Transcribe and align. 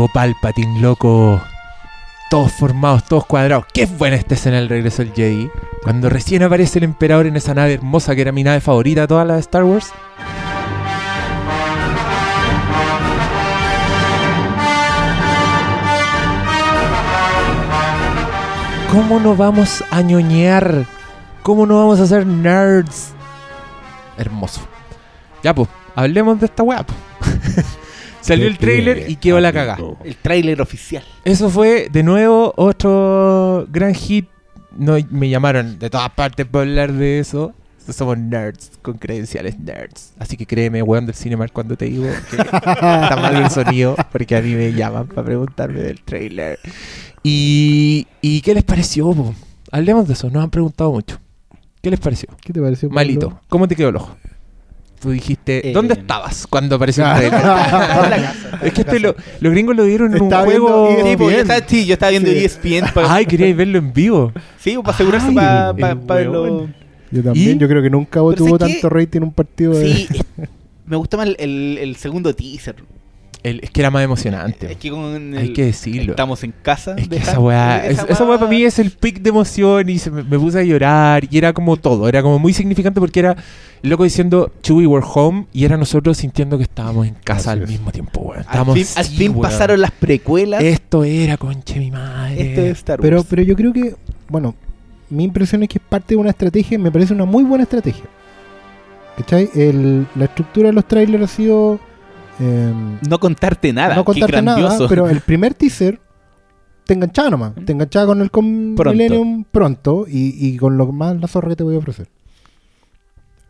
Llegó 0.00 0.14
Palpatine, 0.14 0.80
loco. 0.80 1.42
Todos 2.30 2.52
formados, 2.52 3.04
todos 3.04 3.26
cuadrados. 3.26 3.66
Qué 3.70 3.84
buena 3.84 4.16
esta 4.16 4.32
escena 4.32 4.56
del 4.56 4.70
regreso 4.70 5.02
del 5.02 5.12
Jedi. 5.12 5.50
Cuando 5.82 6.08
recién 6.08 6.42
aparece 6.42 6.78
el 6.78 6.84
emperador 6.84 7.26
en 7.26 7.36
esa 7.36 7.52
nave 7.52 7.74
hermosa 7.74 8.14
que 8.14 8.22
era 8.22 8.32
mi 8.32 8.42
nave 8.42 8.62
favorita 8.62 9.02
de 9.02 9.08
todas 9.08 9.26
las 9.26 9.36
de 9.36 9.40
Star 9.40 9.64
Wars. 9.64 9.92
¿Cómo 18.90 19.20
no 19.20 19.36
vamos 19.36 19.84
a 19.90 20.00
ñoñear? 20.00 20.86
¿Cómo 21.42 21.66
no 21.66 21.76
vamos 21.76 22.00
a 22.00 22.06
ser 22.06 22.24
nerds? 22.24 23.12
Hermoso. 24.16 24.62
Ya, 25.42 25.54
pues, 25.54 25.68
hablemos 25.94 26.40
de 26.40 26.46
esta 26.46 26.62
weá. 26.62 26.84
po. 26.84 26.94
Salió 28.20 28.46
el 28.46 28.58
trailer 28.58 29.10
y 29.10 29.16
quedó 29.16 29.40
la 29.40 29.52
cagada. 29.52 29.82
El 30.04 30.16
tráiler 30.16 30.60
oficial. 30.60 31.02
Eso 31.24 31.50
fue 31.50 31.88
de 31.90 32.02
nuevo 32.02 32.52
otro 32.56 33.66
gran 33.70 33.94
hit. 33.94 34.28
No, 34.76 34.96
me 35.10 35.28
llamaron 35.28 35.78
de 35.78 35.90
todas 35.90 36.10
partes 36.10 36.46
para 36.46 36.62
hablar 36.62 36.92
de 36.92 37.18
eso. 37.18 37.54
Somos 37.88 38.18
nerds 38.18 38.70
con 38.82 38.98
credenciales 38.98 39.58
nerds. 39.58 40.12
Así 40.18 40.36
que 40.36 40.46
créeme, 40.46 40.80
weón 40.82 41.06
del 41.06 41.14
Cinemark, 41.14 41.52
cuando 41.52 41.76
te 41.76 41.86
digo 41.86 42.04
que 42.30 42.36
está 42.36 43.16
mal 43.20 43.34
el 43.34 43.50
sonido, 43.50 43.96
porque 44.12 44.36
a 44.36 44.42
mí 44.42 44.54
me 44.54 44.72
llaman 44.72 45.08
para 45.08 45.24
preguntarme 45.24 45.80
del 45.80 46.00
trailer. 46.02 46.60
¿Y, 47.24 48.06
¿y 48.20 48.42
qué 48.42 48.54
les 48.54 48.62
pareció? 48.62 49.12
po? 49.12 49.34
Hablemos 49.72 50.06
de 50.06 50.12
eso, 50.12 50.30
nos 50.30 50.44
han 50.44 50.50
preguntado 50.50 50.92
mucho. 50.92 51.18
¿Qué 51.82 51.90
les 51.90 51.98
pareció? 51.98 52.28
¿Qué 52.42 52.52
te 52.52 52.60
pareció? 52.60 52.90
Malito, 52.90 53.40
¿cómo 53.48 53.66
te 53.66 53.74
quedó 53.74 53.88
el 53.88 53.96
ojo? 53.96 54.16
Tú 55.00 55.10
dijiste, 55.10 55.70
Eh, 55.70 55.72
¿dónde 55.72 55.94
estabas 55.94 56.46
cuando 56.46 56.76
apareció 56.76 57.04
el 57.06 57.14
trailer? 57.30 57.40
En 58.60 58.66
es 58.66 58.72
que 58.74 58.80
este 58.82 59.00
lo- 59.00 59.14
los 59.40 59.52
gringos 59.52 59.74
lo 59.74 59.84
dieron 59.84 60.14
en 60.14 60.22
un 60.22 60.30
juego. 60.30 60.88
Sí, 61.02 61.16
pues, 61.16 61.34
yo 61.36 61.40
estaba, 61.42 61.60
sí, 61.66 61.86
yo 61.86 61.94
estaba 61.94 62.10
viendo 62.10 62.30
E 62.30 62.34
Sí. 62.34 62.44
ESPN 62.44 62.92
para, 62.92 63.14
Ay, 63.14 63.24
queríais 63.26 63.56
verlo 63.56 63.78
en 63.78 63.92
vivo. 63.94 64.32
sí, 64.58 64.76
para 64.76 64.90
asegurarse 64.94 65.32
para, 65.32 65.72
verlo. 65.72 66.68
Yo 67.10 67.22
también, 67.24 67.56
¿Y? 67.56 67.60
yo 67.60 67.66
creo 67.66 67.82
que 67.82 67.90
nunca 67.90 68.20
tuvo 68.20 68.56
tanto 68.58 68.88
rating 68.88 69.22
un 69.22 69.32
partido 69.32 69.72
de... 69.72 69.94
Sí, 69.94 70.08
me 70.86 70.96
gustó 70.96 71.16
más 71.16 71.26
el, 71.26 71.36
el- 71.40 71.78
el 71.78 71.96
segundo 71.96 72.34
teaser. 72.34 72.76
El- 73.42 73.60
es 73.62 73.70
que 73.70 73.80
era 73.80 73.90
más 73.90 74.02
emocionante. 74.04 74.70
Es 74.72 74.76
que 74.76 74.90
con 74.90 75.34
Hay 75.36 75.46
el- 75.48 75.52
que 75.54 75.64
decirlo. 75.64 76.12
Estamos 76.12 76.44
en 76.44 76.52
casa. 76.62 76.94
Es 76.98 77.08
que 77.08 77.16
esa 77.16 77.40
weá, 77.40 77.86
es- 77.86 77.98
esa 78.08 78.24
weá 78.24 78.38
para 78.38 78.50
mí 78.50 78.62
es 78.64 78.78
el 78.78 78.90
pic 78.90 79.20
de 79.22 79.30
emoción 79.30 79.88
y 79.88 79.98
se 79.98 80.10
me, 80.10 80.22
me 80.22 80.38
puse 80.38 80.58
a 80.60 80.62
llorar 80.62 81.26
y 81.30 81.38
era 81.38 81.52
como 81.54 81.76
todo, 81.78 82.06
era 82.08 82.20
como 82.22 82.38
muy 82.38 82.52
significante 82.52 83.00
porque 83.00 83.20
era 83.20 83.36
loco 83.82 84.04
diciendo 84.04 84.52
Chewie 84.62 84.86
we're 84.86 85.06
home 85.14 85.46
y 85.54 85.64
era 85.64 85.78
nosotros 85.78 86.18
sintiendo 86.18 86.58
que 86.58 86.64
estábamos 86.64 87.06
en 87.06 87.14
casa 87.24 87.52
Así 87.52 87.60
al 87.60 87.62
es. 87.64 87.70
mismo 87.70 87.90
tiempo, 87.92 88.20
weón. 88.20 88.36
Al 88.36 88.40
Estábamos 88.42 88.74
fin, 88.74 88.86
al 88.96 89.04
fin 89.06 89.30
weón. 89.30 89.42
pasaron 89.42 89.80
las 89.80 89.90
precuelas. 89.92 90.62
Esto 90.62 91.04
era, 91.04 91.38
conche 91.38 91.78
mi 91.78 91.90
madre. 91.90 92.50
Esto 92.50 92.60
es 92.60 92.70
Star 92.78 93.00
Wars. 93.00 93.02
Pero, 93.08 93.24
pero 93.24 93.42
yo 93.42 93.56
creo 93.56 93.72
que, 93.72 93.94
bueno, 94.28 94.54
mi 95.08 95.24
impresión 95.24 95.62
es 95.62 95.70
que 95.70 95.78
es 95.78 95.84
parte 95.88 96.14
de 96.14 96.20
una 96.20 96.28
estrategia, 96.30 96.78
me 96.78 96.90
parece 96.92 97.14
una 97.14 97.24
muy 97.24 97.42
buena 97.42 97.62
estrategia. 97.64 98.04
¿Cachai? 99.16 99.48
El- 99.54 100.06
la 100.14 100.26
estructura 100.26 100.68
de 100.68 100.72
los 100.74 100.86
trailers 100.86 101.24
ha 101.24 101.26
sido... 101.26 101.80
em, 102.40 102.98
no 103.08 103.20
contarte 103.20 103.72
nada. 103.72 103.94
no 103.94 104.02
Qué 104.02 104.06
contarte 104.06 104.42
nada, 104.42 104.88
pero 104.88 105.08
el 105.08 105.20
primer 105.20 105.54
teaser 105.54 106.00
te 106.84 106.94
enganchaba 106.94 107.30
nomás. 107.30 107.52
Te 107.64 107.72
enganchaba 107.72 108.06
con 108.06 108.20
el 108.20 108.30
con 108.30 108.74
Pronto. 108.74 108.92
Millennium 108.92 109.44
pronto 109.44 110.06
y, 110.08 110.34
y 110.36 110.56
con 110.56 110.76
lo 110.76 110.90
más 110.90 111.20
la 111.20 111.28
zorra 111.28 111.50
que 111.50 111.56
te 111.56 111.62
voy 111.62 111.76
a 111.76 111.78
ofrecer. 111.78 112.08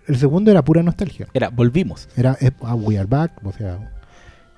El 0.07 0.17
segundo 0.17 0.51
era 0.51 0.65
pura 0.65 0.83
nostalgia. 0.83 1.29
Era, 1.33 1.51
volvimos. 1.51 2.09
Era 2.17 2.37
eh, 2.41 2.51
ah, 2.63 2.75
We 2.75 2.99
Are 2.99 3.07
Back, 3.09 3.41
o 3.45 3.53
sea, 3.53 3.93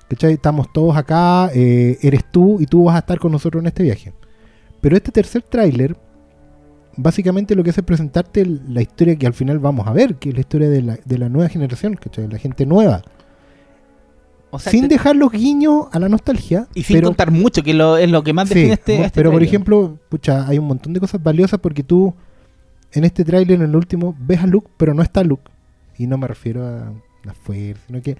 ¿cachai? 0.07 0.33
Estamos 0.33 0.73
todos 0.73 0.97
acá, 0.97 1.51
eh, 1.53 1.97
eres 2.01 2.25
tú 2.31 2.59
y 2.59 2.65
tú 2.65 2.85
vas 2.85 2.95
a 2.95 2.99
estar 2.99 3.19
con 3.19 3.31
nosotros 3.31 3.61
en 3.61 3.67
este 3.67 3.83
viaje. 3.83 4.13
Pero 4.81 4.97
este 4.97 5.11
tercer 5.11 5.43
tráiler, 5.43 5.95
básicamente 6.97 7.55
lo 7.55 7.63
que 7.63 7.69
hace 7.69 7.81
es 7.81 7.85
presentarte 7.85 8.45
la 8.45 8.81
historia 8.81 9.15
que 9.15 9.27
al 9.27 9.33
final 9.33 9.59
vamos 9.59 9.87
a 9.87 9.93
ver, 9.93 10.15
que 10.15 10.29
es 10.29 10.35
la 10.35 10.41
historia 10.41 10.69
de 10.69 10.81
la, 10.81 10.97
de 11.05 11.17
la 11.17 11.29
nueva 11.29 11.49
generación, 11.49 11.95
¿cachai? 11.95 12.27
La 12.27 12.39
gente 12.39 12.65
nueva. 12.65 13.03
O 14.53 14.59
sea, 14.59 14.71
sin 14.71 14.83
te- 14.83 14.87
dejar 14.89 15.15
los 15.15 15.31
guiños 15.31 15.87
a 15.91 15.99
la 15.99 16.07
nostalgia. 16.09 16.67
y 16.75 16.83
sin 16.83 16.97
pero, 16.97 17.07
contar 17.07 17.31
mucho, 17.31 17.63
que 17.63 17.73
lo, 17.73 17.97
es 17.97 18.09
lo 18.09 18.23
que 18.23 18.33
más 18.33 18.47
Sí, 18.49 18.53
define 18.55 18.73
este, 18.73 18.95
este 19.01 19.11
pero 19.13 19.31
por 19.31 19.41
ejemplo, 19.41 19.97
pucha, 20.09 20.47
hay 20.47 20.59
un 20.59 20.67
montón 20.67 20.93
de 20.93 20.99
cosas 20.99 21.21
valiosas 21.23 21.59
porque 21.59 21.83
tú 21.83 22.13
en 22.91 23.03
este 23.03 23.25
tráiler, 23.25 23.57
en 23.59 23.69
el 23.69 23.75
último, 23.75 24.15
ves 24.19 24.41
a 24.41 24.47
Luke, 24.47 24.69
pero 24.77 24.93
no 24.93 25.01
está 25.01 25.23
Luke. 25.23 25.49
Y 25.97 26.05
no 26.05 26.17
me 26.17 26.27
refiero 26.27 26.65
a 26.67 26.93
la 27.23 27.33
fuerza, 27.33 27.81
sino 27.87 28.01
que 28.01 28.17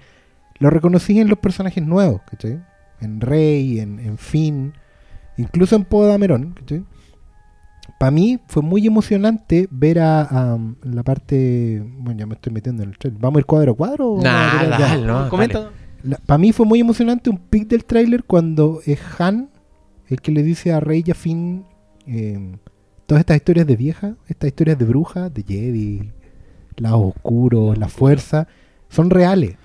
lo 0.58 0.70
reconocí 0.70 1.18
en 1.20 1.28
los 1.28 1.38
personajes 1.38 1.84
nuevos, 1.84 2.20
¿cachai? 2.28 2.60
En 3.00 3.20
Rey, 3.20 3.78
en, 3.78 4.00
en 4.00 4.18
Finn, 4.18 4.72
incluso 5.36 5.76
en 5.76 5.84
Poe 5.84 6.08
Dameron, 6.08 6.54
¿cachai? 6.58 6.82
Para 7.98 8.10
mí 8.10 8.40
fue 8.48 8.62
muy 8.62 8.86
emocionante 8.86 9.68
ver 9.70 10.00
a, 10.00 10.22
a, 10.22 10.58
la 10.82 11.02
parte. 11.04 11.82
Bueno, 11.98 12.18
ya 12.18 12.26
me 12.26 12.34
estoy 12.34 12.52
metiendo 12.52 12.82
en 12.82 12.88
el 12.90 12.98
trailer. 12.98 13.20
¿Vamos 13.20 13.36
a 13.36 13.40
ir 13.40 13.46
cuadro 13.46 13.72
a 13.72 13.76
cuadro? 13.76 14.16
Nah, 14.22 14.62
ya? 14.64 14.78
dale, 14.78 15.06
no, 15.06 15.28
Comenta. 15.28 15.70
Para 16.26 16.38
mí 16.38 16.52
fue 16.52 16.66
muy 16.66 16.80
emocionante 16.80 17.30
un 17.30 17.38
pic 17.38 17.68
del 17.68 17.84
tráiler 17.84 18.24
cuando 18.24 18.80
es 18.84 18.98
Han 19.18 19.50
el 20.08 20.20
que 20.20 20.32
le 20.32 20.42
dice 20.42 20.72
a 20.72 20.80
Rey 20.80 21.02
y 21.06 21.10
a 21.10 21.14
Finn 21.14 21.64
eh, 22.06 22.56
todas 23.06 23.20
estas 23.20 23.36
historias 23.36 23.66
de 23.66 23.76
vieja, 23.76 24.16
estas 24.28 24.48
historias 24.48 24.78
de 24.78 24.84
bruja, 24.84 25.30
de 25.30 25.42
Jedi, 25.42 26.12
lados 26.76 27.14
oscuros, 27.16 27.78
la 27.78 27.88
fuerza, 27.88 28.46
son 28.88 29.10
reales. 29.10 29.56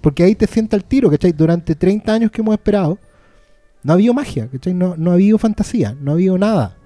Porque 0.00 0.22
ahí 0.22 0.34
te 0.34 0.46
sienta 0.46 0.76
el 0.76 0.84
tiro, 0.84 1.10
¿cachai? 1.10 1.32
Durante 1.32 1.74
30 1.74 2.12
años 2.12 2.30
que 2.30 2.40
hemos 2.40 2.54
esperado, 2.54 2.98
no 3.82 3.92
ha 3.92 3.94
habido 3.94 4.14
magia, 4.14 4.48
¿cachai? 4.48 4.74
No, 4.74 4.96
no 4.96 5.10
ha 5.10 5.14
habido 5.14 5.38
fantasía, 5.38 5.96
no 6.00 6.12
ha 6.12 6.14
habido 6.14 6.38
nada. 6.38 6.76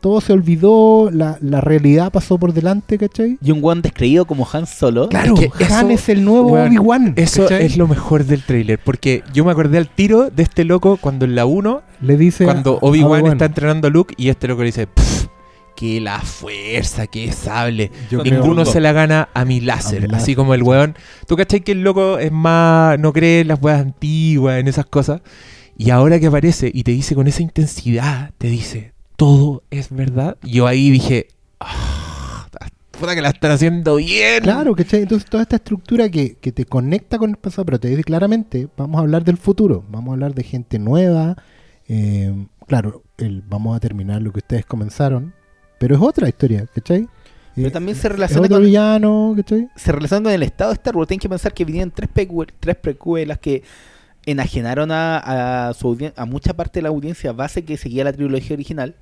Todo 0.00 0.20
se 0.20 0.32
olvidó, 0.32 1.10
la, 1.12 1.38
la 1.40 1.60
realidad 1.60 2.12
pasó 2.12 2.38
por 2.38 2.52
delante, 2.52 2.96
¿cachai? 2.98 3.38
Y 3.42 3.50
un 3.50 3.60
guan 3.60 3.82
descreído 3.82 4.24
como 4.26 4.46
Han 4.52 4.66
Solo. 4.66 5.08
Claro, 5.08 5.34
Es 5.36 5.50
que 5.52 5.64
Han 5.64 5.86
eso, 5.90 6.02
es 6.02 6.08
el 6.10 6.24
nuevo 6.24 6.52
Obi-Wan. 6.52 7.14
Eso 7.16 7.42
¿cachai? 7.44 7.64
es 7.66 7.76
lo 7.76 7.88
mejor 7.88 8.24
del 8.24 8.42
trailer, 8.44 8.78
porque 8.78 9.22
yo 9.32 9.44
me 9.44 9.50
acordé 9.52 9.78
al 9.78 9.88
tiro 9.88 10.30
de 10.30 10.42
este 10.42 10.64
loco 10.64 10.96
cuando 10.98 11.24
en 11.24 11.34
la 11.34 11.46
1, 11.46 11.82
Le 12.02 12.16
dice 12.16 12.44
cuando 12.44 12.78
Obi-Wan 12.82 13.26
está 13.26 13.46
entrenando 13.46 13.88
a 13.88 13.90
Luke 13.90 14.14
y 14.16 14.28
este 14.28 14.46
loco 14.48 14.60
le 14.62 14.66
dice, 14.66 14.86
"Pff, 14.86 15.26
que 15.74 16.00
la 16.00 16.20
fuerza, 16.20 17.06
que 17.06 17.30
sable. 17.32 17.90
Yo 18.10 18.22
Ninguno 18.22 18.62
creo- 18.62 18.64
se 18.72 18.80
la 18.80 18.92
gana 18.92 19.28
a 19.34 19.44
mi 19.44 19.60
láser. 19.60 19.98
A 19.98 20.00
mi 20.08 20.14
Así 20.14 20.14
láser, 20.32 20.36
como 20.36 20.54
el 20.54 20.62
weón. 20.62 20.94
¿Tú 21.26 21.36
cachai 21.36 21.60
que 21.60 21.72
el 21.72 21.82
loco 21.82 22.18
es 22.18 22.32
más. 22.32 22.98
no 22.98 23.12
cree 23.12 23.40
en 23.40 23.48
las 23.48 23.60
weas 23.62 23.80
antiguas, 23.80 24.58
en 24.58 24.68
esas 24.68 24.86
cosas? 24.86 25.20
Y 25.76 25.90
ahora 25.90 26.18
que 26.18 26.28
aparece 26.28 26.70
y 26.72 26.82
te 26.84 26.92
dice 26.92 27.14
con 27.14 27.26
esa 27.26 27.42
intensidad, 27.42 28.30
te 28.38 28.48
dice, 28.48 28.94
todo 29.16 29.62
es 29.70 29.90
verdad. 29.90 30.36
Yo 30.42 30.66
ahí 30.66 30.90
dije, 30.90 31.28
ah, 31.60 32.46
puta 32.92 33.14
que 33.14 33.20
la 33.22 33.30
están 33.30 33.50
haciendo 33.52 33.96
bien. 33.96 34.42
Claro, 34.42 34.74
¿cachai? 34.74 35.02
Entonces 35.02 35.28
toda 35.28 35.42
esta 35.42 35.56
estructura 35.56 36.08
que, 36.08 36.36
que 36.36 36.52
te 36.52 36.64
conecta 36.64 37.18
con 37.18 37.30
el 37.30 37.36
pasado, 37.36 37.66
pero 37.66 37.80
te 37.80 37.88
dice 37.88 38.04
claramente, 38.04 38.68
vamos 38.76 38.98
a 38.98 39.00
hablar 39.02 39.24
del 39.24 39.36
futuro, 39.36 39.84
vamos 39.90 40.10
a 40.10 40.12
hablar 40.14 40.34
de 40.34 40.42
gente 40.42 40.78
nueva, 40.78 41.36
eh, 41.88 42.46
claro, 42.66 43.02
el, 43.18 43.42
vamos 43.42 43.76
a 43.76 43.80
terminar 43.80 44.22
lo 44.22 44.32
que 44.32 44.38
ustedes 44.38 44.64
comenzaron, 44.66 45.34
pero 45.78 45.94
es 45.94 46.00
otra 46.02 46.28
historia, 46.28 46.66
¿cachai? 46.74 47.06
Pero 47.54 47.68
Eh, 47.68 47.70
también 47.70 47.96
se 47.96 48.08
relaciona 48.08 48.42
otro 48.46 48.56
con, 48.56 48.64
villano, 48.64 49.32
¿cachai? 49.36 49.68
se 49.76 49.92
relaciona 49.92 50.24
con 50.24 50.32
el 50.32 50.42
estado 50.42 50.70
de 50.70 50.74
Star 50.74 50.94
Wars. 50.96 51.08
Tienen 51.08 51.20
que 51.20 51.28
pensar 51.28 51.54
que 51.54 51.64
vinieron 51.64 51.90
tres, 51.90 52.08
tres 52.60 52.76
precuelas 52.76 53.38
que 53.38 53.62
enajenaron 54.26 54.90
a, 54.90 55.68
a, 55.68 55.72
su 55.74 55.88
audien- 55.88 56.12
a 56.16 56.24
mucha 56.26 56.54
parte 56.54 56.78
de 56.80 56.82
la 56.82 56.88
audiencia 56.88 57.32
base 57.32 57.64
que 57.64 57.76
seguía 57.76 58.04
la 58.04 58.12
trilogía 58.12 58.54
original. 58.54 58.96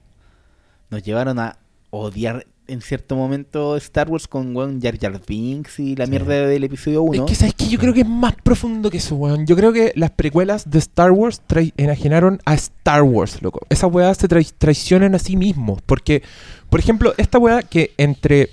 Nos 0.91 1.03
llevaron 1.03 1.39
a 1.39 1.57
odiar 1.91 2.47
en 2.67 2.81
cierto 2.81 3.15
momento 3.15 3.77
Star 3.77 4.09
Wars 4.11 4.27
con 4.27 4.57
weón, 4.57 4.81
Jar 4.81 4.99
Jar 4.99 5.21
Binks 5.27 5.79
y 5.81 5.97
la 5.97 6.07
Sí. 6.07 6.11
mierda 6.11 6.47
del 6.47 6.65
episodio 6.65 7.03
1. 7.03 7.25
Es 7.25 7.31
que, 7.31 7.35
¿sabes 7.35 7.55
qué? 7.55 7.67
Yo 7.69 7.79
creo 7.79 7.93
que 7.93 8.01
es 8.01 8.09
más 8.09 8.35
profundo 8.43 8.91
que 8.91 8.97
eso, 8.97 9.17
weón. 9.17 9.47
Yo 9.47 9.55
creo 9.55 9.71
que 9.73 9.93
las 9.97 10.11
precuelas 10.13 10.71
de 10.71 10.79
Star 10.79 11.11
Wars 11.13 11.43
enajenaron 11.77 12.41
a 12.47 12.55
Star 12.55 13.03
Wars, 13.03 13.43
loco. 13.43 13.61
Esas 13.69 13.93
weas 13.93 14.17
se 14.17 14.29
trai- 14.29 14.53
traicionan 14.57 15.15
a 15.15 15.19
sí 15.19 15.37
mismos. 15.37 15.83
Porque, 15.83 16.23
por 16.71 16.81
ejemplo, 16.81 17.13
esta 17.19 17.39
wea 17.39 17.61
que 17.63 17.93
entre 17.99 18.49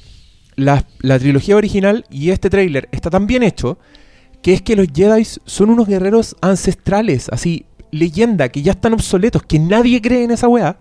la, 0.57 0.85
la 0.99 1.17
trilogía 1.17 1.55
original 1.55 2.05
y 2.09 2.31
este 2.31 2.49
tráiler 2.49 2.89
está 2.91 3.09
tan 3.09 3.27
bien 3.27 3.43
hecho 3.43 3.77
que 4.41 4.53
es 4.53 4.61
que 4.61 4.75
los 4.75 4.87
Jedi 4.93 5.23
son 5.45 5.69
unos 5.69 5.87
guerreros 5.87 6.35
ancestrales, 6.41 7.29
así, 7.29 7.65
leyenda, 7.91 8.49
que 8.49 8.61
ya 8.61 8.71
están 8.73 8.91
obsoletos, 8.93 9.43
que 9.43 9.57
nadie 9.59 10.01
cree 10.01 10.23
en 10.25 10.31
esa 10.31 10.49
wea. 10.49 10.77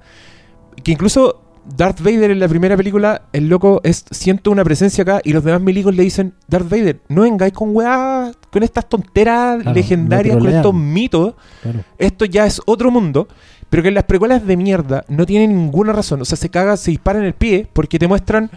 Que 0.83 0.93
incluso 0.93 1.43
Darth 1.77 2.01
Vader 2.01 2.31
en 2.31 2.41
la 2.41 2.49
primera 2.49 2.77
película, 2.77 3.23
el 3.33 3.49
loco 3.49 3.81
es 3.85 4.05
siento 4.11 4.51
una 4.51 4.65
presencia 4.65 5.03
acá 5.03 5.21
y 5.25 5.33
los 5.33 5.45
demás 5.45 5.61
milicos 5.61 5.95
le 5.95 6.03
dicen, 6.03 6.35
Darth 6.49 6.69
Vader, 6.69 7.01
no 7.09 7.23
vengáis 7.23 7.53
con 7.53 7.75
weá, 7.77 8.33
con 8.51 8.63
estas 8.63 8.89
tonteras 8.89 9.63
Claro, 9.63 9.75
legendarias, 9.75 10.37
con 10.39 10.49
estos 10.49 10.75
mitos, 10.75 11.35
Claro. 11.63 11.81
esto 11.99 12.25
ya 12.25 12.47
es 12.47 12.61
otro 12.67 12.91
mundo, 12.91 13.29
pero 13.69 13.83
que 13.83 13.89
en 13.91 13.95
las 13.95 14.05
precuelas 14.05 14.45
de 14.47 14.57
mierda 14.57 15.05
no 15.09 15.27
tienen 15.27 15.55
ninguna 15.57 15.93
razón, 15.93 16.21
o 16.23 16.25
sea, 16.25 16.37
se 16.37 16.49
caga, 16.49 16.77
se 16.77 16.91
dispara 16.91 17.19
en 17.21 17.27
el 17.27 17.35
pie 17.35 17.69
porque 17.73 17.99
te 17.99 18.09
muestran 18.09 18.51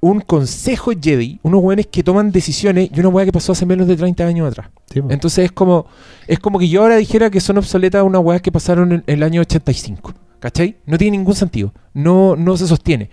un 0.00 0.20
consejo 0.20 0.90
Jedi, 1.00 1.38
unos 1.42 1.62
weones 1.62 1.86
que 1.86 2.02
toman 2.02 2.30
decisiones 2.30 2.90
y 2.92 3.00
una 3.00 3.08
weá 3.10 3.24
que 3.24 3.32
pasó 3.32 3.52
hace 3.52 3.64
menos 3.64 3.86
de 3.86 3.96
30 3.96 4.26
años 4.26 4.48
atrás. 4.48 4.68
Sí. 4.92 5.00
Entonces 5.08 5.46
es 5.46 5.52
como 5.52 5.86
es 6.26 6.38
como 6.38 6.58
que 6.58 6.68
yo 6.68 6.82
ahora 6.82 6.96
dijera 6.96 7.30
que 7.30 7.40
son 7.40 7.56
obsoletas 7.58 8.02
unas 8.02 8.22
weas 8.22 8.42
que 8.42 8.52
pasaron 8.52 8.92
en, 8.92 9.04
en 9.06 9.14
el 9.14 9.22
año 9.22 9.40
85. 9.40 10.12
¿Cachai? 10.44 10.76
No 10.84 10.98
tiene 10.98 11.16
ningún 11.16 11.34
sentido. 11.34 11.72
No, 11.94 12.36
no 12.36 12.54
se 12.58 12.66
sostiene. 12.66 13.08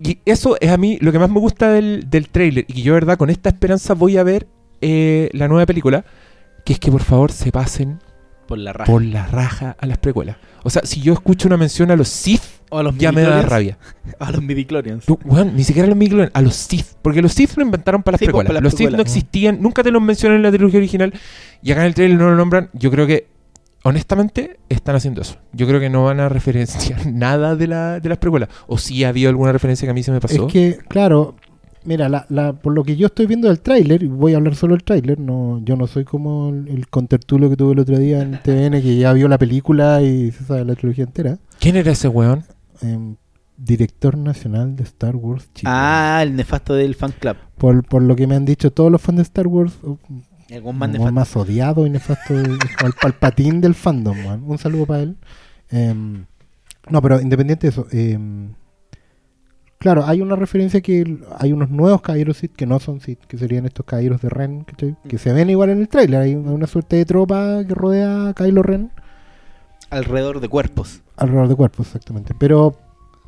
Y 0.00 0.18
eso 0.24 0.56
es 0.60 0.70
a 0.70 0.76
mí 0.76 0.98
lo 1.00 1.12
que 1.12 1.20
más 1.20 1.30
me 1.30 1.38
gusta 1.38 1.70
del, 1.70 2.10
del 2.10 2.28
trailer. 2.30 2.64
Y 2.66 2.72
que 2.72 2.82
yo, 2.82 2.94
de 2.94 2.98
verdad, 2.98 3.16
con 3.16 3.30
esta 3.30 3.48
esperanza 3.48 3.94
voy 3.94 4.16
a 4.16 4.24
ver 4.24 4.48
eh, 4.80 5.28
la 5.34 5.46
nueva 5.46 5.66
película. 5.66 6.04
Que 6.64 6.72
es 6.72 6.80
que 6.80 6.90
por 6.90 7.02
favor 7.04 7.30
se 7.30 7.52
pasen 7.52 8.00
Por 8.48 8.58
la 8.58 8.72
raja. 8.72 8.90
por 8.90 9.04
la 9.04 9.24
raja 9.26 9.76
a 9.78 9.86
las 9.86 9.98
precuelas. 9.98 10.36
O 10.64 10.70
sea, 10.70 10.82
si 10.84 11.00
yo 11.00 11.12
escucho 11.12 11.46
una 11.46 11.56
mención 11.56 11.92
a 11.92 11.96
los 11.96 12.08
Sith, 12.08 12.42
O 12.70 12.78
a 12.78 12.82
los 12.82 12.98
ya 12.98 13.12
me 13.12 13.22
da 13.22 13.42
rabia. 13.42 13.78
A 14.18 14.32
los 14.32 14.42
midichlorians. 14.42 15.08
No, 15.08 15.20
weón, 15.24 15.54
ni 15.54 15.62
siquiera 15.62 15.86
a 15.86 15.90
los 15.90 15.96
midichlorians, 15.96 16.32
a 16.34 16.42
los 16.42 16.56
Sith. 16.56 16.86
Porque 17.02 17.22
los 17.22 17.32
Sith 17.32 17.54
lo 17.56 17.62
inventaron 17.62 18.02
para 18.02 18.14
las 18.14 18.18
Sí, 18.18 18.24
pues, 18.26 18.30
precuelas. 18.30 18.48
para 18.48 18.54
las 18.60 18.64
los 18.64 18.72
Sith 18.72 18.86
no 18.86 18.96
precuelas. 18.96 19.16
existían, 19.16 19.62
nunca 19.62 19.84
te 19.84 19.92
los 19.92 20.02
mencionan 20.02 20.38
en 20.38 20.42
la 20.42 20.50
trilogía 20.50 20.78
original. 20.78 21.12
Y 21.62 21.70
acá 21.70 21.82
en 21.82 21.86
el 21.86 21.94
trailer 21.94 22.18
no 22.18 22.30
lo 22.30 22.34
nombran. 22.36 22.68
Yo 22.72 22.90
creo 22.90 23.06
que, 23.06 23.28
honestamente, 23.84 24.58
están 24.68 24.96
haciendo 24.96 25.20
eso. 25.20 25.36
Yo 25.52 25.66
creo 25.66 25.80
que 25.80 25.90
no 25.90 26.04
van 26.04 26.20
a 26.20 26.28
referenciar 26.28 27.06
nada 27.12 27.56
de, 27.56 27.66
la, 27.66 28.00
de 28.00 28.08
las 28.08 28.18
precuelas. 28.18 28.48
O 28.66 28.78
si 28.78 29.04
ha 29.04 29.08
habido 29.08 29.28
alguna 29.30 29.52
referencia 29.52 29.86
que 29.86 29.90
a 29.90 29.94
mí 29.94 30.02
se 30.02 30.12
me 30.12 30.20
pasó. 30.20 30.46
Es 30.46 30.52
que, 30.52 30.78
claro, 30.88 31.34
mira, 31.84 32.08
la, 32.08 32.26
la- 32.28 32.52
por 32.52 32.72
lo 32.74 32.84
que 32.84 32.96
yo 32.96 33.06
estoy 33.06 33.26
viendo 33.26 33.48
del 33.48 33.60
tráiler, 33.60 34.02
y 34.02 34.06
voy 34.06 34.34
a 34.34 34.36
hablar 34.36 34.54
solo 34.54 34.74
del 34.74 34.84
tráiler, 34.84 35.18
no, 35.18 35.60
yo 35.64 35.76
no 35.76 35.86
soy 35.86 36.04
como 36.04 36.50
el, 36.50 36.68
el 36.68 36.88
contertulio 36.88 37.50
que 37.50 37.56
tuve 37.56 37.72
el 37.72 37.80
otro 37.80 37.98
día 37.98 38.22
en 38.22 38.32
TVN 38.42 38.80
que 38.82 38.96
ya 38.96 39.12
vio 39.12 39.28
la 39.28 39.38
película 39.38 40.00
y 40.02 40.30
se 40.32 40.44
sabe 40.44 40.64
la 40.64 40.74
trilogía 40.74 41.04
entera. 41.04 41.38
¿Quién 41.58 41.76
era 41.76 41.92
ese 41.92 42.08
weón? 42.08 42.44
Em, 42.82 43.16
director 43.56 44.16
nacional 44.16 44.74
de 44.74 44.82
Star 44.82 45.14
Wars 45.14 45.48
Chile. 45.54 45.70
Ah, 45.72 46.20
el 46.22 46.34
nefasto 46.34 46.74
del 46.74 46.94
fan 46.96 47.12
club. 47.18 47.36
Por, 47.58 47.84
por 47.84 48.02
lo 48.02 48.16
que 48.16 48.26
me 48.26 48.34
han 48.34 48.44
dicho 48.44 48.72
todos 48.72 48.90
los 48.90 49.00
fans 49.00 49.16
de 49.18 49.22
Star 49.22 49.46
Wars, 49.46 49.74
El 50.52 51.12
más 51.12 51.34
odiado 51.36 51.86
y 51.86 51.90
nefasto, 51.90 52.34
el 52.84 52.92
palpatín 53.00 53.60
del 53.60 53.74
fandom. 53.74 54.16
man. 54.24 54.42
Un 54.46 54.58
saludo 54.58 54.86
para 54.86 55.02
él. 55.02 55.16
Em, 55.70 56.26
no, 56.90 57.00
pero 57.00 57.20
independiente 57.20 57.66
de 57.66 57.70
eso, 57.70 57.86
em, 57.90 58.52
claro, 59.78 60.04
hay 60.04 60.20
una 60.20 60.36
referencia 60.36 60.80
que 60.80 61.18
hay 61.38 61.52
unos 61.52 61.70
nuevos 61.70 62.02
caballeros 62.02 62.36
Sith 62.36 62.54
que 62.54 62.66
no 62.66 62.78
son 62.80 63.00
Sith, 63.00 63.20
que 63.26 63.38
serían 63.38 63.64
estos 63.64 63.86
caballeros 63.86 64.20
de 64.20 64.28
Ren, 64.28 64.64
¿cachai? 64.64 64.96
que 65.08 65.18
se 65.18 65.32
ven 65.32 65.48
igual 65.48 65.70
en 65.70 65.80
el 65.80 65.88
trailer. 65.88 66.20
Hay 66.20 66.34
una, 66.34 66.66
suerte 66.66 66.96
de 66.96 67.04
tropa 67.06 67.64
que 67.66 67.74
rodea 67.74 68.28
a 68.28 68.34
Kylo 68.34 68.62
Ren 68.62 68.90
Alrededor 69.90 70.40
de 70.40 70.48
cuerpos. 70.48 71.02
alrededor 71.16 71.48
de 71.48 71.54
cuerpos, 71.54 71.86
exactamente. 71.86 72.34
Pero, 72.38 72.76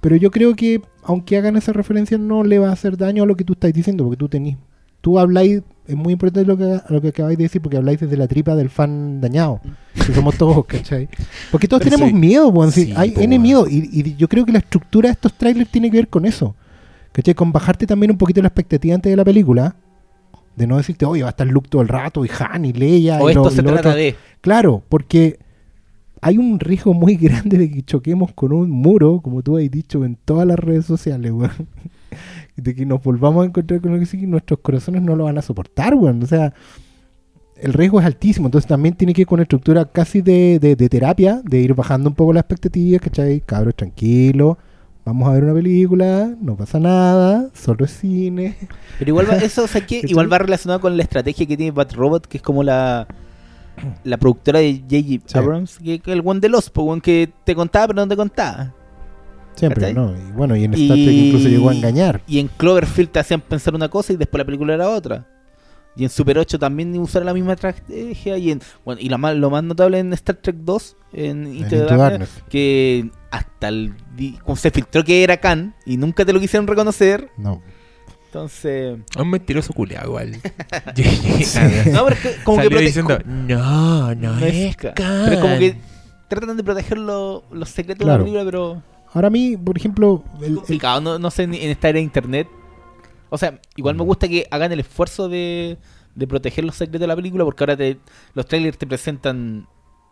pero 0.00 0.17
yo 0.17 0.31
creo 0.31 0.55
que 0.55 0.82
aunque 1.03 1.37
hagan 1.37 1.56
esa 1.56 1.73
referencia 1.73 2.19
no 2.19 2.43
le 2.43 2.59
va 2.59 2.70
a 2.70 2.73
hacer 2.73 2.97
daño 2.97 3.23
a 3.23 3.27
lo 3.27 3.37
que 3.37 3.44
tú 3.44 3.53
estás 3.53 3.73
diciendo, 3.73 4.05
porque 4.05 4.17
tú 4.17 4.29
tenís, 4.29 4.56
tú 5.00 5.19
habláis, 5.19 5.62
es 5.87 5.97
muy 5.97 6.13
importante 6.15 6.47
lo 6.47 6.57
que, 6.57 6.81
lo 6.89 7.01
que 7.01 7.09
acabáis 7.09 7.37
de 7.39 7.45
decir, 7.45 7.61
porque 7.61 7.77
habláis 7.77 8.01
desde 8.01 8.17
la 8.17 8.27
tripa 8.27 8.55
del 8.57 8.71
fan 8.71 9.21
dañado, 9.21 9.61
que 9.95 10.13
somos 10.15 10.37
todos, 10.39 10.65
¿cachai? 10.69 11.09
Porque 11.51 11.69
todos 11.69 11.83
Pero 11.83 11.97
tenemos 11.97 12.13
sí. 12.13 12.19
miedo, 12.19 12.49
weón, 12.49 12.73
sí, 12.73 12.93
hay 12.97 13.11
po, 13.11 13.21
N 13.21 13.39
miedo, 13.39 13.67
y, 13.69 13.89
y 13.93 14.17
yo 14.17 14.29
creo 14.29 14.45
que 14.47 14.53
la 14.53 14.59
estructura 14.61 15.09
de 15.09 15.13
estos 15.13 15.35
trailers 15.35 15.71
tiene 15.71 15.91
que 15.91 15.99
ver 15.99 16.09
con 16.09 16.25
eso, 16.25 16.55
¿cachai? 17.13 17.35
Con 17.35 17.53
bajarte 17.53 17.87
también 17.87 18.11
un 18.13 18.19
poquito 18.19 18.41
la 18.41 18.49
expectativa 18.49 18.95
antes 18.95 19.11
de 19.11 19.17
la 19.17 19.25
película, 19.25 19.77
de 20.57 20.67
no 20.67 20.77
decirte, 20.77 21.05
oye, 21.05 21.23
va 21.23 21.29
a 21.29 21.31
estar 21.31 21.47
Luke 21.47 21.69
todo 21.69 21.83
el 21.83 21.89
rato, 21.89 22.25
y 22.25 22.31
Han, 22.39 22.65
y 22.65 22.73
Leia, 22.73 23.19
O 23.21 23.29
y 23.31 23.35
lo- 23.35 23.43
esto 23.43 23.53
y 23.53 23.57
se 23.57 23.63
lo 23.63 23.73
trata 23.73 23.89
otro. 23.91 24.01
de. 24.01 24.15
Claro, 24.41 24.83
porque 24.89 25.39
hay 26.23 26.39
un 26.39 26.59
riesgo 26.61 26.95
muy 26.95 27.17
grande 27.21 27.59
de 27.59 27.71
que 27.71 27.83
choquemos 27.83 28.33
con 28.33 28.53
un 28.53 28.71
muro, 28.71 29.21
como 29.21 29.43
tú 29.43 29.59
has 29.59 29.71
dicho 29.71 30.05
en 30.05 30.17
todas 30.25 30.47
las 30.47 30.59
redes 30.59 30.87
sociales, 30.87 31.33
weón. 31.33 31.51
De 32.56 32.75
que 32.75 32.87
nos 32.87 33.03
volvamos 33.03 33.43
a 33.45 33.47
encontrar 33.49 33.81
con 33.81 33.93
lo 33.93 33.99
que 33.99 34.06
sí, 34.06 34.27
nuestros 34.27 34.61
corazones 34.61 35.03
no 35.03 35.17
lo 35.17 35.25
van 35.25 35.39
a 35.39 35.43
soportar, 35.43 35.95
weón. 35.95 36.23
O 36.23 36.27
sea, 36.27 36.53
el 37.56 37.73
riesgo 37.73 38.01
es 38.01 38.06
altísimo. 38.06 38.47
Entonces 38.47 38.69
también 38.69 38.95
tiene 38.95 39.12
que 39.12 39.23
ir 39.23 39.27
con 39.27 39.37
una 39.37 39.43
estructura 39.43 39.85
casi 39.87 40.21
de, 40.23 40.59
de- 40.61 40.77
de 40.77 40.89
terapia, 40.89 41.41
de 41.45 41.59
ir 41.61 41.75
bajando 41.75 42.09
un 42.11 42.15
poco 42.15 42.33
las 42.33 42.43
expectativas, 42.43 43.01
¿cachai? 43.03 43.41
Cabros, 43.41 43.75
tranquilos. 43.75 44.56
Vamos 45.05 45.29
a 45.29 45.33
ver 45.33 45.45
una 45.45 45.53
película, 45.55 46.35
no 46.41 46.56
pasa 46.56 46.81
nada, 46.81 47.51
solo 47.53 47.85
es 47.85 47.91
cine. 47.91 48.56
Pero 48.99 49.11
igual 49.11 49.29
va, 49.31 49.37
eso, 49.39 49.65
o 49.65 49.67
sea, 49.67 49.85
que 49.85 50.01
igual 50.05 50.33
va 50.33 50.39
relacionado 50.39 50.81
con 50.81 50.97
la 50.97 51.03
estrategia 51.03 51.45
que 51.47 51.56
tiene 51.59 51.73
Bad 51.73 51.93
Robot, 51.93 52.27
que 52.27 52.39
es 52.39 52.43
como 52.43 52.62
la 52.62 53.06
la 54.05 54.17
productora 54.19 54.61
de 54.61 54.77
J.J. 54.89 55.23
Sí. 55.27 55.37
Abrams, 55.39 55.79
que, 55.83 55.99
que 55.99 56.12
el 56.12 56.23
one 56.25 56.39
de 56.41 56.49
los, 56.49 56.71
que 57.03 57.29
te 57.45 57.55
contaba 57.56 57.89
pero 57.89 57.97
no 58.03 58.09
te 58.09 58.17
contaba. 58.17 58.73
Siempre, 59.55 59.81
¿Cachai? 59.81 59.95
¿no? 59.95 60.12
Y 60.17 60.33
bueno, 60.33 60.56
y 60.56 60.65
en 60.65 60.75
Star 60.75 60.97
Trek 60.97 61.11
incluso 61.11 61.49
llegó 61.49 61.71
a 61.71 61.75
engañar. 61.75 62.21
Y 62.27 62.39
en 62.41 62.49
Cloverfield 62.49 63.11
te 63.11 63.19
hacían 63.21 63.41
pensar 63.41 63.75
una 63.75 63.89
cosa 63.89 64.12
y 64.12 64.17
después 64.17 64.39
la 64.39 64.45
película 64.45 64.75
era 64.75 64.89
otra. 64.89 65.27
Y 65.97 66.03
en 66.03 66.11
Super 66.11 66.39
8 66.39 66.59
también 66.59 66.99
usaron 66.99 67.27
la 67.27 67.33
misma 67.35 67.53
estrategia. 67.53 68.37
Y 68.37 68.51
en 68.51 68.61
bueno 68.85 69.01
y 69.01 69.09
lo 69.09 69.17
más, 69.17 69.37
lo 69.37 69.49
más 69.51 69.62
notable 69.62 70.01
en 70.01 70.12
Star 70.12 70.35
Trek 70.37 70.56
2, 70.59 70.97
en 71.12 71.47
Into 71.55 71.77
Darkness, 71.77 71.99
Darkness. 71.99 72.31
que 72.49 73.11
hasta 73.31 73.69
el 73.69 73.95
como 74.45 74.56
se 74.56 74.73
filtró 74.73 75.05
que 75.05 75.23
era 75.23 75.37
Khan 75.37 75.73
y 75.87 75.97
nunca 75.97 76.25
te 76.25 76.33
lo 76.33 76.41
quisieron 76.41 76.67
reconocer. 76.67 77.29
No. 77.37 77.62
Entonces, 78.27 78.99
Es 79.15 79.17
un 79.23 79.31
mentiroso 79.31 79.73
culiado 79.73 80.09
igual. 80.09 80.33
No, 81.93 82.05
pero 82.05 82.09
es 82.17 82.19
que 82.21 82.35
como 82.43 82.59
que 82.59 82.65
Salió 82.65 82.79
diciendo, 82.81 83.19
no, 83.25 84.15
no, 84.17 84.33
no 84.41 84.47
es 84.47 84.55
es 84.55 84.77
Khan. 84.77 84.93
Khan. 84.95 85.21
Pero 85.27 85.33
es 85.37 85.41
como 85.41 85.59
que 85.59 85.77
tratan 86.29 86.56
de 86.56 86.65
proteger 86.65 86.99
lo- 86.99 87.45
los 87.53 87.69
secretos 87.69 88.05
Claro. 88.05 88.25
de 88.25 88.31
la 88.33 88.41
película, 88.41 88.45
pero 88.51 88.83
Ahora 89.15 89.29
a 89.29 89.31
mí, 89.31 89.57
por 89.57 89.77
ejemplo, 89.79 90.23
el- 90.39 90.43
es 90.43 90.49
el- 90.51 90.57
complicado, 90.57 91.01
no, 91.01 91.19
no 91.19 91.31
sé, 91.31 91.47
ni- 91.47 91.59
en 91.61 91.71
esta 91.71 91.89
era 91.89 91.97
de 91.97 92.03
internet. 92.03 92.47
O 93.31 93.39
sea, 93.39 93.59
igual 93.77 93.95
me 93.95 94.03
Mm. 94.03 94.07
gusta 94.07 94.29
que 94.29 94.47
hagan 94.51 94.71
el 94.73 94.81
esfuerzo 94.81 95.29
de, 95.29 95.79
de 96.15 96.27
proteger 96.27 96.65
los 96.65 96.75
secretos 96.77 97.01
de 97.01 97.07
la 97.07 97.17
película, 97.17 97.45
porque 97.45 97.63
ahora 97.65 97.77
te, 97.77 97.99
los 98.35 98.47
trailers 98.47 98.77
te 98.79 98.87
presentan, 98.87 99.67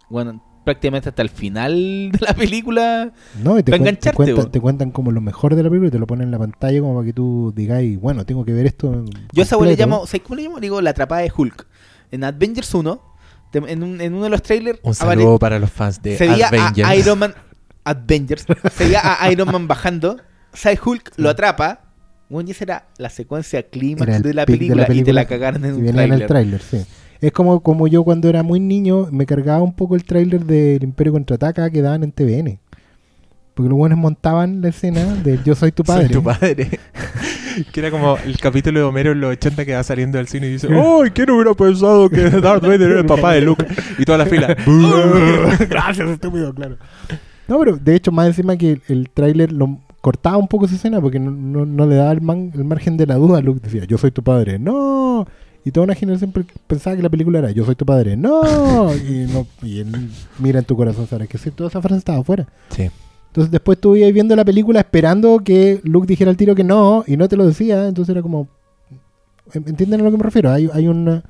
bueno, 0.09 0.43
prácticamente 0.65 1.09
hasta 1.09 1.23
el 1.23 1.29
final 1.29 2.11
de 2.13 2.19
la 2.21 2.35
película. 2.35 3.13
No, 3.43 3.59
y 3.59 3.63
te, 3.63 3.71
Para 3.73 3.83
te 3.83 3.89
engancharte, 3.91 4.17
cuentan, 4.17 4.45
bo. 4.45 4.51
te 4.51 4.61
cuentan 4.61 4.91
como 4.93 5.11
lo 5.11 5.21
mejor 5.21 5.55
de 5.57 5.63
la 5.63 5.69
película 5.69 5.89
y 5.89 5.91
te 5.93 5.99
lo 5.99 6.07
ponen 6.07 6.25
en 6.29 6.31
la 6.31 6.39
pantalla 6.39 6.81
como 6.81 6.95
para 6.95 7.07
que 7.07 7.13
tú 7.13 7.53
digáis, 7.55 8.01
bueno, 8.01 8.25
tengo 8.25 8.45
que 8.45 8.53
ver 8.53 8.67
esto. 8.67 9.05
Yo 9.33 9.43
a 9.43 9.45
esa 9.45 9.57
le 9.61 9.77
llamo, 9.77 10.07
¿sabes 10.07 10.23
cómo 10.23 10.37
le 10.37 10.43
llamo? 10.45 10.57
Le 10.57 10.63
digo 10.63 10.81
la 10.81 10.91
atrapada 10.91 11.23
de 11.23 11.33
Hulk. 11.37 11.67
En 12.13 12.25
Avengers 12.25 12.73
1, 12.75 13.01
te- 13.51 13.59
en, 13.59 13.83
un- 13.83 14.01
en 14.01 14.15
uno 14.15 14.25
de 14.25 14.31
los 14.31 14.43
trailers, 14.43 14.79
Un 14.83 14.95
saludo 14.95 15.39
para 15.39 15.59
los 15.59 15.71
fans 15.71 16.01
de 16.03 16.15
Avengers. 16.17 16.89
a 16.89 16.95
Iron 16.97 17.19
Man, 17.19 17.35
Avengers, 17.85 18.47
se 18.73 18.85
veía 18.85 19.01
a 19.03 19.31
Iron 19.31 19.51
Man 19.51 19.69
bajando, 19.69 20.19
Hulk, 20.85 21.13
lo 21.17 21.31
atrapa. 21.31 21.81
Bueno, 22.29 22.49
y 22.49 22.53
esa 22.53 22.65
era 22.65 22.87
la 22.97 23.11
secuencia 23.11 23.63
clímax 23.63 24.23
de 24.23 24.33
la, 24.33 24.47
película, 24.47 24.87
la 24.89 24.95
y 24.95 25.03
te 25.03 25.13
la 25.13 25.27
cagaron 25.27 25.65
en 25.65 25.75
Y 25.75 25.79
un 25.79 25.85
venía 25.85 26.05
en 26.05 26.13
el 26.13 26.27
trailer. 26.27 26.61
tráiler, 26.61 26.63
sí. 26.63 26.87
Es 27.21 27.31
como, 27.31 27.63
como 27.63 27.87
yo 27.87 28.03
cuando 28.05 28.29
era 28.29 28.43
muy 28.43 28.59
niño 28.59 29.09
me 29.13 29.27
cargaba 29.27 29.63
un 29.63 29.75
poco 29.75 29.95
el 29.95 30.05
tráiler 30.05 30.45
del 30.45 30.83
Imperio 30.83 31.13
Contraataca 31.13 31.71
que 31.71 31.83
daban 31.83 32.03
en 32.03 32.13
TVN. 32.13 32.59
Porque 33.55 33.69
los 33.69 33.77
buenos 33.77 33.99
montaban 33.99 34.63
la 34.63 34.69
escena 34.71 35.05
de 35.05 35.39
Yo 35.45 35.55
soy 35.55 35.73
tu 35.73 35.85
padre. 35.85 36.07
Soy 36.07 36.15
tu 36.15 36.23
padre. 36.23 36.81
que 37.73 37.81
era 37.81 37.91
como 37.91 38.17
el 38.25 38.39
capítulo 38.39 38.81
de 38.81 38.85
Homero 38.87 39.13
en 39.13 39.21
los 39.21 39.33
80 39.33 39.65
que 39.65 39.75
va 39.75 39.83
saliendo 39.83 40.19
del 40.19 40.27
cine 40.27 40.47
y 40.49 40.53
dice, 40.53 40.69
¡Ay, 40.71 41.11
quién 41.11 41.31
hubiera 41.31 41.55
pensado 41.55 42.09
que 42.09 42.23
Darth 42.31 42.63
Vader 42.63 42.91
era 42.91 43.01
el 43.01 43.07
papá 43.07 43.35
de 43.35 43.43
Luke! 43.43 43.65
Y 43.99 44.05
toda 44.05 44.19
la 44.19 44.27
fila. 44.27 44.57
Gracias, 45.69 46.09
estúpido, 46.09 46.55
claro. 46.55 46.77
No, 47.49 47.59
pero 47.59 47.77
de 47.77 47.95
hecho, 47.95 48.13
más 48.13 48.27
encima 48.29 48.57
que 48.57 48.73
el, 48.73 48.83
el 48.89 49.11
tráiler 49.11 49.53
lo 49.53 49.79
cortaba 50.01 50.37
un 50.37 50.49
poco 50.49 50.67
esa 50.67 50.75
escena 50.77 51.01
porque 51.01 51.19
no, 51.21 51.31
no- 51.31 51.67
no 51.67 51.87
le 51.87 51.97
daba 51.97 52.13
el, 52.13 52.21
man- 52.21 52.51
el 52.55 52.65
margen 52.65 52.97
de 52.97 53.07
la 53.07 53.17
duda. 53.17 53.41
Luke 53.41 53.61
decía, 53.63 53.85
yo 53.85 53.99
soy 53.99 54.11
tu 54.11 54.23
padre, 54.23 54.59
no. 54.59 55.27
Y 55.65 55.71
toda 55.71 55.85
una 55.85 55.95
generación 55.95 56.33
pe- 56.33 56.45
pensaba 56.67 56.97
que 56.97 57.03
la 57.03 57.09
película 57.09 57.39
era, 57.39 57.51
yo 57.53 57.65
soy 57.65 57.75
tu 57.77 57.87
padre, 57.87 58.17
no. 58.17 58.93
Y, 58.95 59.27
no, 59.33 59.47
y 59.63 59.81
él 59.81 60.11
mira 60.39 60.59
en 60.61 60.65
tu 60.65 60.77
corazón, 60.77 61.07
sabes 61.07 61.29
que 61.29 61.39
sí, 61.39 61.51
toda 61.51 61.69
esa 61.71 61.81
frase 61.81 61.99
estaba 61.99 62.19
afuera. 62.19 62.49
Sí. 62.71 62.91
Entonces 63.29 63.51
después 63.51 63.79
tú 63.79 63.97
ibas 63.97 64.13
viendo 64.13 64.37
la 64.37 64.45
película 64.45 64.81
esperando 64.81 65.39
que 65.45 65.81
Luke 65.85 66.07
dijera 66.07 66.31
al 66.31 66.37
tiro 66.37 66.55
que 66.55 66.65
no 66.65 67.03
y 67.07 67.17
no 67.17 67.29
te 67.29 67.37
lo 67.37 67.47
decía. 67.47 67.87
Entonces 67.89 68.13
era 68.13 68.23
como... 68.23 68.49
¿en- 69.55 69.69
¿Entienden 69.69 70.01
a 70.01 70.05
lo 70.05 70.11
que 70.11 70.17
me 70.19 70.23
refiero? 70.25 70.51
Hay, 70.51 70.69
hay 70.73 70.87
una... 70.89 71.23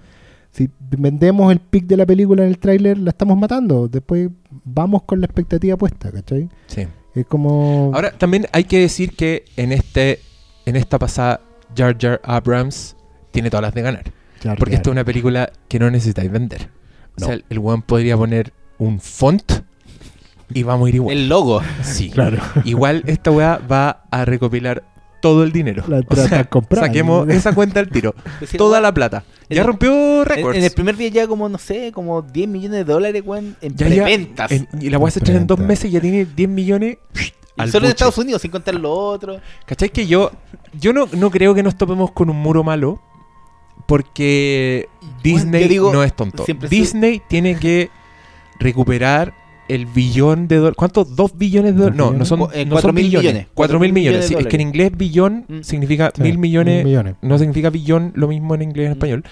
Si 0.53 0.69
vendemos 0.79 1.51
el 1.51 1.59
pic 1.61 1.87
de 1.87 1.97
la 1.97 2.07
película 2.07 2.43
en 2.45 2.49
el 2.51 2.59
tráiler, 2.59 2.99
la 2.99 3.11
estamos 3.11 3.37
matando. 3.39 3.89
Después 3.89 4.29
vamos 4.65 5.03
con 5.05 5.21
la 5.21 5.27
expectativa 5.27 5.77
puesta, 5.77 6.11
¿cachai? 6.13 6.49
sí. 6.67 6.87
Es 7.15 7.27
como... 7.27 7.91
Ahora, 7.95 8.11
también 8.13 8.47
hay 8.53 8.65
que 8.65 8.79
decir 8.81 9.15
que 9.15 9.45
en 9.59 9.71
este 9.73 10.21
en 10.65 10.77
esta 10.77 10.99
pasada, 10.99 11.43
Jar 11.77 11.95
Jar 12.01 12.21
Abrams 12.25 12.97
tiene 13.33 13.51
todas 13.51 13.63
las 13.65 13.75
de 13.75 13.83
ganar. 13.83 14.05
Jar 14.43 14.57
Porque 14.57 14.73
Jar. 14.73 14.81
esta 14.81 14.89
es 14.91 14.93
una 14.93 15.05
película 15.05 15.53
que 15.69 15.79
no 15.79 15.91
necesitáis 15.91 16.31
vender. 16.33 16.71
O 17.19 17.21
No. 17.21 17.27
sea, 17.27 17.39
el 17.51 17.59
weón 17.59 17.83
podría 17.83 18.17
poner 18.17 18.55
un 18.79 18.99
font 18.99 19.43
y 20.55 20.63
vamos 20.63 20.87
a 20.87 20.89
ir 20.89 20.95
igual. 20.95 21.17
El 21.17 21.29
logo. 21.29 21.61
Sí. 21.83 22.09
Claro. 22.15 22.39
Igual 22.65 23.03
esta 23.07 23.31
weá 23.31 23.59
va 23.59 24.05
a 24.11 24.25
recopilar 24.25 24.83
todo 25.23 25.43
el 25.45 25.53
dinero. 25.53 25.83
La 25.89 25.99
O 26.01 26.03
trata 26.03 26.29
sea, 26.29 26.45
comprada. 26.45 26.87
saquemos 26.89 27.27
esa 27.31 27.55
cuenta 27.55 27.81
al 27.81 27.89
tiro. 27.89 28.15
Toda 28.59 28.83
la 28.83 28.93
plata. 28.93 29.25
en 29.49 29.55
Ya 29.57 29.63
el- 29.63 29.69
rompió 29.69 30.21
En, 30.21 30.25
récords. 30.27 30.59
en 30.59 30.65
el 30.65 30.71
primer 30.73 30.97
día 30.99 31.09
ya 31.09 31.27
como, 31.27 31.49
no 31.49 31.57
sé, 31.57 31.93
como 31.93 32.21
10 32.21 32.49
millones 32.49 32.85
de 32.87 32.93
dólares, 32.93 33.23
weón, 33.25 33.57
en 33.63 33.75
Ya, 33.77 33.87
en- 34.11 34.69
y 34.79 34.91
la 34.91 34.99
weá 34.99 35.11
se 35.11 35.21
estrena 35.21 35.41
en 35.41 35.47
dos 35.47 35.59
meses 35.59 35.87
y 35.87 35.91
ya 35.93 36.01
tiene 36.01 36.27
10 36.27 36.49
millones 36.51 36.99
al 37.57 37.71
Solo 37.71 37.85
en 37.87 37.91
buche. 37.91 37.93
Estados 37.93 38.19
Unidos, 38.19 38.43
sin 38.43 38.51
contar 38.51 38.75
lo 38.75 38.93
otro. 38.93 39.41
¿Cachai? 39.65 39.89
Que 39.91 40.07
yo, 40.07 40.31
yo 40.79 40.93
no, 40.93 41.09
no 41.13 41.31
creo 41.31 41.55
que 41.55 41.63
nos 41.63 41.77
topemos 41.79 42.11
con 42.11 42.29
un 42.29 42.37
muro 42.37 42.63
malo. 42.65 43.01
Porque 43.87 44.89
Disney 45.23 45.67
digo, 45.69 45.93
no 45.93 46.03
es 46.05 46.15
tonto. 46.15 46.45
soy- 46.47 46.55
Disney 46.69 47.21
tiene 47.29 47.57
que 47.59 47.91
recuperar 48.61 49.35
el 49.69 49.87
billón 49.87 50.49
de 50.49 50.57
dólares. 50.57 50.77
¿Cuántos? 50.77 51.15
¿Dos 51.17 51.37
billones 51.37 51.75
de 51.75 51.79
dólares? 51.85 51.97
No, 51.99 52.13
no 52.13 52.25
son, 52.25 52.41
Cu- 52.41 52.49
eh, 52.53 52.65
no 52.65 52.73
cuatro 52.73 52.89
son 52.89 52.95
mil 52.95 53.05
billones. 53.05 53.25
millones. 53.33 53.49
Cuatro 53.55 53.79
mil 53.81 53.93
millones. 53.93 54.27
Sí, 54.27 54.35
es 54.39 54.47
que 54.47 54.57
en 54.57 54.63
inglés 54.63 54.93
billón 54.97 55.45
Mm. 55.49 55.61
significa 55.63 56.13
Sí, 56.15 56.23
mil 56.23 56.39
millones. 56.39 56.77
mil 56.77 56.85
millones. 56.87 57.15
No 57.23 57.39
significa 57.39 57.71
billón 57.71 58.13
lo 58.15 58.29
mismo 58.29 58.55
en 58.55 58.63
inglés 58.63 58.85
y 58.85 58.87
en 58.87 58.91
Mm. 58.91 58.93
español. 58.95 59.25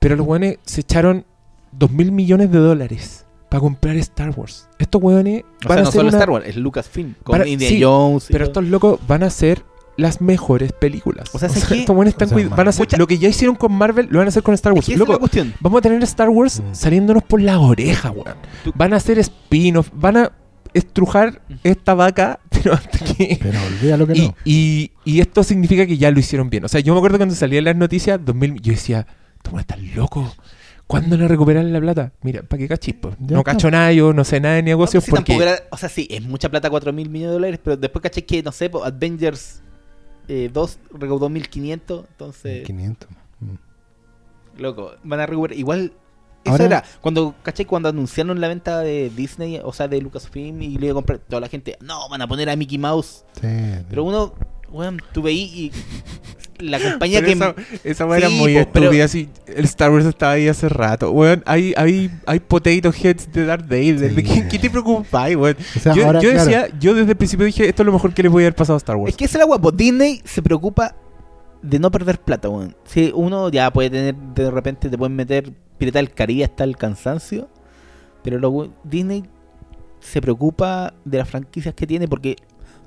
Pero 0.00 0.16
los 0.16 0.26
hueones 0.26 0.58
se 0.64 0.80
echaron 0.82 1.24
dos 1.72 1.90
mil 1.90 2.12
millones 2.12 2.50
de 2.52 2.58
dólares 2.58 3.26
para 3.50 3.60
comprar 3.60 3.96
Star 3.96 4.30
Wars. 4.36 4.68
Estos 4.78 5.02
hueones 5.02 5.42
O 5.64 5.68
van 5.68 5.76
sea, 5.78 5.82
a 5.82 5.84
no 5.84 5.90
ser 5.90 5.98
solo 6.00 6.08
una- 6.08 6.18
Star 6.18 6.30
Wars, 6.30 6.46
es 6.46 6.56
Lucasfilm. 6.56 7.14
Con 7.24 7.32
Para- 7.38 7.48
Indiana 7.48 7.76
sí, 7.76 7.82
Jones. 7.82 8.30
y 8.30 8.32
Pero 8.32 8.44
todo. 8.46 8.60
estos 8.60 8.64
locos 8.70 9.00
van 9.08 9.22
a 9.24 9.30
ser 9.30 9.62
las 9.98 10.20
mejores 10.22 10.72
películas. 10.72 11.28
O 11.34 11.38
sea, 11.38 11.48
¿sabes 11.50 11.66
qué? 11.66 11.80
estos 11.80 11.94
buenos 11.94 12.14
están 12.14 12.32
O 12.32 12.38
sea, 12.38 12.48
van 12.48 12.66
a 12.66 12.70
hacer 12.70 12.98
lo 12.98 13.06
que 13.06 13.18
ya 13.18 13.28
hicieron 13.28 13.54
con 13.56 13.72
Marvel, 13.72 14.08
lo 14.10 14.18
van 14.18 14.28
a 14.28 14.30
hacer 14.30 14.42
con 14.42 14.54
Star 14.54 14.72
Es 14.72 14.76
Wars. 14.76 14.86
que 14.86 14.92
es 14.94 14.98
la 14.98 15.04
Loco, 15.04 15.18
cuestión. 15.18 15.52
vamos 15.60 15.78
a 15.78 15.82
tener 15.82 16.02
Star 16.04 16.30
Wars 16.30 16.60
Mm. 16.60 16.74
saliéndonos 16.74 17.22
por 17.24 17.42
la 17.42 17.58
oreja, 17.58 18.10
weón. 18.10 18.36
Van 18.74 18.94
a 18.94 18.96
hacer 18.96 19.18
spin-off, 19.18 19.90
van 19.92 20.16
a 20.16 20.32
estrujar 20.72 21.42
esta 21.64 21.94
vaca, 21.94 22.40
pero 22.48 22.74
hasta 22.74 22.98
que... 22.98 23.38
Pero 23.42 23.58
olvídalo 23.66 24.06
que 24.06 24.12
Y, 24.18 24.26
no. 24.28 24.34
y, 24.44 24.92
y 25.04 25.20
esto 25.20 25.42
significa 25.42 25.86
que 25.86 25.98
ya 25.98 26.10
lo 26.10 26.18
hicieron 26.20 26.48
bien. 26.50 26.64
O 26.64 26.68
sea, 26.68 26.80
yo 26.80 26.92
me 26.94 26.98
acuerdo 26.98 27.16
cuando 27.18 27.34
salían 27.34 27.64
las 27.64 27.76
noticias, 27.76 28.20
2000, 28.24 28.60
yo 28.62 28.72
decía, 28.72 29.06
tú 29.42 29.52
me 29.52 29.60
estás 29.60 29.80
loco. 29.94 30.32
¿Cuándo 30.86 31.18
le 31.18 31.28
recuperan 31.28 31.70
la 31.70 31.80
plata? 31.80 32.12
Mira, 32.22 32.42
¿para 32.42 32.58
qué 32.60 32.66
cachis? 32.68 32.94
po? 32.94 33.10
Ya 33.20 33.34
No 33.34 33.38
está. 33.40 33.52
cacho 33.52 33.70
nada, 33.70 33.92
yo 33.92 34.14
no 34.14 34.24
sé 34.24 34.40
nada 34.40 34.54
de 34.54 34.62
negocios 34.62 35.04
Sí, 35.04 35.10
porque... 35.10 35.32
tampoco 35.34 35.42
era- 35.50 35.62
o 35.70 35.76
sea, 35.76 35.88
sí, 35.90 36.08
es 36.10 36.22
mucha 36.22 36.48
plata, 36.48 36.70
4 36.70 36.92
mil 36.94 37.10
millones 37.10 37.28
de 37.28 37.32
dólares, 37.34 37.60
pero 37.62 37.76
después 37.76 38.02
caché 38.02 38.24
que, 38.24 38.42
no 38.42 38.52
sé, 38.52 38.70
Avengers 38.84 39.62
eh, 40.28 40.50
2 40.52 40.78
recaudó 40.92 41.28
1500, 41.28 42.06
entonces, 42.08 42.66
500. 42.66 43.08
Mm. 43.40 44.60
loco, 44.60 44.92
van 45.02 45.20
a 45.20 45.26
recuperar. 45.26 45.58
Igual, 45.58 45.92
eso 46.44 46.62
era, 46.62 46.84
cuando, 47.00 47.34
caché, 47.42 47.66
cuando 47.66 47.88
anunciaron 47.88 48.40
la 48.40 48.48
venta 48.48 48.80
de 48.80 49.10
Disney, 49.10 49.60
o 49.62 49.72
sea, 49.72 49.88
de 49.88 50.00
Lucasfilm, 50.00 50.62
y 50.62 50.78
le 50.78 50.86
iba 50.86 50.92
a 50.92 50.94
comprar, 50.94 51.18
toda 51.18 51.40
la 51.40 51.48
gente, 51.48 51.76
no, 51.80 52.08
van 52.08 52.22
a 52.22 52.28
poner 52.28 52.48
a 52.50 52.56
Mickey 52.56 52.78
Mouse. 52.78 53.24
Sí. 53.40 53.48
Pero 53.88 54.04
uno, 54.04 54.34
weón, 54.70 55.00
tú 55.12 55.22
veí 55.22 55.72
y 56.58 56.64
la 56.64 56.80
compañía 56.80 57.20
Pero 57.20 57.54
que... 57.54 57.64
esa, 57.72 57.80
esa 57.84 58.06
weá 58.06 58.18
era 58.18 58.28
Sí, 58.28 58.34
muy 58.36 58.54
po, 58.54 58.70
pero- 58.72 58.86
estúpida. 58.86 59.04
así, 59.04 59.28
el 59.46 59.64
Star 59.66 59.90
Wars 59.92 60.04
estaba 60.06 60.32
ahí 60.32 60.48
hace 60.48 60.68
rato. 60.68 61.12
Weón, 61.12 61.42
hay, 61.46 61.72
hay, 61.76 62.10
hay 62.26 62.40
potato 62.40 62.90
heads 62.92 63.32
de 63.32 63.44
Darth 63.46 63.62
Vader. 63.68 64.08
Sí. 64.10 64.14
¿De 64.16 64.24
qué, 64.24 64.48
qué 64.48 64.58
te 64.58 64.68
preocupáis, 64.68 65.36
weón? 65.36 65.56
O 65.76 65.78
sea, 65.78 65.94
yo 65.94 66.04
ahora, 66.06 66.20
yo 66.20 66.30
claro, 66.32 66.44
decía, 66.44 66.68
yo 66.80 66.94
desde 66.94 67.12
el 67.12 67.16
principio 67.16 67.46
dije, 67.46 67.68
esto 67.68 67.82
es 67.82 67.86
lo 67.86 67.92
mejor 67.92 68.12
que 68.12 68.22
le 68.24 68.28
voy 68.28 68.42
a 68.42 68.46
haber 68.46 68.56
pasado 68.56 68.74
a 68.74 68.78
Star 68.78 68.96
Wars. 68.96 69.10
Es 69.10 69.16
que 69.16 69.24
esa 69.26 69.38
es 69.38 69.40
la 69.40 69.46
guapo. 69.46 69.70
Disney 69.70 70.20
se 70.24 70.42
preocupa 70.42 70.96
de 71.62 71.78
no 71.78 71.90
perder 71.92 72.18
plata, 72.20 72.48
weón. 72.48 72.74
Si 72.84 73.12
uno 73.14 73.50
ya 73.50 73.72
puede 73.72 73.90
tener, 73.90 74.14
de 74.16 74.50
repente 74.50 74.88
te 74.88 74.98
pueden 74.98 75.14
meter 75.14 75.52
Pirata 75.78 76.00
del 76.00 76.10
Caribe 76.12 76.42
hasta 76.44 76.64
el 76.64 76.76
cansancio. 76.76 77.48
Pero 78.24 78.40
lo, 78.40 78.72
Disney 78.82 79.22
se 80.00 80.20
preocupa 80.20 80.92
de 81.04 81.18
las 81.18 81.28
franquicias 81.28 81.72
que 81.74 81.86
tiene 81.86 82.08
porque 82.08 82.34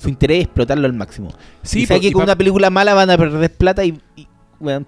su 0.02 0.10
interés 0.10 0.40
es 0.40 0.44
explotarlo 0.46 0.86
al 0.88 0.94
máximo. 0.94 1.30
sí, 1.62 1.84
y 1.84 2.00
que 2.00 2.12
con 2.12 2.24
una 2.24 2.36
película 2.36 2.70
mala 2.70 2.94
van 2.94 3.10
a 3.10 3.18
perder 3.18 3.52
plata 3.52 3.86
y, 3.86 4.00
y, 4.16 4.28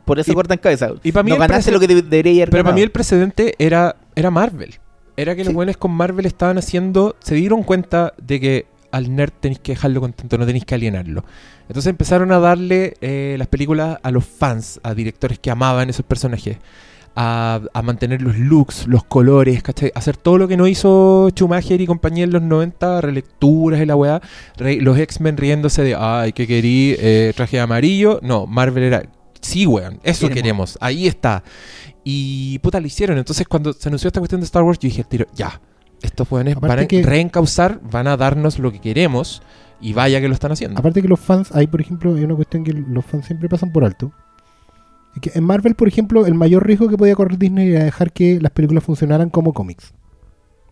por 0.05 0.19
eso 0.19 0.31
Y- 0.31 0.35
cortan 0.35 0.57
cabeza. 0.57 0.89
y 1.03 1.11
pa' 1.11 1.23
mí 1.23 1.31
no 1.31 1.37
ganaste 1.37 1.71
lo 1.71 1.79
que 1.79 1.87
de- 1.87 2.01
debería 2.01 2.43
haber 2.43 2.49
Pero 2.49 2.63
para 2.63 2.75
mí 2.75 2.81
el 2.81 2.91
precedente 2.91 3.55
era, 3.59 3.95
era 4.15 4.31
Marvel. 4.31 4.75
Era 5.15 5.35
que 5.35 5.43
los 5.43 5.53
buenos 5.53 5.77
con 5.77 5.91
Marvel 5.91 6.25
estaban 6.25 6.57
haciendo, 6.57 7.15
se 7.19 7.35
dieron 7.35 7.61
cuenta 7.63 8.13
de 8.17 8.39
que 8.39 8.65
al 8.91 9.15
nerd 9.15 9.31
tenéis 9.39 9.59
que 9.59 9.71
dejarlo 9.73 10.01
contento, 10.01 10.37
no 10.37 10.45
tenéis 10.45 10.65
que 10.65 10.75
alienarlo. 10.75 11.23
Entonces 11.67 11.89
empezaron 11.89 12.31
a 12.31 12.39
darle 12.39 12.95
eh, 13.01 13.35
las 13.39 13.47
películas 13.47 13.97
a 14.03 14.11
los 14.11 14.25
fans, 14.25 14.79
a 14.83 14.93
directores 14.93 15.39
que 15.39 15.49
amaban 15.51 15.89
esos 15.89 16.05
personajes, 16.05 16.57
a, 17.15 17.61
a 17.73 17.81
mantener 17.81 18.21
los 18.21 18.37
looks, 18.37 18.87
los 18.87 19.03
colores, 19.03 19.61
¿cachai? 19.61 19.91
Hacer 19.95 20.17
todo 20.17 20.37
lo 20.37 20.47
que 20.47 20.57
no 20.57 20.67
hizo 20.67 21.29
Schumacher 21.31 21.79
y 21.79 21.85
compañía 21.85 22.23
en 22.23 22.31
los 22.31 22.41
90, 22.41 23.01
relecturas 23.01 23.79
y 23.81 23.85
la 23.85 23.95
weá. 23.95 24.21
Re- 24.57 24.81
los 24.81 24.97
X-Men 24.97 25.37
riéndose 25.37 25.83
de, 25.83 25.95
ay, 25.95 26.33
que 26.33 26.47
querí 26.47 26.95
eh, 26.97 27.33
traje 27.35 27.59
amarillo. 27.59 28.19
No, 28.23 28.47
Marvel 28.47 28.83
era, 28.83 29.03
sí, 29.41 29.67
weón, 29.67 29.99
eso 30.03 30.27
Queremos. 30.27 30.33
queremos, 30.35 30.77
ahí 30.81 31.07
está. 31.07 31.43
Y 32.03 32.59
puta, 32.59 32.79
lo 32.79 32.87
hicieron. 32.87 33.17
Entonces, 33.17 33.47
cuando 33.47 33.73
se 33.73 33.89
anunció 33.89 34.07
esta 34.07 34.19
cuestión 34.19 34.41
de 34.41 34.45
Star 34.45 34.63
Wars, 34.63 34.79
yo 34.79 34.87
dije, 34.89 35.03
tiro, 35.03 35.25
ya, 35.35 35.61
estos 36.01 36.27
jóvenes 36.27 36.57
Aparte 36.57 36.75
van 36.75 36.83
a 36.83 36.87
que- 36.87 37.03
reencauzar, 37.03 37.79
van 37.91 38.07
a 38.07 38.17
darnos 38.17 38.59
lo 38.59 38.71
que 38.71 38.79
queremos 38.81 39.41
y 39.79 39.93
vaya 39.93 40.19
que 40.19 40.27
lo 40.27 40.33
están 40.33 40.51
haciendo. 40.51 40.79
Aparte 40.79 41.01
que 41.01 41.07
los 41.07 41.19
fans, 41.19 41.51
hay 41.53 41.67
por 41.67 41.79
ejemplo, 41.79 42.15
hay 42.15 42.23
una 42.23 42.35
cuestión 42.35 42.63
que 42.63 42.73
los 42.73 43.05
fans 43.05 43.25
siempre 43.27 43.47
pasan 43.49 43.71
por 43.71 43.83
alto. 43.85 44.11
Es 45.15 45.21
que 45.21 45.31
en 45.35 45.43
Marvel, 45.43 45.75
por 45.75 45.87
ejemplo, 45.87 46.25
el 46.25 46.33
mayor 46.33 46.65
riesgo 46.65 46.89
que 46.89 46.97
podía 46.97 47.15
correr 47.15 47.37
Disney 47.37 47.69
era 47.71 47.83
dejar 47.83 48.11
que 48.11 48.39
las 48.41 48.51
películas 48.51 48.83
funcionaran 48.83 49.29
como 49.29 49.53
cómics. 49.53 49.93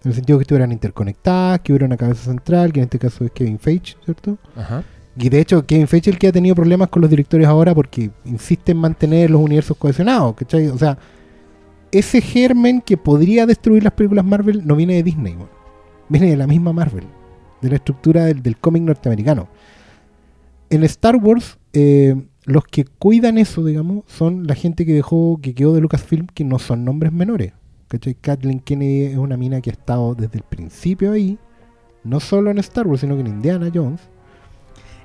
En 0.04 0.10
el 0.10 0.16
sentido 0.16 0.40
que 0.40 0.44
estuvieran 0.44 0.72
interconectadas, 0.72 1.60
que 1.60 1.72
hubiera 1.72 1.86
una 1.86 1.98
cabeza 1.98 2.24
central, 2.24 2.74
que 2.74 2.80
en 2.80 2.86
este 2.86 2.98
caso 2.98 3.24
es 3.24 3.32
Kevin 3.32 3.60
Feige, 3.60 3.96
¿cierto? 4.04 4.38
Ajá. 4.56 4.84
Y 5.16 5.30
de 5.30 5.40
hecho, 5.40 5.66
Kevin 5.66 5.88
Feige 5.88 6.10
es 6.10 6.16
el 6.16 6.20
que 6.20 6.28
ha 6.28 6.32
tenido 6.32 6.56
problemas 6.56 6.88
con 6.90 7.02
los 7.02 7.10
directores 7.10 7.48
ahora 7.48 7.76
porque 7.76 8.10
insiste 8.26 8.72
en 8.72 8.80
mantener 8.80 9.30
los 9.30 9.42
universos 9.42 9.78
cohesionados, 9.78 10.36
¿cachai? 10.36 10.68
O 10.70 10.78
sea, 10.78 10.98
ese 11.92 12.22
germen 12.22 12.82
que 12.82 12.98
podría 12.98 13.46
destruir 13.46 13.84
las 13.84 13.94
películas 13.94 14.26
Marvel 14.26 14.66
no 14.66 14.76
viene 14.76 14.96
de 14.96 15.04
Disney, 15.04 15.36
weón. 15.36 15.50
viene 16.10 16.32
de 16.32 16.38
la 16.38 16.48
misma 16.48 16.74
Marvel, 16.74 17.04
de 17.62 17.70
la 17.70 17.76
estructura 17.76 18.26
del, 18.26 18.42
del 18.42 18.58
cómic 18.58 18.84
norteamericano. 18.84 19.50
En 20.70 20.84
Star 20.86 21.18
Wars, 21.18 21.60
eh, 21.74 22.16
los 22.46 22.64
que 22.66 22.86
cuidan 22.86 23.38
eso, 23.38 23.64
digamos, 23.64 24.04
son 24.08 24.48
la 24.48 24.56
gente 24.56 24.86
que 24.86 24.94
dejó, 24.94 25.40
que 25.42 25.54
quedó 25.54 25.74
de 25.74 25.82
Lucasfilm, 25.82 26.28
que 26.28 26.44
no 26.44 26.60
son 26.60 26.84
nombres 26.84 27.12
menores. 27.12 27.54
¿cachai? 27.88 28.16
Kathleen 28.16 28.60
Kennedy 28.60 29.04
es 29.04 29.18
una 29.18 29.38
mina 29.38 29.62
que 29.62 29.70
ha 29.70 29.74
estado 29.74 30.16
desde 30.16 30.38
el 30.38 30.44
principio 30.44 31.12
ahí, 31.12 31.38
no 32.04 32.20
solo 32.20 32.50
en 32.50 32.58
Star 32.60 32.88
Wars, 32.88 33.02
sino 33.02 33.16
que 33.16 33.22
en 33.22 33.28
Indiana 33.28 33.70
Jones. 33.74 34.02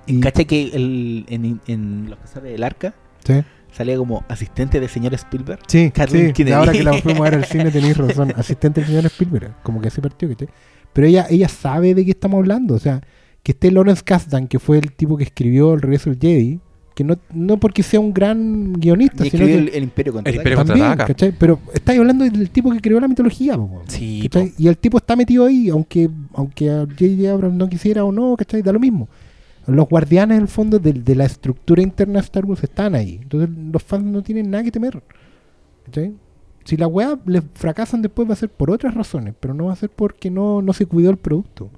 Y, 0.06 0.20
¿Caché 0.20 0.46
que 0.46 0.70
el, 0.72 1.26
en, 1.28 1.60
en 1.66 2.08
Los 2.08 2.18
Cazadores 2.20 2.52
del 2.52 2.62
Arca 2.62 2.94
sí. 3.24 3.42
salía 3.72 3.96
como 3.96 4.24
asistente 4.28 4.78
de 4.78 4.88
señor 4.88 5.12
Spielberg? 5.14 5.58
Sí, 5.66 5.90
Kathleen 5.90 6.28
sí, 6.28 6.32
Kennedy. 6.32 6.54
ahora 6.54 6.72
que 6.72 6.84
la 6.84 6.92
fuimos 6.94 7.20
a 7.20 7.30
ver 7.30 7.34
al 7.34 7.44
cine 7.46 7.70
tenéis 7.70 7.96
razón. 7.96 8.32
Asistente 8.36 8.80
del 8.80 8.88
señor 8.88 9.06
Spielberg, 9.06 9.54
como 9.62 9.80
que 9.80 9.88
así 9.88 10.00
partió, 10.00 10.28
¿cachai? 10.28 10.48
Pero 10.92 11.08
ella, 11.08 11.26
ella 11.28 11.48
sabe 11.48 11.94
de 11.94 12.04
qué 12.04 12.12
estamos 12.12 12.38
hablando. 12.38 12.74
O 12.74 12.78
sea, 12.78 13.02
que 13.42 13.52
esté 13.52 13.70
Lawrence 13.70 14.02
Kasdan, 14.04 14.46
que 14.46 14.58
fue 14.58 14.78
el 14.78 14.92
tipo 14.92 15.16
que 15.16 15.24
escribió 15.24 15.74
El 15.74 15.82
regreso 15.82 16.08
del 16.08 16.18
Jedi, 16.20 16.60
que 16.96 17.04
no, 17.04 17.18
no 17.34 17.58
porque 17.58 17.82
sea 17.82 18.00
un 18.00 18.14
gran 18.14 18.72
guionista, 18.72 19.26
Y 19.26 19.28
sino 19.28 19.44
que 19.44 19.54
el, 19.54 19.68
el 19.68 19.82
Imperio 19.82 20.14
contra 20.14 20.30
El 20.30 20.36
Imperio 20.36 20.64
también. 20.64 21.34
Pero 21.38 21.60
estáis 21.74 21.98
hablando 21.98 22.24
del 22.24 22.48
tipo 22.48 22.72
que 22.72 22.80
creó 22.80 22.98
la 22.98 23.06
mitología, 23.06 23.54
po. 23.54 23.82
Sí. 23.86 24.30
Y 24.56 24.66
el 24.66 24.78
tipo 24.78 24.96
está 24.96 25.14
metido 25.14 25.44
ahí, 25.44 25.68
aunque 25.68 26.08
aunque 26.32 26.70
a 26.70 26.86
J.J. 26.86 27.30
Abrams 27.30 27.54
no 27.54 27.68
quisiera 27.68 28.02
o 28.02 28.10
no, 28.10 28.34
¿cachai? 28.34 28.62
Da 28.62 28.72
lo 28.72 28.80
mismo. 28.80 29.10
Los 29.66 29.86
guardianes, 29.86 30.38
en 30.38 30.42
el 30.44 30.48
fondo, 30.48 30.78
de, 30.78 31.14
la 31.14 31.26
estructura 31.26 31.82
interna 31.82 32.14
de 32.14 32.20
Star 32.20 32.46
Wars 32.46 32.64
están 32.64 32.94
ahí. 32.94 33.18
Entonces, 33.20 33.50
los 33.50 33.82
fans 33.82 34.04
no 34.04 34.22
tienen 34.22 34.50
nada 34.50 34.64
que 34.64 34.70
temer. 34.70 35.02
¿cachai? 35.84 36.14
Si 36.64 36.78
la 36.78 36.86
weá 36.86 37.18
les 37.26 37.42
fracasan 37.52 38.00
después 38.00 38.26
va 38.26 38.32
a 38.32 38.36
ser 38.36 38.48
por 38.48 38.70
otras 38.70 38.94
razones, 38.94 39.34
pero 39.38 39.52
no 39.52 39.66
va 39.66 39.74
a 39.74 39.76
ser 39.76 39.90
porque 39.90 40.30
no, 40.30 40.62
no 40.62 40.72
se 40.72 40.86
cuidó 40.86 41.10
el 41.10 41.18
producto. 41.18 41.70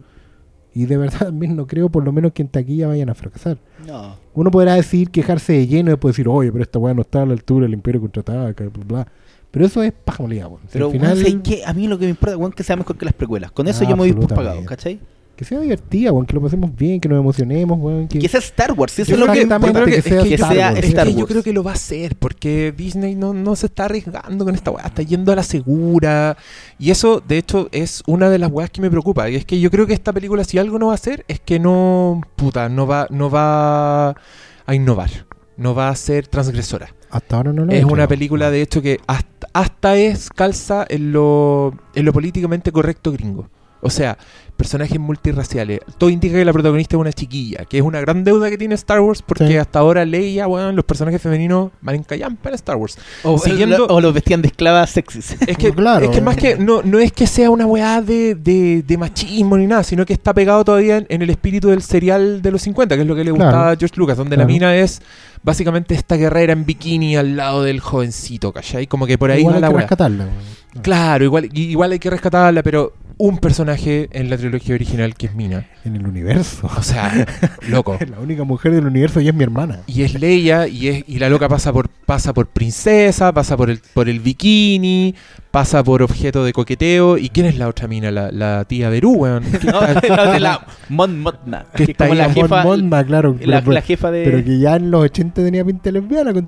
Y 0.75 0.87
de 0.87 0.96
verdad 0.96 1.18
también 1.26 1.56
no 1.56 1.66
creo 1.66 1.88
por 1.88 2.04
lo 2.04 2.12
menos 2.12 2.32
que 2.32 2.42
en 2.42 2.48
taquilla 2.48 2.88
vayan 2.88 3.10
a 3.10 3.14
fracasar. 3.14 3.58
No. 3.87 4.16
Uno 4.34 4.50
podrá 4.50 4.75
decir, 4.75 5.10
quejarse 5.10 5.54
de 5.54 5.66
lleno 5.66 5.90
y 5.90 5.92
después 5.92 6.14
decir, 6.14 6.28
oye, 6.28 6.52
pero 6.52 6.62
esta 6.62 6.78
weá 6.78 6.94
no 6.94 7.02
está 7.02 7.22
a 7.22 7.26
la 7.26 7.32
altura 7.32 7.64
del 7.64 7.75
Imperio 7.75 8.00
contraataca, 8.00 8.64
bla, 8.68 8.84
bla. 8.84 9.08
Pero 9.50 9.64
eso 9.66 9.82
es 9.82 9.92
paja 9.92 10.22
molida, 10.22 10.46
weón. 10.46 10.60
Pero 10.70 10.87
al 10.87 10.92
final, 10.92 11.42
a 11.64 11.72
mí 11.72 11.88
lo 11.88 11.98
que 11.98 12.04
me 12.04 12.10
importa 12.10 12.37
weón, 12.37 12.52
que 12.52 12.62
sea 12.62 12.76
mejor 12.76 12.96
que 12.96 13.04
las 13.04 13.14
precuelas. 13.14 13.50
Con 13.50 13.66
eso 13.66 13.84
Ah, 13.84 13.88
yo 13.88 13.96
me 13.96 14.02
voy 14.02 14.12
por 14.12 14.34
pagado, 14.34 14.64
¿cachai? 14.64 15.00
Que 15.38 15.45
sea 15.45 15.61
divertida, 15.61 16.11
weón, 16.11 16.26
que 16.26 16.35
lo 16.35 16.42
pasemos 16.42 16.75
bien, 16.75 17.00
que 17.00 17.09
nos 17.09 17.21
emocionemos, 17.21 17.78
weón. 17.78 18.09
Que, 18.09 18.18
Que 18.18 18.28
sea 18.28 18.40
Star 18.40 18.73
Wars, 18.73 18.92
si 18.92 19.02
eso 19.02 19.12
es 19.12 19.21
lo 19.21 19.26
que 19.33 19.42
es 19.42 19.47
sea 19.47 19.57
Star 19.57 20.57
Wars. 20.57 20.78
Es 20.78 20.85
Star 20.87 21.07
que 21.07 21.12
yo 21.12 21.18
Wars. 21.21 21.28
creo 21.30 21.42
que 21.45 21.52
lo 21.52 21.62
va 21.62 21.71
a 21.71 21.75
hacer, 21.75 22.16
porque 22.16 22.75
Disney 22.76 23.14
no, 23.14 23.33
no 23.33 23.54
se 23.54 23.66
está 23.66 23.85
arriesgando 23.85 24.45
con 24.45 24.57
esta 24.57 24.73
weá, 24.73 24.87
está 24.87 25.02
yendo 25.02 25.30
a 25.30 25.37
la 25.37 25.45
segura. 25.45 26.37
Y 26.76 26.90
eso, 26.90 27.23
de 27.25 27.38
hecho, 27.38 27.68
es 27.71 28.02
una 28.09 28.30
de 28.30 28.40
las 28.40 28.50
weas 28.50 28.68
que 28.71 28.80
me 28.80 28.90
preocupa. 28.90 29.30
Y 29.30 29.37
es 29.37 29.45
que 29.45 29.61
yo 29.61 29.71
creo 29.71 29.87
que 29.87 29.92
esta 29.92 30.12
película, 30.12 30.42
si 30.42 30.59
algo 30.59 30.76
no 30.76 30.87
va 30.87 30.92
a 30.92 30.97
hacer, 30.97 31.25
es 31.28 31.38
que 31.38 31.61
no, 31.61 32.21
puta, 32.35 32.68
no 32.68 32.88
va, 32.88 33.07
no 33.09 33.30
va 33.30 34.09
a 34.09 34.75
innovar. 34.75 35.11
No 35.57 35.73
va 35.73 35.88
a 35.88 35.95
ser 35.95 36.26
transgresora. 36.26 36.92
Hasta 37.11 37.37
ahora 37.37 37.52
no 37.52 37.64
lo 37.64 37.71
es 37.73 37.78
hecho, 37.78 37.87
una 37.87 38.09
película, 38.09 38.50
de 38.50 38.61
hecho, 38.61 38.83
que 38.83 38.99
hasta, 39.07 39.47
hasta 39.52 39.97
es 39.97 40.30
calza 40.30 40.85
en 40.88 41.12
lo, 41.12 41.75
en 41.95 42.04
lo 42.04 42.12
políticamente 42.12 42.73
correcto 42.73 43.12
gringo. 43.12 43.49
O 43.80 43.90
sea, 43.90 44.18
personajes 44.56 44.99
multirraciales. 44.99 45.78
Todo 45.99 46.11
indica 46.11 46.35
que 46.35 46.44
la 46.44 46.52
protagonista 46.52 46.97
es 46.97 47.00
una 47.00 47.12
chiquilla, 47.12 47.64
que 47.64 47.78
es 47.78 47.82
una 47.85 48.00
gran 48.00 48.25
deuda 48.25 48.50
que 48.50 48.58
tiene 48.58 48.75
Star 48.75 48.99
Wars, 48.99 49.23
porque 49.23 49.47
Sí. 49.47 49.56
hasta 49.56 49.78
ahora 49.78 50.04
Leia, 50.04 50.49
weón, 50.49 50.75
los 50.75 50.85
personajes 50.85 51.23
femeninos 51.23 51.70
van 51.80 51.94
en 51.94 52.02
callampa 52.02 52.49
en 52.49 52.56
Star 52.56 52.75
Wars. 52.75 52.99
O, 53.23 53.38
Siguiendo- 53.38 53.87
o 53.87 54.00
los 54.00 54.12
vestían 54.12 54.42
de 54.42 54.49
esclavas 54.49 54.90
sexys. 54.90 55.37
Es 55.47 55.56
que, 55.56 55.70
Claro. 55.73 56.06
es 56.06 56.11
que 56.11 56.20
más 56.20 56.37
que 56.37 56.56
no, 56.56 56.82
no 56.82 56.99
es 56.99 57.12
que 57.12 57.28
sea 57.28 57.50
una 57.50 57.66
weá 57.66 58.02
de, 58.02 58.35
de, 58.35 58.82
de 58.82 58.99
machismo 58.99 59.56
ni 59.56 59.68
nada, 59.68 59.85
sino 59.85 60.04
que 60.04 60.12
está 60.12 60.35
pegado 60.35 60.64
todavía 60.64 60.97
en, 60.97 61.06
en 61.08 61.23
el 61.23 61.30
espíritu 61.30 61.68
del 61.68 61.82
serial 61.82 62.42
de 62.42 62.50
los 62.50 62.62
50, 62.62 62.97
que 62.97 63.02
es 63.02 63.06
lo 63.06 63.14
que 63.14 63.23
le 63.23 63.30
Claro. 63.32 63.44
gustaba 63.44 63.70
a 63.70 63.76
George 63.76 63.94
Lucas, 63.97 64.16
donde 64.16 64.37
la 64.37 64.42
Claro. 64.42 64.52
mina 64.54 64.75
es 64.76 65.00
básicamente 65.44 65.94
esta 65.94 66.16
guerrera 66.16 66.52
en 66.52 66.66
bikini 66.66 67.16
al 67.16 67.37
lado 67.37 67.62
del 67.62 67.78
jovencito, 67.78 68.52
¿cachai? 68.52 68.88
Como 68.88 69.06
que 69.06 69.18
por 69.18 69.30
ahí 69.30 69.38
Igual 69.42 69.52
va 69.54 69.56
hay 69.58 69.61
la 69.62 69.68
que 69.68 69.75
weá. 69.75 69.82
rescatarla. 69.82 70.25
weón. 70.25 70.82
Claro, 70.82 71.25
igual, 71.25 71.49
igual 71.52 71.92
hay 71.92 71.99
que 72.00 72.11
rescatarla, 72.11 72.62
pero 72.64 72.92
un 73.18 73.38
personaje 73.38 74.08
en 74.12 74.30
la 74.30 74.37
trilogía 74.38 74.75
original 74.76 75.14
que 75.14 75.26
es 75.26 75.34
Mina. 75.34 75.66
En 75.84 75.96
el 75.96 76.06
universo. 76.06 76.70
O 76.76 76.82
sea, 76.82 77.26
loco. 77.68 77.96
Es 78.00 78.08
la 78.08 78.20
única 78.20 78.44
mujer 78.44 78.72
del 78.72 78.87
universo 78.87 79.20
y 79.20 79.28
es 79.28 79.34
mi 79.34 79.42
hermana. 79.42 79.80
Y 79.87 80.02
es 80.02 80.14
Leia 80.18 80.68
y 80.68 80.88
es 80.88 81.04
y 81.06 81.18
la 81.18 81.28
loca 81.28 81.48
pasa 81.48 81.72
por 81.72 81.88
pasa 81.88 82.32
por 82.32 82.46
princesa, 82.46 83.32
pasa 83.32 83.56
por 83.56 83.70
el 83.70 83.80
por 83.92 84.08
el 84.08 84.20
bikini, 84.20 85.14
pasa 85.50 85.82
por 85.82 86.02
objeto 86.02 86.44
de 86.44 86.52
coqueteo. 86.52 87.18
¿Y 87.18 87.28
quién 87.30 87.46
es 87.46 87.56
la 87.58 87.68
otra 87.68 87.88
mina? 87.88 88.10
La, 88.10 88.30
la 88.30 88.64
tía 88.66 88.88
Berú, 88.88 89.12
weón. 89.14 89.44
No, 89.64 89.80
no, 90.16 90.32
de 90.32 90.40
la 90.40 90.66
Mon 90.88 91.20
Mothma, 91.20 91.66
Que 91.72 91.78
que 91.78 91.82
es 91.84 91.88
está 91.90 92.06
como 92.06 92.12
ahí 92.12 92.18
la 92.28 92.32
jefa, 92.32 92.62
Mon 92.62 92.80
Mothma, 92.82 93.04
claro. 93.04 93.37
la, 93.40 93.60
pero, 93.60 93.72
la 93.72 93.82
jefa 93.82 94.10
de 94.10 94.25
pero 94.25 94.44
que 94.44 94.58
ya 94.60 94.76
en 94.76 94.90
los 94.90 95.02
80 95.02 95.42
tenía 95.42 95.64
pinta 95.64 95.84
de 95.90 95.92
lesbiana 96.00 96.32
con 96.32 96.46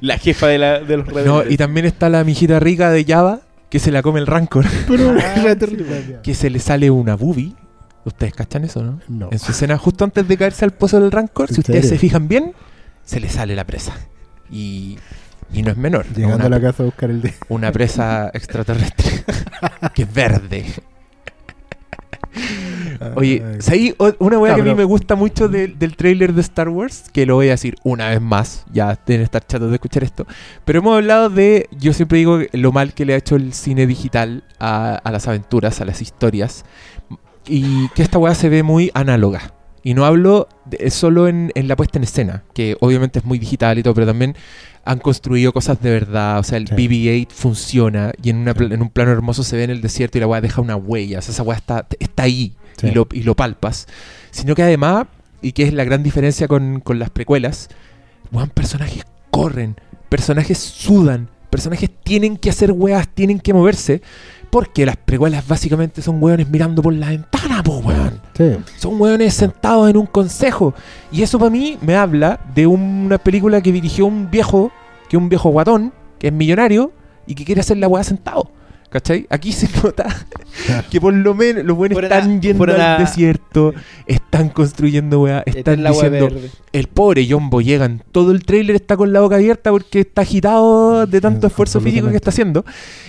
la 0.00 0.18
jefa 0.18 0.46
de, 0.48 0.58
la, 0.58 0.80
de 0.80 0.96
los 0.98 1.06
No, 1.08 1.14
rebeldes. 1.14 1.52
y 1.52 1.56
también 1.56 1.86
está 1.86 2.08
la 2.08 2.24
mijita 2.24 2.60
rica 2.60 2.90
de 2.90 3.04
Java, 3.04 3.40
que 3.72 3.78
se 3.78 3.90
la 3.90 4.02
come 4.02 4.20
el 4.20 4.26
rancor, 4.26 4.66
Pero 4.86 5.14
Ah, 5.18 5.56
que 6.22 6.34
se 6.34 6.50
le 6.50 6.58
sale 6.58 6.90
una 6.90 7.16
boobie. 7.16 7.54
¿Ustedes 8.04 8.34
cachan 8.34 8.64
eso, 8.64 8.82
no? 8.82 9.00
No. 9.08 9.30
En 9.32 9.38
su 9.38 9.52
escena 9.52 9.78
justo 9.78 10.04
antes 10.04 10.28
de 10.28 10.36
caerse 10.36 10.66
al 10.66 10.72
pozo 10.72 11.00
del 11.00 11.10
rancor, 11.10 11.46
¿En 11.48 11.54
si 11.54 11.60
ustedes 11.60 11.80
serio? 11.86 11.96
se 11.96 11.98
fijan 11.98 12.28
bien, 12.28 12.52
se 13.02 13.18
le 13.18 13.30
sale 13.30 13.56
la 13.56 13.64
presa. 13.64 13.94
Y, 14.50 14.98
y 15.54 15.62
no 15.62 15.70
es 15.70 15.78
menor. 15.78 16.04
¿no? 16.10 16.14
Llegando 16.16 16.36
Una 16.36 16.44
a 16.44 16.48
la 16.50 16.60
casa 16.60 16.82
a 16.82 16.86
buscar 16.86 17.08
el 17.08 17.22
de. 17.22 17.32
una 17.48 17.72
presa 17.72 18.30
extraterrestre 18.34 19.24
que 19.94 20.02
es 20.02 20.12
verde. 20.12 20.66
Oye, 23.16 23.42
una 24.18 24.38
weá 24.38 24.54
que 24.54 24.60
a 24.60 24.64
mí 24.64 24.70
me 24.76 24.84
gusta 24.84 25.14
mucho 25.16 25.48
del- 25.48 25.78
del 25.78 25.96
tráiler 25.96 26.32
de 26.32 26.40
Star 26.40 26.68
Wars, 26.68 27.04
que 27.12 27.26
lo 27.26 27.34
voy 27.34 27.48
a 27.48 27.52
decir 27.52 27.76
una 27.82 28.08
vez 28.08 28.20
más, 28.20 28.64
ya 28.72 28.98
deben 29.06 29.22
estar 29.22 29.44
chatos 29.46 29.68
de 29.70 29.74
escuchar 29.76 30.04
esto, 30.04 30.26
pero 30.64 30.78
hemos 30.78 30.96
hablado 30.96 31.28
de, 31.30 31.68
yo 31.72 31.92
siempre 31.92 32.18
digo 32.18 32.40
lo 32.52 32.72
mal 32.72 32.94
que 32.94 33.04
le 33.04 33.14
ha 33.14 33.16
hecho 33.16 33.36
el 33.36 33.52
cine 33.52 33.86
digital 33.86 34.44
a, 34.58 34.94
a 34.94 35.10
las 35.10 35.26
aventuras, 35.28 35.80
a 35.80 35.84
las 35.84 36.00
historias, 36.00 36.64
y 37.46 37.88
que 37.90 38.02
esta 38.02 38.18
weá 38.18 38.34
se 38.34 38.48
ve 38.48 38.62
muy 38.62 38.90
análoga. 38.94 39.52
Y 39.82 39.94
no 39.94 40.04
hablo 40.04 40.48
de- 40.64 40.90
solo 40.90 41.26
en, 41.28 41.50
en 41.54 41.66
la 41.68 41.76
puesta 41.76 41.98
en 41.98 42.04
escena, 42.04 42.44
que 42.54 42.76
obviamente 42.80 43.18
es 43.18 43.24
muy 43.24 43.38
digital 43.38 43.78
y 43.78 43.82
todo, 43.82 43.94
pero 43.94 44.06
también 44.06 44.36
han 44.84 44.98
construido 45.00 45.52
cosas 45.52 45.80
de 45.82 45.90
verdad. 45.90 46.38
O 46.38 46.42
sea, 46.44 46.58
el 46.58 46.68
Sí. 46.68 46.74
BB-8 46.74 47.28
funciona 47.30 48.12
y 48.22 48.30
en, 48.30 48.36
una 48.36 48.52
en 48.52 48.80
un 48.82 48.88
plano 48.90 49.10
hermoso 49.10 49.42
se 49.42 49.56
ve 49.56 49.64
en 49.64 49.70
el 49.70 49.80
desierto 49.80 50.18
y 50.18 50.20
la 50.20 50.26
weá 50.28 50.40
deja 50.40 50.60
una 50.60 50.76
huella. 50.76 51.18
O 51.18 51.22
sea, 51.22 51.32
esa 51.32 51.42
weá 51.42 51.56
está, 51.58 51.86
está 51.98 52.22
ahí 52.24 52.54
Sí. 52.78 52.88
y, 52.88 52.90
lo, 52.92 53.06
y 53.12 53.22
lo 53.22 53.34
palpas. 53.36 53.86
Sino 54.30 54.54
que 54.54 54.62
además, 54.62 55.06
y 55.42 55.52
que 55.52 55.64
es 55.64 55.72
la 55.74 55.84
gran 55.84 56.02
diferencia 56.02 56.48
con, 56.48 56.80
con 56.80 56.98
las 56.98 57.10
precuelas, 57.10 57.68
weón, 58.30 58.50
personajes 58.50 59.04
corren, 59.30 59.76
personajes 60.08 60.58
sudan, 60.58 61.28
personajes 61.50 61.90
tienen 62.04 62.36
que 62.36 62.50
hacer 62.50 62.72
weas, 62.72 63.08
tienen 63.08 63.40
que 63.40 63.52
moverse. 63.52 64.00
Porque 64.52 64.84
las 64.84 64.98
precuelas 64.98 65.48
básicamente 65.48 66.02
son 66.02 66.22
weones 66.22 66.46
mirando 66.46 66.82
por 66.82 66.92
la 66.92 67.08
ventana, 67.08 67.62
po, 67.62 67.78
weón. 67.78 68.20
Sí. 68.36 68.58
Son 68.76 69.00
hueones 69.00 69.32
sentados 69.32 69.88
en 69.88 69.96
un 69.96 70.04
consejo. 70.04 70.74
Y 71.10 71.22
eso 71.22 71.38
para 71.38 71.50
mí 71.50 71.78
me 71.80 71.96
habla 71.96 72.38
de 72.54 72.66
una 72.66 73.16
película 73.16 73.62
que 73.62 73.72
dirigió 73.72 74.04
un 74.04 74.30
viejo, 74.30 74.70
que 75.08 75.16
es 75.16 75.22
un 75.22 75.30
viejo 75.30 75.48
guatón, 75.48 75.94
que 76.18 76.26
es 76.26 76.34
millonario 76.34 76.92
y 77.26 77.34
que 77.34 77.46
quiere 77.46 77.62
hacer 77.62 77.78
la 77.78 77.88
hueá 77.88 78.04
sentado. 78.04 78.50
¿Cachai? 78.92 79.26
Aquí 79.30 79.52
se 79.52 79.68
nota 79.82 80.04
que 80.90 81.00
por 81.00 81.14
lo 81.14 81.34
menos 81.34 81.64
los 81.64 81.74
buenos 81.76 82.00
están 82.02 82.42
yendo 82.42 82.64
al 82.64 82.98
desierto, 82.98 83.72
están 84.06 84.50
construyendo 84.50 85.22
weá, 85.22 85.42
están 85.46 85.74
es 85.74 85.80
la 85.80 85.92
hueá 85.92 86.10
diciendo, 86.10 86.34
verde. 86.34 86.50
el 86.72 86.86
pobre 86.88 87.26
John 87.28 87.48
Boyegan, 87.48 88.02
todo 88.12 88.32
el 88.32 88.44
tráiler 88.44 88.76
está 88.76 88.98
con 88.98 89.12
la 89.14 89.20
boca 89.20 89.36
abierta 89.36 89.70
porque 89.70 90.00
está 90.00 90.22
agitado 90.22 91.06
de 91.06 91.20
tanto 91.22 91.46
esfuerzo 91.46 91.80
físico 91.80 92.10
que 92.10 92.16
está 92.16 92.28
haciendo. 92.30 92.66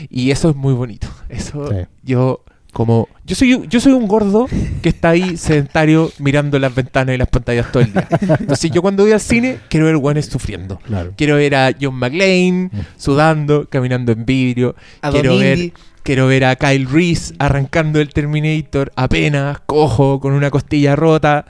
Y 0.10 0.32
eso 0.32 0.50
es 0.52 0.56
muy 0.56 0.74
bonito. 0.74 1.08
Eso 1.28 1.68
Sí. 1.68 1.76
yo 2.04 2.44
como 2.74 3.08
yo 3.24 3.36
soy 3.36 3.66
yo 3.70 3.80
soy 3.80 3.94
un 3.94 4.08
gordo 4.08 4.48
que 4.82 4.90
está 4.90 5.10
ahí 5.10 5.38
sedentario 5.38 6.12
mirando 6.20 6.60
las 6.60 6.76
ventanas 6.76 7.16
y 7.16 7.18
las 7.18 7.30
pantallas 7.30 7.72
todo 7.72 7.84
el 7.84 7.94
día. 7.94 8.08
Entonces 8.40 8.72
yo 8.72 8.82
cuando 8.82 9.04
voy 9.04 9.14
al 9.14 9.22
cine 9.22 9.60
quiero 9.70 9.86
ver 9.86 9.98
guanes 9.98 10.26
sufriendo. 10.26 10.80
Claro. 10.80 11.14
Quiero 11.16 11.36
ver 11.38 11.56
a 11.56 11.72
John 11.80 11.96
McClane 11.96 12.70
Mm. 12.74 12.80
sudando, 12.98 13.70
caminando 13.70 14.12
en 14.12 14.26
vidrio. 14.26 14.76
A 15.02 15.12
quiero 15.12 15.38
ver. 15.38 15.72
Quiero 16.04 16.28
ver 16.28 16.44
a 16.44 16.58
Kyle 16.58 16.86
Reese 16.86 17.34
arrancando 17.40 18.02
el 18.02 18.10
Terminator 18.10 18.92
apenas, 18.98 19.60
cojo, 19.66 20.20
con 20.20 20.34
una 20.34 20.50
costilla 20.52 20.98
rota. 20.98 21.46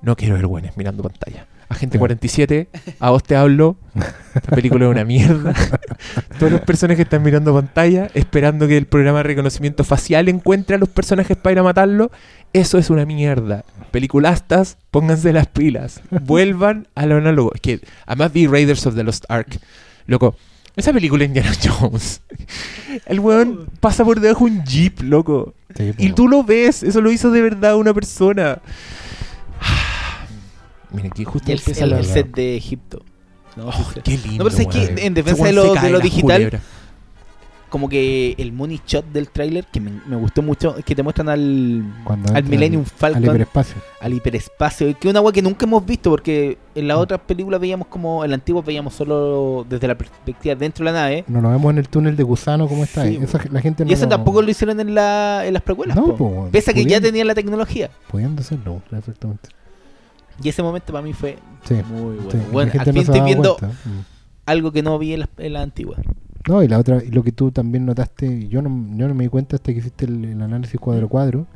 No 0.00 0.16
quiero 0.16 0.36
ver 0.36 0.46
buenos 0.46 0.76
mirando 0.78 1.02
pantalla. 1.02 1.46
Agente 1.70 1.98
Claro. 1.98 2.00
47, 2.00 2.68
a 2.98 3.10
vos 3.10 3.22
te 3.22 3.36
hablo. 3.36 3.76
La 3.94 4.40
película 4.56 4.86
es 4.86 4.90
una 4.90 5.04
mierda. 5.04 5.52
Todos 6.38 6.52
los 6.52 6.60
personajes 6.62 7.04
están 7.04 7.22
mirando 7.22 7.52
pantalla, 7.54 8.08
esperando 8.14 8.66
que 8.66 8.76
el 8.78 8.86
programa 8.86 9.18
de 9.18 9.24
reconocimiento 9.24 9.84
facial 9.84 10.28
encuentre 10.28 10.76
a 10.76 10.78
los 10.78 10.88
personajes 10.88 11.36
para 11.36 11.52
ir 11.52 11.58
a 11.58 11.62
matarlo. 11.62 12.10
Eso 12.54 12.78
es 12.78 12.88
una 12.88 13.04
mierda. 13.04 13.64
Peliculastas, 13.90 14.78
pónganse 14.90 15.32
las 15.32 15.46
pilas. 15.48 16.00
Vuelvan 16.10 16.88
a 16.94 17.04
lo 17.04 17.16
análogo. 17.16 17.52
Es 17.54 17.60
que 17.60 17.80
además 18.06 18.32
vi 18.32 18.46
Raiders 18.46 18.86
of 18.86 18.94
the 18.94 19.04
Lost 19.04 19.24
Ark. 19.28 19.58
Loco, 20.06 20.36
esa 20.74 20.92
película 20.92 21.20
de 21.20 21.26
Indiana 21.26 21.52
Jones. 21.62 22.22
El 23.04 23.20
weón 23.20 23.68
pasa 23.80 24.04
por 24.04 24.20
debajo 24.20 24.46
de 24.46 24.52
un 24.52 24.64
jeep, 24.64 25.02
loco. 25.02 25.54
Sí, 25.76 25.92
Y 25.98 26.12
tú 26.12 26.28
lo 26.28 26.44
ves, 26.44 26.82
eso 26.82 27.00
lo 27.02 27.10
hizo 27.10 27.30
de 27.30 27.42
verdad 27.42 27.76
una 27.76 27.92
persona. 27.92 28.60
Miren, 30.90 31.10
aquí 31.12 31.24
justo 31.24 31.50
el, 31.52 31.58
empieza 31.58 31.84
el- 31.84 31.90
la... 31.90 31.98
el 31.98 32.04
set 32.04 32.34
de 32.34 32.56
Egipto. 32.56 33.02
No, 33.56 33.68
Oh, 33.68 33.72
sí, 33.72 34.00
qué 34.04 34.12
lindo. 34.18 34.44
No, 34.44 34.50
pero 34.50 34.56
sé 34.56 34.66
que 34.66 35.06
en 35.06 35.14
defensa 35.14 35.44
de 35.44 35.52
lo- 35.52 35.74
de 35.74 35.90
lo 35.90 36.00
digital. 36.00 36.60
Como 37.70 37.86
que 37.90 38.34
el 38.38 38.50
money 38.50 38.80
shot 38.86 39.04
del 39.12 39.28
tráiler, 39.28 39.66
que 39.70 39.78
me, 39.78 39.90
me 40.06 40.16
gustó 40.16 40.40
mucho, 40.40 40.74
es 40.78 40.84
que 40.86 40.94
te 40.94 41.02
muestran 41.02 41.28
al, 41.28 41.84
Cuando 42.02 42.32
al 42.34 42.42
Millennium 42.44 42.80
al- 42.82 42.88
Falcon, 42.88 43.16
Al 43.24 43.28
al, 43.28 43.34
hiperespacio. 43.36 43.76
hiperespacio, 44.10 44.86
que 44.98 45.06
es 45.08 45.10
una 45.10 45.18
agua 45.18 45.32
que 45.34 45.42
nunca 45.42 45.66
hemos 45.66 45.84
visto, 45.84 46.08
porque 46.08 46.56
en 46.74 46.84
Mm. 46.86 46.88
las 46.88 46.96
otras 46.96 47.20
películas 47.20 47.60
veíamos 47.60 47.88
como, 47.88 48.24
en 48.24 48.30
la 48.30 48.36
antigua 48.36 48.62
veíamos 48.62 48.94
solo 48.94 49.66
desde 49.68 49.86
la 49.86 49.98
perspectiva 49.98 50.54
dentro 50.54 50.82
de 50.82 50.92
la 50.92 50.98
nave, 50.98 51.24
No 51.28 51.42
lo 51.42 51.50
vemos 51.50 51.70
en 51.72 51.76
el 51.76 51.88
túnel 51.90 52.16
de 52.16 52.22
gusano 52.22 52.66
como 52.68 52.84
está 52.84 53.02
Sí, 53.02 53.08
ahí. 53.08 53.16
Esa- 53.22 53.40
la 53.50 53.60
gente 53.60 53.84
no 53.84 53.90
y 53.90 53.92
eso 53.92 54.04
lo- 54.04 54.08
tampoco 54.10 54.40
lo 54.40 54.50
hicieron 54.50 54.80
en, 54.80 54.94
la, 54.94 55.42
en 55.44 55.52
las 55.52 55.62
precuelas, 55.62 55.94
No, 55.94 56.16
po. 56.16 56.48
pese 56.50 56.70
a 56.70 56.74
que 56.74 56.86
ya 56.86 57.02
tenían 57.02 57.26
la 57.26 57.34
tecnología. 57.34 57.90
Pudiendo 58.10 58.40
hacerlo, 58.40 58.80
exactamente. 58.96 59.50
Y 60.42 60.48
ese 60.48 60.62
momento 60.62 60.92
para 60.92 61.02
mí 61.04 61.12
fue 61.12 61.36
Sí. 61.64 61.74
muy 61.90 62.16
bueno. 62.16 62.30
sí, 62.30 62.38
Bueno, 62.52 62.72
al 62.78 62.84
fin 62.86 62.96
estoy 62.98 63.20
viendo. 63.22 63.56
Mm. 63.60 64.00
algo 64.46 64.72
que 64.72 64.82
no 64.82 64.98
vi 64.98 65.14
en 65.14 65.20
la, 65.20 65.28
en 65.38 65.52
la 65.52 65.62
antigua. 65.62 65.96
No, 66.48 66.62
y 66.62 66.68
la 66.68 66.78
otra, 66.78 67.02
y 67.04 67.10
lo 67.10 67.22
que 67.22 67.32
tú 67.32 67.50
también 67.50 67.84
notaste, 67.84 68.48
yo 68.48 68.62
no, 68.62 68.68
yo 68.96 69.08
no 69.08 69.14
me 69.14 69.24
di 69.24 69.28
cuenta 69.30 69.56
hasta 69.56 69.72
que 69.72 69.78
hiciste 69.80 70.06
el, 70.06 70.24
el 70.24 70.40
análisis 70.40 70.80
cuadro 70.80 71.06
a 71.06 71.08
cuadro, 71.08 71.46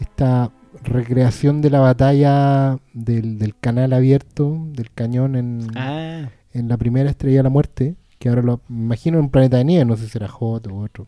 esta 0.00 0.50
recreación 0.84 1.60
de 1.60 1.68
la 1.70 1.80
batalla 1.80 2.78
del, 2.94 3.38
del 3.38 3.54
canal 3.58 3.92
abierto, 3.92 4.56
del 4.72 4.90
cañón 4.92 5.36
en, 5.36 5.66
Ah, 5.76 6.28
en 6.52 6.68
la 6.68 6.76
primera 6.78 7.10
estrella 7.10 7.38
de 7.38 7.42
la 7.42 7.50
muerte, 7.50 7.96
que 8.18 8.28
ahora 8.30 8.40
lo 8.42 8.60
imagino 8.70 9.18
en 9.18 9.24
un 9.24 9.30
planeta 9.30 9.58
de 9.58 9.64
nieve, 9.64 9.84
no 9.84 9.96
sé 9.96 10.04
si 10.04 10.10
será 10.10 10.28
Hot 10.28 10.66
o 10.68 10.76
otro. 10.78 11.06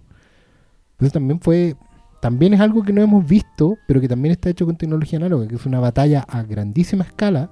Entonces 0.92 1.12
también 1.14 1.40
fue, 1.40 1.76
también 2.22 2.54
es 2.54 2.60
algo 2.60 2.84
que 2.84 2.92
no 2.92 3.02
hemos 3.02 3.26
visto, 3.26 3.78
pero 3.88 4.00
que 4.00 4.06
también 4.06 4.30
está 4.30 4.48
hecho 4.48 4.64
con 4.64 4.76
tecnología 4.76 5.18
análoga, 5.18 5.48
que 5.48 5.56
es 5.56 5.66
una 5.66 5.80
batalla 5.80 6.20
a 6.28 6.44
grandísima 6.44 7.02
escala, 7.02 7.50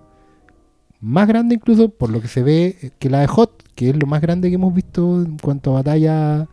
más 1.01 1.27
grande 1.27 1.57
incluso 1.57 1.89
por 1.89 2.09
lo 2.09 2.21
que 2.21 2.29
se 2.29 2.45
ve 2.45 2.79
eh, 2.81 2.91
que 3.01 3.11
la 3.11 3.19
de 3.19 3.27
Hot, 3.27 3.65
que 3.75 3.91
es 3.91 3.97
lo 3.97 4.07
más 4.07 4.21
grande 4.21 4.49
que 4.49 4.55
hemos 4.55 4.73
visto 4.73 5.23
en 5.23 5.39
cuanto 5.39 5.73
a 5.73 5.83
batalla 5.83 6.47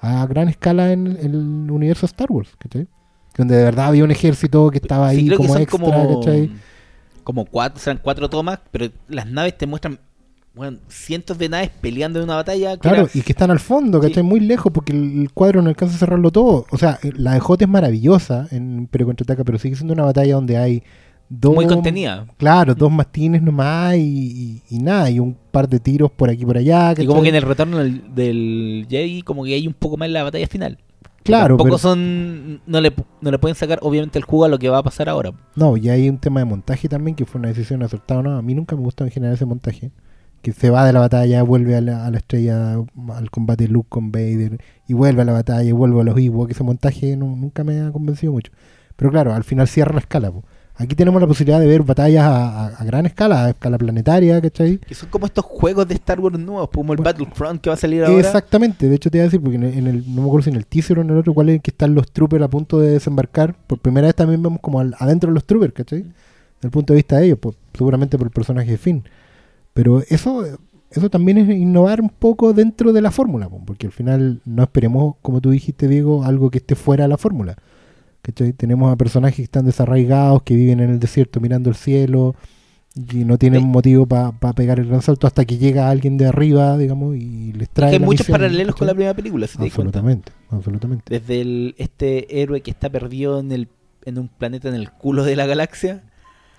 a 0.00 0.26
gran 0.26 0.48
escala 0.48 0.90
en, 0.90 1.06
el 1.06 1.36
universo 1.70 2.04
Star 2.06 2.32
Wars, 2.32 2.50
¿cachai? 2.58 2.88
Donde 3.36 3.54
de 3.54 3.62
verdad 3.62 3.86
había 3.86 4.02
un 4.02 4.10
ejército 4.10 4.68
que 4.72 4.78
estaba 4.78 5.06
ahí 5.06 5.30
como 5.30 5.56
extra, 5.56 5.78
como, 5.78 6.18
¿cachai? 6.18 6.50
como 7.22 7.44
cuatro, 7.44 7.78
serán 7.78 8.00
cuatro 8.02 8.28
tomas, 8.28 8.58
pero 8.72 8.88
las 9.06 9.28
naves 9.28 9.56
te 9.56 9.68
muestran 9.68 10.00
bueno, 10.54 10.78
cientos 10.88 11.38
de 11.38 11.48
naves 11.48 11.70
peleando 11.80 12.18
en 12.18 12.24
una 12.24 12.36
batalla. 12.36 12.74
que 12.74 12.80
Claro, 12.80 13.02
era- 13.02 13.10
y 13.14 13.22
que 13.22 13.32
están 13.32 13.50
al 13.50 13.60
fondo, 13.60 14.00
Sí. 14.02 14.08
¿cachai? 14.08 14.22
Muy 14.22 14.40
lejos 14.40 14.70
porque 14.72 14.92
el, 14.92 15.30
cuadro 15.32 15.62
no 15.62 15.68
alcanza 15.70 15.94
a 15.96 15.98
cerrarlo 15.98 16.30
todo. 16.30 16.66
O 16.70 16.78
sea, 16.78 16.98
eh, 17.02 17.10
la 17.16 17.34
de 17.34 17.40
Hot 17.40 17.62
es 17.62 17.68
maravillosa 17.68 18.48
en 18.50 18.78
Imperio 18.78 19.06
Contraataca, 19.06 19.44
pero 19.44 19.58
sigue 19.58 19.76
siendo 19.76 19.94
una 19.94 20.04
batalla 20.04 20.34
donde 20.34 20.56
hay 20.58 20.82
dos... 21.30 21.54
muy 21.54 21.66
contenida. 21.66 22.26
Claro, 22.36 22.74
dos 22.74 22.92
mastines 22.92 23.40
nomás 23.42 23.96
y, 23.96 24.00
y- 24.00 24.62
y 24.76 24.78
nada, 24.80 25.08
y 25.10 25.18
un 25.20 25.36
par 25.50 25.68
de 25.68 25.80
tiros 25.80 26.10
por 26.10 26.28
aquí 26.28 26.42
y 26.42 26.46
por 26.46 26.58
allá. 26.58 26.92
Y 26.98 27.06
como 27.06 27.22
que 27.22 27.30
en 27.30 27.34
el 27.36 27.42
retorno 27.42 27.78
del, 27.78 28.14
del 28.14 28.86
Jedi, 28.90 29.22
como 29.22 29.44
que 29.44 29.54
hay 29.54 29.66
un 29.66 29.72
poco 29.74 29.96
más 29.96 30.06
en 30.06 30.12
la 30.12 30.22
batalla 30.22 30.46
final. 30.46 30.78
Claro, 31.24 31.56
Tampoco 31.56 31.68
pero- 31.68 31.78
son. 31.78 32.60
No 32.66 32.80
le, 32.80 32.92
no 33.20 33.30
le 33.30 33.38
pueden 33.38 33.54
sacar, 33.54 33.78
obviamente, 33.82 34.18
el 34.18 34.24
jugo 34.24 34.44
a 34.44 34.48
lo 34.48 34.58
que 34.58 34.68
va 34.68 34.78
a 34.78 34.82
pasar 34.82 35.08
ahora. 35.08 35.30
No, 35.54 35.76
y 35.76 35.88
hay 35.88 36.08
un 36.08 36.18
tema 36.18 36.40
de 36.40 36.46
montaje 36.46 36.88
también 36.88 37.14
que 37.14 37.24
fue 37.24 37.38
una 37.38 37.48
decisión 37.48 37.82
acertada. 37.84 38.22
No, 38.22 38.36
a 38.36 38.42
mí 38.42 38.54
nunca 38.54 38.74
me 38.76 38.82
gustó 38.82 39.04
en 39.04 39.10
general 39.12 39.36
ese 39.36 39.46
montaje. 39.46 39.92
Que 40.42 40.52
se 40.52 40.70
va 40.70 40.84
de 40.84 40.92
la 40.92 40.98
batalla, 41.00 41.42
vuelve 41.44 41.76
a 41.76 41.80
la, 41.80 42.04
a 42.04 42.10
la 42.10 42.18
estrella, 42.18 42.74
al 43.14 43.30
combate 43.30 43.68
Luke 43.68 43.86
con 43.88 44.10
Vader, 44.10 44.58
y 44.88 44.92
vuelve 44.92 45.22
a 45.22 45.24
la 45.24 45.32
batalla, 45.32 45.62
y 45.68 45.72
vuelve 45.72 46.00
a 46.00 46.04
los 46.04 46.18
Ewoks. 46.18 46.50
Ese 46.50 46.64
montaje 46.64 47.16
no- 47.16 47.36
nunca 47.36 47.62
me 47.62 47.80
ha 47.80 47.92
convencido 47.92 48.32
mucho. 48.32 48.50
Pero 48.96 49.10
claro, 49.12 49.32
al 49.34 49.44
final 49.44 49.68
cierra 49.68 49.92
la 49.94 50.00
escala. 50.00 50.30
po. 50.32 50.42
Aquí 50.74 50.96
tenemos 50.96 51.20
la 51.20 51.28
posibilidad 51.28 51.60
de 51.60 51.66
ver 51.66 51.82
batallas 51.82 52.24
a, 52.24 52.64
a- 52.64 52.68
a 52.68 52.84
gran 52.84 53.06
escala, 53.06 53.44
a 53.44 53.50
escala 53.50 53.78
planetaria, 53.78 54.40
¿cachai? 54.40 54.78
Que 54.78 54.94
son 54.96 55.10
como 55.10 55.26
estos 55.26 55.44
juegos 55.44 55.86
de 55.86 55.94
Star 55.94 56.18
Wars 56.18 56.36
nuevos, 56.38 56.70
como 56.74 56.92
el 56.92 56.96
Bueno, 56.96 57.04
Battlefront 57.12 57.60
que 57.60 57.70
va 57.70 57.74
a 57.74 57.76
salir 57.76 58.02
ahora. 58.02 58.18
Exactamente, 58.18 58.88
de 58.88 58.94
hecho 58.96 59.10
te 59.10 59.18
iba 59.18 59.22
a 59.22 59.26
decir, 59.26 59.40
porque 59.40 59.56
en 59.56 59.62
el, 59.64 59.78
en 59.78 59.86
el- 59.86 60.14
no 60.14 60.22
me 60.22 60.26
acuerdo 60.28 60.44
si 60.44 60.50
en 60.50 60.56
el 60.56 60.66
teaser 60.66 60.98
o 60.98 61.02
en 61.02 61.10
el 61.10 61.18
otro, 61.18 61.34
cuál 61.34 61.50
es 61.50 61.60
que 61.62 61.70
están 61.70 61.94
los 61.94 62.10
troopers 62.10 62.42
a 62.42 62.48
punto 62.48 62.80
de 62.80 62.90
desembarcar. 62.92 63.54
Por 63.66 63.78
primera 63.78 64.08
vez 64.08 64.16
también 64.16 64.42
vemos 64.42 64.58
como 64.60 64.80
al- 64.80 64.96
adentro 64.98 65.28
de 65.30 65.34
los 65.34 65.44
troopers, 65.44 65.72
¿cachai? 65.74 66.00
Desde 66.00 66.14
el 66.62 66.70
punto 66.70 66.94
de 66.94 66.96
vista 66.96 67.18
de 67.18 67.26
ellos, 67.26 67.38
pues, 67.40 67.54
seguramente 67.76 68.16
por 68.18 68.26
el 68.26 68.32
personaje 68.32 68.70
de 68.72 68.78
Finn. 68.78 69.04
Pero 69.74 70.02
eso, 70.08 70.44
eso 70.90 71.10
también 71.10 71.38
es 71.38 71.48
innovar 71.56 72.00
un 72.00 72.10
poco 72.10 72.52
dentro 72.52 72.92
de 72.92 73.00
la 73.00 73.10
fórmula, 73.10 73.48
porque 73.66 73.86
al 73.86 73.92
final 73.92 74.40
no 74.44 74.62
esperemos, 74.62 75.14
como 75.22 75.40
tú 75.40 75.50
dijiste, 75.50 75.88
Diego, 75.88 76.24
algo 76.24 76.50
que 76.50 76.58
esté 76.58 76.74
fuera 76.74 77.04
de 77.04 77.08
la 77.08 77.18
fórmula. 77.18 77.56
¿cachai? 78.22 78.52
Tenemos 78.52 78.92
a 78.92 78.96
personajes 78.96 79.36
que 79.36 79.42
están 79.42 79.64
desarraigados, 79.66 80.42
que 80.42 80.54
viven 80.54 80.80
en 80.80 80.90
el 80.90 81.00
desierto 81.00 81.40
mirando 81.40 81.70
el 81.70 81.76
cielo, 81.76 82.34
y 82.94 83.24
no 83.24 83.38
tienen 83.38 83.62
Sí. 83.62 83.66
motivo 83.66 84.06
para 84.06 84.32
pegar 84.54 84.78
el 84.78 84.86
gran 84.86 85.00
salto 85.00 85.26
hasta 85.26 85.44
que 85.46 85.56
llega 85.56 85.88
alguien 85.88 86.18
de 86.18 86.26
arriba, 86.26 86.76
digamos, 86.76 87.16
y 87.16 87.52
les 87.54 87.70
trae 87.70 87.88
Que 87.90 87.96
hay 87.96 88.00
la 88.00 88.06
muchos 88.06 88.20
misión, 88.28 88.38
paralelos 88.38 88.76
con 88.76 88.86
la 88.86 88.92
primera 88.92 89.14
película, 89.14 89.46
si 89.46 89.56
te 89.56 89.64
das 89.64 89.72
cuenta. 89.74 89.98
Absolutamente, 89.98 90.32
absolutamente. 90.50 91.04
Desde 91.18 91.40
el, 91.40 91.74
este 91.78 92.42
héroe 92.42 92.60
que 92.60 92.70
está 92.70 92.90
perdido 92.90 93.40
en, 93.40 93.50
el, 93.50 93.68
en 94.04 94.18
un 94.18 94.28
planeta 94.28 94.68
en 94.68 94.74
el 94.74 94.90
culo 94.90 95.24
de 95.24 95.36
la 95.36 95.46
galaxia, 95.46 96.04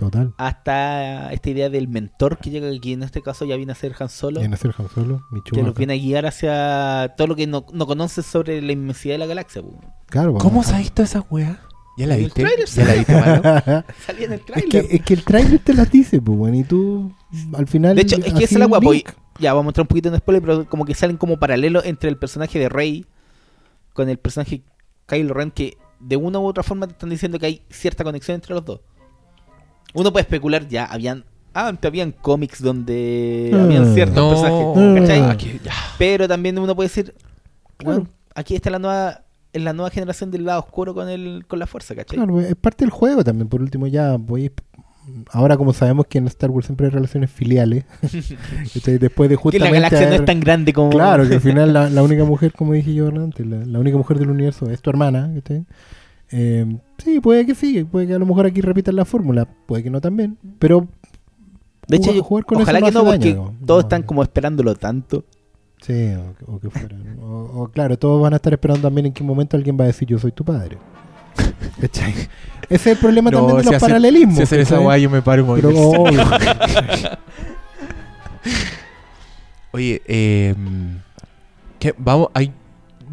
Total. 0.03 0.33
hasta 0.37 1.31
esta 1.31 1.49
idea 1.49 1.69
del 1.69 1.87
mentor 1.87 2.37
que 2.37 2.49
llega 2.49 2.69
aquí, 2.69 2.93
en 2.93 3.03
este 3.03 3.21
caso 3.21 3.45
ya 3.45 3.55
viene 3.55 3.71
a 3.71 3.75
ser 3.75 3.95
Han 3.99 4.09
Solo, 4.09 4.39
Viene 4.39 4.55
a 4.55 4.57
ser 4.57 4.73
Han 4.77 4.89
Solo, 4.89 5.23
que 5.45 5.61
los 5.61 5.73
viene 5.75 5.93
a 5.93 5.97
guiar 5.97 6.25
hacia 6.25 7.13
todo 7.15 7.27
lo 7.27 7.35
que 7.35 7.47
no, 7.47 7.65
no 7.71 7.87
conoces 7.87 8.25
sobre 8.25 8.61
la 8.61 8.71
inmensidad 8.71 9.15
de 9.15 9.19
la 9.19 9.25
galaxia. 9.27 9.61
po. 9.61 9.79
Claro, 10.07 10.33
¿Cómo 10.33 10.49
vamos. 10.49 10.67
se 10.67 10.75
ha 10.75 10.79
visto 10.79 11.03
esa 11.03 11.21
weá? 11.29 11.61
¿Ya 11.97 12.07
la 12.07 12.15
viste? 12.15 12.41
tráiler 12.41 12.67
¿Ya 12.67 12.85
la 12.85 12.93
viste, 12.93 13.13
mano? 13.65 13.85
Salía 14.05 14.25
en 14.25 14.33
el 14.33 14.41
es, 14.55 14.65
que, 14.65 14.87
es 14.91 15.01
que 15.03 15.13
el 15.13 15.23
trailer 15.23 15.59
te 15.59 15.73
las 15.73 15.91
dice, 15.91 16.21
pues, 16.21 16.37
bueno, 16.37 16.57
y 16.57 16.63
tú 16.63 17.13
al 17.53 17.67
final... 17.67 17.95
De 17.95 18.01
hecho, 18.01 18.17
es 18.17 18.33
que 18.33 18.43
es 18.43 18.51
la 18.53 18.65
guapo. 18.65 18.93
Ya, 19.39 19.53
vamos 19.53 19.67
a 19.67 19.71
entrar 19.71 19.83
un 19.83 19.87
poquito 19.87 20.09
en 20.09 20.17
spoiler, 20.17 20.41
pero 20.41 20.69
como 20.69 20.85
que 20.85 20.93
salen 20.93 21.17
como 21.17 21.37
paralelos 21.37 21.85
entre 21.85 22.09
el 22.09 22.17
personaje 22.17 22.59
de 22.59 22.69
Rey 22.69 23.05
con 23.93 24.09
el 24.09 24.17
personaje 24.17 24.63
Kylo 25.05 25.33
Ren, 25.33 25.51
que 25.51 25.77
de 25.99 26.17
una 26.17 26.39
u 26.39 26.45
otra 26.45 26.63
forma 26.63 26.87
te 26.87 26.93
están 26.93 27.09
diciendo 27.09 27.39
que 27.39 27.45
hay 27.45 27.61
cierta 27.69 28.03
conexión 28.03 28.35
entre 28.35 28.53
los 28.53 28.65
dos. 28.65 28.81
Uno 29.93 30.11
puede 30.11 30.23
especular, 30.23 30.67
ya, 30.67 30.85
habían. 30.85 31.23
Ah, 31.53 31.67
antes 31.67 31.87
habían 31.87 32.11
cómics 32.11 32.61
donde 32.63 33.51
Ah. 33.53 33.63
habían 33.63 33.93
ciertos 33.93 34.15
No, 34.15 34.29
personajes, 34.73 35.01
¿cachai? 35.01 35.19
Ah. 35.21 35.29
aquí. 35.31 35.59
Pero 35.99 36.27
también 36.27 36.57
uno 36.57 36.75
puede 36.75 36.89
decir, 36.89 37.13
Claro. 37.77 38.07
aquí 38.33 38.55
está 38.55 38.69
la 38.71 38.79
nueva, 38.79 39.21
en 39.53 39.63
la 39.63 39.73
nueva 39.73 39.91
generación 39.91 40.31
del 40.31 40.45
lado 40.45 40.61
oscuro 40.61 40.95
con 40.95 41.09
el, 41.09 41.45
con 41.47 41.59
la 41.59 41.67
fuerza, 41.67 41.93
¿cachai? 41.93 42.17
Claro, 42.17 42.41
es 42.41 42.55
parte 42.55 42.83
del 42.85 42.89
juego 42.89 43.23
también. 43.23 43.47
Por 43.49 43.61
último, 43.61 43.85
ya 43.85 44.15
voy. 44.17 44.51
Ahora, 45.31 45.57
como 45.57 45.73
sabemos 45.73 46.07
que 46.07 46.17
en 46.17 46.27
Star 46.27 46.49
Wars 46.49 46.65
siempre 46.65 46.87
hay 46.87 46.91
relaciones 46.91 47.29
filiales, 47.29 47.83
¿cachai? 48.73 48.97
después 48.97 49.29
de 49.29 49.35
que 49.51 49.59
la 49.59 49.67
justamente. 49.67 49.73
galaxia 49.73 50.09
no 50.09 50.15
es 50.15 50.25
tan 50.25 50.39
grande 50.39 50.73
como. 50.73 50.89
Claro, 50.89 51.27
que 51.27 51.35
al 51.35 51.41
final 51.51 51.71
la, 51.73 51.89
la 51.89 52.01
única 52.01 52.23
mujer, 52.23 52.53
como 52.53 52.73
dije 52.73 52.93
yo 52.95 53.09
antes, 53.09 53.45
la, 53.45 53.57
la 53.65 53.79
única 53.79 53.97
mujer 53.97 54.17
del 54.17 54.29
universo 54.31 54.69
es 54.71 54.81
tu 54.81 54.89
hermana. 54.89 55.29
¿cachai? 55.35 55.65
Eh, 56.35 56.65
sí, 56.97 57.19
puede 57.19 57.45
que 57.45 57.53
sí, 57.53 57.83
puede 57.83 58.07
que 58.07 58.15
a 58.15 58.19
lo 58.19 58.25
mejor 58.25 58.47
aquí 58.47 58.59
repitan 58.59 58.95
la 58.95 59.05
fórmula, 59.05 59.45
puede 59.67 59.83
que 59.83 59.89
no 59.91 60.01
también, 60.01 60.35
pero. 60.57 60.87
De 61.87 61.97
hecho, 61.97 62.11
jugar- 62.23 62.45
con 62.45 62.59
ojalá 62.61 62.79
eso 62.79 62.87
que 62.87 62.91
no, 62.93 62.99
hace 63.01 63.09
porque 63.19 63.33
daño, 63.35 63.55
todos 63.65 63.83
no, 63.83 63.87
están 63.87 64.01
no. 64.01 64.07
como 64.07 64.23
esperándolo 64.23 64.73
tanto. 64.75 65.25
Sí, 65.81 66.13
o, 66.15 66.33
que- 66.35 66.45
o 66.51 66.59
que 66.59 66.69
fuera. 66.71 66.95
O, 67.21 67.61
o 67.63 67.67
claro, 67.67 67.97
todos 67.99 68.19
van 68.21 68.33
a 68.33 68.37
estar 68.37 68.51
esperando 68.51 68.81
también 68.81 69.05
en 69.07 69.13
qué 69.13 69.23
momento 69.23 69.57
alguien 69.57 69.77
va 69.79 69.83
a 69.83 69.87
decir 69.87 70.07
yo 70.07 70.17
soy 70.17 70.31
tu 70.31 70.43
padre. 70.43 70.77
Ese 71.81 72.29
es 72.69 72.87
el 72.87 72.97
problema 72.97 73.29
No, 73.29 73.37
también 73.39 73.57
de 73.57 73.63
si 73.65 73.69
los 73.71 73.81
paralelismos. 73.81 74.35
Si 74.37 74.41
hacen 74.43 74.59
esa 74.61 74.79
weá, 74.79 74.97
yo 74.97 75.09
me 75.09 75.21
paro 75.21 75.45
voy 75.45 75.61
Pero 75.61 75.77
obvio. 75.77 76.23
Oye, 79.71 80.01
eh, 80.05 80.55
¿qué? 81.79 81.93
vamos, 81.97 82.29
hay 82.33 82.51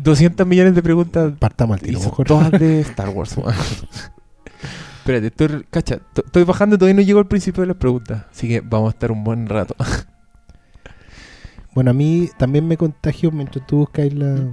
200 0.02 0.46
millones 0.46 0.74
de 0.74 0.82
preguntas 0.82 1.32
partamos 1.38 1.78
al 1.78 1.82
y 1.86 1.86
tiro, 1.88 2.00
son 2.00 2.10
mejor. 2.10 2.26
todas 2.26 2.50
de 2.52 2.80
Star 2.90 3.08
Wars. 3.10 3.36
Espérate, 5.00 5.26
estoy, 5.28 5.64
cacha, 5.70 5.98
to- 6.12 6.24
estoy 6.24 6.44
bajando, 6.44 6.76
todavía 6.78 6.94
no 6.94 7.02
llego 7.02 7.18
al 7.18 7.26
principio 7.26 7.62
de 7.62 7.68
las 7.68 7.76
preguntas, 7.76 8.26
así 8.30 8.48
que 8.48 8.60
vamos 8.60 8.88
a 8.88 8.94
estar 8.94 9.10
un 9.12 9.24
buen 9.24 9.46
rato. 9.48 9.74
Bueno, 11.72 11.92
a 11.92 11.94
mí 11.94 12.28
también 12.36 12.66
me 12.66 12.76
contagió 12.76 13.30
mientras 13.30 13.64
tú 13.66 13.78
buscáis 13.78 14.12
la. 14.12 14.48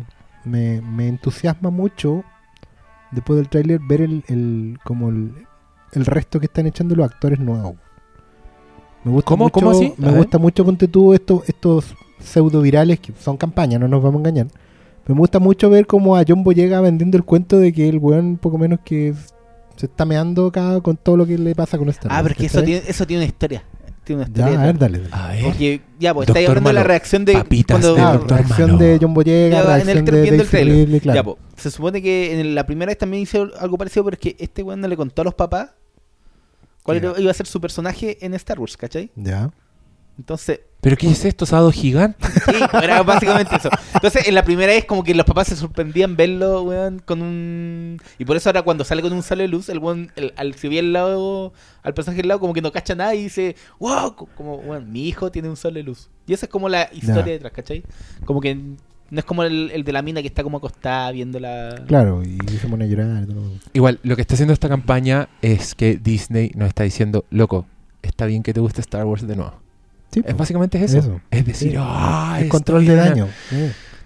Me, 0.46 0.82
me 0.82 1.08
entusiasma 1.08 1.72
mucho 1.72 2.24
después 3.12 3.38
del 3.38 3.50
tráiler 3.50 3.80
ver 3.90 4.02
el, 4.02 4.24
el 4.28 4.78
como 4.84 5.10
el, 5.10 5.34
el 5.94 6.06
resto 6.06 6.40
que 6.40 6.46
están 6.46 6.68
echando 6.68 6.96
los 6.96 7.10
actores 7.12 7.40
nuevos. 7.40 7.74
Me 9.04 9.12
gusta 9.12 9.30
¿Cómo? 9.30 9.46
mucho, 9.46 9.54
¿Cómo 9.54 9.72
así? 9.72 9.94
Me 9.98 10.10
A 10.10 10.12
gusta 10.12 10.38
mucho 10.38 10.64
ponte 10.64 10.88
tú 10.88 11.14
estos, 11.16 11.42
estos 11.50 11.96
pseudo 12.20 12.62
virales 12.62 13.00
que 13.00 13.12
son 13.20 13.36
campañas, 13.36 13.80
no 13.82 13.88
nos 13.88 14.02
vamos 14.04 14.18
a 14.18 14.30
engañar. 14.30 14.48
Pero 15.08 15.16
me 15.16 15.20
gusta 15.22 15.40
mucho 15.40 15.70
ver 15.70 15.88
cómo 15.88 16.18
a 16.18 16.26
John 16.28 16.44
Boyega 16.44 16.82
vendiendo 16.82 17.16
el 17.16 17.24
cuento 17.24 17.58
de 17.60 17.72
que 17.72 17.88
el 17.88 17.98
weón 17.98 18.36
poco 18.36 18.58
menos 18.58 18.80
que 18.84 19.14
se 19.78 19.86
está 19.86 20.04
meando 20.04 20.48
acá 20.48 20.82
con 20.82 20.98
todo 20.98 21.16
lo 21.16 21.26
que 21.26 21.38
le 21.38 21.56
pasa 21.56 21.78
con 21.78 21.88
Star 21.88 22.12
Ah, 22.12 22.16
Wars, 22.16 22.24
pero 22.24 22.34
es 22.34 22.38
que 22.40 22.46
eso 22.48 22.62
tiene, 22.66 22.84
eso 22.86 23.08
tiene 23.08 23.22
una 23.24 23.28
historia. 23.28 23.64
Tiene 24.04 24.24
una 24.24 24.32
Ya, 24.34 24.48
a 24.48 24.66
ver, 24.66 24.78
dale. 24.78 25.00
dale. 25.00 25.10
A 25.14 25.28
ver. 25.30 25.44
Porque, 25.46 25.82
ya, 25.98 26.14
pues 26.14 26.28
estáis 26.28 26.50
hablando 26.50 26.70
de 26.70 26.74
la 26.74 26.84
reacción 26.84 27.24
de. 27.24 27.34
papitas 27.34 27.80
cuando- 27.86 27.96
Doctor 28.18 28.38
reacción 28.38 28.72
Malo. 28.74 28.84
de 28.84 28.98
John 29.02 29.14
Boyega, 29.14 29.50
Ya, 29.50 29.62
en 29.62 29.62
el 29.62 29.68
reacción 29.86 30.06
tra- 30.06 30.12
de 30.12 30.22
viendo 30.24 30.32
Dave 30.32 30.44
el 30.44 30.50
trailer. 30.50 30.76
Filoni, 30.76 31.00
claro. 31.00 31.16
Ya, 31.16 31.24
pues, 31.24 31.38
se 31.56 31.72
supone 31.72 32.02
que 32.02 32.40
en 32.42 32.54
la 32.56 32.66
primera 32.66 32.90
vez 32.90 32.98
también 32.98 33.24
hizo 33.24 33.48
algo 33.62 33.78
parecido, 33.78 34.04
pero 34.04 34.16
es 34.16 34.20
que 34.20 34.36
este 34.44 34.62
weón 34.62 34.82
no 34.82 34.90
le 34.90 34.98
contó 34.98 35.22
a 35.22 35.26
los 35.26 35.36
papás 35.36 35.70
cuál 36.84 37.02
iba 37.18 37.32
a 37.32 37.34
ser 37.34 37.46
su 37.48 37.62
personaje 37.62 38.18
en 38.26 38.34
Star 38.34 38.60
Wars, 38.60 38.76
¿cachai? 38.76 39.10
Ya. 39.16 39.52
Entonces, 40.18 40.62
¿Pero 40.82 40.96
qué 40.96 41.10
es 41.10 41.26
esto? 41.26 41.46
¿Sado 41.46 41.72
gigante? 41.72 42.26
sí, 42.46 42.54
era 42.84 43.02
básicamente 43.04 43.56
eso. 43.56 43.70
Entonces, 43.96 44.28
en 44.28 44.36
la 44.36 44.44
primera 44.44 44.72
vez, 44.74 44.86
como 44.86 45.04
que 45.04 45.14
los 45.16 45.26
papás 45.26 45.48
se 45.48 45.56
sorprendían 45.56 46.16
verlo, 46.16 46.62
weón, 46.64 47.00
con 47.00 47.22
un. 47.22 47.98
Y 48.20 48.26
por 48.26 48.38
eso 48.38 48.50
ahora, 48.50 48.62
cuando 48.62 48.84
sale 48.84 49.02
con 49.02 49.12
un 49.12 49.24
sale 49.24 49.44
de 49.44 49.48
luz, 49.50 49.70
el 49.70 49.80
weón, 49.80 50.12
el- 50.16 50.34
al, 50.38 50.54
si 50.56 50.68
ve 50.70 50.80
al 50.80 50.94
lado, 50.94 51.52
al 51.84 51.94
personaje 51.94 52.22
al 52.22 52.28
lado, 52.30 52.40
como 52.40 52.54
que 52.54 52.62
no 52.62 52.72
cacha 52.72 52.96
nada 52.96 53.14
y 53.16 53.24
dice, 53.24 53.56
wow, 53.80 54.16
co- 54.16 54.30
como, 54.38 54.56
weón, 54.58 54.92
mi 54.92 55.08
hijo 55.08 55.32
tiene 55.32 55.50
un 55.50 55.58
sale 55.58 55.80
de 55.80 55.84
luz. 55.84 56.10
Y 56.28 56.34
esa 56.34 56.46
es 56.46 56.52
como 56.52 56.70
la 56.70 56.90
historia 56.94 57.34
detrás, 57.34 57.54
¿cachai? 57.54 57.84
Como 58.26 58.40
que 58.40 58.56
no 58.56 59.20
es 59.20 59.26
como 59.26 59.44
el, 59.44 59.72
el 59.74 59.84
de 59.84 59.92
la 59.94 60.02
mina 60.02 60.22
que 60.22 60.28
está 60.28 60.44
como 60.44 60.58
acostada 60.58 61.12
viendo 61.12 61.40
la. 61.40 61.84
Claro, 61.88 62.24
y 62.24 62.38
se 62.60 62.68
pone 62.68 62.86
a 62.86 62.88
llorar. 62.88 63.26
todo. 63.26 63.52
Igual, 63.74 64.00
lo 64.04 64.16
que 64.16 64.22
está 64.22 64.36
haciendo 64.36 64.54
esta 64.54 64.70
campaña 64.70 65.28
es 65.42 65.74
que 65.76 65.98
Disney 65.98 66.52
nos 66.56 66.68
está 66.70 66.84
diciendo, 66.84 67.26
loco, 67.30 67.66
está 68.04 68.26
bien 68.26 68.44
que 68.44 68.54
te 68.54 68.60
guste 68.60 68.80
Star 68.82 69.04
Wars 69.06 69.28
de 69.28 69.36
nuevo. 69.36 69.54
Sí, 70.12 70.24
Es 70.26 70.36
básicamente 70.38 70.84
eso. 70.84 70.98
Eso. 70.98 71.22
Es 71.32 71.46
decir, 71.46 71.72
Sí. 71.72 71.78
ah, 71.80 72.36
es 72.38 72.44
está 72.44 72.52
control 72.52 72.86
de 72.86 72.94
bien". 72.94 73.06
daño. 73.08 73.28
sí. 73.50 73.56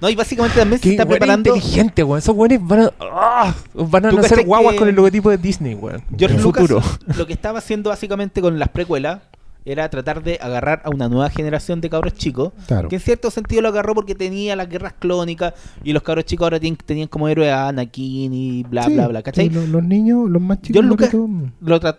No, 0.01 0.09
y 0.09 0.15
básicamente 0.15 0.57
también 0.59 0.81
se 0.81 0.89
está 0.89 1.05
preparando. 1.05 1.55
inteligente, 1.55 2.03
weón. 2.03 2.17
Esos 2.17 2.35
weones 2.35 2.59
van 2.63 2.79
a, 2.81 2.91
ah, 2.99 3.53
van 3.75 4.05
a 4.07 4.09
¿Tú 4.09 4.15
nacer 4.17 4.43
guaguas 4.45 4.73
que 4.73 4.79
con 4.79 4.87
el 4.89 4.95
logotipo 4.95 5.29
de 5.29 5.37
Disney, 5.37 5.75
weón. 5.75 6.01
George 6.17 6.37
el 6.37 6.41
Lucas 6.41 6.63
futuro. 6.67 6.81
lo 7.17 7.27
que 7.27 7.33
estaba 7.33 7.59
haciendo 7.59 7.91
básicamente 7.91 8.41
con 8.41 8.57
las 8.57 8.69
precuelas 8.69 9.19
era 9.63 9.87
tratar 9.91 10.23
de 10.23 10.39
agarrar 10.41 10.81
a 10.85 10.89
una 10.89 11.07
nueva 11.07 11.29
generación 11.29 11.81
de 11.81 11.91
cabros 11.91 12.15
chicos. 12.15 12.51
Claro. 12.65 12.89
Que 12.89 12.95
en 12.95 13.01
cierto 13.03 13.29
sentido 13.29 13.61
lo 13.61 13.67
agarró 13.67 13.93
porque 13.93 14.15
tenía 14.15 14.55
las 14.55 14.67
guerras 14.69 14.93
clónicas 14.97 15.53
y 15.83 15.93
los 15.93 16.01
cabros 16.01 16.25
chicos 16.25 16.45
ahora 16.45 16.59
tienen, 16.59 16.79
tenían 16.83 17.07
como 17.07 17.27
héroe 17.27 17.51
a 17.51 17.67
Anakin 17.67 18.33
y 18.33 18.63
bla, 18.63 18.85
Sí, 18.85 18.93
bla, 18.95 19.07
bla, 19.07 19.21
¿cachai? 19.21 19.49
Los, 19.51 19.69
los 19.69 19.83
niños, 19.83 20.27
los 20.27 20.41
más 20.41 20.63
chicos. 20.63 20.81
George 20.81 20.89
Lucas- 20.89 21.13
Lo 21.61 21.79
tra- 21.79 21.97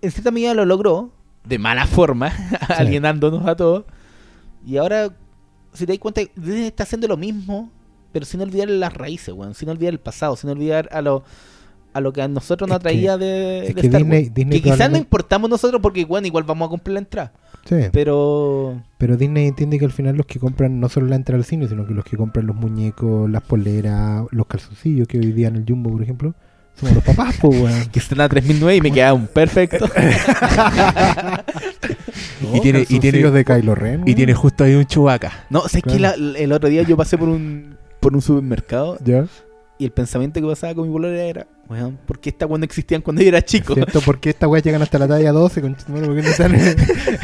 en 0.00 0.10
cierta 0.12 0.30
medida 0.30 0.54
lo 0.54 0.64
logró, 0.64 1.10
de 1.48 1.58
mala 1.58 1.86
forma, 1.86 2.32
alienándonos 2.76 3.46
a 3.46 3.56
todos. 3.56 3.84
Y 4.66 4.76
ahora, 4.76 5.10
si 5.72 5.86
te 5.86 5.92
das 5.92 5.98
cuenta, 5.98 6.20
Disney 6.36 6.66
está 6.66 6.82
haciendo 6.82 7.08
lo 7.08 7.16
mismo, 7.16 7.70
pero 8.12 8.26
sin 8.26 8.40
olvidar 8.40 8.68
las 8.68 8.92
raíces, 8.92 9.34
weón, 9.34 9.54
sin 9.54 9.68
olvidar 9.68 9.92
el 9.94 10.00
pasado, 10.00 10.36
sin 10.36 10.50
olvidar 10.50 10.88
a 10.92 11.00
lo 11.02 11.24
a 11.94 12.00
lo 12.02 12.12
que 12.12 12.20
a 12.20 12.28
nosotros 12.28 12.68
nos 12.68 12.76
Es 12.76 12.82
que- 12.82 12.88
atraía 12.88 13.16
de, 13.16 13.60
es 13.66 13.74
de 13.74 13.80
que 13.80 13.86
Star 13.86 14.02
Disney- 14.02 14.22
Wars. 14.24 14.34
Disney 14.34 14.60
que 14.60 14.70
quizás 14.70 14.90
no 14.90 14.98
importamos 14.98 15.48
nosotros 15.48 15.80
porque, 15.80 16.04
bueno, 16.04 16.26
igual 16.26 16.44
vamos 16.44 16.66
a 16.66 16.70
cumplir 16.70 16.92
la 16.94 16.98
entrada. 17.00 17.32
Sí. 17.64 17.76
Pero 17.92 18.80
Pero 18.98 19.16
Disney 19.16 19.48
entiende 19.48 19.78
que 19.78 19.86
al 19.86 19.90
final 19.90 20.14
los 20.16 20.26
que 20.26 20.38
compran 20.38 20.78
no 20.80 20.88
solo 20.90 21.06
la 21.06 21.16
entrada 21.16 21.38
al 21.38 21.44
cine, 21.44 21.66
sino 21.66 21.86
que 21.86 21.94
los 21.94 22.04
que 22.04 22.16
compran 22.16 22.46
los 22.46 22.54
muñecos, 22.54 23.28
las 23.30 23.42
poleras, 23.42 24.24
los 24.30 24.46
calzoncillos 24.46 25.08
que 25.08 25.18
hoy 25.18 25.32
día 25.32 25.48
en 25.48 25.56
el 25.56 25.64
Jumbo, 25.66 25.90
por 25.90 26.02
ejemplo, 26.02 26.34
somos 26.78 26.94
los 26.94 27.04
papás, 27.04 27.34
pues, 27.40 27.60
weón. 27.60 27.84
que 27.92 27.98
están 27.98 28.20
a 28.20 28.28
3009 28.28 28.76
y 28.76 28.80
me 28.80 28.92
queda 28.92 29.12
un 29.14 29.26
perfecto. 29.26 29.86
Y 32.54 32.60
tiene- 32.60 32.86
y 32.88 33.00
tiene- 33.00 33.30
de 33.30 33.44
Kylo 33.44 33.74
Ren. 33.74 34.02
Y 34.06 34.14
tiene 34.14 34.32
justo 34.34 34.64
ahí 34.64 34.74
un 34.74 34.86
chubaca. 34.86 35.44
no, 35.50 35.68
sé 35.68 35.82
que 35.82 35.96
el 35.96 36.52
otro 36.52 36.68
día 36.68 36.82
yo 36.82 36.96
pasé 36.96 37.18
por 37.18 37.28
un 37.28 37.76
por 38.00 38.14
un 38.14 38.22
supermercado 38.22 38.96
¿Ya? 39.04 39.26
Y 39.80 39.84
el 39.84 39.92
pensamiento 39.92 40.40
que 40.40 40.46
pasaba 40.46 40.74
con 40.74 40.88
mi 40.88 40.92
polola 40.92 41.16
era, 41.22 41.46
weón, 41.68 41.98
¿por 42.04 42.18
qué 42.18 42.30
estas 42.30 42.48
weas 42.48 42.58
no 42.58 42.64
existían 42.64 43.00
cuando 43.00 43.22
yo 43.22 43.28
era 43.28 43.40
chico? 43.42 43.74
¿Cierto? 43.74 44.00
¿Por 44.00 44.18
qué 44.18 44.30
estas 44.30 44.48
weas 44.48 44.64
llegan 44.64 44.82
hasta 44.82 44.98
la 44.98 45.06
talla 45.06 45.30
12? 45.30 45.60
Con... 45.60 45.74
¿Por 45.74 46.16
qué 46.16 46.22
no 46.22 46.28
están 46.28 46.54
en, 46.56 46.76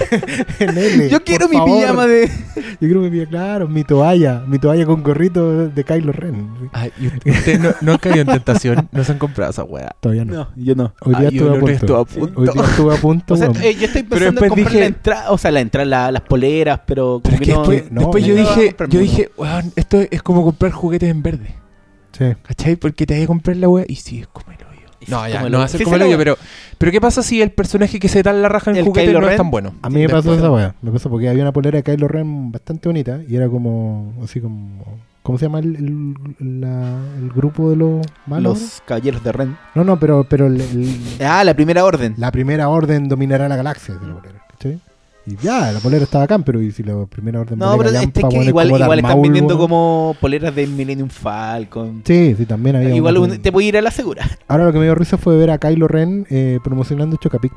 en 0.61 0.79
L? 0.79 1.09
Yo 1.11 1.25
quiero 1.25 1.49
mi 1.49 1.57
favor. 1.57 1.81
pijama 1.81 2.07
de... 2.07 2.29
Yo 2.55 2.79
quiero 2.79 3.01
mi 3.01 3.11
pijama, 3.11 3.29
claro, 3.31 3.69
mi 3.69 3.83
toalla. 3.83 4.45
Mi 4.47 4.61
toalla 4.61 4.87
con 4.87 5.03
gorrito 5.03 5.69
de 5.69 5.83
Kylo 5.85 6.13
Ren. 6.13 6.49
Ay, 6.73 6.93
y 7.01 7.09
ustedes 7.31 7.59
no, 7.61 7.71
no 7.81 7.93
han 7.93 7.99
caído 7.99 8.21
en 8.21 8.27
tentación, 8.29 8.89
no 8.93 9.03
se 9.03 9.11
han 9.13 9.19
comprado 9.19 9.51
esa 9.51 9.65
weá. 9.65 9.91
Todavía 10.01 10.25
no. 10.25 10.35
No, 10.35 10.49
yo 10.55 10.75
no. 10.77 10.95
Hoy 11.01 11.15
día 11.17 11.29
Ay, 11.31 11.37
estuve 11.37 11.57
a 11.57 11.61
punto. 11.61 11.73
estuve 11.73 11.99
a 12.01 12.05
punto. 12.05 12.41
Hoy 12.41 12.49
día 12.53 12.63
estuve 12.63 12.95
a 12.95 13.01
punto. 13.01 13.35
O 13.35 13.37
sea, 13.37 13.51
weón. 13.51 13.63
eh, 13.65 13.75
yo 13.75 13.87
estoy 13.87 14.03
pensando 14.05 14.43
en 14.45 14.49
comprar 14.49 14.69
dije- 14.73 14.81
la 14.81 14.87
entrada, 14.87 15.31
o 15.33 15.39
sea, 15.39 15.51
la 15.51 15.61
entrada, 15.61 15.85
la- 15.87 16.13
las 16.13 16.23
poleras, 16.23 16.81
pero 16.87 17.21
Pero 17.21 17.35
es 17.35 17.41
que 17.41 17.51
no... 17.53 17.59
después, 17.59 17.91
no, 17.91 18.01
después 18.03 18.25
yo 18.25 18.35
dije, 18.37 18.77
yo 18.91 19.01
dije, 19.01 19.31
weón, 19.37 19.73
esto 19.75 20.01
es 20.09 20.23
como 20.23 20.45
comprar 20.45 20.71
juguetes 20.71 21.11
en 21.11 21.21
verde. 21.21 21.55
Sí. 22.17 22.25
¿Cachai? 22.43 22.77
Porque 22.77 23.07
te 23.07 23.15
vas 23.15 23.25
a 23.25 23.27
comprar 23.27 23.57
la 23.57 23.69
weá 23.69 23.85
y 23.89 23.97
sí, 23.97 24.21
es 24.21 24.27
como 24.29 24.51
el 24.53 24.59
hoyo. 24.59 24.89
Sí, 25.01 25.11
No, 25.11 25.29
ya, 25.29 25.49
no 25.49 25.59
va 25.59 25.65
a 25.65 25.69
ser 25.69 25.79
Sí, 25.79 25.85
como 25.85 25.97
el 25.97 26.03
sí, 26.03 26.09
hoyo, 26.09 26.17
pero, 26.19 26.39
pero 26.79 26.93
¿qué 26.93 27.01
pasa 27.01 27.23
si 27.23 27.43
el 27.43 27.51
personaje 27.51 27.99
que 27.99 28.09
se 28.09 28.23
da 28.23 28.33
la 28.33 28.49
raja 28.49 28.71
en 28.71 28.79
El 28.79 28.85
juguete 28.85 29.09
Kylo 29.09 29.21
no 29.21 29.29
es 29.29 29.37
tan 29.37 29.51
bueno? 29.51 29.75
A 29.83 29.91
mí 29.91 30.01
me 30.01 30.09
pasó 30.09 30.33
esa 30.35 30.51
weá. 30.51 30.75
Me 30.81 30.91
pasó 30.93 31.11
porque 31.11 31.29
había 31.29 31.43
una 31.43 31.53
polera 31.53 31.77
de 31.77 31.83
Kylo 31.83 32.09
Ren 32.09 32.51
bastante 32.53 32.89
bonita 32.89 33.21
y 33.29 33.37
era 33.37 33.49
como. 33.49 34.15
Así 34.23 34.41
como. 34.41 34.99
¿Cómo 35.23 35.39
se 35.39 35.47
llama 35.47 35.59
el, 35.61 35.77
el, 36.39 36.61
la- 36.61 36.99
el 37.19 37.31
grupo 37.31 37.71
de 37.71 37.77
los 37.77 38.07
malos? 38.27 38.61
Los 38.61 38.83
caballeros 38.87 39.25
de 39.25 39.33
Ren. 39.33 39.57
No, 39.75 39.83
no, 39.83 39.99
pero, 39.99 40.25
pero 40.29 40.47
el- 40.49 40.61
el- 40.61 41.01
Ah, 41.27 41.43
la 41.45 41.55
primera 41.55 41.83
orden. 41.85 42.15
la 42.19 42.31
primera 42.31 42.69
orden 42.69 43.09
dominará 43.09 43.49
la 43.49 43.57
galaxia. 43.57 43.95
de 43.95 44.07
la 44.07 44.15
polera, 44.15 44.43
¿cachai? 44.51 44.81
Y 45.27 45.37
ya, 45.37 45.73
la 45.73 45.81
polera 45.81 46.05
estaba 46.05 46.25
bacán, 46.25 46.43
pero 46.43 46.61
y 46.61 46.71
si 46.71 46.83
la 46.83 47.07
primera 47.07 47.41
orden 47.41 47.59
No, 47.59 47.77
pero 47.79 47.89
este 47.89 48.21
es 48.21 48.27
que 48.29 48.45
igual, 48.45 48.67
igual 48.69 48.99
están 48.99 49.13
Maul, 49.13 49.23
vendiendo 49.23 49.57
como 49.57 50.15
poleras 50.21 50.55
de 50.55 50.67
Millennium 50.67 51.09
Falcon. 51.09 52.03
Sí, 52.05 52.35
sí, 52.37 52.45
también 52.45 52.77
había. 52.77 52.95
Igual 52.95 53.17
un- 53.17 53.39
te 53.41 53.51
puede 53.51 53.69
ir 53.69 53.77
a 53.79 53.81
la 53.81 53.91
segura. 53.91 54.29
Ahora 54.49 54.67
lo 54.67 54.73
que 54.73 54.79
me 54.79 54.85
dio 54.85 54.95
risa 54.95 55.17
fue 55.17 55.37
ver 55.39 55.51
a 55.51 55.57
Kylo 55.59 55.89
Ren 55.89 56.27
eh, 56.29 56.59
promocionando 56.63 57.17
Chocapic. 57.17 57.53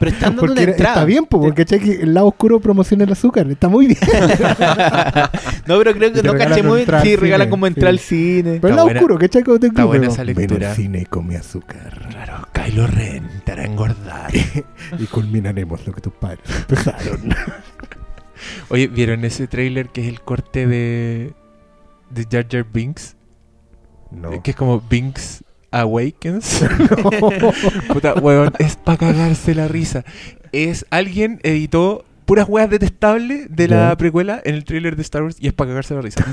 Pero 0.00 0.10
están 0.12 0.30
dando 0.30 0.40
Porque 0.40 0.52
una 0.52 0.62
era- 0.62 0.70
entrada. 0.72 0.94
está 0.94 1.04
bien, 1.04 1.26
porque 1.26 1.52
¿cachai? 1.64 1.80
que 1.80 2.02
el 2.02 2.14
lado 2.14 2.28
oscuro 2.28 2.58
promociona 2.60 3.04
el 3.04 3.12
azúcar. 3.12 3.46
Está 3.50 3.68
muy 3.68 3.86
bien. 3.88 3.98
no, 5.66 5.78
pero 5.78 5.92
creo 5.94 6.12
que 6.12 6.22
no 6.22 6.34
caché 6.34 6.62
muy. 6.62 6.84
al 6.88 7.02
Sí, 7.02 7.16
regalan 7.16 7.50
como 7.50 7.66
sí. 7.66 7.72
entrar 7.74 7.90
al 7.90 7.98
cine. 7.98 8.58
Pero 8.60 8.68
el 8.68 8.76
lado 8.76 8.86
buena- 8.86 9.00
oscuro, 9.00 9.18
¿cachai? 9.18 9.42
Como 9.42 9.58
te 9.58 9.66
está 9.66 9.84
buena 9.84 10.06
esa 10.06 10.24
Ven 10.24 10.36
lectura. 10.36 10.70
al 10.70 10.76
cine 10.76 11.00
y 11.02 11.04
come 11.04 11.36
azúcar. 11.36 12.07
Kylo 12.64 12.86
Ren 12.86 13.42
te 13.44 13.52
hará 13.52 13.64
engordar. 13.64 14.32
y 14.98 15.06
culminaremos 15.06 15.86
lo 15.86 15.92
que 15.92 16.00
tus 16.00 16.12
padres 16.12 16.40
empezaron. 16.48 17.34
Oye, 18.68 18.88
¿vieron 18.88 19.24
ese 19.24 19.46
tráiler 19.46 19.88
que 19.90 20.02
es 20.02 20.08
el 20.08 20.20
corte 20.20 20.66
de, 20.66 21.34
de 22.10 22.26
Jar 22.30 22.46
Jar 22.50 22.66
Binks? 22.70 23.16
no. 24.10 24.42
Que 24.42 24.50
es 24.50 24.56
como 24.56 24.80
Binks 24.80 25.44
Awakens. 25.70 26.64
Puta, 27.92 28.14
weón, 28.14 28.52
es 28.58 28.76
para 28.76 28.98
cagarse 28.98 29.54
la 29.54 29.68
risa. 29.68 30.04
Es 30.52 30.86
alguien 30.90 31.40
editó 31.42 32.04
puras 32.28 32.46
weas 32.48 32.68
detestables 32.70 33.46
de 33.48 33.66
la 33.68 33.88
Ya. 33.88 33.96
precuela 33.96 34.40
en 34.44 34.54
el 34.54 34.64
tráiler 34.64 34.94
de 34.96 35.02
Star 35.02 35.22
Wars 35.22 35.36
y 35.40 35.46
es 35.48 35.52
para 35.54 35.70
cagarse 35.70 35.94
la 35.94 36.02
risa. 36.02 36.24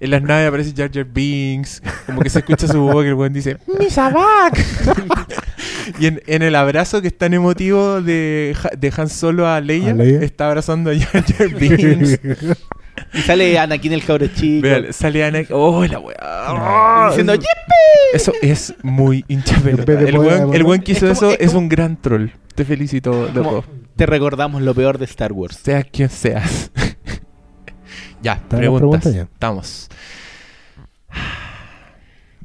En 0.00 0.10
las 0.10 0.20
naves 0.22 0.48
aparece 0.48 0.74
Jar 0.76 0.90
Jar 0.92 1.04
Binks, 1.06 1.80
como 2.06 2.20
que 2.22 2.28
se 2.28 2.40
escucha 2.40 2.66
su 2.66 2.80
voz 2.80 3.02
que 3.04 3.08
el 3.10 3.14
weón 3.14 3.32
dice 3.32 3.56
¡Misabac! 3.78 4.58
y 6.00 6.06
en, 6.06 6.20
en 6.26 6.42
el 6.42 6.54
abrazo 6.56 7.00
que 7.00 7.08
es 7.08 7.16
tan 7.16 7.32
emotivo 7.34 8.02
de, 8.02 8.56
de 8.76 8.92
Han 8.96 9.08
Solo 9.08 9.46
a 9.48 9.60
Leia, 9.60 9.92
¿A 9.92 9.94
Leia? 9.94 10.20
está 10.22 10.48
abrazando 10.48 10.90
a 10.90 10.94
Jar 10.98 11.24
Jar 11.24 11.48
Binks. 11.54 12.18
Y 13.14 13.20
sale 13.22 13.58
Anakin 13.58 13.92
el 13.92 14.04
cabro 14.04 14.26
chico. 14.28 14.62
Vean, 14.62 14.92
sale 14.92 15.24
Ana. 15.24 15.40
¡Oh, 15.50 15.84
la 15.84 15.98
weá! 16.00 17.06
Diciendo, 17.10 17.34
Eso- 18.12 18.32
Eso 18.32 18.32
es 18.42 18.74
muy 18.82 19.24
hincha 19.28 19.58
pelota. 19.60 19.92
El 20.00 20.18
weón, 20.18 20.54
el 20.54 20.82
que 20.82 20.92
Es 20.92 20.98
hizo 20.98 21.06
como- 21.14 21.30
eso 21.30 21.38
es 21.40 21.48
como- 21.48 21.60
un 21.60 21.68
gran 21.68 21.96
troll. 22.00 22.28
Te 22.54 22.64
felicito, 22.64 23.28
loco. 23.34 23.64
Te 23.96 24.06
recordamos 24.06 24.62
lo 24.62 24.74
peor 24.74 24.98
de 24.98 25.04
Star 25.04 25.32
Wars. 25.32 25.56
Seas 25.62 25.84
quien 25.92 26.08
seas. 26.08 26.70
ya, 28.22 28.34
¿Está 28.34 28.56
la 28.56 28.60
preguntas. 28.60 29.00
pregunta 29.02 29.10
ya? 29.10 29.22
Estamos. 29.32 29.88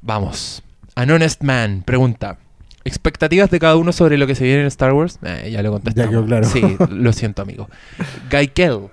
Vamos. 0.02 0.64
An 0.96 1.12
Honest 1.12 1.44
Man 1.44 1.84
pregunta. 1.86 2.38
¿Expectativas 2.86 3.50
de 3.52 3.60
cada 3.60 3.76
uno 3.76 3.92
sobre 3.92 4.18
lo 4.18 4.26
que 4.26 4.36
se 4.36 4.44
viene 4.46 4.62
en 4.62 4.68
Star 4.68 4.94
Wars? 4.94 5.20
Eh, 5.24 5.50
ya 5.52 5.62
lo 5.62 5.72
contestamos. 5.72 6.06
Ya 6.06 6.10
quedó 6.18 6.26
claro. 6.26 6.48
Sí, 6.48 6.78
lo 6.90 7.14
siento, 7.14 7.42
amigo. 7.42 7.70
Gaikel. 8.30 8.90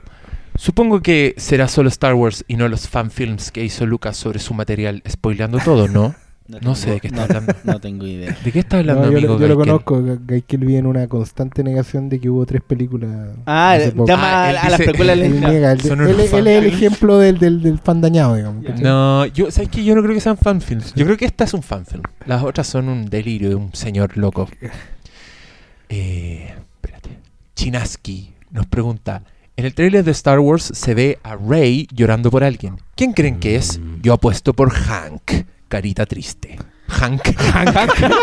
Supongo 0.59 1.01
que 1.01 1.35
será 1.37 1.69
solo 1.69 1.89
Star 1.89 2.15
Wars 2.15 2.45
y 2.49 2.57
no 2.57 2.69
los 2.69 2.89
fanfilms 2.89 3.51
que 3.51 3.65
hizo 3.65 3.87
Lucas 3.87 4.17
sobre 4.17 4.39
su 4.39 4.55
material, 4.55 5.03
spoileando 5.09 5.59
todo, 5.59 5.89
¿no? 5.89 6.15
No 6.63 6.77
sé 6.77 6.93
de 6.93 7.01
qué 7.01 7.09
está 7.09 7.17
no- 7.17 7.25
hablando. 7.25 7.55
No 7.65 7.81
tengo 7.81 8.07
idea. 8.07 8.37
¿De 8.45 8.53
qué 8.53 8.61
está 8.61 8.77
No, 8.77 8.93
hablando, 8.93 9.11
yo, 9.11 9.19
amigo? 9.19 9.35
lo- 9.35 9.41
yo 9.41 9.49
lo 9.49 9.57
conozco. 9.57 10.01
Gaikel 10.27 10.61
vive 10.61 10.79
en 10.79 10.87
una 10.87 11.09
constante 11.09 11.65
negación 11.65 12.09
de 12.09 12.21
que 12.21 12.31
hubo 12.31 12.47
tres 12.47 12.63
películas. 12.63 13.11
Ah, 13.47 13.77
llama 14.07 14.45
Ah, 14.45 14.49
a, 14.51 14.71
las 14.71 14.81
precuelas 14.81 15.19
Él 15.19 15.41
niega, 15.41 15.73
él, 15.73 15.81
es 16.21 16.33
el 16.33 16.47
ejemplo 16.47 17.19
del, 17.19 17.41
del, 17.41 17.61
del 17.63 17.81
fan 17.81 18.01
dañado, 18.01 18.37
digamos. 18.37 18.65
No, 18.81 19.27
yo, 19.27 19.51
¿sabes 19.51 19.71
qué? 19.71 19.83
Yo 19.83 19.97
no 19.97 20.03
creo 20.05 20.15
que 20.15 20.21
sean 20.21 20.39
fanfilms. 20.39 20.95
Yo 20.95 21.05
creo 21.05 21.17
que 21.17 21.25
esta 21.25 21.43
es 21.43 21.53
un 21.53 21.65
fanfilm. 21.65 22.03
Las 22.27 22.45
otras 22.45 22.69
son 22.69 22.89
un 22.91 23.07
delirio 23.07 23.49
de 23.49 23.57
un 23.57 23.75
señor 23.75 24.17
loco. 24.17 24.49
Eh, 25.89 26.53
espérate. 26.77 27.11
Chinaski 27.55 28.33
nos 28.51 28.67
pregunta: 28.67 29.23
En 29.57 29.65
el 29.65 29.75
trailer 29.75 30.05
de 30.05 30.11
Star 30.11 30.39
Wars 30.39 30.71
se 30.75 30.95
ve 30.95 31.19
a 31.23 31.37
Rey 31.37 31.89
llorando 31.93 32.31
por 32.31 32.45
alguien. 32.45 32.77
¿Quién 32.95 33.13
creen 33.13 33.41
que 33.41 33.57
es? 33.57 33.79
Mm. 33.79 34.03
Yo 34.03 34.13
apuesto 34.13 34.53
por 34.53 34.71
Hank. 34.71 35.47
Carita 35.69 36.05
triste. 36.05 36.59
Hank. 36.89 37.23
Hank. 37.37 37.75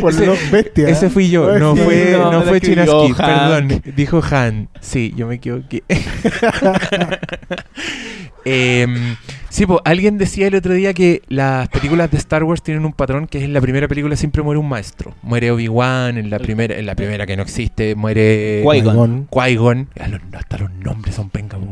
Por 0.00 0.12
Ese- 0.12 0.26
los 0.26 0.50
bestias. 0.50 0.90
Ese 0.90 1.08
fui 1.08 1.30
yo, 1.30 1.56
no 1.58 1.76
sí, 1.76 1.82
fue, 1.82 2.08
no, 2.12 2.32
no 2.32 2.42
fue 2.42 2.60
Chinaski, 2.60 3.12
Hank. 3.12 3.16
perdón, 3.16 3.82
dijo 3.96 4.20
Han. 4.30 4.68
Sí, 4.80 5.12
yo 5.16 5.26
me 5.28 5.36
equivoqué. 5.36 5.82
Em, 8.44 9.16
sí, 9.50 9.66
pues 9.66 9.80
alguien 9.84 10.16
decía 10.16 10.46
el 10.46 10.54
otro 10.54 10.72
día 10.72 10.94
que 10.94 11.22
las 11.28 11.68
películas 11.68 12.10
de 12.10 12.16
Star 12.18 12.44
Wars 12.44 12.62
tienen 12.62 12.84
un 12.84 12.92
patrón 12.92 13.26
que 13.26 13.38
es 13.38 13.44
en 13.44 13.52
la 13.52 13.60
primera 13.60 13.88
película 13.88 14.16
siempre 14.16 14.42
muere 14.42 14.58
un 14.58 14.68
maestro. 14.68 15.14
Muere 15.22 15.50
Obi-Wan, 15.50 16.16
en 16.18 16.30
la 16.30 16.38
primera, 16.38 16.76
en 16.78 16.86
la 16.86 16.94
primera 16.94 17.26
que 17.26 17.36
no 17.36 17.42
existe, 17.42 17.94
muere 17.94 18.62
Qui-Gon. 18.64 19.88
Ah, 20.00 20.08
los- 20.08 20.20
Hasta 20.32 20.58
los 20.58 20.70
nombres 20.72 21.14
son 21.14 21.30
penca. 21.30 21.58
Mm. 21.58 21.66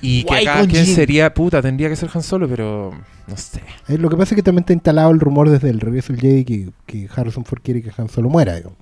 Y 0.00 0.22
que 0.24 0.36
acá 0.48 0.66
quién 0.68 0.86
sería, 0.86 1.34
puta, 1.34 1.60
tendría 1.62 1.88
que 1.88 1.96
ser 1.96 2.08
Han 2.14 2.22
Solo, 2.22 2.48
pero 2.48 2.92
no 3.26 3.36
sé. 3.36 3.60
Eh, 3.88 3.98
lo 3.98 4.08
que 4.08 4.16
pasa 4.16 4.34
es 4.34 4.36
que 4.36 4.42
también 4.42 4.60
está 4.62 4.72
instalado 4.72 5.10
el 5.10 5.18
rumor 5.18 5.48
desde 5.50 5.70
el 5.70 5.80
regreso 5.80 6.12
del 6.12 6.20
Jedi 6.22 6.44
que, 6.44 6.68
que 6.86 7.08
Harrison 7.14 7.44
Ford 7.44 7.60
quiere 7.62 7.82
que 7.82 7.90
Han 7.96 8.08
Solo 8.08 8.28
muera. 8.28 8.54
digamos. 8.54 8.78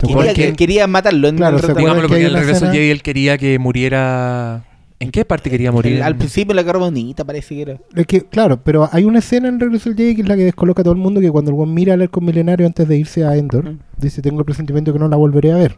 ¿Se 0.00 0.06
Quería, 0.06 0.32
que- 0.34 0.52
quería 0.54 0.86
matarlo 0.86 1.26
en 1.28 1.36
Claro, 1.36 1.56
el 1.56 1.62
¿se 1.62 1.66
retorno. 1.68 1.88
acuerdan 1.88 2.06
Digámoslo 2.06 2.08
que 2.08 2.08
porque 2.08 2.24
hay 2.24 2.30
en 2.30 2.36
el 2.36 2.40
regreso 2.40 2.64
escena- 2.66 2.72
Jedi 2.72 2.90
él 2.90 3.02
quería 3.02 3.38
que 3.38 3.58
muriera. 3.58 4.64
¿En 5.00 5.10
qué 5.10 5.24
parte 5.24 5.48
quería 5.50 5.72
morir? 5.72 5.94
El- 5.96 6.02
Al 6.02 6.14
principio 6.16 6.54
la 6.54 6.62
cara 6.64 6.78
bonita 6.78 7.24
parece 7.24 7.54
que 7.56 7.62
era. 7.62 7.78
Es 7.96 8.06
que, 8.06 8.20
claro, 8.26 8.62
pero 8.62 8.88
hay 8.92 9.04
una 9.04 9.18
escena 9.20 9.48
en 9.48 9.58
Regreso 9.58 9.88
del 9.88 9.96
Jedi 9.98 10.14
que 10.16 10.22
es 10.22 10.28
la 10.28 10.36
que 10.36 10.44
descoloca 10.44 10.82
a 10.82 10.84
todo 10.84 10.92
el 10.92 11.00
mundo 11.00 11.20
que 11.20 11.30
cuando 11.30 11.50
el 11.50 11.58
one 11.58 11.72
mira 11.72 11.94
al 11.94 12.02
arco 12.02 12.20
milenario 12.20 12.66
antes 12.66 12.86
de 12.86 12.96
irse 12.98 13.24
a 13.24 13.34
Endor, 13.36 13.64
Mm. 13.64 13.78
dice, 13.96 14.20
tengo 14.22 14.38
el 14.40 14.44
presentimiento 14.44 14.92
que 14.92 14.98
no 14.98 15.08
la 15.08 15.16
volveré 15.16 15.52
a 15.52 15.56
ver. 15.56 15.76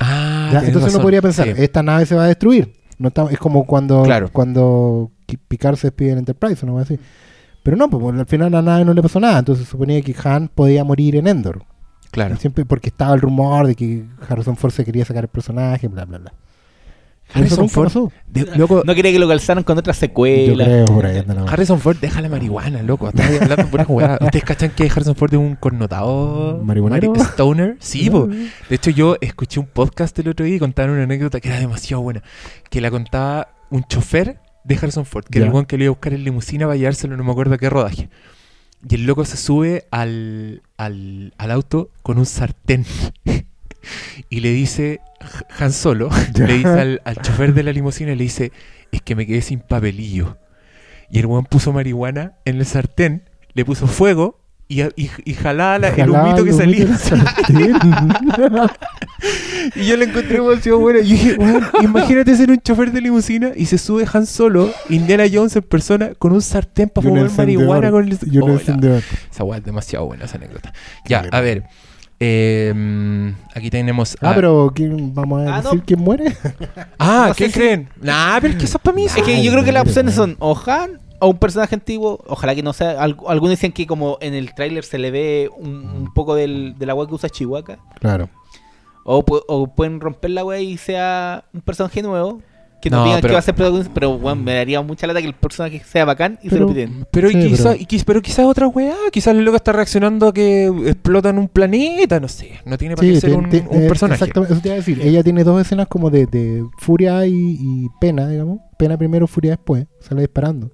Ah, 0.00 0.48
entonces 0.52 0.76
uno 0.76 0.86
razón, 0.86 1.02
podría 1.02 1.22
pensar, 1.22 1.46
sí. 1.46 1.54
esta 1.56 1.82
nave 1.82 2.06
se 2.06 2.14
va 2.14 2.24
a 2.24 2.28
destruir. 2.28 2.72
No 2.98 3.08
está- 3.08 3.26
es 3.30 3.38
como 3.38 3.64
cuando, 3.66 4.02
Claro. 4.02 4.28
cuando 4.32 5.10
Picard 5.48 5.76
se 5.76 5.88
despide 5.88 6.12
en 6.12 6.18
Enterprise, 6.18 6.64
no 6.66 6.78
así. 6.78 6.98
Pero 7.62 7.76
no, 7.76 7.88
pues 7.90 8.18
al 8.18 8.26
final 8.26 8.48
a 8.48 8.50
la 8.50 8.62
nave 8.62 8.84
no 8.84 8.94
le 8.94 9.02
pasó 9.02 9.20
nada. 9.20 9.38
Entonces 9.38 9.68
suponía 9.68 10.00
que 10.02 10.14
Han 10.24 10.48
podía 10.48 10.84
morir 10.84 11.16
en 11.16 11.26
Endor. 11.26 11.64
Claro. 12.10 12.36
Siempre 12.36 12.64
porque 12.64 12.88
estaba 12.88 13.14
el 13.14 13.20
rumor 13.20 13.66
de 13.66 13.74
que 13.74 14.04
Harrison 14.28 14.56
Ford 14.56 14.72
se 14.72 14.84
quería 14.84 15.04
sacar 15.04 15.24
el 15.24 15.28
personaje, 15.28 15.86
bla, 15.88 16.04
bla, 16.04 16.18
bla. 16.18 16.32
Harrison 17.32 17.68
Ford, 17.68 18.10
de- 18.26 18.56
loco, 18.56 18.82
No 18.84 18.94
quería 18.94 19.12
que 19.12 19.18
lo 19.18 19.28
calzaran 19.28 19.64
con 19.64 19.78
otra 19.78 19.92
Yo 19.92 19.98
secuela. 20.00 20.64
creo 20.64 20.84
por 20.86 21.06
ahí 21.06 21.18
anda 21.18 21.34
la 21.34 21.40
mano. 21.42 21.52
Harrison 21.52 21.80
Ford 21.80 21.96
deja 22.00 22.20
la 22.20 22.28
marihuana, 22.28 22.82
loco. 22.82 23.08
Estás 23.08 23.40
hablando 23.40 23.66
pura 23.68 23.84
jugada. 23.84 24.18
¿Ustedes 24.20 24.44
cachan 24.44 24.70
que 24.70 24.84
Harrison 24.84 25.14
Ford 25.16 25.32
es 25.32 25.38
un 25.38 25.56
connotado 25.56 26.60
¿Marihuanero? 26.64 27.12
mari- 27.12 27.20
stoner? 27.22 27.76
Sí, 27.80 28.10
po. 28.10 28.26
De 28.26 28.74
hecho, 28.74 28.90
yo 28.90 29.16
escuché 29.20 29.60
un 29.60 29.66
podcast 29.66 30.18
el 30.18 30.28
otro 30.28 30.44
día 30.46 30.56
y 30.56 30.58
contaban 30.58 30.92
una 30.92 31.04
anécdota 31.04 31.40
que 31.40 31.48
era 31.48 31.58
demasiado 31.60 32.02
buena. 32.02 32.22
Que 32.70 32.80
la 32.80 32.90
contaba 32.90 33.48
un 33.70 33.84
chofer 33.84 34.38
de 34.64 34.74
Harrison 34.76 35.04
Ford, 35.06 35.24
que 35.24 35.38
era 35.38 35.50
el 35.58 35.66
que 35.66 35.78
le 35.78 35.84
iba 35.84 35.90
a 35.90 35.94
buscar 35.94 36.12
en 36.12 36.24
limusina 36.24 36.66
para 36.66 36.76
llevárselo, 36.76 37.16
no 37.16 37.24
me 37.24 37.30
acuerdo 37.32 37.54
a 37.54 37.58
qué 37.58 37.70
rodaje. 37.70 38.10
Y 38.88 38.94
el 38.94 39.04
loco 39.06 39.24
se 39.24 39.36
sube 39.36 39.84
al, 39.90 40.62
al, 40.76 41.34
al 41.38 41.50
auto 41.50 41.90
con 42.02 42.18
un 42.18 42.26
sartén. 42.26 42.84
y 44.28 44.40
le 44.40 44.52
dice, 44.52 45.00
Han 45.58 45.72
Solo, 45.72 46.10
Ya. 46.34 46.46
le 46.46 46.54
dice 46.54 46.68
al, 46.68 47.02
al 47.04 47.16
chofer 47.20 47.54
de 47.54 47.62
la 47.62 47.72
limusina, 47.72 48.14
le 48.14 48.22
dice, 48.24 48.52
es 48.92 49.02
que 49.02 49.14
me 49.14 49.26
quedé 49.26 49.42
sin 49.42 49.60
papelillo. 49.60 50.36
Y 51.10 51.18
el 51.18 51.26
weón 51.26 51.44
puso 51.44 51.72
marihuana 51.72 52.34
en 52.44 52.56
el 52.58 52.66
sartén, 52.66 53.28
le 53.54 53.64
puso 53.64 53.86
fuego 53.88 54.38
y, 54.68 54.82
y, 54.82 55.10
y 55.24 55.34
jalaba 55.34 55.78
la- 55.80 55.88
el 55.88 56.10
humito 56.10 56.44
que 56.44 56.52
salía. 56.52 56.86
Y 59.74 59.84
yo 59.86 59.96
le 59.96 60.06
encontré 60.06 60.38
demasiado 60.40 60.78
buena. 60.78 61.00
Y 61.00 61.12
dije, 61.12 61.36
imagínate 61.82 62.34
ser 62.36 62.50
un 62.50 62.58
chofer 62.60 62.90
de 62.92 63.00
limusina 63.00 63.52
y 63.54 63.66
se 63.66 63.78
sube 63.78 64.06
Han 64.12 64.26
Solo, 64.26 64.72
Indiana 64.88 65.24
Jones 65.30 65.54
en 65.56 65.62
persona, 65.62 66.10
con 66.18 66.32
un 66.32 66.40
sartén 66.42 66.88
para 66.88 67.06
fumar 67.08 67.30
marihuana 67.36 67.90
con 67.90 68.08
el. 68.08 68.18
Oh, 68.40 68.48
la-. 68.48 69.00
Esa 69.30 69.44
weá 69.44 69.58
es 69.58 69.64
demasiado 69.64 70.06
buena 70.06 70.24
esa 70.24 70.36
anécdota. 70.36 70.72
Ya, 71.06 71.20
bueno. 71.20 71.36
a 71.36 71.40
ver. 71.40 71.64
Eh, 72.20 73.34
aquí 73.54 73.70
tenemos. 73.70 74.16
Ah, 74.20 74.30
a- 74.30 74.34
pero 74.34 74.70
¿quién, 74.74 75.14
¿vamos 75.14 75.46
a 75.46 75.56
Ah, 75.56 75.62
decir 75.62 75.78
no. 75.78 75.84
quién 75.86 76.00
muere? 76.00 76.36
Ah, 76.98 77.26
no 77.28 77.34
¿qué 77.34 77.46
sé 77.46 77.52
si- 77.52 77.58
creen? 77.58 77.88
Nah, 78.00 78.38
pero 78.40 78.52
es 78.52 78.58
que 78.58 78.64
eso 78.66 78.76
es 78.78 78.82
para 78.82 78.94
mí. 78.94 79.06
Es 79.06 79.14
que 79.14 79.42
yo 79.42 79.50
creo 79.52 79.64
que 79.64 79.72
las 79.72 79.82
opciones 79.84 80.14
son 80.14 80.36
o 80.38 80.56
Han 80.66 81.00
o 81.18 81.28
un 81.28 81.38
personaje 81.38 81.74
antiguo. 81.74 82.22
Ojalá 82.26 82.54
que 82.54 82.62
no 82.62 82.72
sea. 82.72 83.02
al- 83.02 83.16
Algunos 83.26 83.50
dicen 83.50 83.72
que 83.72 83.86
como 83.86 84.18
en 84.20 84.34
el 84.34 84.54
tráiler 84.54 84.84
se 84.84 84.98
le 84.98 85.10
ve 85.10 85.50
un, 85.56 85.68
un 85.88 86.14
poco 86.14 86.34
del, 86.34 86.74
de 86.78 86.86
la 86.86 86.94
weá 86.94 87.06
que 87.08 87.14
usa 87.14 87.28
Chihuahua. 87.30 87.78
Claro. 87.98 88.28
O, 89.04 89.24
pu- 89.24 89.42
o 89.48 89.66
pueden 89.74 89.98
romper 90.00 90.30
la 90.30 90.44
weá 90.44 90.60
y 90.60 90.76
sea 90.76 91.44
un 91.54 91.62
personaje 91.62 92.02
nuevo. 92.02 92.42
Que 92.80 92.88
no, 92.90 92.96
No, 92.98 93.04
digan 93.04 93.20
pero- 93.20 93.32
que 93.32 93.34
va 93.34 93.38
a 93.40 93.42
ser 93.42 93.54
protagonista. 93.54 93.92
Pero 93.92 94.14
weón, 94.14 94.42
me 94.42 94.54
daría 94.54 94.80
mucha 94.80 95.06
lata 95.06 95.20
que 95.20 95.26
el 95.28 95.34
personaje 95.34 95.82
sea 95.84 96.04
bacán 96.06 96.38
y 96.42 96.48
se 96.48 96.58
lo 96.58 96.66
piden. 96.68 97.06
Pero, 97.10 97.28
Sí, 97.28 97.38
quizá, 97.38 97.70
pero- 97.72 97.82
y 97.82 97.84
quiz- 97.86 98.04
pero 98.06 98.22
quizás 98.22 98.46
otra 98.46 98.68
weá. 98.68 98.94
Quizás 99.12 99.34
el 99.36 99.44
loco 99.44 99.56
está 99.56 99.72
reaccionando 99.72 100.28
a 100.28 100.32
que 100.32 100.66
explotan 100.86 101.38
un 101.38 101.48
planeta. 101.48 102.18
No 102.20 102.28
sé. 102.28 102.52
No 102.64 102.78
tiene 102.78 102.96
para 102.96 103.06
qué 103.06 103.20
ser 103.20 103.34
un, 103.34 103.46
eh, 103.54 103.62
personaje. 103.86 104.14
Exactamente, 104.24 104.54
eso 104.54 104.62
te 104.62 104.68
iba 104.68 104.74
a 104.74 104.78
decir. 104.78 104.98
Ella 105.02 105.22
tiene 105.22 105.44
dos 105.44 105.60
escenas 105.60 105.88
como 105.88 106.08
de, 106.10 106.24
de 106.26 106.64
furia 106.78 107.26
y, 107.26 107.32
y 107.34 107.88
pena, 108.00 108.26
digamos. 108.28 108.60
Pena 108.78 108.96
primero, 108.96 109.26
furia 109.26 109.50
después. 109.52 109.86
Sale 110.00 110.22
disparando. 110.22 110.70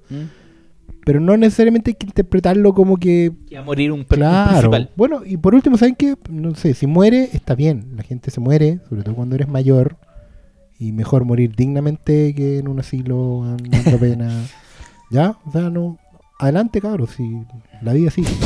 Pero 1.05 1.21
no 1.21 1.37
necesariamente 1.37 1.93
hay 1.93 1.95
que 1.95 2.07
interpretarlo 2.07 2.75
como 2.75 2.97
que. 2.97 3.31
Que 3.49 3.57
va 3.57 3.63
a 3.63 3.65
morir 3.65 3.93
un 3.93 4.05
Claro. 4.05 4.51
principal. 4.71 4.91
Bueno, 4.97 5.23
y 5.25 5.37
por 5.37 5.55
último, 5.55 5.77
¿saben 5.79 5.95
qué? 5.95 6.15
No 6.31 6.55
sé, 6.57 6.75
si 6.75 6.87
muere, 6.89 7.31
está 7.33 7.55
bien. 7.55 7.93
La 7.97 8.03
gente 8.03 8.31
se 8.33 8.41
muere, 8.41 8.81
sobre 8.89 9.03
todo 9.05 9.15
cuando 9.15 9.37
eres 9.37 9.49
mayor. 9.49 9.97
Y 10.79 10.93
mejor 10.93 11.25
morir 11.25 11.55
dignamente 11.57 12.35
que 12.35 12.59
en 12.59 12.69
un 12.69 12.81
asilo 12.81 13.57
dando 13.71 13.99
pena. 13.99 14.31
¿Ya? 15.11 15.37
O 15.47 15.53
sea, 15.53 15.71
no. 15.71 15.99
Adelante, 16.39 16.81
cabros. 16.81 17.11
Si 17.17 17.25
la 17.83 17.93
vida 17.93 18.11
sigue. 18.11 18.29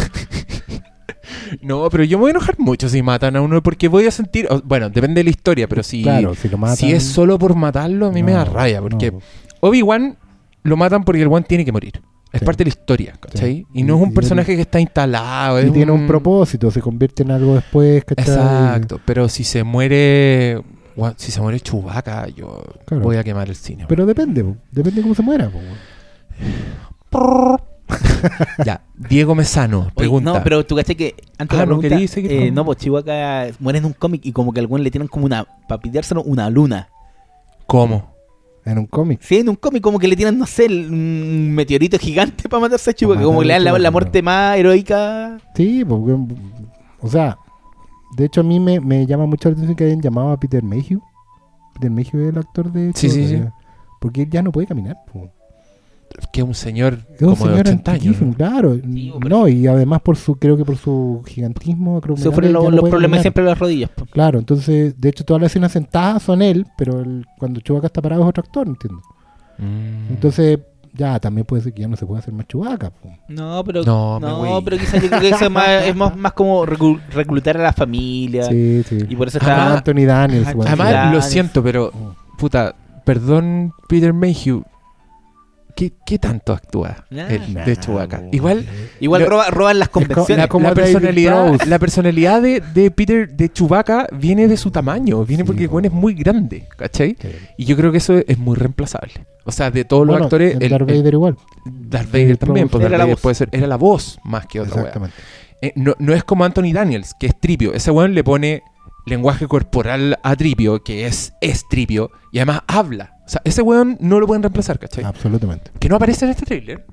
No, 1.62 1.88
pero 1.90 2.04
yo 2.04 2.16
me 2.18 2.22
voy 2.22 2.28
a 2.30 2.32
enojar 2.32 2.58
mucho 2.58 2.88
si 2.88 3.02
matan 3.02 3.34
a 3.36 3.40
uno 3.40 3.60
porque 3.62 3.88
voy 3.88 4.06
a 4.06 4.10
sentir. 4.10 4.48
Bueno, 4.64 4.88
depende 4.88 5.20
de 5.20 5.24
la 5.24 5.30
historia, 5.30 5.66
pero 5.68 5.82
si, 5.82 6.02
claro, 6.02 6.34
si 6.34 6.48
lo 6.48 6.58
matan. 6.58 6.76
si 6.76 6.92
es 6.92 7.02
solo 7.02 7.38
por 7.38 7.56
matarlo, 7.56 8.06
a 8.06 8.12
mí 8.12 8.22
me 8.22 8.32
da 8.32 8.44
raya. 8.44 8.80
Porque 8.80 9.10
no. 9.10 9.18
Obi-Wan 9.60 10.16
lo 10.62 10.76
matan 10.76 11.02
porque 11.02 11.22
el 11.22 11.28
One 11.28 11.44
tiene 11.48 11.64
que 11.64 11.72
morir. 11.72 12.00
Es 12.32 12.38
Sí. 12.40 12.46
parte 12.46 12.58
de 12.62 12.70
la 12.70 12.76
historia, 12.76 13.14
¿cachai? 13.20 13.54
Sí. 13.56 13.66
Y 13.74 13.82
no 13.82 13.96
es 13.96 14.02
un 14.02 14.10
y 14.10 14.14
personaje 14.14 14.54
que 14.54 14.62
está 14.62 14.78
instalado. 14.78 15.60
Y 15.60 15.66
es 15.66 15.72
tiene 15.72 15.90
un 15.90 16.06
propósito, 16.06 16.70
se 16.70 16.80
convierte 16.80 17.24
en 17.24 17.32
algo 17.32 17.56
después, 17.56 18.04
¿cachai? 18.04 18.24
Exacto, 18.24 19.00
pero 19.04 19.28
si 19.28 19.42
se 19.42 19.64
muere. 19.64 20.62
Si 21.16 21.30
se 21.30 21.40
muere 21.40 21.60
Chewbacca, 21.60 22.28
yo 22.28 22.62
Claro. 22.86 23.02
voy 23.04 23.16
a 23.16 23.24
quemar 23.24 23.48
el 23.48 23.56
cine. 23.56 23.84
Pero 23.88 24.06
depende, 24.06 24.44
po. 24.44 24.56
depende 24.70 25.02
cómo 25.02 25.14
se 25.14 25.22
muera. 25.22 25.50
po. 25.50 25.60
ya, 28.64 28.82
Diego 28.96 29.34
Mesano, 29.34 29.80
Oye, 29.80 29.90
pregunta. 29.96 30.32
no, 30.32 30.44
pero 30.44 30.64
tú 30.64 30.76
caché 30.76 30.94
que 30.96 31.14
antes 31.38 31.58
Ah, 31.58 31.62
de 31.62 31.66
la 31.66 31.72
¿no 31.74 31.80
pregunta, 31.80 32.20
eh, 32.20 32.46
con- 32.46 32.54
no, 32.54 32.64
pues 32.64 32.78
Chihuahua 32.78 33.46
muere 33.58 33.78
en 33.80 33.84
un 33.84 33.92
cómic 33.94 34.20
y 34.24 34.32
como 34.32 34.52
que 34.52 34.60
al 34.60 34.66
weón 34.66 34.84
le 34.84 34.90
tienen 34.92 35.08
como 35.08 35.26
una, 35.26 35.44
para 35.68 35.80
pidárselo, 35.80 36.22
una 36.22 36.48
luna. 36.50 36.88
¿Cómo? 37.66 38.14
En 38.64 38.78
un 38.78 38.86
cómic. 38.86 39.20
Sí, 39.22 39.38
en 39.38 39.48
un 39.48 39.56
cómic 39.56 39.82
como 39.82 39.98
que 39.98 40.06
le 40.06 40.14
tiran, 40.16 40.38
no 40.38 40.46
sé, 40.46 40.66
un 40.66 41.50
meteorito 41.52 41.98
gigante 41.98 42.48
para 42.48 42.60
matarse 42.60 42.90
a 42.90 42.94
Chihuahua, 42.94 43.22
como 43.24 43.40
que 43.40 43.46
le 43.46 43.54
dan 43.54 43.64
la, 43.64 43.78
la 43.78 43.90
muerte 43.90 44.22
más 44.22 44.56
heroica. 44.56 45.38
Sí, 45.56 45.84
porque, 45.84 46.16
o 47.00 47.08
sea, 47.08 47.38
de 48.16 48.24
hecho 48.24 48.40
a 48.40 48.44
mí 48.44 48.58
me, 48.60 48.80
me 48.80 49.06
llama 49.06 49.26
mucho 49.26 49.48
la 49.48 49.52
atención 49.54 49.76
que 49.76 49.84
hayan 49.84 50.00
llamado 50.00 50.30
a 50.30 50.40
Peter 50.40 50.62
Mayhew. 50.62 51.00
Peter 51.74 51.90
Mayhew 51.90 52.20
es 52.22 52.28
el 52.30 52.38
actor 52.38 52.72
de... 52.72 52.92
Sí, 52.94 53.08
sí, 53.10 53.26
sí. 53.28 53.42
Porque 54.00 54.22
él 54.22 54.30
ya 54.30 54.42
no 54.42 54.50
puede 54.52 54.66
caminar. 54.66 54.96
po. 55.12 55.28
Que 56.32 56.40
es 56.40 56.46
un 56.46 56.54
señor 56.54 56.98
Es 57.14 57.22
un 57.22 57.28
como 57.34 57.44
de 57.46 57.50
señor 57.52 57.66
80 57.68 57.90
años. 57.92 58.02
antiquísimo, 58.04 58.34
claro. 58.34 58.74
Sí, 58.74 59.12
no, 59.28 59.46
y 59.48 59.66
además 59.68 60.00
por 60.02 60.16
su, 60.16 60.34
creo 60.34 60.56
que 60.56 60.64
por 60.64 60.76
su 60.76 61.22
gigantismo, 61.26 62.00
los, 62.04 62.20
ya 62.20 62.30
no 62.30 62.70
los 62.70 62.80
problemas 62.90 62.90
caminar. 63.02 63.20
siempre 63.22 63.44
de 63.44 63.50
las 63.50 63.58
rodillas. 63.58 63.90
po. 63.90 64.06
Claro, 64.06 64.38
entonces, 64.40 65.00
de 65.00 65.08
hecho 65.08 65.24
todas 65.24 65.40
las 65.40 65.52
escenas 65.52 65.70
sentadas 65.72 66.22
son 66.24 66.42
él, 66.42 66.66
pero 66.76 67.00
el- 67.00 67.24
cuando 67.38 67.60
Chewbacca 67.60 67.86
está 67.86 68.02
parado 68.02 68.22
es 68.22 68.28
otro 68.28 68.42
actor, 68.42 68.66
entiendo. 68.66 69.00
Mm. 69.58 70.10
Entonces, 70.12 70.58
ya 70.92 71.18
también 71.20 71.46
puede 71.46 71.62
ser 71.62 71.72
que 71.72 71.82
ya 71.82 71.88
no 71.88 71.96
se 71.96 72.04
puede 72.06 72.20
hacer 72.20 72.34
más 72.34 72.46
Chewbacca. 72.48 72.90
po. 72.90 73.10
No, 73.28 73.62
pero 73.64 73.82
No, 73.84 74.60
pero 74.64 74.76
quizás 74.78 75.02
yo 75.02 75.08
creo 75.08 75.20
que 75.20 75.28
eso 75.30 75.44
es 75.44 75.50
más, 75.50 75.68
es 75.84 75.94
más, 75.96 76.16
más 76.16 76.32
como 76.32 76.66
reclutar 76.66 77.56
a 77.56 77.62
la 77.62 77.72
familia. 77.72 78.44
Sí, 78.44 78.82
sí. 78.88 78.98
Y 79.08 79.16
por 79.16 79.28
eso 79.28 79.38
Además- 79.40 79.66
está... 79.66 79.78
Anthony 79.78 80.06
Daniels. 80.06 80.48
Además, 80.48 80.74
Claro. 80.90 81.16
lo 81.16 81.22
siento, 81.22 81.62
pero, 81.62 81.92
puta, 82.38 82.74
perdón, 83.04 83.72
Peter 83.88 84.12
Mayhew. 84.12 84.64
¿Qué, 85.80 85.92
qué 86.04 86.18
tanto 86.18 86.52
actúa 86.52 87.06
Nah. 87.08 87.28
el 87.28 87.54
Nah, 87.54 87.64
de 87.64 87.74
Chewbacca? 87.78 88.24
Igual, 88.32 88.66
Igual 89.00 89.22
Lo- 89.22 89.28
roba- 89.30 89.48
roban 89.50 89.78
las 89.78 89.88
como- 89.88 90.06
convenciones. 90.06 90.44
la, 90.44 90.48
como 90.48 90.64
la 90.68 90.74
David 90.74 90.82
personalidad, 90.92 91.60
la 91.66 91.78
personalidad 91.78 92.42
de, 92.42 92.60
de 92.74 92.90
Peter, 92.90 93.30
de 93.34 93.48
Chewbacca, 93.50 94.06
viene 94.12 94.46
de 94.46 94.58
su 94.58 94.70
tamaño. 94.70 95.24
Viene 95.24 95.42
Sí, 95.42 95.46
porque 95.46 95.62
el 95.62 95.68
po. 95.70 95.76
weón 95.76 95.86
es 95.86 95.92
muy 95.92 96.12
grande, 96.12 96.68
¿cachai? 96.76 97.16
Sí. 97.18 97.28
Y 97.56 97.64
yo 97.64 97.78
creo 97.78 97.92
que 97.92 97.96
eso 97.96 98.18
es 98.18 98.36
muy 98.38 98.56
reemplazable. 98.56 99.24
O 99.46 99.52
sea, 99.52 99.70
de 99.70 99.86
todos 99.86 100.06
los 100.06 100.12
Bueno, 100.12 100.26
actores, 100.26 100.54
el 100.56 100.62
el, 100.64 100.68
Darth 100.70 100.90
el- 100.90 100.98
Vader 100.98 101.14
igual. 101.14 101.36
Darth 101.64 102.12
Vader 102.12 102.36
también, 102.36 102.68
pues 102.68 102.82
Era 102.82 102.90
Darth 102.90 102.98
la 102.98 103.04
Vader 103.04 103.14
voz. 103.16 103.22
puede 103.22 103.34
ser, 103.36 103.48
era 103.52 103.66
la 103.66 103.76
voz 103.76 104.18
más 104.22 104.46
que 104.46 104.60
otra 104.60 104.74
wea. 104.74 104.82
Exactamente. 104.82 105.16
Eh, 105.62 105.72
no, 105.76 105.94
no 105.98 106.12
es 106.12 106.24
como 106.24 106.44
Anthony 106.44 106.72
Daniels, 106.74 107.14
que 107.18 107.26
es 107.26 107.40
tripio. 107.40 107.72
Ese 107.72 107.90
weón 107.90 108.12
le 108.14 108.22
pone 108.22 108.62
lenguaje 109.06 109.46
corporal 109.48 110.18
a 110.22 110.36
tripio, 110.36 110.82
que 110.84 111.06
es, 111.06 111.32
es 111.40 111.66
tripio, 111.70 112.10
y 112.32 112.38
además 112.38 112.60
habla. 112.66 113.16
O 113.30 113.32
sea, 113.32 113.42
ese 113.44 113.62
weón 113.62 113.96
no 114.00 114.18
lo 114.18 114.26
pueden 114.26 114.42
reemplazar, 114.42 114.76
¿cachai? 114.80 115.04
Absolutamente. 115.04 115.70
Que 115.78 115.88
no 115.88 115.94
aparece 115.94 116.24
en 116.24 116.32
este 116.32 116.44
trailer. 116.44 116.84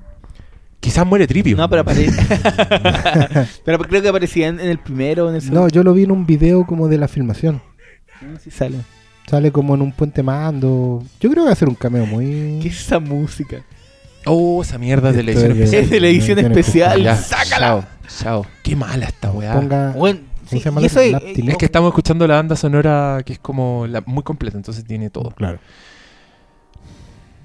Quizás 0.78 1.04
muere 1.04 1.26
tripio. 1.26 1.56
No, 1.56 1.68
pero 1.68 1.82
aparece. 1.82 2.16
pero 3.64 3.80
creo 3.80 4.00
que 4.02 4.08
aparecía 4.08 4.46
en, 4.46 4.60
en 4.60 4.68
el 4.68 4.78
primero 4.78 5.26
o 5.26 5.30
en 5.30 5.34
el 5.34 5.40
segundo. 5.42 5.62
No, 5.62 5.68
yo 5.68 5.82
lo 5.82 5.92
vi 5.94 6.04
en 6.04 6.12
un 6.12 6.26
video 6.26 6.64
como 6.64 6.86
de 6.86 6.96
la 6.96 7.08
filmación. 7.08 7.60
Sí 8.40 8.52
sale. 8.52 8.78
Sale 9.28 9.50
como 9.50 9.74
en 9.74 9.82
un 9.82 9.90
puente 9.90 10.22
mando. 10.22 11.02
Yo 11.18 11.28
creo 11.28 11.42
que 11.42 11.48
va 11.48 11.52
a 11.52 11.56
ser 11.56 11.68
un 11.68 11.74
cameo 11.74 12.06
muy. 12.06 12.60
¿Qué 12.62 12.68
es 12.68 12.82
esa 12.82 13.00
música? 13.00 13.64
Oh, 14.24 14.62
esa 14.62 14.78
mierda 14.78 15.10
de 15.10 15.24
la 15.24 15.32
edición 15.32 15.50
es- 15.50 15.56
especial. 15.58 15.82
Es 15.82 15.90
de 15.90 16.00
la 16.00 16.06
edición 16.06 16.38
especial. 16.38 17.02
Ya, 17.02 17.16
¡Sácala! 17.16 17.66
Chao, 17.66 17.84
chao. 18.22 18.46
Qué 18.62 18.76
mala 18.76 19.06
esta 19.06 19.32
weá. 19.32 19.54
Ponga. 19.54 19.90
Bueno, 19.90 20.20
¿Cómo 20.20 20.50
sí, 20.50 20.58
se 20.60 20.64
llama 20.64 20.80
y 20.80 20.82
la- 20.82 20.86
eso 20.86 21.00
es- 21.00 21.10
la- 21.12 21.18
eh, 21.18 21.34
Es 21.48 21.56
que 21.56 21.64
estamos 21.64 21.88
escuchando 21.88 22.26
la 22.28 22.36
banda 22.36 22.54
sonora 22.54 23.22
que 23.26 23.32
es 23.32 23.38
como 23.40 23.88
la, 23.88 24.02
muy 24.06 24.22
completa, 24.22 24.56
entonces 24.56 24.84
tiene 24.84 25.10
todo. 25.10 25.30
Claro. 25.32 25.58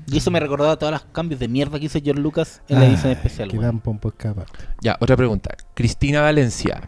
Y 0.08 0.18
eso 0.18 0.32
me 0.32 0.39
recordaba 0.39 0.78
todos 0.78 0.92
los 0.94 1.02
cambios 1.06 1.39
de 1.39 1.48
mierda 1.48 1.80
que 1.80 1.86
hizo 1.86 2.00
George 2.04 2.22
Lucas 2.22 2.62
en 2.68 2.80
la 2.80 2.86
Ah, 2.86 2.89
edición 2.89 3.12
especial. 3.12 3.50
Que 3.50 3.58
dan 3.58 3.80
pompo 3.80 4.10
escapa. 4.10 4.46
Ya, 4.82 4.98
otra 5.00 5.16
pregunta. 5.16 5.56
Cristina 5.74 6.22
Valencia. 6.22 6.82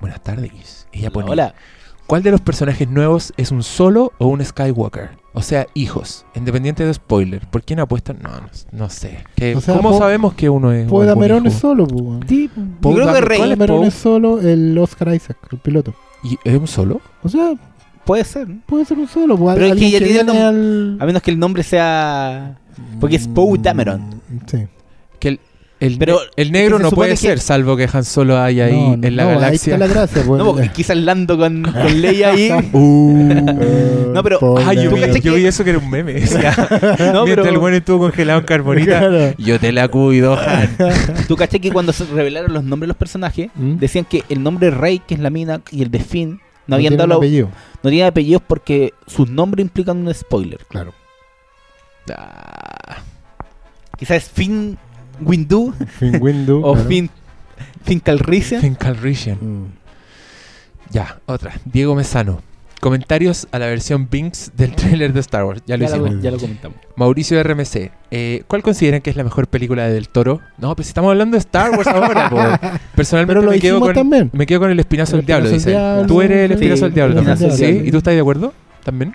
Buenas 0.00 0.22
tardes. 0.22 0.86
Ella 0.92 1.10
pone, 1.10 1.30
Hola. 1.30 1.54
¿cuál 2.06 2.22
de 2.22 2.30
los 2.30 2.40
personajes 2.40 2.88
nuevos 2.88 3.32
es 3.36 3.50
un 3.50 3.62
solo 3.62 4.12
o 4.18 4.26
un 4.26 4.44
Skywalker? 4.44 5.10
O 5.34 5.40
sea, 5.42 5.66
hijos, 5.74 6.26
independiente 6.34 6.84
de 6.84 6.92
spoiler. 6.92 7.46
¿Por 7.48 7.62
quién 7.62 7.80
apuestan? 7.80 8.18
No, 8.22 8.28
no, 8.30 8.48
no 8.72 8.90
sé. 8.90 9.24
¿Qué- 9.34 9.56
O 9.56 9.60
sea, 9.62 9.76
¿Cómo 9.76 9.90
Po- 9.92 9.98
sabemos 9.98 10.34
que 10.34 10.50
uno 10.50 10.72
es 10.72 10.84
algún 10.84 11.06
Dameron 11.06 11.46
es 11.46 11.54
solo, 11.54 11.86
pues. 11.86 12.20
Sí, 12.28 12.50
Paul 12.82 12.96
yo 12.96 13.02
creo 13.02 13.14
que 13.14 13.20
Rey 13.22 13.38
¿cuál 13.38 13.52
es 13.52 13.58
Dameron 13.58 13.78
Poe? 13.78 13.88
es 13.88 13.94
solo 13.94 14.40
el 14.40 14.76
Oscar 14.76 15.14
Isaac, 15.14 15.38
el 15.50 15.58
piloto. 15.58 15.94
¿Y 16.22 16.38
es 16.44 16.56
un 16.58 16.66
solo? 16.68 17.00
O 17.22 17.28
sea, 17.30 17.54
puede 18.04 18.24
ser. 18.24 18.48
puede 18.66 18.84
ser 18.84 18.98
un 18.98 19.08
solo. 19.08 19.36
pues, 19.36 19.54
Pero 19.56 19.66
es 19.66 19.74
que 19.80 19.90
ya 19.90 19.98
tiene 19.98 20.12
viene 20.14 20.32
nom- 20.32 20.48
al- 20.48 20.96
A 21.00 21.06
menos 21.06 21.22
que 21.22 21.30
el 21.30 21.38
nombre 21.38 21.62
sea. 21.62 22.56
Porque 23.00 23.16
es 23.16 23.28
Poe 23.28 23.58
Dameron. 23.58 24.20
Sí. 24.46 24.66
Que 25.18 25.28
el, 25.28 25.40
el, 25.80 25.98
Pero 25.98 26.18
el 26.36 26.52
negro 26.52 26.78
que 26.78 26.84
se 26.84 26.90
no 26.90 26.94
puede 26.96 27.10
que- 27.10 27.16
ser, 27.16 27.38
salvo 27.40 27.76
que 27.76 27.88
Han 27.92 28.04
Solo 28.04 28.38
hay 28.40 28.60
ahí 28.60 28.72
No, 28.72 28.96
no, 28.96 29.06
en 29.06 29.16
la 29.16 29.24
no, 29.24 29.28
galaxia. 29.30 29.74
Ahí 29.74 29.74
está 29.74 29.78
la 29.78 29.86
gracia, 29.92 30.22
pues. 30.26 30.42
No, 30.42 30.56
quizás 30.72 30.96
Lando 30.96 31.36
con, 31.36 31.62
con 31.62 32.00
Leia 32.00 32.30
ahí. 32.32 32.50
Eh, 32.50 34.06
No, 34.14 34.22
pero- 34.22 34.56
Ah, 34.58 34.72
yo 34.74 34.90
vi, 34.90 35.00
Dameron. 35.00 35.20
yo 35.20 35.34
vi 35.34 35.46
eso 35.46 35.64
que 35.64 35.70
era 35.70 35.78
un 35.78 35.90
meme. 35.90 36.14
decía, 36.14 36.54
No, 37.12 37.24
mientras 37.24 37.26
pero- 37.26 37.44
el 37.50 37.58
buen 37.58 37.74
estuvo 37.74 37.98
congelado 37.98 38.40
en 38.40 38.46
carbonita, 38.46 38.98
Claro. 39.00 39.34
yo 39.38 39.58
te 39.60 39.72
la 39.72 39.88
cuido, 39.88 40.38
Han. 40.38 40.70
Tú 41.28 41.36
caché 41.36 41.60
que 41.60 41.70
cuando 41.70 41.92
se 41.92 42.04
revelaron 42.06 42.52
los 42.52 42.64
nombres 42.64 42.86
de 42.86 42.88
los 42.88 42.96
personajes, 42.96 43.50
¿Mm? 43.54 43.76
decían 43.78 44.04
que 44.04 44.24
el 44.28 44.42
nombre 44.42 44.70
Rey, 44.70 45.00
que 45.06 45.14
es 45.14 45.20
la 45.20 45.30
mina, 45.30 45.60
y 45.70 45.82
el 45.82 45.90
de 45.90 45.98
Finn, 46.00 46.40
no, 46.66 46.76
habían 46.76 46.96
dado 46.96 47.14
apellido. 47.14 47.48
no 47.82 47.90
tienen 47.90 48.08
apellidos 48.08 48.42
porque 48.46 48.92
sus 49.06 49.28
nombres 49.28 49.64
implican 49.64 50.06
un 50.06 50.14
spoiler. 50.14 50.60
Claro. 50.68 50.92
Ah, 52.14 52.98
Quizás 53.96 54.16
es 54.24 54.28
Finn 54.30 54.76
Windu 55.20 55.72
Finn 55.98 56.20
Windu. 56.20 56.60
o 56.64 56.72
claro. 56.74 56.88
Finn, 56.88 57.10
Finn 57.84 58.00
Calrissian. 58.00 58.60
Finn 58.60 58.74
Calrissian. 58.74 59.38
Mm. 59.40 59.66
Ya, 60.90 61.20
otra. 61.26 61.52
Diego 61.64 61.94
Mesano. 61.94 62.42
Comentarios 62.82 63.46
a 63.52 63.60
la 63.60 63.66
versión 63.66 64.08
Binks 64.10 64.50
del 64.56 64.74
trailer 64.74 65.12
de 65.12 65.20
Star 65.20 65.44
Wars. 65.44 65.62
Ya 65.68 65.76
lo 65.76 65.84
Ya, 65.84 65.90
hicimos. 65.90 66.10
lo, 66.14 66.20
ya 66.20 66.30
lo 66.32 66.38
comentamos. 66.38 66.78
Mauricio 66.96 67.40
RMC. 67.40 67.92
eh, 68.10 68.42
¿Cuál 68.48 68.64
consideran 68.64 69.00
que 69.00 69.10
es 69.10 69.14
la 69.16 69.22
mejor 69.22 69.46
película 69.46 69.86
de 69.86 69.92
Del 69.94 70.08
Toro? 70.08 70.40
No, 70.58 70.74
pues 70.74 70.86
si 70.86 70.90
estamos 70.90 71.10
hablando 71.12 71.36
de 71.36 71.38
Star 71.38 71.70
Wars 71.70 71.86
ahora. 71.86 72.28
po. 72.28 72.36
Personalmente 72.96 73.34
Pero 73.38 73.42
lo 73.46 73.52
me, 73.52 73.60
quedo 73.60 73.78
con, 73.78 73.94
también. 73.94 74.30
me 74.32 74.46
quedo 74.46 74.58
con 74.58 74.70
el 74.72 74.80
espinazo 74.80 75.12
El 75.14 75.20
del 75.20 75.26
diablo, 75.26 75.48
dice. 75.48 75.78
Tú 76.08 76.22
eres 76.22 76.46
el 76.46 76.52
espinazo 76.52 76.86
del 76.86 76.94
diablo 76.94 77.14
también. 77.22 77.86
¿Y 77.86 77.90
tú 77.92 77.98
estás 77.98 78.14
de 78.14 78.20
acuerdo? 78.20 78.52
¿También? 78.82 79.14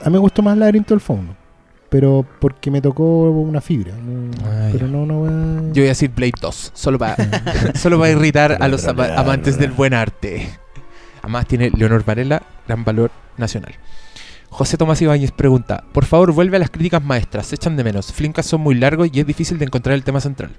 A 0.00 0.04
mí 0.08 0.12
me 0.12 0.18
gustó 0.20 0.42
más 0.42 0.56
Laberinto 0.56 0.94
del 0.94 1.00
Fauno. 1.00 1.34
Pero 1.88 2.24
porque 2.40 2.70
me 2.70 2.80
tocó 2.80 3.02
una 3.30 3.60
fibra. 3.60 3.92
no- 3.96 4.30
Ah, 4.44 4.68
pero 4.72 4.86
no, 4.86 5.04
no 5.04 5.22
va- 5.22 5.62
Yo 5.72 5.82
voy 5.82 5.86
a 5.86 5.88
decir 5.88 6.10
Blade 6.14 6.32
2, 6.40 6.70
solo 6.74 6.98
para 6.98 7.16
solo 7.74 7.98
para 7.98 8.10
irritar 8.12 8.56
a 8.60 8.68
los 8.68 8.86
ama- 8.86 9.14
amantes 9.16 9.58
del 9.58 9.72
buen 9.72 9.94
arte. 9.94 10.48
Además 11.24 11.46
tiene 11.46 11.70
Leonor 11.74 12.04
Varela, 12.04 12.42
gran 12.68 12.84
valor 12.84 13.10
nacional. 13.38 13.74
José 14.50 14.76
Tomás 14.76 15.00
Ibáñez 15.00 15.32
pregunta, 15.32 15.82
por 15.92 16.04
favor 16.04 16.32
vuelve 16.32 16.58
a 16.58 16.60
las 16.60 16.68
críticas 16.68 17.02
maestras, 17.02 17.46
se 17.46 17.54
echan 17.54 17.78
de 17.78 17.82
menos. 17.82 18.12
Flimcast 18.12 18.50
son 18.50 18.60
muy 18.60 18.74
largos 18.74 19.08
y 19.10 19.20
es 19.20 19.26
difícil 19.26 19.58
de 19.58 19.64
encontrar 19.64 19.94
el 19.94 20.04
tema 20.04 20.20
central. 20.20 20.50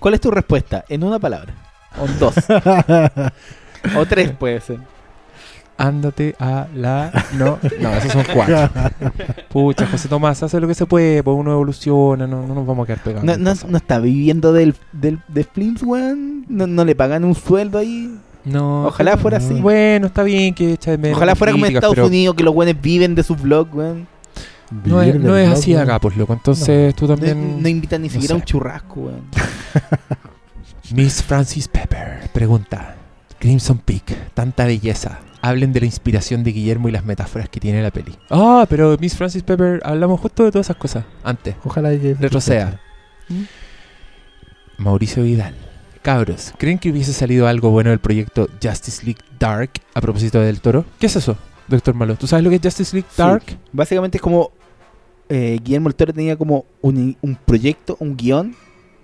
¿Cuál 0.00 0.14
es 0.14 0.20
tu 0.20 0.32
respuesta? 0.32 0.84
En 0.88 1.04
una 1.04 1.20
palabra. 1.20 1.54
O 1.96 2.06
en 2.06 2.18
dos. 2.18 2.34
o 3.96 4.06
tres 4.06 4.32
puede 4.32 4.60
ser. 4.60 4.80
Ándate 5.78 6.36
a 6.38 6.68
la... 6.74 7.10
No, 7.36 7.58
no, 7.80 7.92
esos 7.94 8.12
son 8.12 8.24
cuatro. 8.32 8.70
Pucha, 9.48 9.86
José 9.86 10.08
Tomás, 10.08 10.42
hace 10.42 10.60
lo 10.60 10.68
que 10.68 10.74
se 10.74 10.86
puede, 10.86 11.22
pues 11.22 11.36
uno 11.36 11.52
evoluciona, 11.52 12.26
no, 12.26 12.46
no 12.46 12.54
nos 12.54 12.66
vamos 12.66 12.84
a 12.84 12.86
quedar 12.86 13.02
pegados. 13.02 13.38
No, 13.66 13.76
está 13.76 13.98
viviendo 13.98 14.52
del, 14.52 14.74
del, 14.92 15.18
de 15.28 15.44
Flims, 15.44 15.82
weón. 15.82 16.44
No, 16.48 16.66
no 16.66 16.84
le 16.84 16.94
pagan 16.94 17.24
un 17.24 17.34
sueldo 17.34 17.78
ahí. 17.78 18.16
No, 18.44 18.86
Ojalá 18.86 19.16
fuera 19.16 19.38
no. 19.38 19.44
así. 19.46 19.54
Bueno, 19.54 20.08
está 20.08 20.22
bien 20.24 20.54
que 20.54 20.72
echa 20.74 20.90
de 20.92 20.98
menos 20.98 21.16
Ojalá 21.16 21.34
fuera 21.36 21.52
como 21.52 21.64
en 21.66 21.74
Estados 21.76 21.94
pero- 21.94 22.06
Unidos, 22.08 22.34
que 22.36 22.42
los 22.42 22.54
weones 22.54 22.80
viven 22.80 23.14
de 23.14 23.22
su 23.22 23.34
blog, 23.36 23.68
weón. 23.74 24.06
No 24.84 25.02
es, 25.02 25.14
no 25.20 25.36
es 25.36 25.46
blog, 25.48 25.58
así 25.58 25.74
acá, 25.74 25.98
pues 25.98 26.16
loco. 26.16 26.32
Entonces 26.32 26.94
tú 26.94 27.06
No, 27.06 27.14
también. 27.16 27.62
no 27.62 27.68
invitan 27.68 28.02
ni 28.02 28.08
no 28.08 28.12
siquiera 28.14 28.34
sé. 28.34 28.40
un 28.40 28.42
churrasco, 28.42 29.00
weón. 29.00 29.20
Miss 30.94 31.22
Francis 31.22 31.68
Pepper 31.68 32.28
pregunta: 32.32 32.96
Crimson 33.38 33.78
Peak, 33.78 34.32
tanta 34.34 34.64
belleza. 34.66 35.18
Hablen 35.42 35.72
de 35.72 35.80
la 35.80 35.86
inspiración 35.86 36.44
de 36.44 36.52
Guillermo 36.52 36.88
y 36.88 36.92
las 36.92 37.04
metáforas 37.04 37.48
que 37.48 37.58
tiene 37.60 37.82
la 37.82 37.90
peli. 37.90 38.16
Ah, 38.30 38.64
pero 38.68 38.96
Miss 39.00 39.16
Francis 39.16 39.42
Pepper, 39.42 39.80
hablamos 39.84 40.20
justo 40.20 40.44
de 40.44 40.52
todas 40.52 40.66
esas 40.66 40.76
cosas 40.76 41.04
antes. 41.24 41.56
Ojalá 41.64 41.90
que 41.90 42.14
Retroceda. 42.14 42.80
Mauricio 44.78 45.22
Vidal. 45.22 45.54
Cabros, 46.02 46.52
¿creen 46.58 46.78
que 46.78 46.90
hubiese 46.90 47.12
salido 47.12 47.46
algo 47.46 47.70
bueno 47.70 47.90
del 47.90 48.00
proyecto 48.00 48.48
Justice 48.60 49.04
League 49.04 49.20
Dark 49.38 49.70
a 49.94 50.00
propósito 50.00 50.40
del 50.40 50.60
toro? 50.60 50.84
¿Qué 50.98 51.06
es 51.06 51.14
eso, 51.14 51.36
Doctor 51.68 51.94
Malo? 51.94 52.16
¿Tú 52.16 52.26
sabes 52.26 52.42
lo 52.42 52.50
que 52.50 52.56
es 52.56 52.62
Justice 52.62 52.96
League 52.96 53.08
Sí. 53.10 53.18
Dark? 53.22 53.44
Básicamente 53.72 54.18
es 54.18 54.22
como 54.22 54.50
eh, 55.28 55.60
Guillermo 55.62 55.88
el 55.88 55.94
Toro 55.94 56.12
tenía 56.12 56.36
como 56.36 56.64
un, 56.80 57.16
un 57.20 57.36
proyecto, 57.36 57.96
un 58.00 58.16
guion 58.16 58.56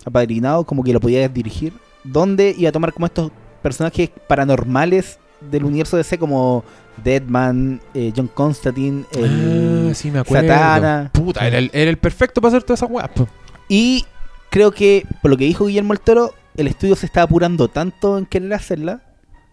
apadrinado, 0.04 0.64
como 0.64 0.82
que 0.82 0.92
lo 0.92 0.98
podía 1.00 1.28
dirigir, 1.28 1.72
donde 2.02 2.54
iba 2.58 2.68
a 2.70 2.72
tomar 2.72 2.92
como 2.92 3.06
estos 3.06 3.30
personajes 3.62 4.10
paranormales 4.26 5.18
del 5.40 5.64
universo 5.64 5.96
DC 5.96 6.18
como 6.18 6.64
Deadman, 7.04 7.80
eh, 7.94 8.12
John 8.16 8.28
Constantine, 8.28 9.04
el- 9.12 9.88
ah, 9.90 9.94
sí, 9.94 10.10
me 10.10 10.18
acuerdo. 10.20 10.48
Satana. 10.48 11.10
Puta, 11.12 11.46
era 11.46 11.58
el, 11.58 11.70
era 11.72 11.90
el 11.90 11.96
perfecto 11.98 12.40
para 12.40 12.48
hacer 12.56 12.62
todas 12.64 12.80
esas 12.82 12.90
weas. 12.90 13.08
po. 13.10 13.28
y 13.68 14.04
creo 14.50 14.72
que 14.72 15.04
por 15.22 15.30
lo 15.30 15.36
que 15.36 15.44
dijo 15.44 15.66
Guillermo 15.66 15.92
el 15.92 16.00
Toro, 16.00 16.34
el 16.56 16.66
estudio 16.66 16.96
se 16.96 17.06
estaba 17.06 17.24
apurando 17.24 17.68
tanto 17.68 18.18
en 18.18 18.26
querer 18.26 18.52
hacerla 18.54 19.02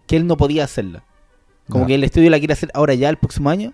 que 0.06 0.16
él 0.16 0.26
no 0.26 0.36
podía 0.36 0.64
hacerla. 0.64 1.04
Como 1.68 1.86
que 1.86 1.94
el 1.96 2.04
estudio 2.04 2.30
la 2.30 2.38
quiere 2.38 2.52
hacer 2.52 2.70
ahora 2.74 2.94
ya, 2.94 3.08
el 3.08 3.16
próximo 3.16 3.50
año. 3.50 3.72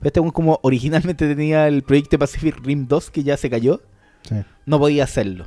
Pero 0.00 0.08
este 0.24 0.32
como 0.32 0.58
originalmente 0.62 1.26
tenía 1.28 1.68
el 1.68 1.82
proyecto 1.82 2.18
Pacific 2.18 2.56
Rim 2.64 2.86
2 2.88 3.10
que 3.10 3.22
ya 3.22 3.36
se 3.36 3.50
cayó, 3.50 3.82
Sí. 4.28 4.36
no 4.66 4.78
podía 4.78 5.04
hacerlo. 5.04 5.46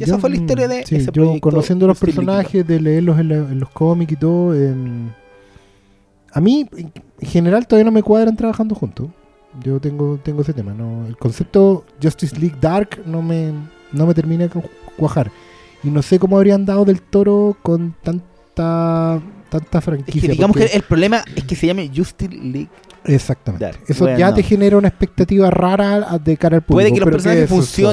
Y 0.00 0.04
esa 0.04 0.12
Yo, 0.14 0.18
fue 0.18 0.30
la 0.30 0.36
historia 0.36 0.66
de 0.68 0.84
sí, 0.86 0.96
ese 0.96 1.10
yo 1.12 1.38
conociendo 1.40 1.86
los 1.86 1.98
personajes, 1.98 2.66
de 2.66 2.80
leerlos 2.80 3.18
en, 3.20 3.28
la- 3.28 3.34
en 3.36 3.60
los 3.60 3.70
cómics 3.70 4.12
y 4.12 4.16
todo, 4.16 4.54
em, 4.54 5.10
a 6.32 6.40
mí 6.40 6.66
en 6.76 6.92
general 7.20 7.66
todavía 7.66 7.84
no 7.84 7.92
me 7.92 8.02
cuadran 8.02 8.36
trabajando 8.36 8.74
juntos. 8.74 9.08
Yo 9.64 9.80
tengo 9.80 10.18
tengo 10.22 10.42
ese 10.42 10.52
tema. 10.52 10.72
No, 10.72 11.06
el 11.06 11.16
concepto 11.16 11.84
Justice 12.02 12.36
League 12.38 12.56
Dark 12.60 13.00
no 13.04 13.20
me 13.20 13.52
no 13.92 14.06
me 14.06 14.14
termina 14.14 14.44
de 14.44 14.50
cu- 14.50 14.62
cuajar 14.96 15.30
y 15.82 15.88
no 15.90 16.02
sé 16.02 16.18
cómo 16.20 16.36
habrían 16.36 16.64
dado 16.64 16.84
del 16.84 17.02
Toro 17.02 17.56
con 17.62 17.94
tanta 18.02 19.20
tanta 19.48 19.78
Es 19.78 19.84
franquicia. 19.84 20.20
que 20.22 20.28
digamos 20.28 20.56
que 20.56 20.64
el 20.66 20.82
problema 20.82 21.24
es 21.34 21.42
que 21.44 21.56
se 21.56 21.66
llame 21.66 21.90
Justice 21.94 22.32
League. 22.32 22.68
exactamente. 23.04 23.64
Dark. 23.64 23.78
Eso 23.88 24.04
Bueno, 24.04 24.18
ya 24.18 24.32
te 24.32 24.42
genera 24.44 24.78
una 24.78 24.86
expectativa 24.88 25.50
rara 25.50 26.18
de 26.22 26.36
cara 26.36 26.56
al 26.58 26.62
público. 26.62 26.76
Puede 26.76 26.92
que 26.92 27.00
los 27.00 27.06
pero 27.06 27.16
¿qué 27.16 27.22
personajes 27.24 27.50
es 27.50 27.50
eso? 27.50 27.88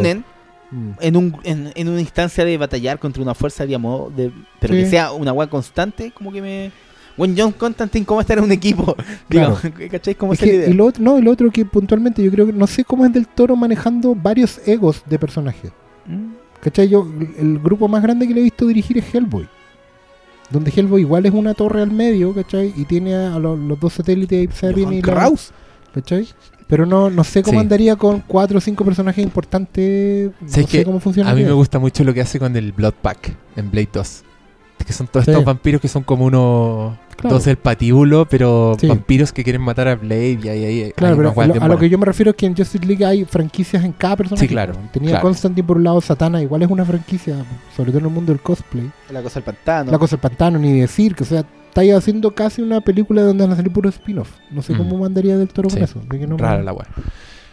Mm. 0.69 0.89
en, 0.99 1.15
un, 1.15 1.37
en, 1.43 1.71
en 1.75 1.87
una 1.89 2.01
instancia 2.01 2.43
de 2.43 2.57
batallar 2.57 2.99
contra 2.99 3.23
una 3.23 3.33
fuerza, 3.33 3.65
digamos, 3.65 4.15
de, 4.15 4.31
pero 4.59 4.73
Sí. 4.73 4.81
que 4.81 4.89
sea 4.89 5.11
una 5.13 5.31
weá 5.33 5.47
constante, 5.49 6.11
como 6.11 6.31
que 6.31 6.41
me... 6.41 6.71
Bueno, 7.15 7.33
John 7.37 7.51
Constantine, 7.53 8.05
¿cómo 8.05 8.21
estar 8.21 8.37
en 8.37 8.43
un 8.43 8.51
equipo? 8.51 8.95
Claro. 9.29 9.57
¿Cacháis 9.91 10.17
cómo 10.17 10.33
Es 10.33 10.39
es 10.41 10.45
la 10.45 10.51
que, 10.51 10.57
idea? 10.57 10.69
y 10.69 10.73
lo, 10.73 10.85
otro- 10.85 11.03
no, 11.03 11.17
y 11.17 11.21
lo 11.21 11.31
otro 11.31 11.49
que 11.51 11.65
puntualmente 11.65 12.21
yo 12.23 12.29
creo 12.31 12.45
que 12.45 12.53
no 12.53 12.67
sé 12.67 12.83
cómo 12.83 13.05
es 13.05 13.13
del 13.13 13.27
toro 13.27 13.55
manejando 13.55 14.13
varios 14.13 14.59
egos 14.67 15.01
de 15.05 15.17
personajes. 15.17 15.71
Mm. 16.05 16.33
¿Cachai? 16.61 16.89
Yo, 16.89 17.07
el, 17.19 17.33
el 17.39 17.59
grupo 17.59 17.87
más 17.87 18.03
grande 18.03 18.27
que 18.27 18.33
le 18.33 18.41
he 18.41 18.43
visto 18.43 18.67
dirigir 18.67 18.97
es 18.97 19.15
Hellboy. 19.15 19.47
Donde 20.49 20.71
Hellboy 20.75 21.01
igual 21.01 21.25
es 21.25 21.33
una 21.33 21.53
torre 21.53 21.81
al 21.81 21.91
medio, 21.91 22.33
¿cachai? 22.33 22.73
Y 22.75 22.85
tiene 22.85 23.15
a 23.15 23.37
lo- 23.39 23.55
los 23.57 23.79
dos 23.79 23.93
satélites 23.93 24.49
Johan 24.59 24.93
y 24.93 25.01
la, 25.01 25.01
Kraus. 25.01 25.51
¿cachai? 25.93 26.27
Pero 26.67 26.85
no, 26.85 27.09
no 27.09 27.23
sé 27.23 27.43
cómo 27.43 27.59
Sí. 27.59 27.61
andaría 27.63 27.95
con 27.95 28.21
cuatro 28.27 28.57
o 28.57 28.61
cinco 28.61 28.83
personajes 28.83 29.23
importantes. 29.23 30.31
No 30.41 30.49
¿Sabes 30.49 30.69
sé 30.69 30.83
cómo 30.83 30.99
funciona. 30.99 31.31
A 31.31 31.33
mí 31.35 31.43
me 31.43 31.51
gusta 31.53 31.79
mucho 31.79 32.03
lo 32.03 32.13
que 32.13 32.21
hace 32.21 32.39
con 32.39 32.55
el 32.55 32.71
Blood 32.73 32.93
Pack 33.01 33.35
en 33.55 33.71
Blade 33.71 33.89
2. 33.93 34.23
Que 34.85 34.93
son 34.93 35.07
todos 35.07 35.25
Sí. 35.25 35.31
estos 35.31 35.43
vampiros 35.43 35.81
que 35.81 35.87
son 35.87 36.03
como 36.03 36.25
unos 36.25 36.95
Claro. 37.17 37.35
dos 37.35 37.45
del 37.45 37.57
patíbulo, 37.57 38.25
pero 38.29 38.77
Sí. 38.79 38.87
vampiros 38.87 39.33
que 39.33 39.43
quieren 39.43 39.61
matar 39.61 39.87
a 39.87 39.95
Blade 39.95 40.39
y 40.43 40.47
ahí, 40.49 40.63
ahí 40.65 40.91
Claro, 40.95 41.13
hay 41.15 41.33
pero 41.33 41.57
lo- 41.57 41.63
a 41.63 41.67
lo 41.67 41.77
que 41.79 41.89
yo 41.89 41.97
me 41.97 42.05
refiero 42.05 42.29
es 42.31 42.37
que 42.37 42.45
en 42.45 42.55
Justice 42.55 42.85
League 42.85 43.03
hay 43.03 43.25
franquicias 43.25 43.83
en 43.83 43.91
cada 43.91 44.15
personaje. 44.15 44.45
Sí, 44.45 44.47
claro, 44.47 44.73
Tenía 44.93 45.09
claro. 45.11 45.23
Constantine 45.23 45.65
por 45.65 45.77
un 45.77 45.83
lado, 45.83 45.99
Satana 45.99 46.41
igual 46.43 46.61
es 46.61 46.69
una 46.69 46.85
franquicia, 46.85 47.35
sobre 47.75 47.91
todo 47.91 47.99
en 48.01 48.05
el 48.05 48.11
mundo 48.11 48.31
del 48.31 48.41
cosplay. 48.41 48.89
La 49.11 49.21
cosa 49.23 49.35
del 49.39 49.43
pantano. 49.45 49.91
La 49.91 49.97
cosa 49.97 50.15
del 50.15 50.21
pantano, 50.21 50.59
ni 50.59 50.79
decir, 50.79 51.15
que 51.15 51.23
o 51.23 51.25
sea, 51.25 51.43
está 51.77 51.81
ahí 51.83 51.91
haciendo 51.91 52.31
casi 52.33 52.63
una 52.63 52.81
película 52.81 53.21
donde 53.21 53.43
van 53.43 53.53
a 53.53 53.55
salir 53.55 53.71
puros 53.71 53.93
spin-off. 53.93 54.31
No 54.49 54.63
sé 54.63 54.73
Mm. 54.73 54.77
cómo 54.77 54.97
mandaría 54.97 55.37
del 55.37 55.49
toro 55.49 55.69
Sí, 55.69 55.75
con 55.75 55.83
eso. 55.83 56.01
de 56.09 56.19
que 56.19 56.25
no 56.25 56.35
me- 56.35 56.41
Rara 56.41 56.63
la 56.63 56.73
wea. 56.73 56.87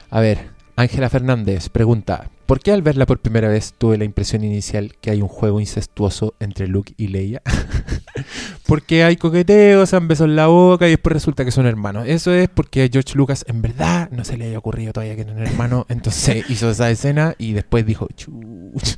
A 0.09 0.21
ver, 0.21 0.39
Ángela 0.77 1.11
Fernández 1.11 1.69
pregunta: 1.69 2.31
¿Por 2.47 2.61
qué 2.61 2.73
al 2.73 2.81
verla 2.81 3.05
por 3.05 3.19
primera 3.21 3.49
vez 3.49 3.75
tuve 3.77 3.99
la 3.99 4.05
impresión 4.05 4.43
inicial 4.43 4.95
que 5.03 5.11
hay 5.11 5.21
un 5.21 5.29
juego 5.29 5.61
incestuoso 5.61 6.33
entre 6.41 6.69
Luke 6.69 6.95
y 6.97 7.09
Leia? 7.09 7.43
porque 8.67 9.05
hay 9.05 9.17
coqueteos, 9.17 9.91
se 9.91 9.97
han 9.97 10.09
besos 10.09 10.25
en 10.27 10.37
la 10.37 10.47
boca 10.47 10.87
y 10.87 10.91
después 10.93 11.13
resulta 11.13 11.45
que 11.45 11.51
son 11.51 11.67
hermanos. 11.67 12.07
Eso 12.09 12.33
es 12.33 12.49
porque 12.49 12.85
a 12.85 12.89
George 12.91 13.15
Lucas 13.17 13.45
en 13.47 13.61
verdad 13.61 14.09
no 14.11 14.25
se 14.25 14.39
le 14.39 14.47
había 14.47 14.59
ocurrido 14.59 14.95
todavía 14.95 15.17
que 15.17 15.23
eran 15.23 15.39
hermanos. 15.39 15.85
Entonces 15.91 16.45
hizo 16.51 16.71
esa 16.71 16.91
escena 16.91 17.35
y 17.39 17.53
después 17.53 17.85
dijo: 17.85 18.09
"Chuch". 18.17 18.97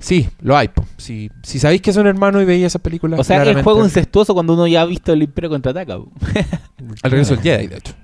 Sí, 0.00 0.28
lo 0.40 0.56
hay. 0.56 0.68
po. 0.68 0.84
Si, 0.96 1.30
si 1.42 1.58
sabéis 1.58 1.82
que 1.82 1.92
son 1.92 2.06
hermanos 2.06 2.42
y 2.42 2.44
veis 2.44 2.64
esa 2.64 2.78
película. 2.78 3.16
o 3.18 3.24
sea, 3.24 3.36
el 3.36 3.42
claramente- 3.42 3.64
juego 3.64 3.84
incestuoso 3.84 4.34
cuando 4.34 4.54
uno 4.54 4.66
ya 4.66 4.82
ha 4.82 4.86
visto 4.86 5.12
el 5.12 5.22
Imperio 5.22 5.50
contraataca. 5.50 5.94
Al 7.02 7.10
regreso 7.10 7.34
del 7.34 7.42
Jedi, 7.42 7.66
de 7.66 7.76
hecho. 7.78 7.94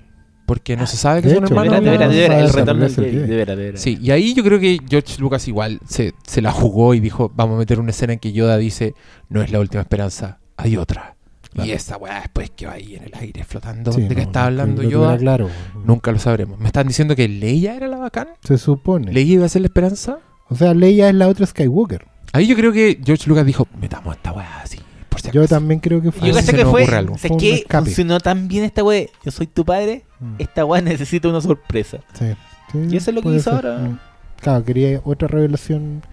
Porque 0.45 0.77
no 0.77 0.85
se 0.85 0.95
sabe 0.97 1.23
que 1.23 1.29
son 1.29 1.43
hecho, 1.43 1.53
hermanos. 1.55 1.83
de 1.83 1.89
veras, 1.89 2.09
de 2.11 2.15
veras, 2.15 2.15
de 2.15 2.17
veras, 2.19 2.37
no, 2.37 2.45
el 2.45 2.51
no, 2.51 2.53
retorno 2.59 2.81
del 2.85 2.93
Jedi, 2.95 3.17
de 3.27 3.35
veras, 3.35 3.57
de 3.57 3.63
veras. 3.63 3.81
Sí, 3.81 3.97
y 3.99 4.11
ahí 4.11 4.33
yo 4.35 4.43
creo 4.43 4.59
que 4.59 4.79
George 4.87 5.19
Lucas 5.19 5.47
igual 5.47 5.79
se, 5.87 6.13
se 6.27 6.41
la 6.41 6.51
jugó 6.51 6.93
y 6.93 6.99
dijo, 6.99 7.31
vamos 7.33 7.55
a 7.55 7.59
meter 7.59 7.79
una 7.79 7.89
escena 7.89 8.13
en 8.13 8.19
que 8.19 8.31
Yoda 8.31 8.57
dice, 8.57 8.93
no 9.29 9.41
es 9.41 9.51
la 9.51 9.59
última 9.59 9.81
esperanza, 9.81 10.37
hay 10.57 10.77
otra. 10.77 11.15
Claro. 11.51 11.67
Y 11.69 11.71
esa 11.71 11.95
weá 11.97 12.19
después 12.19 12.51
que 12.51 12.67
va 12.67 12.73
ahí 12.73 12.95
en 12.95 13.05
el 13.05 13.13
aire 13.15 13.43
flotando, 13.45 13.91
Sí, 13.93 14.01
¿de 14.01 14.09
qué 14.09 14.15
no, 14.15 14.21
está 14.23 14.41
no, 14.41 14.45
hablando 14.47 14.83
Yoda? 14.83 15.17
claro. 15.17 15.49
Nunca 15.85 16.11
lo 16.11 16.19
sabremos. 16.19 16.59
¿Me 16.59 16.67
están 16.67 16.85
diciendo 16.87 17.15
que 17.15 17.27
Leia 17.29 17.75
era 17.75 17.87
la 17.87 17.97
bacán? 17.97 18.27
Se 18.43 18.57
supone. 18.57 19.13
¿Leia 19.13 19.33
iba 19.35 19.45
a 19.45 19.49
ser 19.49 19.61
la 19.61 19.67
esperanza? 19.67 20.19
O 20.49 20.55
sea, 20.55 20.73
Leia 20.73 21.09
es 21.09 21.15
la 21.15 21.27
otra 21.27 21.45
Skywalker. 21.45 22.05
Ahí 22.33 22.47
yo 22.47 22.55
creo 22.55 22.71
que 22.71 22.99
George 23.03 23.27
Lucas 23.29 23.45
dijo, 23.45 23.67
metamos 23.79 24.15
esta 24.15 24.31
weá 24.33 24.61
así, 24.61 24.79
por 25.09 25.21
si 25.21 25.31
Yo 25.31 25.41
acaso". 25.41 25.55
también 25.55 25.79
creo 25.79 26.01
que 26.01 26.11
fue. 26.11 26.27
A 26.29 26.31
Yo 26.31 26.41
se 26.41 26.53
que 26.53 26.65
fue. 26.65 26.83
ocurre 26.83 26.97
algo. 26.97 27.15
¿Sabes 27.17 27.21
Fue 27.29 27.31
un 27.31 27.39
qué? 27.39 27.53
escape. 27.55 27.85
Funcionó 27.85 28.19
tan 28.19 28.47
bien 28.47 28.63
esta 28.65 28.83
wea. 28.83 29.07
Yo 29.23 29.31
soy 29.31 29.47
tu 29.47 29.63
padre. 29.65 30.03
Mm. 30.19 30.35
Esta 30.39 30.65
wea 30.65 30.81
necesita 30.81 31.27
una 31.29 31.41
sorpresa. 31.41 31.99
Sí, 32.13 32.25
sí, 32.71 32.87
Y 32.91 32.97
eso 32.97 33.11
es 33.11 33.15
lo 33.15 33.21
que 33.21 33.29
hizo 33.29 33.43
ser. 33.51 33.53
ahora. 33.67 33.77
Mm. 33.79 33.99
Claro, 34.41 34.63
quería 34.65 35.01
otra 35.03 35.27
revelación. 35.27 36.03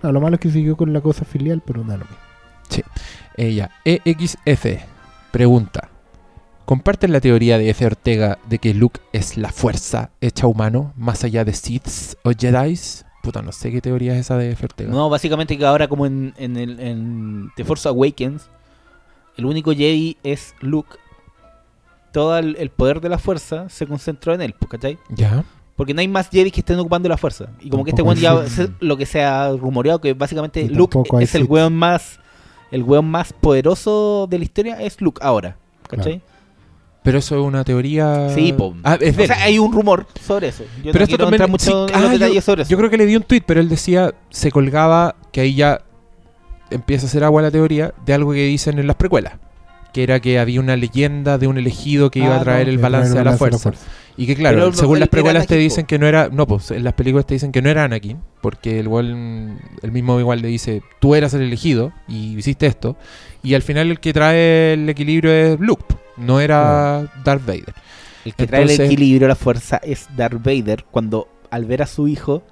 Claro, 0.00 0.12
lo 0.12 0.20
malo 0.20 0.34
es 0.34 0.40
que 0.40 0.50
siguió 0.50 0.76
con 0.76 0.92
la 0.92 1.00
cosa 1.00 1.24
filial, 1.24 1.62
pero 1.66 1.82
nada 1.82 1.98
lo 1.98 2.04
mismo. 2.04 2.86
Ella, 3.36 3.70
EXF, 3.84 4.66
pregunta. 5.30 5.88
¿Comparten 6.64 7.12
la 7.12 7.20
teoría 7.20 7.58
de 7.58 7.70
F. 7.70 7.86
Ortega 7.86 8.38
de 8.48 8.58
que 8.58 8.74
Luke 8.74 9.00
es 9.12 9.36
la 9.36 9.50
fuerza 9.52 10.10
hecha 10.20 10.46
humano, 10.46 10.92
más 10.96 11.22
allá 11.24 11.44
de 11.44 11.52
Siths 11.52 12.16
o 12.24 12.32
Jedis? 12.36 13.04
Puta, 13.26 13.42
no 13.42 13.50
sé 13.50 13.72
qué 13.72 13.80
teoría 13.80 14.14
es 14.14 14.20
esa 14.20 14.38
de 14.38 14.52
F. 14.52 14.66
Ortega. 14.66 14.88
No, 14.88 15.10
básicamente 15.10 15.58
que 15.58 15.66
ahora 15.66 15.88
como 15.88 16.06
en, 16.06 16.32
en, 16.36 16.56
el, 16.56 16.78
en 16.78 17.50
The 17.56 17.64
Force 17.64 17.88
Awakens, 17.88 18.48
el 19.36 19.46
único 19.46 19.72
Jedi 19.72 20.16
es 20.22 20.54
Luke, 20.60 20.96
todo 22.12 22.38
el, 22.38 22.54
el 22.60 22.70
poder 22.70 23.00
de 23.00 23.08
la 23.08 23.18
fuerza 23.18 23.68
se 23.68 23.84
concentró 23.84 24.32
en 24.32 24.42
él, 24.42 24.54
pues, 24.56 24.70
¿cachai? 24.70 24.96
Ya. 25.08 25.44
Porque 25.74 25.92
no 25.92 26.02
hay 26.02 26.06
más 26.06 26.30
Jedi 26.30 26.52
que 26.52 26.60
estén 26.60 26.78
ocupando 26.78 27.08
la 27.08 27.16
fuerza. 27.16 27.48
Y 27.58 27.68
como 27.68 27.82
que 27.82 27.90
este 27.90 28.02
weón 28.02 28.16
ya 28.16 28.46
Sith. 28.46 28.70
lo 28.78 28.96
que 28.96 29.06
se 29.06 29.24
ha 29.24 29.50
rumoreado 29.50 30.00
que 30.00 30.14
básicamente 30.14 30.60
Y 30.60 30.68
Luke 30.68 30.96
es 31.20 31.34
el 31.34 31.46
weón 31.46 31.74
más 31.74 32.20
el 32.70 32.84
weón 32.84 33.10
más 33.10 33.32
poderoso 33.32 34.28
de 34.30 34.38
la 34.38 34.44
historia 34.44 34.80
es 34.80 35.00
Luke 35.00 35.20
ahora, 35.20 35.56
¿cachai? 35.88 36.22
Pero 37.06 37.18
eso 37.18 37.36
es 37.36 37.42
una 37.42 37.64
teoría. 37.64 38.28
Sí, 38.34 38.52
po. 38.52 38.74
Ah, 38.84 38.98
es 39.00 39.16
de 39.16 39.22
o 39.24 39.26
sea, 39.26 39.42
hay 39.44 39.58
un 39.58 39.72
rumor 39.72 40.06
sobre 40.20 40.48
eso. 40.48 40.64
Yo 40.84 40.92
Pero 40.92 40.98
no 40.98 41.04
esto 41.04 41.16
también. 41.16 41.50
mucho 41.50 41.86
sí, 41.88 41.92
ah, 41.94 42.08
detalles 42.08 42.34
yo, 42.34 42.40
sobre 42.42 42.62
eso. 42.62 42.70
yo 42.70 42.76
creo 42.76 42.90
que 42.90 42.96
le 42.98 43.06
di 43.06 43.16
un 43.16 43.22
tweet, 43.22 43.42
pero 43.46 43.60
él 43.60 43.68
decía, 43.68 44.12
se 44.28 44.50
colgaba 44.50 45.16
que 45.32 45.40
ahí 45.40 45.54
ya 45.54 45.80
empieza 46.70 47.06
a 47.06 47.08
hacer 47.08 47.24
agua 47.24 47.40
la 47.42 47.50
teoría 47.50 47.94
de 48.04 48.12
algo 48.12 48.32
que 48.32 48.44
dicen 48.44 48.78
en 48.78 48.86
las 48.86 48.96
precuelas. 48.96 49.34
Que 49.92 50.02
era 50.02 50.20
que 50.20 50.38
había 50.38 50.60
una 50.60 50.76
leyenda 50.76 51.38
de 51.38 51.46
un 51.46 51.56
elegido 51.56 52.10
que 52.10 52.18
iba 52.18 52.34
Ah, 52.36 52.40
a 52.40 52.42
traer 52.42 52.66
no, 52.66 52.72
el 52.72 52.78
balance 52.78 53.12
de 53.14 53.18
el 53.20 53.24
la 53.24 53.36
fuerza. 53.36 53.72
Y 54.18 54.26
que 54.26 54.34
claro, 54.34 54.56
Pero 54.58 54.72
según 54.72 54.98
las 54.98 55.08
precuelas 55.08 55.46
te 55.46 55.56
dicen 55.56 55.86
que 55.86 55.98
no 55.98 56.06
era, 56.06 56.28
no, 56.30 56.46
pues 56.46 56.70
en 56.70 56.84
las 56.84 56.94
películas 56.94 57.24
te 57.26 57.34
dicen 57.34 57.52
que 57.52 57.62
no 57.62 57.68
era 57.70 57.84
Anakin, 57.84 58.18
porque 58.40 58.80
el 58.80 58.86
igual, 58.86 59.58
el 59.82 59.92
mismo 59.92 60.18
igual 60.18 60.40
le 60.42 60.48
dice, 60.48 60.82
tú 61.00 61.14
eras 61.14 61.34
el 61.34 61.42
elegido 61.42 61.92
y 62.08 62.36
hiciste 62.36 62.66
esto, 62.66 62.96
y 63.42 63.54
al 63.54 63.62
final 63.62 63.90
el 63.90 64.00
que 64.00 64.12
trae 64.14 64.72
el 64.72 64.88
equilibrio 64.88 65.30
es 65.32 65.60
Luke, 65.60 65.84
no 66.16 66.40
era 66.40 67.10
Darth 67.24 67.44
Vader. 67.46 67.74
El 68.24 68.34
que 68.34 68.46
trae 68.46 68.62
el 68.62 68.70
equilibrio 68.80 69.26
a 69.26 69.28
la 69.28 69.34
fuerza 69.36 69.76
es 69.82 70.08
Darth 70.16 70.42
Vader 70.42 70.84
cuando 70.90 71.28
al 71.50 71.64
ver 71.64 71.82
a 71.82 71.86
su 71.86 72.08
hijo 72.08 72.42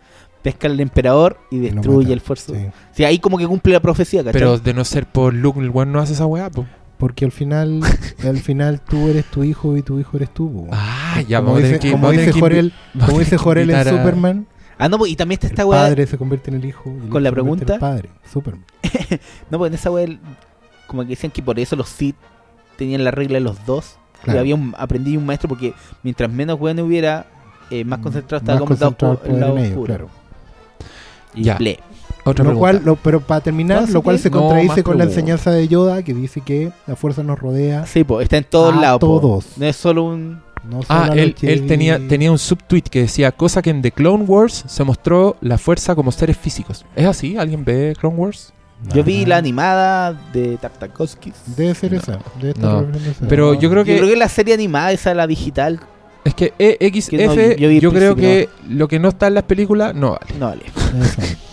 pesca 0.43 0.69
al 0.69 0.79
emperador 0.79 1.39
y 1.51 1.59
destruye 1.59 2.05
mata, 2.05 2.13
el 2.13 2.21
fuerza. 2.21 2.53
sí. 2.55 2.67
Sí, 2.93 3.05
ahí 3.05 3.19
como 3.19 3.39
que 3.39 3.47
cumple 3.47 3.73
la 3.73 3.81
profecía, 3.81 4.21
¿cachai? 4.23 4.33
Pero 4.41 4.59
de 4.59 4.75
no 4.75 4.85
ser 4.85 5.07
por 5.07 5.33
Luke, 5.35 5.59
el 5.59 5.71
weón 5.71 5.91
no 5.91 6.01
hace 6.01 6.13
esa 6.13 6.27
weá, 6.27 6.51
pues. 6.51 6.69
Porque 6.99 7.25
al 7.25 7.33
final, 7.33 7.81
al 8.25 8.39
final 8.39 8.81
tú 8.81 9.09
eres 9.09 9.25
tu 9.25 9.43
hijo 9.43 9.77
y 9.77 9.83
tu 9.83 9.99
hijo 9.99 10.17
eres 10.17 10.33
tú. 10.33 10.53
po. 10.53 10.69
Ah, 10.71 11.21
ya, 11.27 11.41
como 11.43 11.57
dice, 11.59 11.79
que 11.79 11.91
como 11.91 12.11
dice 12.11 12.27
que 12.31 12.41
Jorel, 12.41 12.73
como 13.07 13.19
dice 13.19 13.37
Jorel 13.39 13.71
en 13.71 13.77
a- 13.77 13.85
Superman, 13.85 14.47
ah, 14.79 14.89
no, 14.89 14.99
pues, 14.99 15.11
y 15.11 15.17
también 15.17 15.37
está 15.39 15.47
esta 15.49 15.63
el 15.63 15.69
weá. 15.69 15.81
padre 15.81 16.07
se 16.07 16.17
convierte 16.19 16.51
en 16.51 16.57
el 16.59 16.65
hijo. 16.67 16.91
y 16.91 16.93
el 16.93 16.99
Con 16.99 17.07
hijo 17.09 17.21
la 17.21 17.21
en 17.21 17.27
el 17.27 17.33
pregunta- 17.35 17.79
padre, 17.81 18.11
Superman. 18.31 18.65
No, 19.51 19.59
pues 19.59 19.71
en 19.71 19.75
esa 19.75 19.91
weá, 19.91 20.05
el- 20.05 20.21
como 20.87 21.03
que 21.03 21.09
decían 21.09 21.33
que 21.33 21.43
por 21.43 21.59
eso 21.59 21.75
los 21.75 21.89
Sith 21.89 22.17
tenían 22.77 23.05
la 23.05 23.11
regla 23.11 23.35
de 23.35 23.41
los 23.45 23.65
dos. 23.67 23.97
Claro. 24.23 24.39
Y 24.39 24.41
había 24.41 24.55
un 24.55 24.75
aprendiz 24.79 25.15
y 25.15 25.17
un 25.17 25.27
maestro 25.27 25.49
porque 25.49 25.75
mientras 26.03 26.31
menos 26.31 26.59
weones 26.61 26.85
hubiera, 26.85 27.27
eh, 27.71 27.85
más 27.85 27.99
concentrado 28.01 28.41
estaba 28.41 28.59
Más 28.61 28.67
como 28.69 28.75
el 28.75 28.81
lado, 28.81 28.97
concentrado 28.97 29.35
el 29.35 29.41
lado 29.41 29.59
ellos, 29.59 29.69
oscuro. 29.71 29.87
claro. 29.87 30.09
Y 31.35 31.43
Ya. 31.45 31.57
ble. 31.57 31.79
Otra 32.27 32.43
Lo 32.45 32.57
cual, 32.59 32.81
lo- 32.85 32.97
pero 32.97 33.21
para 33.21 33.43
terminar, 33.43 33.87
lo 33.91 34.01
cual 34.01 34.19
se 34.19 34.31
no, 34.31 34.39
contradice 34.41 34.83
con 34.83 34.97
la 34.97 35.05
enseñanza 35.05 35.51
de 35.51 35.69
Yoda 35.69 36.03
que 36.03 36.15
dice 36.15 36.41
que 36.41 36.73
la 36.87 36.97
fuerza 36.97 37.23
nos 37.23 37.39
rodea. 37.39 37.85
Sí, 37.87 38.03
pues 38.03 38.23
está 38.25 38.39
en 38.39 38.45
todos 38.45 38.75
lados. 38.77 38.99
todos. 39.01 39.59
No 39.59 39.67
es 39.67 39.77
solo 39.77 40.05
un. 40.05 40.41
No 40.67 40.83
solo 40.83 40.85
Ah, 40.89 41.11
él, 41.15 41.35
él 41.43 41.67
tenía, 41.67 41.99
tenía 42.09 42.33
un 42.33 42.39
subtweet 42.39 42.85
que 42.85 43.01
decía, 43.01 43.31
cosa 43.33 43.61
que 43.61 43.69
en 43.69 43.83
The 43.83 43.93
Clone 43.93 44.25
Wars 44.25 44.65
se 44.67 44.83
mostró 44.85 45.37
la 45.43 45.59
fuerza 45.59 45.95
como 45.95 46.11
seres 46.13 46.39
físicos. 46.39 46.87
¿Es 46.97 47.05
así? 47.05 47.37
¿Alguien 47.37 47.63
ve 47.67 47.95
Clone 48.01 48.17
Wars? 48.17 48.55
Yo 48.95 49.03
vi 49.03 49.25
la 49.25 49.37
animada 49.39 50.13
de 50.33 50.57
Tartakovsky. 50.59 51.33
Debe 51.57 51.75
ser 51.75 51.95
esa. 51.95 52.19
Debe 52.39 52.51
estar 52.51 52.85
esa. 52.97 53.27
Pero 53.29 53.55
yo 53.55 53.71
creo 53.71 53.85
que- 53.85 53.93
Yo 53.93 53.99
creo 53.99 54.11
que 54.11 54.17
la 54.17 54.29
serie 54.29 54.53
animada, 54.55 54.93
esa 54.93 55.15
la 55.15 55.27
digital, 55.27 55.81
Es 56.25 56.35
que 56.35 56.53
E, 56.59 56.77
EXF, 56.81 57.11
Que 57.11 57.27
no, 57.27 57.35
yo, 57.35 57.71
yo 57.71 57.91
creo 57.93 58.17
que 58.17 58.49
lo 58.69 58.89
que 58.89 58.99
no 58.99 59.09
está 59.11 59.27
en 59.29 59.35
las 59.35 59.45
películas, 59.45 59.95
no 59.95 60.13
vale. 60.13 60.39
no 60.39 60.47
vale. 60.47 60.63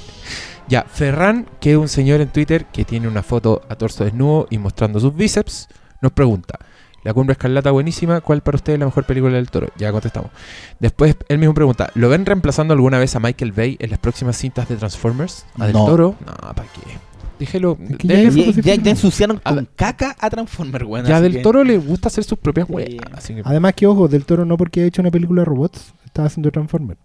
Ya, 0.68 0.84
Ferran, 0.84 1.48
que 1.60 1.72
es 1.72 1.78
un 1.78 1.90
señor 1.90 2.22
en 2.22 2.30
Twitter 2.30 2.66
que 2.66 2.86
tiene 2.86 3.08
una 3.10 3.24
foto 3.24 3.62
a 3.68 3.76
torso 3.76 4.06
desnudo 4.06 4.48
y 4.50 4.58
mostrando 4.58 5.00
sus 5.02 5.14
bíceps, 5.14 5.68
nos 6.02 6.14
pregunta, 6.14 6.60
La 7.04 7.14
Cumbre 7.14 7.34
Escarlata 7.34 7.72
buenísima, 7.72 8.22
¿cuál 8.22 8.42
para 8.42 8.56
usted 8.56 8.74
es 8.74 8.80
la 8.80 8.86
mejor 8.86 9.04
película 9.06 9.34
del 9.34 9.50
toro? 9.50 9.68
Ya 9.78 9.92
contestamos. 9.92 10.32
Después 10.80 11.18
él 11.28 11.40
mismo 11.40 11.54
pregunta, 11.54 11.90
¿lo 11.96 12.08
ven 12.08 12.26
reemplazando 12.26 12.74
alguna 12.74 13.00
vez 13.00 13.14
a 13.16 13.20
Michael 13.20 13.52
Bay 13.52 13.76
en 13.82 13.90
las 13.90 14.00
próximas 14.00 14.38
cintas 14.38 14.70
de 14.70 14.78
Transformers? 14.78 15.46
¿A 15.60 15.66
del 15.66 15.74
No. 15.74 15.86
toro? 15.86 16.16
No, 16.26 16.34
¿para 16.54 16.68
qué? 16.72 16.82
Es 17.46 17.98
que 17.98 18.08
de- 18.08 18.54
ya 18.64 18.76
Ya, 18.76 18.92
ensuciaron 18.92 19.42
A 19.44 19.54
con 19.56 19.68
caca 19.76 20.16
a 20.20 20.30
Transformer, 20.30 20.84
weón. 20.86 21.06
ya 21.06 21.20
del 21.22 21.34
que- 21.34 21.40
toro 21.40 21.64
le 21.64 21.78
gusta 21.78 22.08
hacer 22.10 22.24
sus 22.24 22.38
propias 22.38 22.68
Sí. 22.68 22.74
weas. 22.74 22.90
Así 23.14 23.34
que 23.36 23.42
Además 23.44 23.74
que, 23.76 23.88
ojo, 23.88 24.08
Del 24.08 24.26
Toro 24.26 24.46
no 24.46 24.58
porque 24.58 24.82
ha 24.82 24.86
hecho 24.86 25.02
una 25.02 25.12
película 25.12 25.42
de 25.42 25.46
robots, 25.46 25.94
estaba 26.06 26.28
haciendo 26.28 26.52
Transformers. 26.52 27.00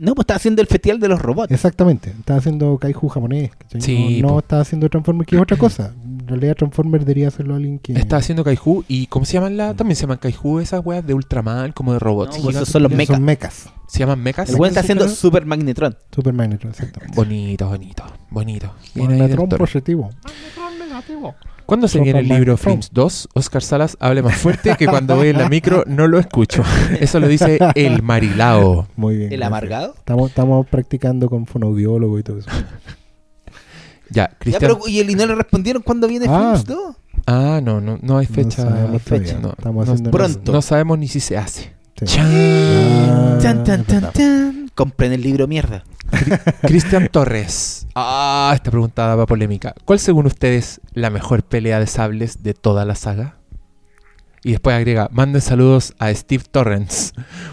No, 0.00 0.14
pues 0.14 0.24
está 0.24 0.36
haciendo 0.36 0.62
el 0.62 0.68
festival 0.68 0.98
de 1.00 1.08
los 1.08 1.20
robots. 1.20 1.52
Exactamente, 1.52 2.10
estaba 2.18 2.38
haciendo 2.38 2.78
Kaiju 2.78 3.08
japonés. 3.08 3.50
¿cachai? 3.56 3.80
Sí, 3.82 4.22
no, 4.22 4.28
no 4.28 4.38
estaba 4.38 4.62
haciendo 4.62 4.88
Transformers, 4.88 5.28
que 5.28 5.36
es 5.36 5.42
otra 5.42 5.56
cosa. 5.58 5.92
En 6.32 6.40
realidad 6.40 6.56
Transformers 6.56 7.04
debería 7.04 7.28
hacerlo 7.28 7.56
alguien 7.56 7.78
que... 7.78 7.92
está 7.92 8.16
haciendo 8.16 8.42
Kaiju 8.42 8.84
y 8.88 9.06
¿cómo 9.08 9.26
se 9.26 9.34
llaman 9.34 9.58
la? 9.58 9.74
También 9.74 9.96
se 9.96 10.02
llaman 10.02 10.16
Kaiju 10.16 10.60
esas 10.60 10.80
weas 10.82 11.06
de 11.06 11.12
Ultraman, 11.12 11.72
como 11.72 11.92
de 11.92 11.98
robots. 11.98 12.38
No, 12.38 12.44
pues 12.44 12.56
esos 12.56 12.70
son 12.70 12.84
los 12.84 12.90
Son 12.90 12.96
mechas. 12.96 13.20
mechas. 13.20 13.68
Se 13.86 13.98
llaman 13.98 14.22
mechas. 14.22 14.48
El 14.48 14.54
weón 14.54 14.68
está 14.68 14.80
¿Mechas 14.80 14.84
haciendo 14.84 15.04
claro? 15.04 15.16
Super 15.16 15.44
Magnetron. 15.44 15.96
Super 16.10 16.32
Magnetron, 16.32 16.70
exactamente. 16.70 17.14
Bonito, 17.14 17.68
bonito, 17.68 18.04
bonito. 18.30 18.74
Ahí 18.96 19.06
del 19.06 19.18
Magnetron 19.18 19.48
positivo. 19.50 20.08
¿Cuándo 21.66 21.86
se 21.86 22.00
viene 22.00 22.20
el 22.20 22.28
libro 22.28 22.52
Magnetron. 22.54 22.72
Films 22.72 22.90
2? 22.94 23.28
Oscar 23.34 23.62
Salas 23.62 23.98
hable 24.00 24.22
más 24.22 24.36
fuerte 24.36 24.74
que 24.78 24.86
cuando 24.86 25.16
voy 25.16 25.28
en 25.28 25.36
la 25.36 25.50
micro 25.50 25.84
no 25.86 26.08
lo 26.08 26.18
escucho. 26.18 26.64
Eso 26.98 27.20
lo 27.20 27.28
dice 27.28 27.58
el 27.74 28.02
Marilao. 28.02 28.88
Muy 28.96 29.16
bien. 29.18 29.32
¿El 29.34 29.40
gracias. 29.40 29.46
amargado? 29.48 29.94
Estamos, 29.98 30.30
estamos 30.30 30.66
practicando 30.66 31.28
con 31.28 31.44
fonoaudiólogo 31.44 32.18
y 32.18 32.22
todo 32.22 32.38
eso. 32.38 32.48
Ya, 34.12 34.30
pero, 34.58 34.78
¿y, 34.86 35.00
el, 35.00 35.10
y 35.10 35.14
no 35.14 35.26
le 35.26 35.34
respondieron 35.34 35.82
cuándo 35.82 36.06
viene 36.08 36.26
Ah. 36.28 36.52
Films 36.54 36.64
2? 36.66 36.96
Ah, 37.26 37.60
no, 37.62 37.80
no, 37.80 37.98
no 38.02 38.18
hay 38.18 38.26
fecha. 38.26 38.64
no 38.64 38.70
sabemos 38.70 39.02
fecha. 39.02 39.38
No, 39.40 39.50
Estamos 39.50 39.86
no- 39.86 39.92
haciendo 39.92 40.10
Pronto. 40.10 40.52
No 40.52 40.62
sabemos 40.62 40.98
ni 40.98 41.08
si 41.08 41.20
se 41.20 41.36
hace. 41.38 41.74
Sí. 41.96 42.04
Chan. 42.06 42.26
Ah, 42.30 43.38
Tan, 43.40 43.64
tan, 43.64 43.80
es 43.80 43.86
tan, 43.86 44.00
verdad. 44.00 44.12
tan. 44.12 44.68
Compren 44.74 45.12
el 45.12 45.22
libro 45.22 45.46
mierda. 45.46 45.84
Cristian 46.62 47.08
Torres. 47.08 47.86
Ah, 47.94 48.52
esta 48.54 48.70
pregunta 48.70 49.14
va 49.14 49.26
polémica. 49.26 49.74
¿Cuál 49.84 49.98
según 49.98 50.26
ustedes 50.26 50.80
la 50.94 51.10
mejor 51.10 51.42
pelea 51.42 51.78
de 51.78 51.86
sables 51.86 52.42
de 52.42 52.54
toda 52.54 52.84
la 52.84 52.94
saga? 52.94 53.36
Y 54.44 54.50
después 54.52 54.74
agrega, 54.74 55.08
manden 55.12 55.40
saludos 55.40 55.94
a 56.00 56.12
Steve 56.12 56.42
Torrens, 56.50 57.12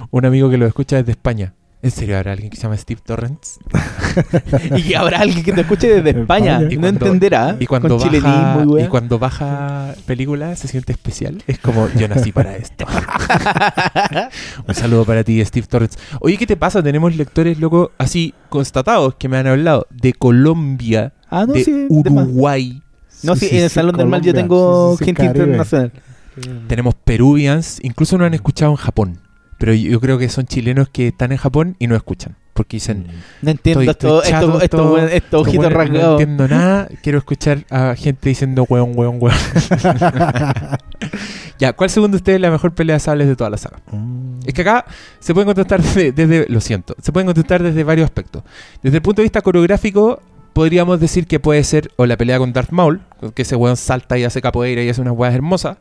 un 0.09 0.25
amigo 0.25 0.49
que 0.49 0.57
lo 0.57 0.65
escucha 0.65 0.95
desde 0.95 1.11
España. 1.11 1.53
¿En 1.81 1.91
serio 1.91 2.17
habrá 2.17 2.33
alguien 2.33 2.49
que 2.49 2.57
se 2.57 2.63
llama 2.63 2.75
Steve 2.75 2.99
Torrens? 3.05 3.57
y 4.85 4.93
habrá 4.95 5.19
alguien 5.19 5.43
que 5.45 5.53
te 5.53 5.61
escuche 5.61 5.87
desde 5.87 6.09
España. 6.21 6.55
España. 6.57 6.73
y 6.73 6.75
no 6.75 6.81
cuando- 6.81 7.05
entenderá. 7.05 7.55
Y 7.57 7.65
cuando, 7.67 7.97
con 7.97 8.11
baja, 8.21 8.65
y 8.83 8.87
cuando 8.87 9.17
baja 9.19 9.95
película 10.05 10.55
se 10.57 10.67
siente 10.67 10.91
especial. 10.91 11.41
Es 11.47 11.57
como, 11.59 11.87
yo 11.97 12.07
nací 12.09 12.33
para 12.33 12.57
esto. 12.57 12.85
Un 14.67 14.75
saludo 14.75 15.05
para 15.05 15.23
ti, 15.23 15.43
Steve 15.45 15.67
Torrens. 15.67 15.97
Oye, 16.19 16.37
¿qué 16.37 16.45
te 16.45 16.57
pasa? 16.57 16.83
Tenemos 16.83 17.15
lectores, 17.15 17.59
loco, 17.59 17.91
así 17.97 18.33
constatados 18.49 19.15
que 19.15 19.29
me 19.29 19.37
han 19.37 19.47
hablado 19.47 19.87
de 19.89 20.13
Colombia, 20.13 21.13
Ah, 21.29 21.45
no, 21.47 21.53
de 21.53 21.63
sí. 21.63 21.71
de 21.89 22.09
más. 22.09 22.25
Uruguay. 22.25 22.81
No, 23.23 23.35
sí, 23.35 23.41
Sí, 23.41 23.49
sí, 23.51 23.57
en 23.57 23.63
el 23.63 23.69
sí, 23.69 23.75
Salón 23.75 23.95
del 23.97 24.07
Mal 24.07 24.21
yo 24.21 24.33
tengo 24.33 24.93
Sí, 24.93 24.97
sí, 24.97 24.99
sí, 24.99 25.05
gente 25.05 25.23
Caribe. 25.27 25.43
internacional. 25.45 25.91
Tenemos 26.67 26.95
peruvians, 26.95 27.79
incluso 27.83 28.17
nos 28.17 28.27
han 28.27 28.33
escuchado 28.33 28.71
en 28.71 28.77
Japón. 28.77 29.19
Pero 29.59 29.73
yo 29.75 29.99
creo 29.99 30.17
que 30.17 30.29
son 30.29 30.45
chilenos 30.47 30.89
que 30.89 31.09
están 31.09 31.31
en 31.31 31.37
Japón 31.37 31.75
y 31.77 31.85
no 31.87 31.95
escuchan. 31.95 32.35
Porque 32.53 32.77
dicen, 32.77 33.05
No 33.41 33.51
entiendo 33.51 33.81
Estoy- 33.81 33.91
esto, 33.91 34.23
esto, 34.23 34.37
esto, 34.59 34.63
esto- 34.63 34.93
weón, 34.93 35.05
estos 35.05 35.23
"Estos 35.23 35.41
ojitos 35.47 35.65
weones 35.73 36.01
No 36.01 36.11
entiendo 36.11 36.47
nada, 36.47 36.89
quiero 37.03 37.17
escuchar 37.19 37.65
a 37.69 37.93
gente 37.95 38.29
diciendo 38.29 38.65
weón, 38.67 38.91
weón, 38.95 39.17
weón. 39.21 39.37
ya, 41.59 41.73
¿cuál 41.73 41.89
segundo 41.89 42.17
ustedes 42.17 42.35
es 42.37 42.41
la 42.41 42.51
mejor 42.51 42.73
pelea 42.73 42.95
de 42.95 42.99
sables 42.99 43.27
de 43.27 43.35
toda 43.35 43.49
la 43.49 43.57
saga? 43.57 43.79
Mm. 43.91 44.39
Es 44.45 44.53
que 44.53 44.61
acá 44.61 44.85
se 45.19 45.33
pueden 45.33 45.47
contestar 45.47 45.81
desde, 45.81 46.11
desde- 46.11 46.45
lo 46.49 46.61
siento, 46.61 46.95
se 47.01 47.11
pueden 47.11 47.27
contestar 47.27 47.61
desde 47.63 47.83
varios 47.83 48.05
aspectos. 48.05 48.43
Desde 48.81 48.97
el 48.97 49.01
punto 49.01 49.21
de 49.21 49.25
vista 49.25 49.41
coreográfico, 49.41 50.21
podríamos 50.53 50.99
decir 50.99 51.27
que 51.27 51.39
puede 51.39 51.63
ser 51.63 51.91
o 51.97 52.05
la 52.05 52.17
pelea 52.17 52.37
con 52.39 52.53
Darth 52.53 52.71
Maul, 52.71 53.01
que 53.35 53.41
ese 53.43 53.55
weón 53.55 53.77
salta 53.77 54.17
y 54.17 54.23
hace 54.23 54.41
capoeira 54.41 54.81
y 54.83 54.89
hace 54.89 55.01
unas 55.01 55.13
weas 55.15 55.33
hermosas, 55.33 55.77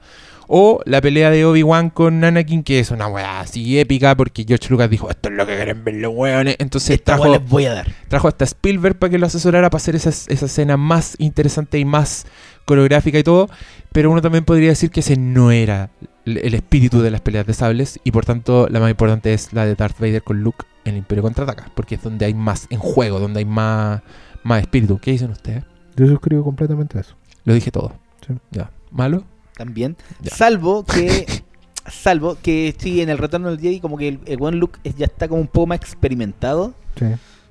o 0.49 0.81
la 0.87 1.01
pelea 1.01 1.31
de 1.31 1.45
Obi-Wan 1.45 1.91
con 1.91 2.25
Anakin, 2.25 2.63
que 2.63 2.81
es 2.81 2.91
una 2.91 3.07
wea 3.07 3.41
así 3.41 3.79
épica, 3.79 4.17
porque 4.17 4.45
George 4.49 4.69
Lucas 4.71 4.91
dijo, 4.91 5.09
esto 5.11 5.29
es 5.29 5.35
lo 5.35 5.47
que 5.47 5.55
quieren 5.55 5.85
ver 5.85 5.95
los 5.97 6.13
weones. 6.15 6.57
Entonces 6.59 6.91
Esta 6.91 7.17
trajo, 7.17 7.31
les 7.31 7.49
voy 7.49 7.67
a 7.67 7.75
dar. 7.75 7.93
trajo 8.09 8.27
hasta 8.29 8.45
Spielberg 8.45 8.99
para 8.99 9.11
que 9.11 9.19
lo 9.19 9.27
asesorara 9.27 9.71
para 9.71 9.77
hacer 9.81 9.95
esa, 9.95 10.09
esa 10.09 10.47
escena 10.47 10.77
más 10.77 11.15
interesante 11.19 11.79
y 11.79 11.85
más 11.85 12.27
coreográfica 12.65 13.19
y 13.19 13.23
todo. 13.23 13.49
Pero 13.93 14.11
uno 14.11 14.23
también 14.23 14.45
podría 14.45 14.71
decir 14.71 14.91
que 14.91 15.01
ese 15.01 15.17
no 15.17 15.51
era 15.51 15.91
el 16.25 16.39
el 16.39 16.55
espíritu 16.55 17.01
de 17.01 17.11
las 17.11 17.21
peleas 17.23 17.47
de 17.47 17.55
sables 17.55 18.01
y 18.05 18.11
por 18.11 18.25
tanto 18.27 18.69
la 18.69 18.81
más 18.81 18.91
importante 18.91 19.33
es 19.33 19.53
la 19.55 19.65
de 19.65 19.75
Darth 19.75 19.99
Vader 19.99 20.23
con 20.23 20.43
Luke 20.43 20.67
en 20.85 20.93
el 20.93 20.99
Imperio 20.99 21.23
Contraataca, 21.23 21.71
porque 21.75 21.95
es 21.95 22.03
donde 22.03 22.27
hay 22.27 22.35
más 22.35 22.67
en 22.71 22.79
juego, 22.79 23.19
donde 23.21 23.39
hay 23.41 23.45
más, 23.45 24.03
más 24.43 24.61
espíritu. 24.61 24.99
¿Qué 24.99 25.13
dicen 25.13 25.31
ustedes? 25.31 25.65
Yo 25.97 26.07
suscribo 26.07 26.45
completamente 26.45 26.99
a 26.99 27.01
eso. 27.01 27.17
Lo 27.45 27.55
dije 27.55 27.71
todo. 27.71 27.93
Sí. 28.27 28.35
Ya. 28.51 28.71
¿Malo? 28.91 29.25
También. 29.59 29.97
Ya. 30.23 30.35
Salvo 30.35 30.85
que. 30.85 31.27
salvo 31.91 32.39
que 32.43 32.75
sí, 32.79 33.03
en 33.03 33.11
el 33.11 33.19
retorno 33.19 33.51
del 33.51 33.61
Jedi, 33.61 33.81
como 33.81 33.97
que 33.99 34.19
el, 34.25 34.37
Luke 34.59 34.79
es- 34.85 34.95
ya 34.97 35.05
está 35.07 35.29
como 35.29 35.41
un 35.43 35.49
poco 35.49 35.67
más 35.67 35.79
experimentado. 35.79 36.73
Sí. 36.99 37.05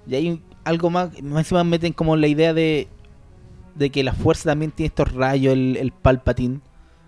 Y 0.08 0.16
hay 0.16 0.42
algo 0.64 0.90
más. 0.90 1.10
Más 1.22 1.40
encima 1.42 1.64
meten 1.64 1.94
como 1.94 2.16
la 2.16 2.28
idea 2.28 2.54
de. 2.56 2.88
De 3.76 3.92
que 3.92 4.04
la 4.04 4.14
fuerza 4.14 4.46
también 4.50 4.72
tiene 4.72 4.88
estos 4.88 5.14
rayos, 5.14 5.54
el, 5.54 5.78
el 5.80 5.92
Palpatine. 5.92 6.62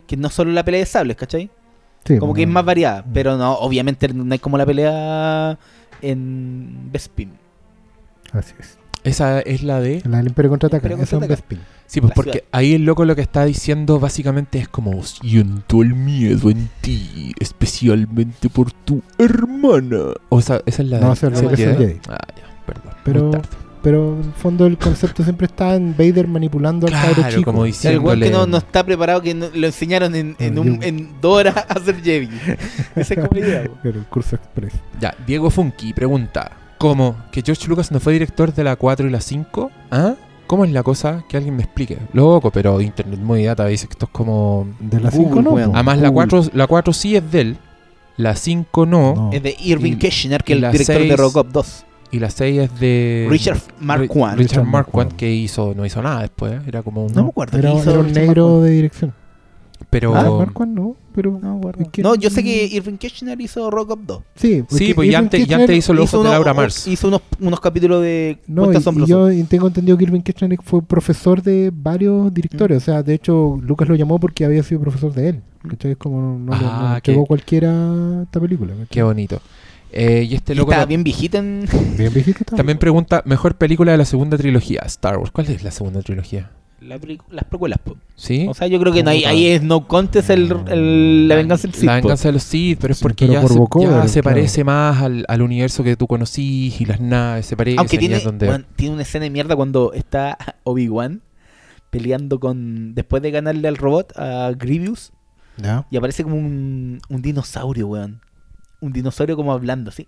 que 0.06 0.16
no 0.18 0.30
solo 0.30 0.52
la 0.52 0.64
pelea 0.64 0.82
de 0.82 0.86
sables, 0.86 1.18
¿cachai? 1.18 1.50
Sí, 2.06 2.18
Como 2.18 2.34
que 2.34 2.44
es 2.44 2.48
más 2.48 2.64
variada, 2.66 3.06
pero 3.14 3.36
no, 3.38 3.54
obviamente 3.56 4.08
no 4.14 4.32
hay 4.32 4.40
como 4.40 4.58
la 4.58 4.66
pelea 4.66 5.60
en 6.02 6.90
Bespin. 6.92 7.32
Así 8.32 8.54
es. 8.60 8.79
Esa 9.04 9.40
es 9.42 9.64
la 9.64 9.80
de. 9.80 10.02
La 10.06 10.18
del 10.18 10.28
Imperio 10.28 10.50
contraataca. 10.50 10.88
Imperio 10.88 10.98
Esa 10.98 11.04
es 11.04 11.14
un 11.14 11.20
contraataca. 11.20 11.48
Bespin. 11.50 11.68
Sí, 11.88 12.02
pues 12.02 12.10
La 12.12 12.16
porque 12.16 12.32
ciudad. 12.34 12.46
ahí 12.52 12.74
el 12.76 12.84
loco 12.86 13.04
lo 13.06 13.16
que 13.16 13.22
está 13.22 13.46
diciendo 13.46 14.00
básicamente 14.00 14.60
es 14.60 14.68
como 14.68 15.02
siento 15.04 15.82
el 15.82 15.96
miedo 15.96 16.50
en 16.52 16.70
ti, 16.82 17.34
especialmente 17.40 18.50
por 18.50 18.72
tu 18.72 19.02
hermana. 19.18 20.14
O 20.30 20.42
sea, 20.42 20.62
esa 20.66 20.84
es 20.84 20.90
la 20.90 21.00
No, 21.00 21.08
de 21.08 21.14
esa 21.14 21.28
es 21.28 21.42
la 21.42 21.56
¿sí, 21.56 21.64
de 21.66 21.76
Jedi? 21.76 22.00
Ah, 22.10 22.18
ya, 22.36 22.66
perdón. 22.66 22.94
Pero- 23.04 23.24
muy 23.24 23.32
tarde. 23.32 23.48
Pero 23.82 24.18
en 24.20 24.26
el 24.26 24.34
fondo 24.34 24.66
el 24.66 24.78
concepto 24.78 25.24
siempre 25.24 25.46
está 25.48 25.74
en 25.74 25.96
Vader 25.98 26.28
manipulando 26.28 26.86
al 26.86 26.92
cabro 26.92 27.30
chico. 27.30 27.46
como 27.46 27.62
O 27.62 27.72
sea, 27.72 27.92
el 27.92 28.00
que 28.00 28.04
no, 28.04 28.12
Diciéndole- 28.18 28.48
no 28.52 28.58
está 28.58 28.84
preparado, 28.86 29.22
que 29.22 29.34
no- 29.34 29.48
lo 29.56 29.68
enseñaron 29.68 30.16
en, 30.16 30.36
en, 30.38 30.58
En 30.58 30.60
un- 30.60 30.70
un- 30.72 30.84
en 30.84 31.10
dos 31.22 31.38
horas 31.40 31.56
a 31.56 31.62
hacer 31.62 31.96
Jedi. 32.04 32.28
Esa 32.98 33.14
es 33.14 33.20
como 33.22 33.30
la 33.32 33.40
idea. 33.40 33.72
Pero 33.82 34.00
el 34.00 34.06
curso 34.08 34.36
express. 34.36 34.74
Ya, 35.00 35.16
Diego 35.26 35.50
Funky 35.50 35.94
pregunta: 35.94 36.52
¿Cómo? 36.80 37.16
¿Que 37.32 37.42
George 37.44 37.68
Lucas 37.68 37.92
no 37.92 38.00
fue 38.00 38.14
director 38.14 38.54
de 38.54 38.64
la 38.64 38.76
4 38.76 39.08
y 39.08 39.12
la 39.12 39.22
5? 39.22 39.70
¿Ah? 39.92 40.16
¿Cómo 40.48 40.66
es 40.66 40.72
la 40.72 40.82
cosa? 40.82 41.24
Que 41.30 41.38
alguien 41.38 41.56
me 41.56 41.62
explique. 41.64 41.98
Loco, 42.14 42.50
pero 42.50 42.82
Internet 42.82 43.20
Movie 43.20 43.46
Data 43.46 43.66
dice 43.68 43.86
que 43.88 43.94
esto 43.94 44.06
es 44.06 44.12
como. 44.12 44.66
De 44.80 45.00
la 45.00 45.10
Google, 45.12 45.28
5 45.28 45.42
no. 45.44 45.50
po. 45.52 45.58
Además, 45.76 45.98
la 46.00 46.10
Google. 46.10 46.28
4, 46.30 46.52
la 46.56 46.66
4 46.68 46.94
sí 46.94 47.16
es 47.16 47.32
de 47.32 47.42
él, 47.42 47.58
la 48.18 48.36
5 48.36 48.86
no, 48.88 49.14
No. 49.14 49.30
Es 49.32 49.44
de 49.44 49.56
Irving 49.60 49.98
Keschner, 49.98 50.44
que 50.44 50.54
es 50.54 50.58
el 50.58 50.62
la 50.64 50.72
director 50.72 50.96
de 50.98 51.02
seis- 51.08 51.18
Robocop 51.18 51.48
2. 51.52 51.86
y 52.12 52.20
la 52.20 52.30
6 52.32 52.60
es 52.62 52.80
de. 52.80 53.28
Richard 53.30 53.58
I. 53.58 53.60
Richard 53.98 54.38
Richard 54.38 54.64
Marquand, 54.64 54.72
Marquand. 54.72 55.12
que 55.18 55.32
hizo, 55.32 55.74
no 55.76 55.86
hizo 55.86 56.02
nada 56.02 56.22
después. 56.22 56.54
¿eh? 56.54 56.62
Era 56.66 56.82
como 56.82 57.06
un. 57.06 57.14
No 57.14 57.24
me 57.24 57.30
acuerdo. 57.30 57.58
Era, 57.58 57.74
hizo 57.74 57.92
era 57.92 58.00
un 58.00 58.12
negro 58.12 58.46
Marquand. 58.46 58.64
de 58.64 58.70
dirección. 58.72 59.14
Pero. 59.90 60.16
Ah, 60.16 60.30
Marquand 60.30 60.76
no, 60.76 60.96
pero. 61.16 61.40
No, 61.42 61.60
No, 61.98 62.16
yo 62.16 62.30
sé 62.30 62.44
que 62.44 62.66
Irving 62.66 62.98
Keschner 62.98 63.40
hizo 63.42 63.70
Robocop 63.72 64.00
2. 64.06 64.24
Sí, 64.36 64.64
Sí, 64.70 64.94
pues 64.94 65.10
ya 65.10 65.20
antes, 65.20 65.40
ya 65.48 65.58
Kirchner- 65.58 65.62
antes 65.62 65.78
hizo 65.78 65.94
los 65.94 66.12
de 66.12 66.24
Laura 66.24 66.54
Mars. 66.54 66.88
Hizo 66.88 67.08
unos, 67.08 67.22
unos 67.40 67.60
capítulos 67.60 68.02
de 68.02 68.38
No, 68.48 68.72
y, 68.72 69.06
yo 69.08 69.30
tengo 69.48 69.68
entendido 69.68 69.98
que 69.98 70.04
Irving 70.04 70.22
Kirchner 70.22 70.58
fue 70.64 70.82
profesor 70.82 71.42
de 71.42 71.72
varios 71.74 72.34
directores. 72.34 72.76
Mm. 72.78 72.82
O 72.82 72.86
sea, 72.86 73.04
de 73.04 73.14
hecho, 73.14 73.60
Lucas 73.62 73.88
lo 73.88 73.96
llamó 73.96 74.20
porque 74.20 74.46
había 74.46 74.62
sido 74.64 74.82
profesor 74.82 75.14
de 75.14 75.30
él. 75.30 75.42
¿Cachai? 75.68 75.92
Es 75.92 75.98
como 75.98 76.22
no, 76.22 76.40
no, 76.40 76.46
no 76.46 76.58
Ah, 76.62 76.94
entregó 76.98 77.24
qué- 77.24 77.28
cualquiera 77.28 78.22
esta 78.24 78.40
película. 78.40 78.72
¿cachai? 78.74 78.88
Qué 78.90 79.04
bonito. 79.04 79.42
Eh, 79.92 80.28
y 80.30 80.36
este 80.36 80.54
Y 80.54 80.56
loco 80.56 80.72
ta- 80.72 80.86
bien 80.86 81.04
viejita 81.04 81.40
en... 81.40 81.66
Bien 81.98 82.14
viejito 82.14 82.40
estaba. 82.42 82.58
también 82.58 82.78
pregunta: 82.78 83.24
¿Mejor 83.26 83.56
película 83.56 83.92
de 83.92 83.98
la 83.98 84.06
segunda 84.06 84.38
trilogía? 84.38 84.82
Star 84.86 85.18
Wars. 85.18 85.32
¿Cuál 85.32 85.48
es 85.50 85.64
la 85.64 85.72
segunda 85.72 86.02
trilogía? 86.02 86.52
La 86.90 87.00
las 87.30 87.46
precuelas. 87.46 87.80
po. 87.84 87.96
¿Sí? 88.16 88.46
O 88.50 88.54
sea, 88.54 88.68
yo 88.68 88.80
creo 88.80 88.92
que 88.92 89.04
no 89.04 89.12
hay, 89.12 89.24
ahí 89.24 89.48
es 89.48 89.62
no 89.64 89.88
contest 89.88 90.30
el, 90.30 90.52
el- 90.68 91.28
la 91.28 91.36
venganza 91.36 91.68
del 91.68 91.74
Sith. 91.76 91.84
La 91.86 91.96
venganza 91.96 92.28
de 92.28 92.34
los 92.34 92.44
Sith, 92.44 92.80
pero 92.82 92.92
es 92.92 92.98
Sí, 93.00 93.04
porque 93.04 93.26
pero 93.28 93.34
ya, 93.34 93.42
por 93.42 93.52
se, 93.54 93.58
vocoder, 93.60 93.90
ya 94.02 94.08
se 94.08 94.22
claro. 94.22 94.36
parece 94.36 94.64
más 94.64 95.02
al, 95.02 95.26
al 95.28 95.42
universo 95.42 95.84
que 95.84 95.96
tú 95.96 96.08
conocís 96.08 96.82
y 96.82 96.86
las 96.86 97.00
naves 97.00 97.46
se 97.46 97.56
parecen. 97.56 97.80
Aunque 97.80 97.98
tiene, 97.98 98.20
donde... 98.20 98.66
tiene 98.76 98.94
una 98.96 99.04
escena 99.04 99.24
de 99.24 99.30
mierda 99.30 99.56
cuando 99.56 99.94
está 99.94 100.38
Obi-Wan 100.64 101.22
peleando 101.90 102.40
con... 102.40 102.94
Después 102.94 103.22
de 103.24 103.32
ganarle 103.32 103.68
al 103.68 103.78
robot, 103.78 104.14
a 104.18 104.52
Grievous, 104.58 105.12
Ya. 105.58 105.86
y 105.90 105.98
aparece 105.98 106.24
como 106.24 106.36
un, 106.36 107.00
un 107.10 107.22
dinosaurio, 107.22 107.88
weón. 107.88 108.22
Un 108.82 108.94
dinosaurio 108.94 109.36
como 109.36 109.52
hablando 109.52 109.90
así. 109.90 110.08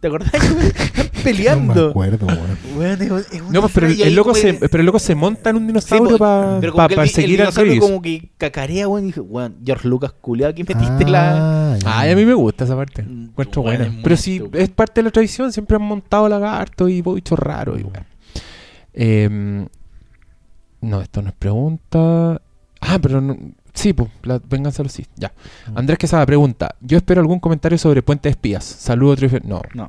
¿Te 0.00 0.08
acordás? 0.08 0.34
Están 0.34 0.56
No 0.56 1.02
me 1.02 1.22
peleando. 1.22 1.88
acuerdo, 1.90 2.26
weón. 2.26 2.58
Weón, 2.76 3.02
es 3.02 3.10
un- 3.10 3.18
es 3.18 3.40
una 3.40 3.50
No, 3.52 3.60
pues, 3.62 3.72
pero 3.74 3.86
el, 3.86 4.02
ahí 4.02 4.10
loco 4.14 4.30
como 4.30 4.40
se, 4.42 4.58
que- 4.58 4.68
pero 4.68 4.80
el 4.80 4.86
loco 4.86 4.98
se 4.98 5.14
monta 5.14 5.50
en 5.50 5.56
un 5.56 5.62
Sí, 5.62 5.66
dinosaurio 5.68 6.18
para 6.18 6.58
pero 6.60 6.72
como 6.72 6.88
que 6.88 6.94
el- 6.94 7.00
el, 7.00 7.08
seguir 7.08 7.40
a 7.40 7.44
dinosaurio 7.44 7.80
como 7.80 8.02
que 8.02 8.30
cacarea, 8.36 8.86
weón, 8.88 9.04
y 9.04 9.06
dije, 9.08 9.20
weón, 9.20 9.56
George 9.64 9.88
Lucas, 9.88 10.12
culiado, 10.20 10.50
aquí 10.50 10.62
metiste 10.64 11.04
la... 11.08 11.72
Ah, 11.74 11.78
ya. 11.78 11.98
Ay, 12.00 12.10
a 12.10 12.16
mí 12.16 12.24
me 12.26 12.34
gusta 12.34 12.64
esa 12.64 12.76
parte. 12.76 13.02
Mm, 13.02 13.24
Encuentro 13.30 13.62
weón, 13.62 13.76
buena. 13.78 13.86
es 13.88 13.94
muy 13.94 14.02
Pero 14.02 14.16
sí, 14.18 14.36
estúpido. 14.36 14.62
es 14.62 14.68
parte 14.70 15.00
de 15.00 15.04
la 15.04 15.10
tradición. 15.10 15.52
Siempre 15.52 15.76
han 15.76 15.82
montado 15.82 16.28
lagarto 16.28 16.88
y 16.88 17.00
bichos 17.00 17.38
raros. 17.38 17.80
Y 17.80 17.84
weón. 17.84 18.04
Em, 18.92 19.66
no, 20.82 21.00
esto 21.00 21.22
no 21.22 21.28
es 21.30 21.34
pregunta. 21.34 22.42
Ah, 22.80 22.98
pero 23.00 23.20
no- 23.22 23.36
sí, 23.74 23.92
pues, 23.92 24.08
la 24.22 24.40
venganza 24.48 24.78
de 24.78 24.84
los 24.84 24.92
Sith. 24.92 25.08
Ya. 25.16 25.32
Mm. 25.72 25.78
Andrés 25.78 25.98
Quesada 25.98 26.24
pregunta: 26.24 26.74
Yo 26.80 26.96
espero 26.96 27.20
algún 27.20 27.40
comentario 27.40 27.76
sobre 27.76 28.02
Puente 28.02 28.28
de 28.28 28.30
Espías. 28.30 28.64
Saludos, 28.64 29.18
Trife- 29.20 29.42
No, 29.44 29.60
No. 29.74 29.88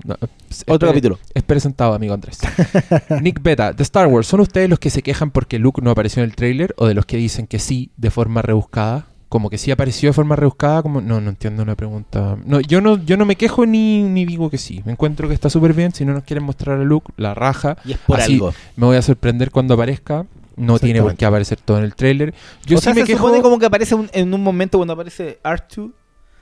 Es- 0.50 0.64
Otro 0.68 0.90
capítulo. 0.90 1.20
Es 1.34 1.44
presentado, 1.44 1.94
amigo 1.94 2.14
Andrés. 2.14 2.40
Nick 3.22 3.42
Beta, 3.42 3.72
de 3.74 3.84
Star 3.84 4.08
Wars, 4.08 4.28
¿son 4.28 4.40
ustedes 4.42 4.70
los 4.70 4.80
que 4.80 4.90
se 4.90 5.02
quejan 5.02 5.32
porque 5.32 5.60
Luke 5.60 5.82
no 5.82 5.92
apareció 5.92 6.24
en 6.24 6.30
el 6.30 6.36
tráiler 6.36 6.74
o 6.78 6.88
de 6.88 6.94
los 6.94 7.06
que 7.06 7.18
dicen 7.18 7.48
que 7.48 7.60
sí 7.60 7.92
de 7.98 8.12
forma 8.12 8.42
rebuscada? 8.42 9.08
Como 9.28 9.50
que 9.50 9.58
sí 9.58 9.72
apareció 9.72 10.10
de 10.10 10.14
forma 10.14 10.36
rebuscada, 10.36 10.82
como 10.84 11.02
no, 11.02 11.20
no 11.20 11.30
entiendo 11.30 11.64
una 11.64 11.76
pregunta. 11.76 12.38
No, 12.46 12.62
yo 12.62 12.80
no, 12.80 13.04
yo 13.04 13.18
no 13.18 13.26
me 13.26 13.36
quejo 13.36 13.66
ni, 13.66 14.04
ni 14.04 14.24
digo 14.24 14.50
que 14.50 14.58
sí. 14.58 14.82
Me 14.86 14.94
encuentro 14.94 15.28
que 15.28 15.34
está 15.34 15.50
súper 15.50 15.74
bien. 15.74 15.94
Si 15.94 16.06
no 16.06 16.14
nos 16.14 16.24
quieren 16.24 16.44
mostrar 16.46 16.80
a 16.80 16.84
Luke, 16.84 17.12
la 17.18 17.34
raja. 17.34 17.76
Y 17.84 17.94
es 17.94 17.98
por 17.98 18.20
Así, 18.20 18.34
algo. 18.36 18.54
Me 18.78 18.86
voy 18.86 18.96
a 18.96 19.02
sorprender 19.02 19.52
cuando 19.52 19.74
aparezca. 19.74 20.26
No 20.56 20.80
tiene 20.80 21.02
por 21.02 21.16
qué 21.16 21.26
aparecer 21.26 21.60
todo 21.60 21.78
en 21.80 21.84
el 21.86 21.96
tráiler. 21.96 22.34
Yo 22.66 22.78
o 22.78 22.80
sí 22.80 22.86
sea, 22.86 22.94
me 22.94 23.02
se 23.02 23.08
quejo. 23.08 23.26
supone 23.28 23.42
como 23.42 23.60
que 23.60 23.66
aparece 23.66 23.96
un- 23.96 24.10
en 24.14 24.34
un 24.34 24.42
momento 24.44 24.78
cuando 24.78 24.94
aparece 24.94 25.40
R2, 25.44 25.92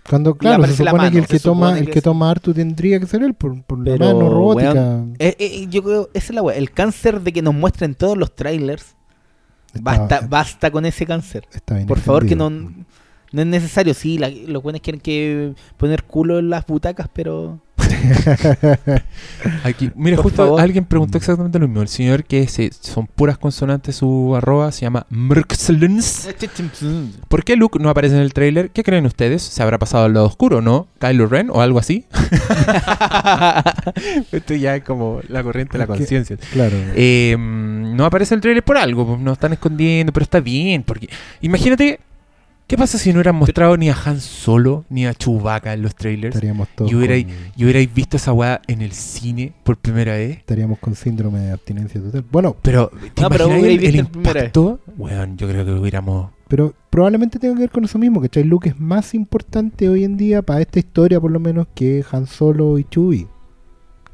Cuando, 0.09 0.35
claro, 0.35 0.65
se 0.67 0.83
la 0.83 0.91
supone 0.91 1.11
que 1.11 1.17
el 1.19 1.27
que 1.27 1.39
toma, 1.39 1.79
el 1.79 1.89
que 1.89 1.99
es- 1.99 2.03
toma 2.03 2.29
Artu 2.29 2.53
tendría 2.53 2.99
que 2.99 3.05
ser 3.07 3.23
él 3.23 3.33
por, 3.33 3.63
por 3.63 3.79
la 3.79 3.85
Pero, 3.85 4.05
mano 4.05 4.29
robótica. 4.29 4.73
weón, 4.73 5.15
Eh, 5.17 5.35
eh, 5.39 5.67
yo 5.69 5.81
creo, 5.81 6.09
esa 6.13 6.25
es 6.27 6.35
la 6.35 6.41
weá. 6.41 6.57
El 6.57 6.71
cáncer 6.71 7.21
de 7.21 7.31
que 7.33 7.41
nos 7.41 7.53
muestren 7.53 7.95
todos 7.95 8.17
los 8.17 8.35
trailers. 8.35 8.95
Está- 9.73 9.81
Basta, 9.81 10.27
basta 10.29 10.71
con 10.71 10.85
ese 10.85 11.05
cáncer. 11.05 11.47
está 11.53 11.75
bien 11.75 11.87
Por 11.87 11.99
favor, 11.99 12.25
que 12.27 12.35
no, 12.35 12.49
no 12.49 13.41
es 13.41 13.47
necesario. 13.47 13.93
Sí, 13.95 14.17
la- 14.19 14.29
los 14.29 14.61
buenos 14.61 14.81
quieren 14.81 14.99
que 15.01 15.53
poner 15.77 16.03
culo 16.03 16.37
en 16.39 16.49
las 16.51 16.67
butacas, 16.67 17.07
pero. 17.11 17.59
Aquí, 19.63 19.91
mira, 19.95 20.17
Por 20.17 20.25
justo 20.25 20.43
favor. 20.43 20.61
alguien 20.61 20.85
preguntó 20.85 21.17
exactamente 21.17 21.59
lo 21.59 21.67
mismo. 21.67 21.81
El 21.81 21.87
señor 21.87 22.23
que 22.23 22.47
se, 22.47 22.71
son 22.73 23.07
puras 23.07 23.37
consonantes 23.37 23.95
su 23.95 24.35
arroba 24.35 24.71
se 24.71 24.81
llama 24.81 25.05
Mrxlens. 25.09 26.29
¿Por 27.27 27.43
qué 27.43 27.55
Luke 27.55 27.79
no 27.79 27.89
aparece 27.89 28.15
en 28.15 28.21
el 28.21 28.33
tráiler? 28.33 28.69
¿Qué 28.71 28.83
creen 28.83 29.05
ustedes? 29.05 29.41
¿Se 29.41 29.63
habrá 29.63 29.79
pasado 29.79 30.05
al 30.05 30.13
lado 30.13 30.25
oscuro, 30.25 30.61
no? 30.61 30.87
¿Kylo 30.99 31.27
Ren 31.27 31.49
o 31.51 31.61
algo 31.61 31.79
así? 31.79 32.05
Esto 34.31 34.53
ya 34.55 34.75
es 34.75 34.83
como 34.83 35.21
la 35.27 35.43
corriente 35.43 35.73
de 35.73 35.79
la 35.79 35.93
Es 35.93 35.99
conciencia. 35.99 36.37
Claro. 36.51 36.75
Eh, 36.95 37.35
mm, 37.37 37.95
no 37.95 38.05
aparece 38.05 38.33
en 38.33 38.39
el 38.39 38.41
tráiler 38.41 38.63
por 38.63 38.77
algo, 38.77 39.05
pues, 39.05 39.19
nos 39.19 39.33
están 39.33 39.53
escondiendo, 39.53 40.11
pero 40.13 40.23
está 40.23 40.39
bien, 40.39 40.83
porque 40.83 41.09
imagínate, 41.41 41.99
¿qué 42.67 42.77
pasa 42.77 42.97
si 42.97 43.09
no 43.11 43.17
hubieran 43.17 43.35
mostrado 43.35 43.77
ni 43.77 43.89
a 43.89 43.95
Han 44.05 44.19
Solo 44.21 44.85
ni 44.89 45.05
a 45.05 45.13
Chewbacca 45.13 45.73
en 45.73 45.81
los 45.81 45.95
trailers? 45.95 46.35
estaríamos 46.35 46.67
todos 46.75 46.91
y 46.91 46.95
hubiera- 46.95 47.15
con, 47.15 47.33
Y 47.55 47.63
hubierais 47.63 47.93
visto 47.93 48.17
esa 48.17 48.33
weá 48.33 48.61
en 48.67 48.81
el 48.81 48.91
cine 48.91 49.53
por 49.63 49.77
primera 49.77 50.13
vez. 50.13 50.37
estaríamos 50.37 50.79
con 50.79 50.95
síndrome 50.95 51.39
de 51.39 51.51
abstinencia 51.51 52.01
total. 52.01 52.25
Bueno, 52.31 52.55
Pero, 52.61 52.91
¿te 53.13 53.21
No, 53.21 53.29
pero 53.29 53.47
hubierais 53.47 53.65
el, 53.65 53.77
visto 53.79 53.87
el 53.89 53.95
impacto? 54.17 54.79
Weón, 54.97 55.37
yo 55.37 55.47
creo 55.47 55.65
que 55.65 55.71
hubiéramos... 55.71 56.31
pero 56.47 56.73
probablemente 56.89 57.39
tenga 57.39 57.53
que 57.55 57.61
ver 57.61 57.71
con 57.71 57.83
eso 57.85 57.97
mismo, 57.99 58.21
que 58.21 58.43
Luke 58.43 58.69
es 58.69 58.79
más 58.79 59.13
importante 59.13 59.89
hoy 59.89 60.03
en 60.03 60.17
día 60.17 60.41
para 60.41 60.61
esta 60.61 60.79
historia 60.79 61.19
por 61.19 61.31
lo 61.31 61.39
menos 61.39 61.67
que 61.75 62.03
Han 62.11 62.27
Solo 62.27 62.77
y 62.77 62.83
Chewie. 62.85 63.27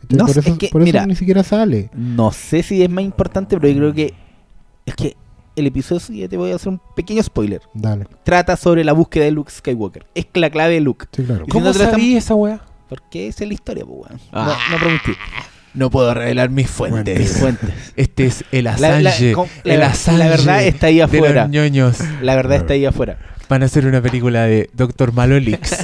No 0.09 0.25
por 0.25 0.33
sé, 0.33 0.39
eso, 0.39 0.49
es 0.51 0.57
que, 0.57 0.69
por 0.69 0.81
eso 0.81 0.85
mira. 0.85 1.05
ni 1.05 1.15
siquiera 1.15 1.43
sale. 1.43 1.89
No 1.93 2.31
sé 2.31 2.63
si 2.63 2.81
es 2.81 2.89
más 2.89 3.03
importante, 3.03 3.57
pero 3.59 3.67
yo 3.73 3.77
creo 3.79 3.93
que. 3.93 4.13
Es 4.85 4.95
que 4.95 5.17
el 5.59 5.67
episodio 5.67 5.99
7, 5.99 6.37
voy 6.37 6.51
a 6.51 6.55
hacer 6.55 6.69
un 6.69 6.81
pequeño 6.95 7.21
spoiler. 7.23 7.61
Dale. 7.73 8.05
Trata 8.23 8.55
sobre 8.57 8.83
la 8.83 8.93
búsqueda 8.93 9.25
de 9.25 9.31
Luke 9.31 9.51
Skywalker. 9.51 10.05
Es 10.15 10.25
la 10.33 10.49
clave 10.49 10.75
de 10.75 10.81
Luke. 10.81 11.05
Sí, 11.11 11.23
claro. 11.23 11.45
Si 11.45 11.51
¿Cómo 11.51 11.65
no 11.65 11.71
te 11.73 11.79
la 11.79 11.91
sabí 11.91 12.15
esa 12.15 12.35
weá? 12.35 12.61
Porque 12.87 13.27
esa 13.27 13.43
es 13.43 13.47
la 13.49 13.53
historia, 13.53 13.85
pues, 13.85 13.97
weón. 14.09 14.19
Ah. 14.31 14.57
No, 14.69 14.75
no 14.75 14.79
prometí. 14.83 15.11
No 15.75 15.89
puedo 15.91 16.11
revelar 16.15 16.49
mis 16.49 16.67
fuentes. 16.69 17.37
Fuentes. 17.37 17.69
Este 17.95 18.25
es 18.25 18.43
el 18.51 18.63
La, 18.63 18.75
la- 18.77 18.97
Assange. 18.97 19.33
con- 19.33 19.47
la 19.63 19.73
el 19.75 19.81
Assange 19.83 20.17
la 20.17 20.27
verdad 20.29 20.63
está 20.63 20.87
ahí 20.87 20.95
de 20.95 21.03
afuera. 21.03 21.41
los 21.43 21.51
ñoños. 21.51 21.97
La 22.23 22.35
verdad 22.35 22.57
está 22.57 22.73
ahí 22.73 22.85
afuera. 22.85 23.17
Van 23.47 23.61
a 23.63 23.65
hacer 23.65 23.85
una 23.85 24.01
película 24.01 24.43
de 24.43 24.69
Doctor 24.73 25.11
Malolix. 25.13 25.77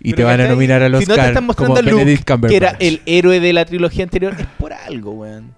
y 0.00 0.12
te 0.12 0.22
van 0.24 0.40
a 0.40 0.48
nominar 0.48 0.82
al 0.82 0.92
Si 0.92 0.98
Oscar 1.04 1.16
no 1.16 1.22
te 1.22 1.28
están 1.28 1.44
mostrando 1.46 1.74
como 1.74 1.78
a 1.78 1.82
Luke, 1.82 2.04
Benedict 2.04 2.28
Cumberbatch. 2.30 2.50
Que 2.50 2.56
era 2.56 2.76
el 2.78 3.02
héroe 3.06 3.40
de 3.40 3.52
la 3.52 3.64
trilogía 3.64 4.04
anterior, 4.04 4.34
es 4.38 4.46
por 4.58 4.72
algo, 4.72 5.12
weón. 5.12 5.52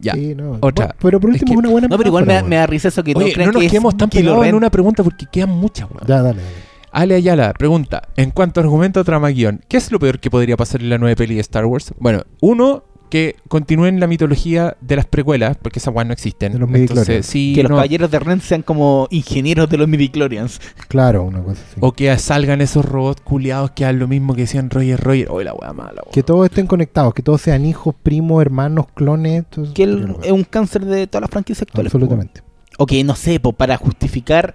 Ya. 0.00 0.14
Sí, 0.14 0.34
no. 0.34 0.58
Otra. 0.60 0.86
Bueno, 0.86 0.94
pero 1.00 1.20
por 1.20 1.30
Es 1.30 1.34
último 1.34 1.46
que- 1.46 1.52
es 1.52 1.58
una 1.58 1.68
buena 1.70 1.88
No, 1.88 1.96
pero 1.98 2.08
igual 2.08 2.26
me, 2.26 2.34
da- 2.34 2.42
me 2.42 2.56
da 2.56 2.66
risa 2.66 2.88
eso 2.88 3.04
que 3.04 3.12
Oye, 3.14 3.26
no 3.28 3.32
crean 3.32 3.46
no 3.48 3.52
nos 3.52 3.60
que 3.60 3.66
es 3.66 3.72
quedemos 3.72 3.96
tan 3.96 4.08
pegados 4.10 4.46
en 4.46 4.54
una 4.54 4.70
pregunta 4.70 5.02
porque 5.04 5.26
quedan 5.30 5.50
muchas, 5.50 5.88
weón. 5.90 5.98
weón. 6.00 6.06
Ya, 6.08 6.22
dale, 6.22 6.40
dale. 6.42 6.70
Ale 6.92 7.14
Ayala 7.14 7.52
pregunta, 7.52 8.02
en 8.16 8.32
cuanto 8.32 8.58
a 8.58 8.64
argumento 8.64 9.04
trama 9.04 9.28
guion, 9.28 9.60
¿qué 9.68 9.76
es 9.76 9.92
lo 9.92 10.00
peor 10.00 10.18
que 10.18 10.28
podría 10.28 10.56
pasar 10.56 10.80
en 10.80 10.90
la 10.90 10.98
nueva 10.98 11.14
peli 11.14 11.36
de 11.36 11.40
Star 11.40 11.64
Wars? 11.66 11.94
Bueno, 12.00 12.22
uno, 12.40 12.82
que 13.10 13.36
continúen 13.48 14.00
la 14.00 14.06
mitología 14.06 14.76
de 14.80 14.96
las 14.96 15.04
precuelas, 15.06 15.56
porque 15.60 15.78
esas 15.80 15.94
weas 15.94 16.06
no 16.06 16.12
existen. 16.14 16.52
De 16.54 16.58
los 16.58 16.68
Entonces, 16.68 16.90
midichlorians. 16.96 17.26
sí, 17.26 17.52
que 17.54 17.62
los 17.64 17.70
no. 17.70 17.76
caballeros 17.76 18.10
de 18.10 18.18
Ren 18.20 18.40
sean 18.40 18.62
como 18.62 19.06
ingenieros 19.10 19.68
de 19.68 19.76
los 19.76 19.88
midichlorians. 19.88 20.60
Claro, 20.88 21.24
una 21.24 21.42
cosa 21.42 21.60
así. 21.70 21.76
O 21.80 21.92
que 21.92 22.16
salgan 22.18 22.60
esos 22.62 22.84
robots 22.84 23.20
culiados 23.20 23.72
que 23.72 23.84
hagan 23.84 23.98
lo 23.98 24.08
mismo 24.08 24.34
que 24.34 24.42
decían 24.42 24.70
Roger 24.70 24.98
Roger. 25.00 25.28
Oye, 25.30 25.44
la 25.44 25.52
wea 25.54 25.72
mala, 25.72 26.00
weón. 26.02 26.12
Que 26.12 26.22
todos 26.22 26.46
estén 26.46 26.66
conectados, 26.66 27.12
que 27.12 27.22
todos 27.22 27.40
sean 27.42 27.66
hijos, 27.66 27.94
primos, 28.02 28.40
hermanos, 28.40 28.86
clones. 28.94 29.44
Que 29.74 29.82
el- 29.82 30.16
es 30.22 30.32
un 30.32 30.44
cáncer 30.44 30.84
de 30.86 31.06
todas 31.06 31.20
las 31.22 31.30
franquicias 31.30 31.62
actuales. 31.62 31.92
Absolutamente. 31.92 32.40
po. 32.42 32.48
o 32.78 32.86
que 32.86 33.04
no 33.04 33.14
sé, 33.14 33.38
po, 33.40 33.52
para 33.52 33.76
justificar 33.76 34.54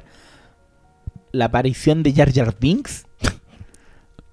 la 1.31 1.45
aparición 1.45 2.01
de 2.01 2.13
Jar 2.13 2.31
Jar 2.33 2.55
Binks. 2.59 3.05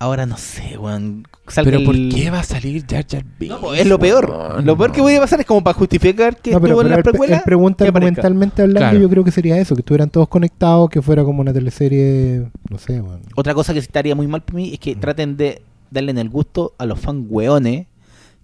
Ahora 0.03 0.27
no 0.27 0.37
sé, 0.37 0.77
weón. 0.79 1.25
salga 1.47 1.71
Pero 1.71 1.85
¿por 1.85 1.95
el- 1.95 2.13
qué 2.13 2.29
va 2.31 2.41
a 2.41 2.43
salir 2.43 2.85
Jar 2.91 3.07
Jar 3.09 3.25
Binks? 3.39 3.61
No, 3.63 3.73
es 3.73 3.87
lo 3.87 3.99
peor. 4.01 4.29
weón? 4.31 4.67
Lo 4.67 4.77
peor 4.77 4.91
que 4.91 4.99
No. 4.99 5.05
puede 5.05 5.21
pasar 5.21 5.39
es 5.41 5.47
como 5.47 5.63
para 5.63 5.75
justificar 5.75 6.37
que 6.39 6.51
No, 6.51 6.61
pero, 6.61 6.73
estuvo 6.75 6.81
en 6.81 6.87
pero 6.87 6.91
la 6.91 6.97
él, 6.97 7.03
precuela. 7.05 7.37
él 7.37 7.43
pregunta 7.45 7.85
que 7.85 7.89
argumentalmente 7.89 8.63
hablando, 8.63 8.81
Claro. 8.81 8.99
yo 8.99 9.09
creo 9.09 9.23
que 9.25 9.31
sería 9.31 9.59
eso, 9.59 9.77
que 9.77 9.81
estuvieran 9.83 10.11
todos 10.11 10.27
conectados, 10.29 10.91
que 10.91 11.01
fuera 11.03 11.23
como 11.23 11.41
una 11.41 11.53
teleserie, 11.53 12.49
no 12.69 12.79
sé, 12.79 13.01
bueno. 13.01 13.21
Otra 13.37 13.55
cosa 13.55 13.73
que 13.75 13.81
sí 13.81 13.87
estaría 13.87 14.15
muy 14.17 14.27
mal 14.27 14.43
para 14.43 14.57
mí 14.57 14.73
es 14.73 14.81
que 14.81 14.97
traten 14.97 15.37
de 15.37 15.63
darle 15.93 16.11
en 16.11 16.19
el 16.19 16.29
gusto 16.31 16.75
a 16.79 16.87
los 16.87 16.99
fans 16.99 17.27
weones 17.31 17.87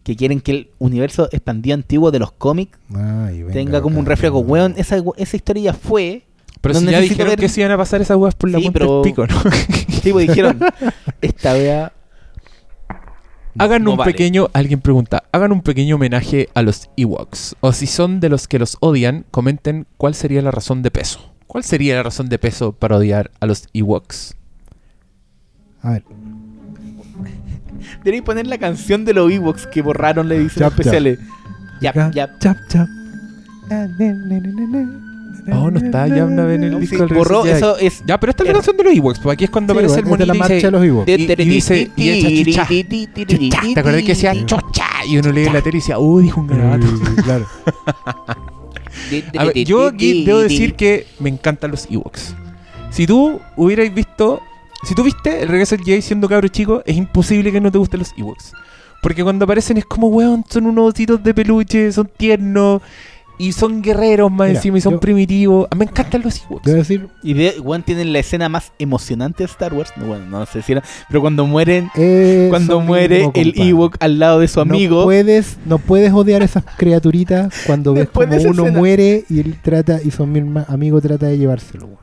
que 0.04 0.14
quieren 0.16 0.40
que 0.40 0.52
el 0.52 0.70
universo 0.78 1.28
expandido 1.32 1.74
antiguo 1.74 2.10
de 2.12 2.18
los 2.20 2.30
cómics 2.32 2.78
Ay, 2.94 3.38
venga 3.42 3.52
tenga 3.52 3.82
como 3.82 3.98
un 3.98 4.06
reflejo. 4.06 4.40
no. 4.40 4.46
Weón, 4.46 4.74
esa, 4.76 5.02
esa 5.16 5.36
historia 5.36 5.64
ya 5.64 5.74
fue. 5.74 6.22
Pero 6.60 6.74
No 6.74 6.80
si 6.80 6.86
ya 6.86 7.00
dijeron 7.00 7.28
ver- 7.30 7.38
que 7.38 7.48
se 7.48 7.60
iban 7.60 7.72
a 7.72 7.76
pasar 7.76 8.00
esas 8.00 8.16
weas 8.16 8.34
por 8.34 8.50
la 8.50 8.58
Sí, 8.58 8.64
punta 8.64 8.78
pero- 8.78 9.02
del 9.02 9.10
pico, 9.12 9.26
¿no? 9.26 9.40
Sí, 10.02 10.12
pues 10.12 10.28
dijeron, 10.28 10.60
esta 11.20 11.52
wea 11.54 11.92
Hagan 13.60 13.82
No 13.82 13.92
un 13.92 13.96
vale. 13.96 14.12
pequeño, 14.12 14.48
alguien 14.52 14.80
pregunta, 14.80 15.24
hagan 15.32 15.50
un 15.50 15.62
pequeño 15.62 15.96
homenaje 15.96 16.48
a 16.54 16.62
los 16.62 16.90
Ewoks. 16.96 17.56
O 17.60 17.72
si 17.72 17.88
son 17.88 18.20
de 18.20 18.28
los 18.28 18.46
que 18.46 18.58
los 18.60 18.76
odian, 18.80 19.24
comenten 19.32 19.86
cuál 19.96 20.14
sería 20.14 20.42
la 20.42 20.52
razón 20.52 20.82
de 20.82 20.92
peso. 20.92 21.32
¿Cuál 21.48 21.64
sería 21.64 21.96
la 21.96 22.04
razón 22.04 22.28
de 22.28 22.38
peso 22.38 22.70
para 22.72 22.96
odiar 22.98 23.32
a 23.40 23.46
los 23.46 23.66
Ewoks? 23.74 24.36
A 25.82 25.90
ver, 25.90 26.04
Deberéis 28.04 28.22
poner 28.22 28.46
la 28.46 28.58
canción 28.58 29.04
de 29.04 29.14
los 29.14 29.30
Ewoks 29.32 29.66
que 29.66 29.82
borraron 29.82 30.28
la 30.28 30.34
edición 30.36 30.70
Yap, 30.70 30.80
yap. 30.84 31.18
Yap, 31.80 31.96
acá, 31.96 32.10
yap. 32.70 32.88
Ah. 35.50 35.60
Oh, 35.60 35.70
no 35.70 35.78
está 35.78 36.06
Yamna 36.08 36.52
en 36.54 36.64
el 36.64 36.80
disco 36.80 36.96
sí, 36.96 37.02
del 37.02 37.14
borró, 37.16 37.44
eso 37.46 37.78
es. 37.78 38.02
Ya, 38.06 38.18
pero 38.20 38.30
esta 38.30 38.42
es 38.42 38.48
la 38.48 38.52
canción 38.54 38.76
de 38.76 38.84
los 38.84 38.92
Ewoks, 38.94 39.18
pues 39.20 39.32
aquí 39.34 39.44
es 39.44 39.50
cuando 39.50 39.72
Sí, 39.72 39.78
aparece 39.78 40.00
el 40.00 40.06
es 40.06 40.18
de 40.18 40.26
la 40.26 40.34
monito 40.34 40.34
y 40.34 40.38
marcha 40.38 40.48
de 40.52 40.54
dice, 40.56 40.70
los 40.70 40.84
Ewoks. 40.84 41.08
y- 41.08 41.44
dice- 41.44 41.90
y 41.96 42.08
echa. 42.48 42.66
¿Te 43.74 43.80
acuerdas 43.80 44.02
que 44.02 44.08
decía 44.08 44.34
chocha? 44.46 44.84
Y 45.08 45.16
uno 45.18 45.32
lee 45.32 45.44
la 45.46 45.62
tele 45.62 45.78
y 45.78 45.80
decía, 45.80 45.98
uh, 45.98 46.20
dijo 46.20 46.40
un 46.40 46.46
garabato. 46.48 46.86
Claro. 47.24 47.46
A 49.38 49.44
ver, 49.44 49.54
yo 49.64 49.86
aquí 49.86 50.24
debo 50.24 50.40
decir 50.40 50.74
que 50.74 51.06
me 51.20 51.28
encantan 51.30 51.70
los 51.70 51.86
Ewoks. 51.90 52.34
Si 52.90 53.06
tú 53.06 53.40
hubierais 53.56 53.92
visto, 53.94 54.40
si 54.86 54.94
tú 54.94 55.02
viste 55.04 55.42
el 55.42 55.48
regreso 55.48 55.76
del 55.76 55.84
Jedi 55.84 56.02
siendo 56.02 56.28
cabro 56.28 56.48
chico, 56.48 56.82
es 56.84 56.96
imposible 56.96 57.52
que 57.52 57.60
no 57.60 57.70
te 57.70 57.78
gusten 57.78 58.00
los 58.00 58.12
Ewoks. 58.16 58.52
Porque 59.02 59.22
cuando 59.22 59.44
aparecen 59.44 59.76
es 59.78 59.84
como, 59.84 60.08
weón, 60.08 60.44
son 60.48 60.66
unos 60.66 60.92
ositos 60.94 61.22
de 61.22 61.32
peluche, 61.32 61.92
son 61.92 62.10
tiernos 62.16 62.82
y 63.38 63.52
son 63.52 63.80
guerreros 63.82 64.30
más 64.30 64.48
Mira, 64.48 64.58
encima 64.58 64.78
y 64.78 64.80
son 64.80 64.94
yo- 64.94 65.00
primitivos. 65.00 65.68
A 65.70 65.74
mí 65.74 65.78
me 65.80 65.84
encantan 65.86 66.22
los 66.22 66.42
Ewoks. 66.44 66.64
Debo 66.64 66.78
decir, 66.78 67.08
Y 67.22 67.34
de, 67.34 67.60
weón, 67.60 67.82
tienen 67.84 68.12
la 68.12 68.18
escena 68.18 68.48
más 68.48 68.72
emocionante 68.78 69.44
de 69.44 69.46
Star 69.46 69.72
Wars. 69.74 69.92
No, 69.96 70.06
bueno, 70.06 70.24
no 70.26 70.44
sé 70.46 70.62
si 70.62 70.72
era. 70.72 70.82
Pero 71.08 71.20
cuando 71.20 71.46
mueren. 71.46 71.88
eh, 71.96 72.48
Cuando 72.50 72.80
muere 72.80 73.18
mismo, 73.18 73.32
el 73.36 73.44
compadre. 73.52 73.68
Ewok 73.70 73.96
al 74.00 74.18
lado 74.18 74.40
de 74.40 74.48
su 74.48 74.60
amigo. 74.60 74.98
No 75.00 75.04
puedes, 75.04 75.56
no 75.66 75.78
puedes 75.78 76.12
odiar 76.12 76.42
a 76.42 76.44
esas 76.46 76.64
criaturitas 76.76 77.54
cuando 77.66 77.94
ves 77.94 78.04
Después 78.04 78.28
de 78.28 78.36
como 78.38 78.40
esa 78.40 78.50
uno 78.52 78.62
escena. 78.64 78.78
muere 78.78 79.24
y 79.30 79.40
él 79.40 79.56
trata 79.62 80.00
y 80.02 80.10
su 80.10 80.26
mi- 80.26 80.60
amigo 80.66 81.00
trata 81.00 81.26
de 81.26 81.38
llevárselo. 81.38 81.86
weón. 81.86 81.98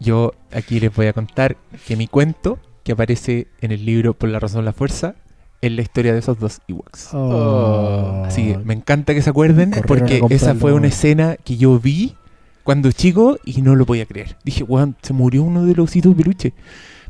Yo 0.00 0.32
aquí 0.52 0.80
les 0.80 0.94
voy 0.94 1.06
a 1.06 1.12
contar 1.12 1.56
que 1.86 1.96
mi 1.96 2.06
cuento, 2.08 2.58
que 2.82 2.92
aparece 2.92 3.46
en 3.60 3.70
el 3.72 3.84
libro 3.86 4.14
Por 4.14 4.28
la 4.30 4.40
razón 4.40 4.62
de 4.62 4.64
la 4.66 4.72
fuerza, 4.72 5.14
es 5.62 5.72
la 5.72 5.80
historia 5.82 6.12
de 6.12 6.18
esos 6.18 6.38
dos 6.38 6.60
Ewoks. 6.68 7.10
Oh. 7.14 8.24
Así 8.26 8.48
que 8.52 8.58
me 8.58 8.74
encanta 8.74 9.14
que 9.14 9.22
se 9.22 9.30
acuerden 9.30 9.70
Corrieron 9.70 9.86
porque 9.86 10.34
esa 10.34 10.54
fue 10.54 10.72
una 10.72 10.88
escena 10.88 11.36
que 11.42 11.56
yo 11.56 11.78
vi 11.78 12.14
cuando 12.64 12.92
chico 12.92 13.38
y 13.44 13.62
no 13.62 13.74
lo 13.76 13.86
podía 13.86 14.04
creer. 14.06 14.36
Dije, 14.44 14.64
weón, 14.64 14.96
se 15.02 15.12
murió 15.12 15.42
uno 15.42 15.64
de 15.64 15.74
los 15.74 15.90
ositos 15.90 16.14
peluche. 16.14 16.52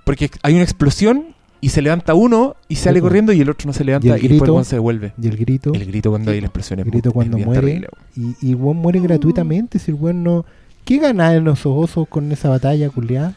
Porque 0.04 0.30
hay 0.42 0.54
una 0.54 0.62
explosión 0.62 1.34
y 1.60 1.68
se 1.70 1.80
levanta 1.82 2.14
uno 2.14 2.56
y 2.68 2.76
sale 2.76 3.00
corriendo 3.00 3.32
y 3.32 3.40
el 3.40 3.48
otro 3.50 3.66
no 3.68 3.72
se 3.72 3.84
levanta 3.84 4.06
Y 4.06 4.10
y, 4.10 4.12
el 4.12 4.20
después 4.20 4.40
grito. 4.40 4.52
weón 4.52 4.64
se 4.64 4.76
devuelve. 4.76 5.12
Y 5.20 5.28
el 5.28 5.36
grito, 5.36 5.72
El 5.74 5.86
grito 5.86 6.10
cuando 6.10 6.30
Sí, 6.30 6.34
hay 6.34 6.40
la 6.40 6.46
explosión 6.48 6.80
el 6.80 6.84
grito 6.86 7.12
cuando 7.12 7.38
muere. 7.38 7.60
terrible, 7.60 7.88
y, 8.16 8.34
y 8.50 8.54
weón 8.54 8.76
muere 8.78 9.00
gratuitamente 9.00 9.78
si 9.78 9.90
el 9.92 9.96
weón 9.96 10.22
no... 10.22 10.44
¿Qué 10.84 10.98
ganaban 10.98 11.46
esos 11.46 11.66
osos 11.66 12.08
con 12.08 12.32
esa 12.32 12.48
batalla, 12.48 12.90
culiada? 12.90 13.34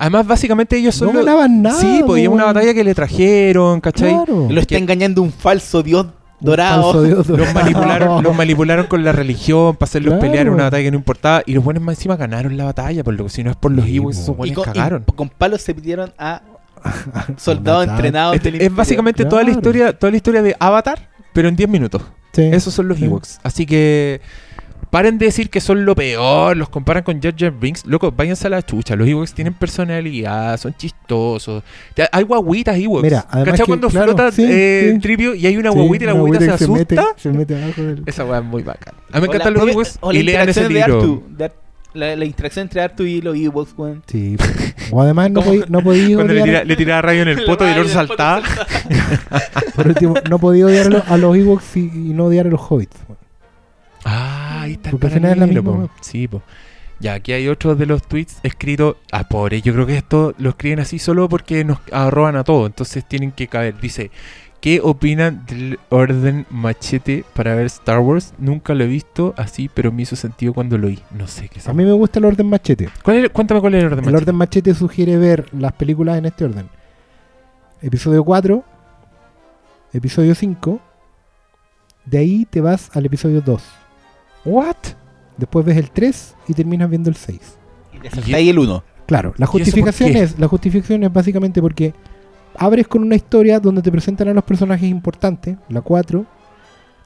Además, 0.00 0.26
básicamente 0.26 0.76
ellos 0.78 0.94
son 0.94 1.08
No 1.08 1.12
los- 1.14 1.24
ganaban 1.26 1.60
nada. 1.62 1.78
Sí, 1.78 2.02
pues 2.06 2.26
una 2.26 2.46
batalla 2.46 2.72
que 2.74 2.82
le 2.82 2.94
trajeron, 2.94 3.80
¿cachai? 3.80 4.14
Claro. 4.14 4.46
Lo 4.50 4.60
está 4.60 4.76
engañando 4.78 5.20
un 5.22 5.30
falso 5.30 5.82
dios 5.82 6.06
dorado. 6.40 6.82
falso 6.84 7.02
dios 7.02 7.18
Los 7.18 7.26
dorado. 7.28 7.52
manipularon, 7.54 8.22
los 8.22 8.34
manipularon 8.34 8.86
con 8.86 9.04
la 9.04 9.12
religión 9.12 9.76
para 9.76 9.88
hacerlos 9.90 10.12
Claro. 10.14 10.20
pelear 10.22 10.46
en 10.46 10.54
una 10.54 10.62
batalla 10.64 10.84
que 10.84 10.90
no 10.90 10.96
importaba. 10.96 11.42
Y 11.44 11.52
los 11.52 11.62
buenos 11.62 11.82
más 11.82 11.96
encima 11.98 12.16
ganaron 12.16 12.56
la 12.56 12.64
batalla, 12.64 13.04
por 13.04 13.12
lo 13.12 13.24
que 13.24 13.30
si 13.30 13.44
no 13.44 13.50
es 13.50 13.56
por 13.56 13.72
los 13.72 13.84
Sí, 13.84 13.96
Ewoks, 13.96 14.16
esos 14.18 14.28
Y 14.34 14.38
buenos 14.38 14.54
con, 14.56 14.64
cagaron. 14.64 15.04
y 15.06 15.12
con 15.12 15.28
palos 15.28 15.60
se 15.60 15.74
pidieron 15.74 16.12
a 16.18 16.40
soldados 17.36 17.86
entrenados. 17.86 18.36
Este- 18.36 18.52
del 18.52 18.62
es 18.62 18.74
básicamente 18.74 19.24
toda 19.26 19.42
la 19.42 19.50
historia, 19.50 19.92
toda 19.92 20.10
la 20.10 20.16
historia 20.16 20.42
de 20.42 20.56
Avatar, 20.58 21.10
pero 21.34 21.48
en 21.48 21.56
10 21.56 21.68
minutos. 21.68 22.02
Sí. 22.32 22.42
Esos 22.42 22.72
son 22.72 22.88
los 22.88 22.96
Sí. 22.98 23.04
Ewoks. 23.06 23.40
Así 23.42 23.66
que 23.66 24.20
paren 24.90 25.18
de 25.18 25.26
decir 25.26 25.50
que 25.50 25.60
son 25.60 25.84
lo 25.84 25.94
peor, 25.94 26.56
los 26.56 26.68
comparan 26.68 27.02
con 27.02 27.20
Jar 27.22 27.34
Jar 27.36 27.52
Binks. 27.52 27.86
Loco, 27.86 28.12
váyanse 28.12 28.46
a 28.48 28.50
la 28.50 28.62
chucha. 28.62 28.96
Los 28.96 29.08
Ewoks 29.08 29.32
tienen 29.34 29.54
personalidad, 29.54 30.58
son 30.58 30.74
chistosos. 30.74 31.62
Hay 32.12 32.24
guaguitas 32.24 32.76
Ewoks. 32.76 33.02
Mira, 33.02 33.24
además 33.28 33.52
¿Cachai 33.52 33.66
que, 33.66 33.70
cuando 33.70 33.88
claro, 33.88 34.06
flota 34.12 34.32
sí, 34.32 34.44
eh, 34.48 34.90
sí. 34.94 35.00
Trivio 35.00 35.34
y 35.34 35.46
hay 35.46 35.56
una 35.56 35.70
Sí, 35.72 35.78
guaguita 35.78 36.04
y 36.04 36.06
la 36.06 36.12
guaguita 36.14 36.44
se 36.44 36.50
asusta? 36.50 36.74
mete, 36.74 36.96
se 37.16 37.28
mete 37.30 37.62
abajo 37.62 37.82
del... 37.82 38.02
Esa 38.06 38.24
weá 38.24 38.38
es 38.40 38.44
muy 38.44 38.62
bacán. 38.62 38.94
A 39.12 39.20
mí 39.20 39.20
me 39.22 39.26
encantan 39.34 39.54
los 39.54 39.68
Ewoks 39.68 39.98
y 40.12 40.22
lean 40.22 40.48
ese 40.48 40.68
libro. 40.68 40.96
Artu, 40.96 41.22
de 41.36 41.44
Ar- 41.44 41.52
la, 41.92 42.14
la 42.14 42.24
interacción 42.24 42.62
entre 42.62 42.80
Artu 42.82 43.02
y 43.02 43.20
los 43.20 43.36
Ewoks, 43.36 43.74
weón. 43.76 44.02
Sí. 44.06 44.36
O 44.92 45.02
además 45.02 45.30
no 45.30 45.42
podía, 45.42 45.64
no 45.68 45.82
Cuando 46.14 46.34
le, 46.34 46.42
tira, 46.42 46.64
le 46.64 46.76
tiraba 46.76 47.02
rayo 47.02 47.22
en 47.22 47.28
el 47.28 47.44
poto 47.44 47.66
y 47.66 47.70
el 47.72 47.78
otro 47.78 47.92
saltaba. 47.92 48.42
por 49.74 49.88
último, 49.88 50.14
no 50.28 50.38
podía 50.38 50.66
odiar 50.66 50.86
a 50.86 50.90
los, 50.90 51.08
a 51.08 51.16
los 51.16 51.36
Ewoks 51.36 51.76
y, 51.76 51.80
y 51.80 52.12
no 52.14 52.26
odiar 52.26 52.46
a 52.46 52.50
los 52.50 52.60
Hobbits. 52.60 52.96
Ah, 54.04 54.62
ahí 54.62 54.72
está 54.72 54.90
el 54.90 54.92
Porque 54.92 55.06
al 55.08 55.12
final 55.12 55.32
es 55.32 55.38
la 55.38 55.46
misma 55.46 55.62
po. 55.62 55.90
Sí, 56.00 56.28
po. 56.28 56.42
Ya, 57.00 57.14
aquí 57.14 57.32
hay 57.32 57.48
otros 57.48 57.78
de 57.78 57.86
los 57.86 58.02
tweets 58.02 58.40
escritos. 58.42 58.96
Ah, 59.10 59.24
pobre, 59.26 59.62
yo 59.62 59.72
creo 59.72 59.86
que 59.86 59.96
esto 59.96 60.34
lo 60.38 60.50
escriben 60.50 60.80
así 60.80 60.98
solo 60.98 61.28
porque 61.28 61.64
nos 61.64 61.78
arroban 61.92 62.36
a 62.36 62.44
todo. 62.44 62.66
Entonces 62.66 63.04
tienen 63.06 63.32
que 63.32 63.48
caber. 63.48 63.80
Dice: 63.80 64.10
¿Qué 64.60 64.80
opinan 64.82 65.46
del 65.46 65.78
orden 65.88 66.44
machete 66.50 67.24
para 67.34 67.54
ver 67.54 67.64
Star 67.66 68.00
Wars? 68.00 68.34
Nunca 68.36 68.74
lo 68.74 68.84
he 68.84 68.86
visto 68.86 69.32
así, 69.38 69.70
pero 69.72 69.90
me 69.92 70.02
hizo 70.02 70.14
sentido 70.16 70.52
cuando 70.52 70.76
lo 70.76 70.88
oí. 70.88 70.98
No 71.10 71.26
sé 71.26 71.48
qué 71.48 71.60
es. 71.60 71.68
A 71.68 71.72
mí 71.72 71.84
me 71.84 71.92
gusta 71.92 72.18
el 72.18 72.26
orden 72.26 72.46
machete. 72.50 72.90
¿Cuál 73.02 73.24
es- 73.24 73.30
cuéntame 73.30 73.60
cuál 73.62 73.74
es 73.74 73.80
el 73.80 73.86
orden 73.86 73.98
El 74.00 74.04
machete. 74.04 74.22
orden 74.22 74.34
machete 74.36 74.74
sugiere 74.74 75.16
ver 75.16 75.46
las 75.54 75.72
películas 75.72 76.18
en 76.18 76.26
este 76.26 76.44
orden. 76.44 76.68
Episodio 77.80 78.22
4, 78.24 78.62
episodio 79.94 80.34
5, 80.34 80.80
de 82.04 82.18
ahí 82.18 82.44
te 82.50 82.60
vas 82.60 82.90
al 82.94 83.06
episodio 83.06 83.40
2. 83.40 83.62
¿What? 84.44 84.76
Después 85.36 85.64
ves 85.64 85.76
el 85.76 85.90
3 85.90 86.36
y 86.48 86.54
terminas 86.54 86.90
viendo 86.90 87.10
el 87.10 87.16
6. 87.16 87.40
Y 87.92 88.08
saltáis 88.08 88.48
el 88.48 88.58
1. 88.58 88.84
Claro, 89.06 89.34
la 89.36 89.44
¿Y 89.44 89.46
eso 89.46 89.52
por 89.52 89.60
justificación 89.60 90.16
es, 90.16 90.38
la 90.38 90.46
justificación 90.48 91.04
es 91.04 91.12
básicamente 91.12 91.60
porque 91.60 91.94
abres 92.56 92.86
con 92.86 93.02
una 93.02 93.16
historia 93.16 93.58
donde 93.58 93.82
te 93.82 93.90
presentan 93.90 94.28
a 94.28 94.34
los 94.34 94.44
personajes 94.44 94.88
importantes, 94.88 95.56
la 95.68 95.80
4, 95.80 96.24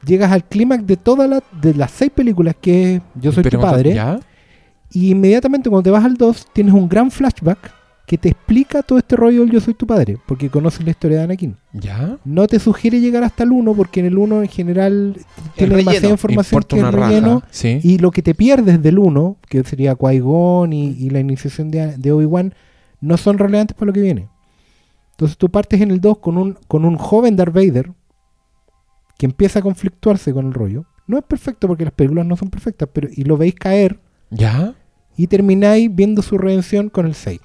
llegas 0.05 0.31
al 0.33 0.45
clímax 0.45 0.87
de 0.87 0.97
todas 0.97 1.29
las 1.29 1.43
de 1.61 1.75
las 1.75 1.91
seis 1.91 2.11
películas 2.11 2.57
que 2.61 2.97
es 2.97 3.03
Yo 3.15 3.33
soy 3.33 3.43
Pero 3.43 3.59
tu 3.59 3.63
padre, 3.65 3.95
¿Ya? 3.95 4.21
y 4.91 5.11
inmediatamente 5.11 5.71
cuando 5.71 5.85
te 5.85 5.91
vas 5.91 6.05
al 6.05 6.15
2 6.15 6.49
tienes 6.53 6.75
un 6.75 6.89
gran 6.89 7.11
flashback 7.11 7.73
que 8.07 8.19
te 8.19 8.29
explica 8.29 8.83
todo 8.83 8.99
este 8.99 9.17
rollo 9.17 9.41
del 9.41 9.51
Yo 9.51 9.61
soy 9.61 9.73
tu 9.75 9.87
padre, 9.87 10.19
porque 10.27 10.51
conoces 10.51 10.85
la 10.85 10.91
historia 10.91 11.19
de 11.19 11.25
Anakin. 11.25 11.57
¿Ya? 11.73 12.19
No 12.25 12.47
te 12.47 12.59
sugiere 12.59 13.01
llegar 13.01 13.25
hasta 13.25 13.45
el 13.45 13.53
1 13.53 13.73
porque 13.75 14.01
en 14.01 14.07
el 14.07 14.19
1 14.19 14.43
en 14.43 14.49
general 14.49 15.17
tiene 15.57 15.77
demasiada 15.77 16.11
información 16.11 16.59
Importa 16.63 16.77
que 16.77 16.83
es 16.83 16.93
relleno 16.95 17.43
Sí. 17.51 17.81
y 17.83 17.99
lo 17.99 18.11
que 18.11 18.21
te 18.23 18.35
pierdes 18.35 18.83
del 18.83 18.99
1, 18.99 19.37
que 19.49 19.65
sería 19.65 19.95
Qui-Gon 19.97 20.73
y, 20.75 20.91
y 21.03 21.11
la 21.11 21.21
iniciación 21.21 21.71
de, 21.71 21.97
de 21.97 22.13
Obi-Wan, 22.13 22.55
no 23.01 23.17
son 23.17 23.39
relevantes 23.39 23.75
para 23.75 23.87
lo 23.87 23.93
que 23.95 24.01
viene. 24.03 24.29
Entonces 25.13 25.39
tú 25.39 25.49
partes 25.49 25.81
en 25.81 25.91
el 25.91 26.01
2 26.01 26.19
con 26.19 26.37
un, 26.37 26.59
con 26.69 26.85
un 26.85 26.97
joven 26.99 27.37
Darth 27.37 27.55
Vader 27.55 27.91
que 29.17 29.27
empieza 29.27 29.61
a 29.61 29.63
conflictuarse 29.63 30.33
con 30.35 30.47
el 30.49 30.53
rollo. 30.55 30.85
No 31.07 31.17
es 31.17 31.25
perfecto 31.25 31.69
porque 31.69 31.85
las 31.85 31.95
películas 31.95 32.27
no 32.27 32.37
son 32.37 32.51
perfectas, 32.51 32.89
pero 32.93 33.09
y 33.11 33.25
lo 33.25 33.37
veis 33.39 33.55
caer 33.55 33.99
¿Ya? 34.31 34.75
y 35.17 35.27
termináis 35.27 35.95
viendo 35.95 36.21
su 36.21 36.37
redención 36.37 36.89
con 36.91 37.07
el 37.07 37.15
6. 37.15 37.41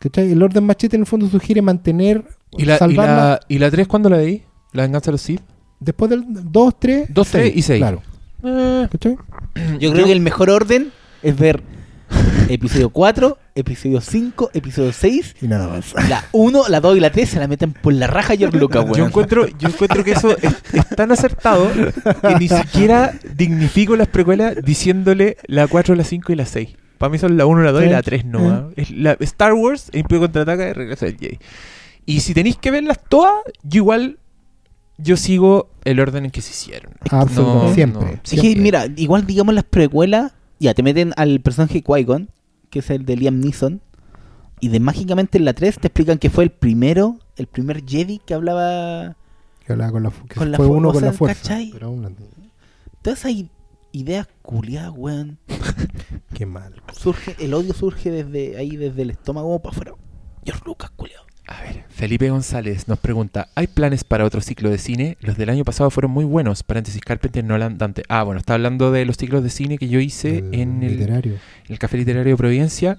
¿Cachai? 0.00 0.30
El 0.32 0.42
orden 0.42 0.64
machete 0.64 0.96
en 0.96 1.02
el 1.02 1.06
fondo 1.06 1.28
sugiere 1.28 1.60
mantener, 1.62 2.24
¿Y 2.56 2.64
la, 2.64 2.76
y, 2.76 2.78
salvar 2.78 3.08
la- 3.08 3.16
la, 3.16 3.40
¿Y 3.48 3.58
la 3.58 3.70
3 3.70 3.86
cuándo 3.88 4.08
la 4.08 4.18
veí? 4.18 4.42
¿La 4.72 4.82
venganza 4.82 5.06
de 5.06 5.12
los 5.12 5.22
Sith? 5.22 5.40
después 5.80 6.10
del 6.10 6.24
2, 6.28 6.74
3, 6.80 7.06
Dos, 7.14 7.28
tres 7.28 7.54
y 7.54 7.62
seis. 7.62 7.78
Claro. 7.80 8.02
Eh, 8.44 8.88
¿Cachai? 8.90 9.16
Yo 9.78 9.92
creo 9.92 10.06
que 10.06 10.12
el 10.12 10.20
mejor 10.20 10.50
orden 10.50 10.90
es 11.22 11.36
ver 11.38 11.62
episodio 12.48 12.90
4, 12.90 13.38
episodio 13.54 14.00
5, 14.00 14.50
episodio 14.54 14.92
6. 14.92 15.36
Y 15.42 15.46
nada 15.46 15.68
más. 15.68 15.94
La 16.08 16.24
1, 16.32 16.64
la 16.68 16.80
2 16.80 16.96
y 16.96 17.00
la 17.00 17.10
3 17.12 17.28
se 17.28 17.38
la 17.38 17.46
meten 17.46 17.72
por 17.74 17.92
la 17.92 18.06
raja 18.08 18.36
George 18.36 18.58
Lucas, 18.60 18.84
Yo 18.86 18.92
weón. 18.92 19.06
encuentro, 19.08 19.46
yo 19.46 19.68
encuentro 19.68 20.02
que 20.02 20.12
eso 20.12 20.36
es, 20.36 20.54
es 20.72 20.88
tan 20.96 21.12
acertado 21.12 21.68
que 21.72 22.34
ni 22.40 22.48
siquiera 22.48 23.12
dignifico 23.36 23.94
las 23.96 24.08
precuelas 24.08 24.56
diciéndole 24.64 25.36
la 25.46 25.66
4, 25.68 25.94
la 25.94 26.04
5 26.04 26.32
y 26.32 26.36
la 26.36 26.46
6. 26.46 26.68
Para 26.98 27.10
mí 27.10 27.18
son 27.18 27.36
la 27.36 27.46
1, 27.46 27.62
la 27.62 27.72
2 27.72 27.84
y 27.84 27.88
la 27.88 28.02
3 28.02 28.24
nomás. 28.26 28.64
Es 28.76 28.90
la 28.90 29.16
Star 29.20 29.54
Wars, 29.54 29.88
el 29.92 30.00
Imperio 30.00 30.20
contraataca 30.22 30.68
y 30.68 30.72
regreso 30.72 31.06
del 31.06 31.16
Jedi. 31.16 31.38
Y 32.06 32.20
si 32.20 32.34
tenéis 32.34 32.56
que 32.56 32.70
verlas 32.70 32.98
todas, 33.08 33.34
yo 33.62 33.78
igual 33.82 34.18
yo 34.96 35.16
sigo 35.16 35.70
el 35.84 36.00
orden 36.00 36.24
en 36.24 36.30
que 36.32 36.40
se 36.42 36.50
hicieron. 36.50 36.92
Absolutamente, 37.10 37.74
siempre. 37.74 38.12
Es 38.24 38.30
que, 38.30 38.40
siempre. 38.40 38.62
mira, 38.62 38.86
igual 38.96 39.26
digamos 39.26 39.54
las 39.54 39.64
precuelas, 39.64 40.32
ya 40.58 40.74
te 40.74 40.82
meten 40.82 41.12
al 41.16 41.40
personaje 41.40 41.84
Qui-Gon, 41.84 42.28
que 42.70 42.80
es 42.80 42.90
el 42.90 43.04
de 43.06 43.16
Liam 43.16 43.38
Neeson, 43.38 43.80
y 44.60 44.70
de 44.70 44.80
mágicamente 44.80 45.38
en 45.38 45.44
la 45.44 45.52
3 45.52 45.78
te 45.78 45.86
explican 45.86 46.18
que 46.18 46.30
fue 46.30 46.42
el 46.44 46.50
primero, 46.50 47.16
el 47.36 47.46
primer 47.46 47.84
Jedi 47.86 48.18
que 48.18 48.34
hablaba. 48.34 49.16
Que 49.64 49.72
hablaba 49.74 49.92
con 49.92 50.02
la, 50.02 50.10
que 50.10 50.34
Con 50.34 50.50
la 50.50 50.56
fue 50.56 50.66
fu- 50.66 50.74
uno 50.74 50.92
con 50.92 51.04
la 51.04 51.12
fuerza. 51.12 51.42
¿cachai? 51.42 51.70
Pero 51.72 51.86
aún 51.86 52.02
no- 52.02 52.10
Todas 53.02 53.20
esas 53.24 53.44
ideas 53.92 54.26
culiadas, 54.42 54.92
weón. 54.96 55.38
Qué 56.34 56.46
mal. 56.46 56.82
Surge, 56.92 57.36
el 57.38 57.54
odio 57.54 57.74
surge 57.74 58.10
desde 58.10 58.56
ahí, 58.56 58.76
desde 58.76 59.02
el 59.02 59.10
estómago 59.10 59.58
para 59.60 59.72
afuera. 59.74 59.92
George 60.44 60.62
Lucas, 60.64 60.90
culiado. 60.90 61.28
A 61.48 61.62
ver, 61.62 61.84
Felipe 61.88 62.28
González 62.28 62.88
nos 62.88 62.98
pregunta, 62.98 63.48
¿hay 63.54 63.68
planes 63.68 64.04
para 64.04 64.26
otro 64.26 64.42
ciclo 64.42 64.68
de 64.68 64.76
cine? 64.76 65.16
Los 65.20 65.38
del 65.38 65.48
año 65.48 65.64
pasado 65.64 65.90
fueron 65.90 66.10
muy 66.10 66.26
buenos. 66.26 66.62
Paréntesis, 66.62 67.00
Carpenter, 67.00 67.42
Nolan, 67.42 67.78
Dante. 67.78 68.02
Ah, 68.08 68.22
bueno, 68.22 68.38
está 68.38 68.52
hablando 68.52 68.92
de 68.92 69.06
los 69.06 69.16
ciclos 69.16 69.42
de 69.42 69.48
cine 69.48 69.78
que 69.78 69.88
yo 69.88 69.98
hice 69.98 70.44
en 70.52 70.82
el, 70.82 70.98
literario. 70.98 71.36
el 71.68 71.78
Café 71.78 71.96
Literario 71.96 72.34
de 72.34 72.36
Providencia. 72.36 72.98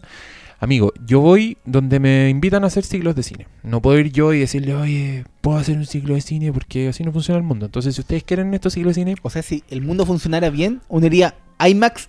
Amigo, 0.59 0.91
yo 1.05 1.21
voy 1.21 1.57
donde 1.63 1.99
me 1.99 2.29
invitan 2.29 2.63
a 2.63 2.67
hacer 2.67 2.83
ciclos 2.83 3.15
de 3.15 3.21
cine. 3.23 3.47
No 3.63 3.81
puedo 3.81 3.99
ir 3.99 4.11
yo 4.11 4.33
y 4.33 4.39
decirle, 4.39 4.73
oye, 4.73 5.25
puedo 5.41 5.57
hacer 5.57 5.77
un 5.77 5.85
ciclo 5.85 6.15
de 6.15 6.21
cine 6.21 6.51
porque 6.51 6.89
así 6.89 7.03
no 7.03 7.13
funciona 7.13 7.37
el 7.37 7.45
mundo. 7.45 7.67
Entonces, 7.67 7.95
si 7.95 8.01
ustedes 8.01 8.23
quieren 8.23 8.53
estos 8.55 8.73
ciclos 8.73 8.95
de 8.95 9.01
cine, 9.01 9.15
O 9.21 9.29
sea, 9.29 9.43
si 9.43 9.63
el 9.69 9.81
mundo 9.81 10.07
funcionara 10.07 10.49
bien, 10.49 10.81
uniría 10.89 11.35
IMAX. 11.67 12.07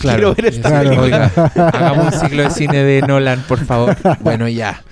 claro, 0.00 0.16
Quiero 0.18 0.34
ver 0.34 0.46
esta 0.46 0.68
claro, 0.68 0.90
película. 0.90 1.30
oiga, 1.34 1.68
hagamos 1.68 2.14
un 2.14 2.20
ciclo 2.20 2.42
de 2.44 2.50
cine 2.50 2.78
de 2.84 3.02
Nolan, 3.02 3.42
por 3.48 3.64
favor. 3.64 3.96
Bueno, 4.20 4.48
ya. 4.48 4.82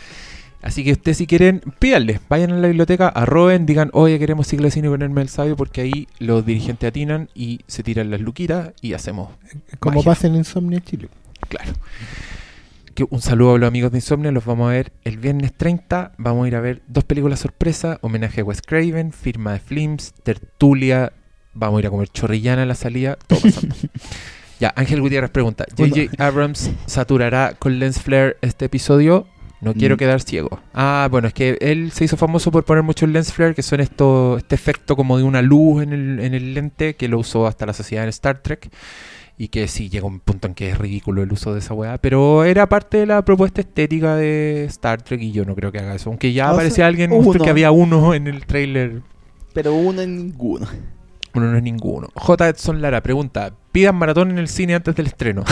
Así 0.63 0.85
que 0.85 0.93
ustedes 0.93 1.17
si 1.17 1.27
quieren, 1.27 1.63
pídanle, 1.79 2.21
vayan 2.29 2.51
a 2.53 2.57
la 2.57 2.67
biblioteca, 2.69 3.09
arroben, 3.09 3.65
digan, 3.65 3.89
oye, 3.95 4.19
queremos 4.19 4.47
ciclo 4.47 4.67
de 4.67 4.71
cine 4.73 4.89
con 4.89 5.01
Hermel 5.01 5.31
Sabio, 5.31 5.57
porque 5.57 5.81
ahí 5.81 6.07
los 6.19 6.45
dirigentes 6.45 6.87
atinan 6.89 7.31
y 7.35 7.61
se 7.67 7.83
tiran 7.83 8.11
las 8.11 8.21
luquitas 8.21 8.73
y 8.83 8.93
hacemos 8.93 9.31
Como 9.79 10.01
Magia. 10.01 10.11
pasa 10.13 10.27
en 10.27 10.35
Insomnia 10.35 10.81
Chile. 10.81 11.09
Claro. 11.49 11.73
Que 12.95 13.07
un 13.09 13.23
saludo 13.23 13.55
a 13.55 13.59
los 13.59 13.69
amigos 13.69 13.93
de 13.93 13.99
Insomnia. 13.99 14.31
Los 14.33 14.45
vamos 14.45 14.69
a 14.69 14.73
ver 14.73 14.93
el 15.05 15.17
viernes 15.17 15.55
30. 15.55 16.13
Vamos 16.19 16.45
a 16.45 16.49
ir 16.49 16.57
a 16.57 16.61
ver 16.61 16.83
dos 16.89 17.05
películas 17.05 17.39
sorpresa: 17.41 17.99
homenaje 18.03 18.43
a 18.43 18.45
Wes 18.45 18.61
Craven, 18.61 19.13
firma 19.13 19.53
de 19.55 19.61
Flims, 19.61 20.13
tertulia. 20.23 21.13
Vamos 21.55 21.79
a 21.79 21.81
ir 21.81 21.87
a 21.87 21.91
comer 21.91 22.09
chorrillana 22.09 22.63
en 22.63 22.69
la 22.69 22.75
salida. 22.75 23.17
Todo 23.27 23.41
pasando. 23.41 23.75
ya, 24.61 24.73
Ángel 24.77 25.01
Gutiérrez 25.01 25.31
pregunta: 25.31 25.65
¿J.J. 25.77 26.23
Abrams 26.25 26.71
saturará 26.87 27.55
con 27.59 27.79
lens 27.79 28.01
flare 28.01 28.37
este 28.43 28.67
episodio? 28.67 29.27
No 29.61 29.75
quiero 29.75 29.97
Mm. 29.97 29.99
quedar 29.99 30.21
ciego. 30.23 30.59
Ah, 30.73 31.07
bueno, 31.11 31.29
es 31.29 31.35
que 31.35 31.59
él 31.61 31.93
se 31.93 32.05
hizo 32.05 32.17
famoso 32.17 32.51
por 32.51 32.65
poner 32.65 32.83
mucho 32.83 33.07
lens 33.07 33.31
flare, 33.33 33.55
que 33.55 33.63
son 33.63 33.81
esto, 33.81 34.39
este 34.39 34.55
efecto 34.55 34.97
como 34.97 35.19
de 35.19 35.25
una 35.25 35.43
luz 35.43 35.83
en 35.83 35.93
el, 35.93 36.21
en 36.21 36.33
el 36.33 36.55
lente, 36.55 36.95
que 36.95 37.09
lo 37.09 37.19
usó 37.19 37.47
hasta 37.47 37.67
la 37.67 37.75
sociedad 37.75 38.05
en 38.05 38.09
Star 38.09 38.39
Trek. 38.39 38.71
Y 39.37 39.49
que 39.49 39.69
sí, 39.69 39.89
llega 39.91 40.07
un 40.07 40.21
punto 40.21 40.49
en 40.49 40.55
que 40.55 40.71
es 40.71 40.79
ridículo 40.79 41.23
el 41.23 41.33
uso 41.33 41.53
de 41.53 41.59
esa 41.61 41.75
weá. 41.75 41.99
Pero 41.99 42.45
era 42.45 42.69
parte 42.71 42.99
de 42.99 43.07
la 43.07 43.23
propuesta 43.25 43.61
estética 43.63 44.15
de 44.17 44.65
Star 44.67 45.03
Trek 45.03 45.21
y 45.21 45.33
yo 45.33 45.45
no 45.47 45.55
creo 45.55 45.73
que 45.73 45.79
haga 45.79 45.95
eso. 45.95 46.09
Aunque 46.11 46.33
ya 46.33 46.45
O 46.45 46.49
sea, 46.49 46.55
aparecía 46.55 46.87
alguien, 46.87 47.13
uno. 47.13 47.23
porque 47.25 47.51
había 47.51 47.71
uno 47.71 48.15
en 48.15 48.29
el 48.29 48.47
trailer. 48.47 49.03
Pero 49.53 49.75
uno 49.75 50.01
en 50.03 50.17
ninguno. 50.17 50.67
Uno 51.35 51.51
no 51.51 51.57
es 51.57 51.63
ninguno. 51.63 52.09
J. 52.15 52.49
Edson 52.49 52.83
Lara 52.83 53.03
pregunta: 53.03 53.53
¿Pidan 53.73 53.95
maratón 53.95 54.31
en 54.31 54.39
el 54.39 54.49
cine 54.49 54.75
antes 54.75 54.95
del 54.97 55.07
estreno? 55.07 55.45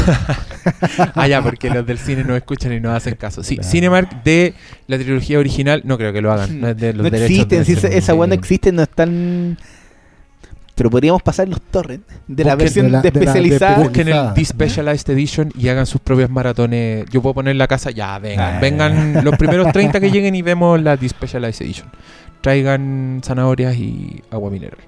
ah, 1.15 1.29
ya, 1.29 1.41
porque 1.43 1.71
los 1.71 1.87
del 1.87 1.99
cine 1.99 2.25
no 2.25 2.35
escuchan 2.35 2.73
y 2.73 2.81
no 2.81 2.93
hacen 2.93 3.15
caso. 3.15 3.43
Sí, 3.45 3.57
Claro. 3.57 3.71
Cinemark 3.71 4.23
de 4.25 4.55
la 4.89 4.99
trilogía 4.99 5.39
original, 5.39 5.83
no 5.85 5.97
creo 5.97 6.13
que 6.13 6.21
lo 6.21 6.33
hagan. 6.33 6.61
No, 6.61 6.69
es 6.69 6.77
de 6.77 6.93
los 6.93 7.05
no 7.05 7.11
derechos 7.11 7.31
existen, 7.31 7.59
de 7.61 7.65
si 7.65 7.73
esa, 7.75 7.89
esa 7.89 8.15
no 8.15 8.25
existe, 8.35 8.73
no 8.73 8.83
están. 8.83 9.57
Pero 10.75 10.91
podríamos 10.91 11.23
pasar 11.23 11.49
los 11.49 11.61
torrents 11.61 12.07
de 12.29 12.45
la 12.45 12.55
Busquen 12.55 12.65
versión 12.65 12.87
de 12.87 12.93
la- 12.93 13.03
de 13.03 13.11
la- 13.11 13.13
de 13.13 13.19
especializada. 13.27 13.77
Busquen 13.79 13.85
Busquen 13.89 14.09
el 14.09 14.15
Especializada. 14.15 14.35
Despecialized 14.35 15.11
Edition 15.11 15.53
y 15.59 15.69
hagan 15.69 15.87
sus 15.87 16.01
propias 16.01 16.31
maratones. 16.31 17.05
Yo 17.11 17.21
puedo 17.21 17.35
poner 17.35 17.57
la 17.57 17.67
casa, 17.67 17.91
ya, 17.91 18.17
vengan. 18.21 18.57
Ah. 18.57 18.59
Vengan 18.61 19.25
los 19.25 19.37
primeros 19.37 19.73
30 19.73 19.99
que 20.01 20.11
lleguen 20.11 20.35
y 20.37 20.43
vemos 20.43 20.81
la 20.81 20.97
Despecialized 20.97 21.63
Edition. 21.65 21.89
Traigan 22.41 23.21
zanahorias 23.25 23.75
y 23.77 24.23
agua 24.31 24.51
mineral. 24.51 24.79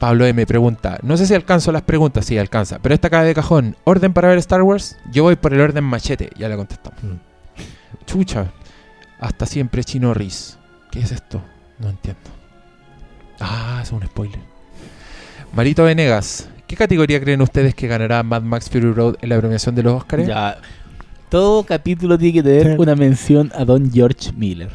Pablo 0.00 0.24
M 0.24 0.46
pregunta, 0.46 0.98
no 1.02 1.18
sé 1.18 1.26
si 1.26 1.34
alcanzo 1.34 1.72
las 1.72 1.82
preguntas, 1.82 2.24
sí 2.24 2.38
alcanza, 2.38 2.78
pero 2.78 2.94
esta 2.94 3.10
cae 3.10 3.26
de 3.26 3.34
cajón, 3.34 3.76
¿orden 3.84 4.14
para 4.14 4.28
ver 4.28 4.38
Star 4.38 4.62
Wars? 4.62 4.96
Yo 5.12 5.24
voy 5.24 5.36
por 5.36 5.52
el 5.52 5.60
orden 5.60 5.84
machete, 5.84 6.30
ya 6.38 6.48
le 6.48 6.56
contestamos. 6.56 6.98
Mm. 7.02 8.06
Chucha, 8.06 8.50
hasta 9.20 9.44
siempre 9.44 9.84
Chino 9.84 10.14
Riz. 10.14 10.56
¿Qué 10.90 11.00
es 11.00 11.12
esto? 11.12 11.42
No 11.78 11.90
entiendo. 11.90 12.30
Ah, 13.40 13.80
es 13.82 13.92
un 13.92 14.02
spoiler. 14.02 14.40
Marito 15.52 15.84
Venegas, 15.84 16.48
¿qué 16.66 16.76
categoría 16.76 17.20
creen 17.20 17.42
ustedes 17.42 17.74
que 17.74 17.86
ganará 17.86 18.22
Mad 18.22 18.40
Max 18.40 18.70
Fury 18.70 18.92
Road 18.92 19.16
en 19.20 19.28
la 19.28 19.38
premiación 19.38 19.74
de 19.74 19.82
los 19.82 19.92
Oscars? 19.92 20.26
Ya. 20.26 20.56
Todo 21.28 21.64
capítulo 21.64 22.16
tiene 22.16 22.32
que 22.32 22.42
tener 22.42 22.80
una 22.80 22.96
mención 22.96 23.52
a 23.54 23.66
Don 23.66 23.92
George 23.92 24.32
Miller. 24.32 24.70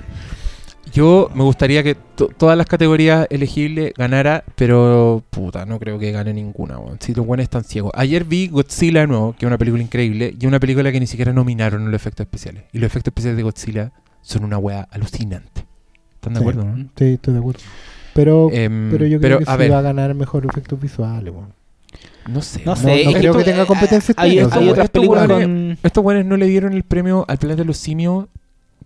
Yo 0.96 1.30
me 1.36 1.44
gustaría 1.44 1.84
que 1.84 1.94
to- 1.96 2.30
todas 2.38 2.58
las 2.58 2.68
categorías 2.68 3.28
elegibles 3.30 3.92
ganara, 3.98 4.46
pero 4.56 5.22
puta, 5.30 5.66
no 5.66 5.78
creo 5.78 6.00
que 6.00 6.12
gane 6.14 6.34
ninguna. 6.34 6.80
weón. 6.80 6.98
Si 7.02 7.14
los 7.14 7.26
buenos 7.26 7.44
están 7.44 7.66
ciegos. 7.66 7.92
Ayer 7.96 8.24
vi 8.24 8.48
Godzilla 8.48 9.02
de 9.02 9.08
nuevo, 9.08 9.34
que 9.38 9.46
es 9.46 9.48
una 9.48 9.58
película 9.58 9.84
increíble, 9.84 10.34
y 10.40 10.46
una 10.48 10.60
película 10.60 10.92
que 10.94 11.00
ni 11.02 11.08
siquiera 11.08 11.34
nominaron 11.34 11.82
en 11.84 11.92
los 11.92 12.02
efectos 12.02 12.24
especiales. 12.26 12.64
Y 12.72 12.80
los 12.80 12.88
efectos 12.88 13.12
especiales 13.12 13.36
de 13.36 13.44
Godzilla 13.44 13.92
son 14.22 14.46
una 14.46 14.58
wea 14.58 14.88
alucinante. 14.90 15.66
¿Están 16.14 16.34
de 16.34 16.40
Sí. 16.40 16.44
acuerdo, 16.44 16.64
no? 16.64 16.78
Sí, 16.96 17.06
estoy 17.06 17.34
de 17.34 17.40
acuerdo. 17.40 17.60
Pero, 18.14 18.50
Em, 18.54 18.90
pero 18.90 19.06
yo 19.06 19.20
creo 19.20 19.40
que 19.40 19.44
a 19.46 19.52
sí 19.54 19.58
ver, 19.60 19.72
va 19.74 19.80
a 19.80 19.82
ganar 19.82 20.14
mejor 20.16 20.46
efectos 20.46 20.80
visuales. 20.80 21.34
weón. 21.34 21.54
no 22.30 22.42
sé. 22.42 22.62
No 22.66 22.72
No- 22.72 22.76
sé. 22.78 23.04
no 23.06 23.12
creo 23.12 23.34
que 23.34 23.40
esto- 23.42 23.52
tenga 23.52 23.66
competencia 23.68 24.12
este 24.14 24.22
Hay, 24.24 24.40
otras 24.40 24.90
películas 24.90 25.28
con. 25.28 25.78
Estos 25.84 26.04
buenos 26.04 26.26
no 26.26 26.38
le 26.38 26.48
dieron 26.48 26.74
el 26.74 26.82
premio 26.84 27.24
al 27.28 27.38
planeta 27.38 27.62
de 27.62 27.66
los 27.68 27.78
simios, 27.78 28.26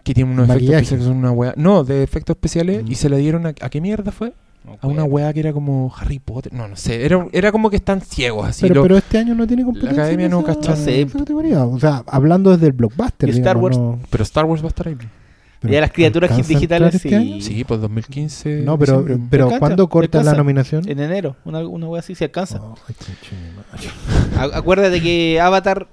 que 0.03 0.13
tiene 0.13 0.31
unos 0.31 0.49
efectos 0.49 0.63
especiales 0.71 0.99
que 0.99 1.05
son 1.05 1.17
una 1.17 1.31
wea. 1.31 1.53
No, 1.57 1.83
de 1.83 2.03
efectos 2.03 2.35
especiales, 2.35 2.83
Mm. 2.83 2.91
y 2.91 2.95
se 2.95 3.09
le 3.09 3.17
dieron 3.17 3.45
a, 3.45 3.49
¿a 3.49 3.69
qué 3.69 3.81
mierda 3.81 4.11
fue? 4.11 4.33
A 4.81 4.87
una 4.87 5.03
wea 5.03 5.33
que 5.33 5.39
era 5.39 5.51
como 5.53 5.91
Harry 5.97 6.19
Potter. 6.19 6.53
No, 6.53 6.67
no 6.67 6.75
sé. 6.75 7.03
Era, 7.05 7.25
era 7.31 7.51
como 7.51 7.69
que 7.69 7.77
están 7.77 8.01
ciegos 8.01 8.45
así. 8.47 8.61
Pero, 8.63 8.75
lo- 8.75 8.81
pero 8.83 8.97
este 8.97 9.17
año 9.17 9.33
no 9.33 9.47
tiene 9.47 9.63
competencia. 9.63 10.03
academia 10.03 10.25
en 10.25 10.31
no 10.31 10.41
esa 10.41 11.17
categoría. 11.19 11.65
O 11.65 11.79
sea, 11.79 12.03
hablando 12.07 12.51
desde 12.51 12.67
el 12.67 12.73
blockbuster. 12.73 13.29
Y 13.29 13.31
Star 13.31 13.55
digamos, 13.57 13.63
Wars. 13.63 13.77
no- 13.77 13.99
pero 14.09 14.23
Star 14.23 14.45
Wars 14.45 14.61
va 14.61 14.65
a 14.65 14.69
estar 14.69 14.87
ahí. 14.89 14.97
pero 15.61 15.73
Ya 15.73 15.81
las 15.81 15.91
criaturas 15.91 16.29
¿alcanza 16.29 16.53
a 16.53 16.55
digitales, 16.55 16.95
este 16.95 17.09
sí. 17.09 17.15
año? 17.15 17.41
Sí, 17.41 17.63
pues 17.63 17.81
2015. 17.81 18.61
No, 18.61 18.77
pero, 18.77 19.05
pero 19.29 19.49
¿cuándo 19.59 19.87
corta 19.89 20.21
la 20.23 20.33
nominación? 20.33 20.87
En 20.87 20.99
enero, 20.99 21.35
una, 21.45 21.59
una 21.67 21.87
wea 21.87 21.99
así 22.01 22.13
se 22.13 22.25
alcanza. 22.25 22.61
A- 24.37 24.57
Acuérdate 24.57 25.01
que 25.01 25.39
Avatar 25.41 25.87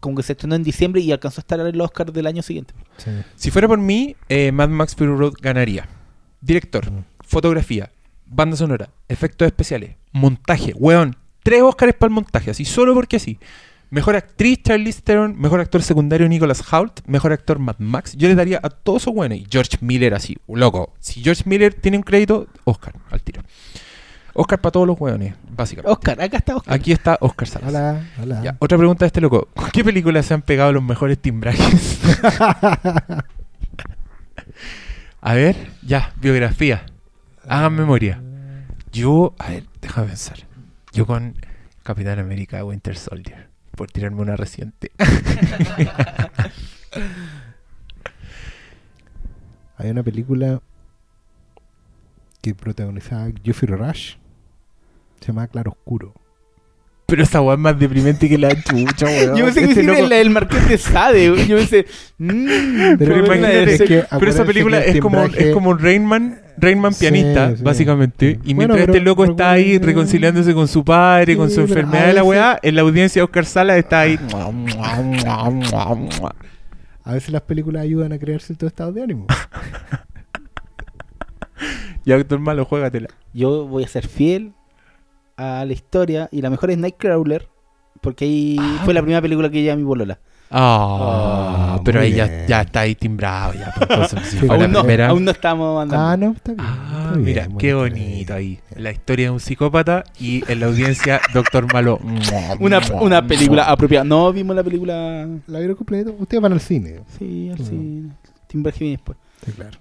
como 0.00 0.16
que 0.16 0.22
se 0.22 0.32
estrenó 0.32 0.54
en 0.54 0.62
diciembre 0.62 1.00
y 1.00 1.12
alcanzó 1.12 1.40
a 1.40 1.42
estar 1.42 1.60
en 1.60 1.66
el 1.66 1.80
Oscar 1.80 2.12
del 2.12 2.26
año 2.26 2.42
siguiente. 2.42 2.74
Sí. 2.98 3.10
Si 3.36 3.50
fuera 3.50 3.68
por 3.68 3.78
mí, 3.78 4.16
eh, 4.28 4.52
Mad 4.52 4.68
Max 4.68 4.94
Fury 4.94 5.16
Road 5.16 5.34
ganaría. 5.40 5.88
Director, 6.40 6.90
Mm. 6.90 7.04
fotografía, 7.24 7.90
banda 8.26 8.56
sonora, 8.56 8.90
efectos 9.08 9.46
especiales, 9.46 9.96
montaje. 10.12 10.72
Weón, 10.76 11.16
tres 11.42 11.62
Oscars 11.62 11.94
para 11.94 12.08
el 12.08 12.14
montaje, 12.14 12.50
así 12.50 12.64
solo 12.64 12.94
porque 12.94 13.18
sí. 13.18 13.38
Mejor 13.90 14.16
actriz 14.16 14.62
Charlize 14.62 15.00
Theron, 15.00 15.34
mejor 15.40 15.60
actor 15.60 15.82
secundario 15.82 16.28
Nicholas 16.28 16.62
Hoult, 16.72 17.00
mejor 17.06 17.32
actor 17.32 17.58
Mad 17.58 17.76
Max. 17.78 18.14
Yo 18.18 18.28
le 18.28 18.34
daría 18.34 18.60
a 18.62 18.68
todos 18.68 19.02
esos 19.02 19.14
buenos. 19.14 19.38
Y 19.38 19.46
George 19.50 19.78
Miller 19.80 20.12
así, 20.12 20.36
loco. 20.46 20.92
Si 21.00 21.22
George 21.22 21.44
Miller 21.46 21.72
tiene 21.72 21.96
un 21.96 22.02
crédito, 22.02 22.48
Oscar, 22.64 22.92
al 23.10 23.22
tiro. 23.22 23.40
Oscar 24.40 24.60
para 24.60 24.70
todos 24.70 24.86
los 24.86 25.00
hueones, 25.00 25.34
básicamente. 25.50 25.90
Oscar, 25.90 26.20
acá 26.20 26.36
está 26.36 26.54
Oscar. 26.54 26.72
Aquí 26.72 26.92
está 26.92 27.18
Oscar 27.20 27.48
Salas. 27.48 27.70
Hola, 27.70 28.06
hola. 28.22 28.40
Ya, 28.44 28.56
otra 28.60 28.78
pregunta 28.78 29.04
de 29.04 29.08
este 29.08 29.20
loco. 29.20 29.48
¿Con 29.52 29.68
qué 29.72 29.82
películas 29.82 30.26
se 30.26 30.34
han 30.34 30.42
pegado 30.42 30.72
los 30.72 30.80
mejores 30.80 31.18
timbrajes? 31.18 31.98
a 35.20 35.34
ver, 35.34 35.56
ya, 35.82 36.12
biografía. 36.20 36.86
Hagan 37.48 37.74
memoria. 37.74 38.22
Yo, 38.92 39.34
a 39.38 39.48
ver, 39.48 39.64
déjame 39.82 40.06
pensar. 40.06 40.38
Yo 40.92 41.04
con 41.04 41.34
Capitán 41.82 42.20
América 42.20 42.64
Winter 42.64 42.96
Soldier. 42.96 43.48
Por 43.72 43.90
tirarme 43.90 44.22
una 44.22 44.36
reciente. 44.36 44.92
Hay 49.78 49.90
una 49.90 50.04
película 50.04 50.62
que 52.40 52.54
protagonizaba 52.54 53.30
Jeffrey 53.42 53.76
Rush. 53.76 54.14
Se 55.20 55.26
llama 55.28 55.46
Claro 55.48 55.72
Oscuro. 55.72 56.14
Pero 57.06 57.22
esa 57.22 57.40
weá 57.40 57.54
es 57.54 57.58
más 57.60 57.78
deprimente 57.78 58.28
que 58.28 58.36
la 58.36 58.50
chucha, 58.62 59.06
weón. 59.06 59.34
Yo 59.36 59.44
pensé 59.46 59.60
que 59.62 59.70
Este 59.70 59.82
loco- 59.82 59.98
el, 59.98 60.12
el 60.12 60.28
Marqués 60.30 60.68
de 60.68 60.76
Sade. 60.76 61.30
güey. 61.30 61.46
Yo 61.46 61.56
pensé. 61.56 61.86
mmm, 62.18 62.46
Pero 62.98 63.14
Pero 63.14 63.26
imagínate, 63.26 63.74
es 63.74 63.82
que 63.82 64.04
pero 64.18 64.30
esa 64.30 64.44
película 64.44 64.80
es 64.80 65.00
como, 65.00 65.18
timbraje- 65.24 65.48
es 65.48 65.54
como 65.54 65.70
un 65.70 65.78
Rainman, 65.78 66.42
Rainman 66.58 66.92
pianista, 66.92 67.56
sí. 67.56 67.62
básicamente. 67.62 68.38
Y 68.44 68.52
Bueno, 68.52 68.74
mientras 68.74 68.78
pero 68.80 68.92
este 68.92 69.00
loco 69.00 69.24
está 69.24 69.52
ahí 69.52 69.78
reconciliándose 69.78 70.52
con 70.52 70.68
su 70.68 70.84
padre, 70.84 71.34
con 71.38 71.48
Sí, 71.48 71.54
su 71.54 71.60
enfermedad 71.62 72.08
de 72.08 72.12
la 72.12 72.24
weá, 72.24 72.58
en 72.62 72.74
la 72.74 72.82
audiencia 72.82 73.24
Oscar 73.24 73.46
Sala 73.46 73.78
está 73.78 74.00
ahí. 74.00 74.18
A 77.04 77.12
veces 77.14 77.30
las 77.30 77.40
películas 77.40 77.84
ayudan 77.84 78.12
a 78.12 78.18
crear 78.18 78.42
cierto 78.42 78.66
estado 78.66 78.92
de 78.92 79.02
ánimo. 79.02 79.26
Ya, 82.04 82.16
doctor 82.16 82.38
Malo, 82.38 82.64
juégatela. 82.64 83.08
Yo 83.34 83.66
voy 83.66 83.84
a 83.84 83.88
ser 83.88 84.06
fiel 84.06 84.52
a 85.38 85.64
la 85.64 85.72
historia. 85.72 86.28
Y 86.30 86.42
la 86.42 86.50
mejor 86.50 86.70
es 86.70 86.76
Nightcrawler. 86.78 87.48
Porque 88.02 88.26
ahí 88.26 88.56
Ah. 88.60 88.82
fue 88.84 88.92
la 88.94 89.00
primera 89.00 89.22
película 89.22 89.48
que 89.50 89.62
lleva 89.62 89.74
mi 89.76 89.82
bolola. 89.84 90.18
Ah, 90.50 91.74
Ah, 91.76 91.80
pero 91.84 92.00
ahí 92.00 92.12
ya, 92.14 92.46
ya 92.46 92.62
está 92.62 92.80
ahí 92.80 92.94
timbrado. 92.94 93.52
Ya, 93.54 93.72
pues, 93.76 93.90
entonces, 93.90 94.22
si 94.40 94.46
la 94.46 94.54
Aún 94.54 94.72
no, 94.72 94.80
primera. 94.80 95.08
aún 95.08 95.24
no 95.24 95.30
estamos 95.32 95.82
andando. 95.82 96.06
Ah, 96.06 96.16
no, 96.16 96.32
está 96.32 96.52
bien. 96.52 96.64
Ah, 96.66 96.94
está 97.06 97.10
bien, 97.12 97.24
mira, 97.24 97.48
qué 97.58 97.74
bonito 97.74 98.34
ahí. 98.34 98.58
La 98.76 98.90
historia 98.92 99.26
de 99.26 99.30
un 99.32 99.40
psicópata 99.40 100.04
y 100.18 100.42
en 100.50 100.60
la 100.60 100.66
audiencia, 100.66 101.20
Doctor 101.34 101.72
Malo. 101.72 101.98
Una, 102.60 102.80
una 103.00 103.26
película 103.26 103.64
apropiada. 103.64 104.04
No 104.04 104.32
vimos 104.32 104.54
la 104.56 104.62
película. 104.62 105.26
¿La 105.46 105.58
vieron 105.58 105.76
completo? 105.76 106.14
Ustedes 106.18 106.40
van 106.42 106.52
al 106.52 106.60
cine. 106.60 107.00
Sí, 107.18 107.50
al 107.50 107.58
Mm. 107.60 107.64
cine. 107.64 108.10
Tim 108.46 108.62
Burton 108.62 108.78
viene 108.80 108.96
después. 108.96 109.18
Sí, 109.44 109.52
claro. 109.52 109.76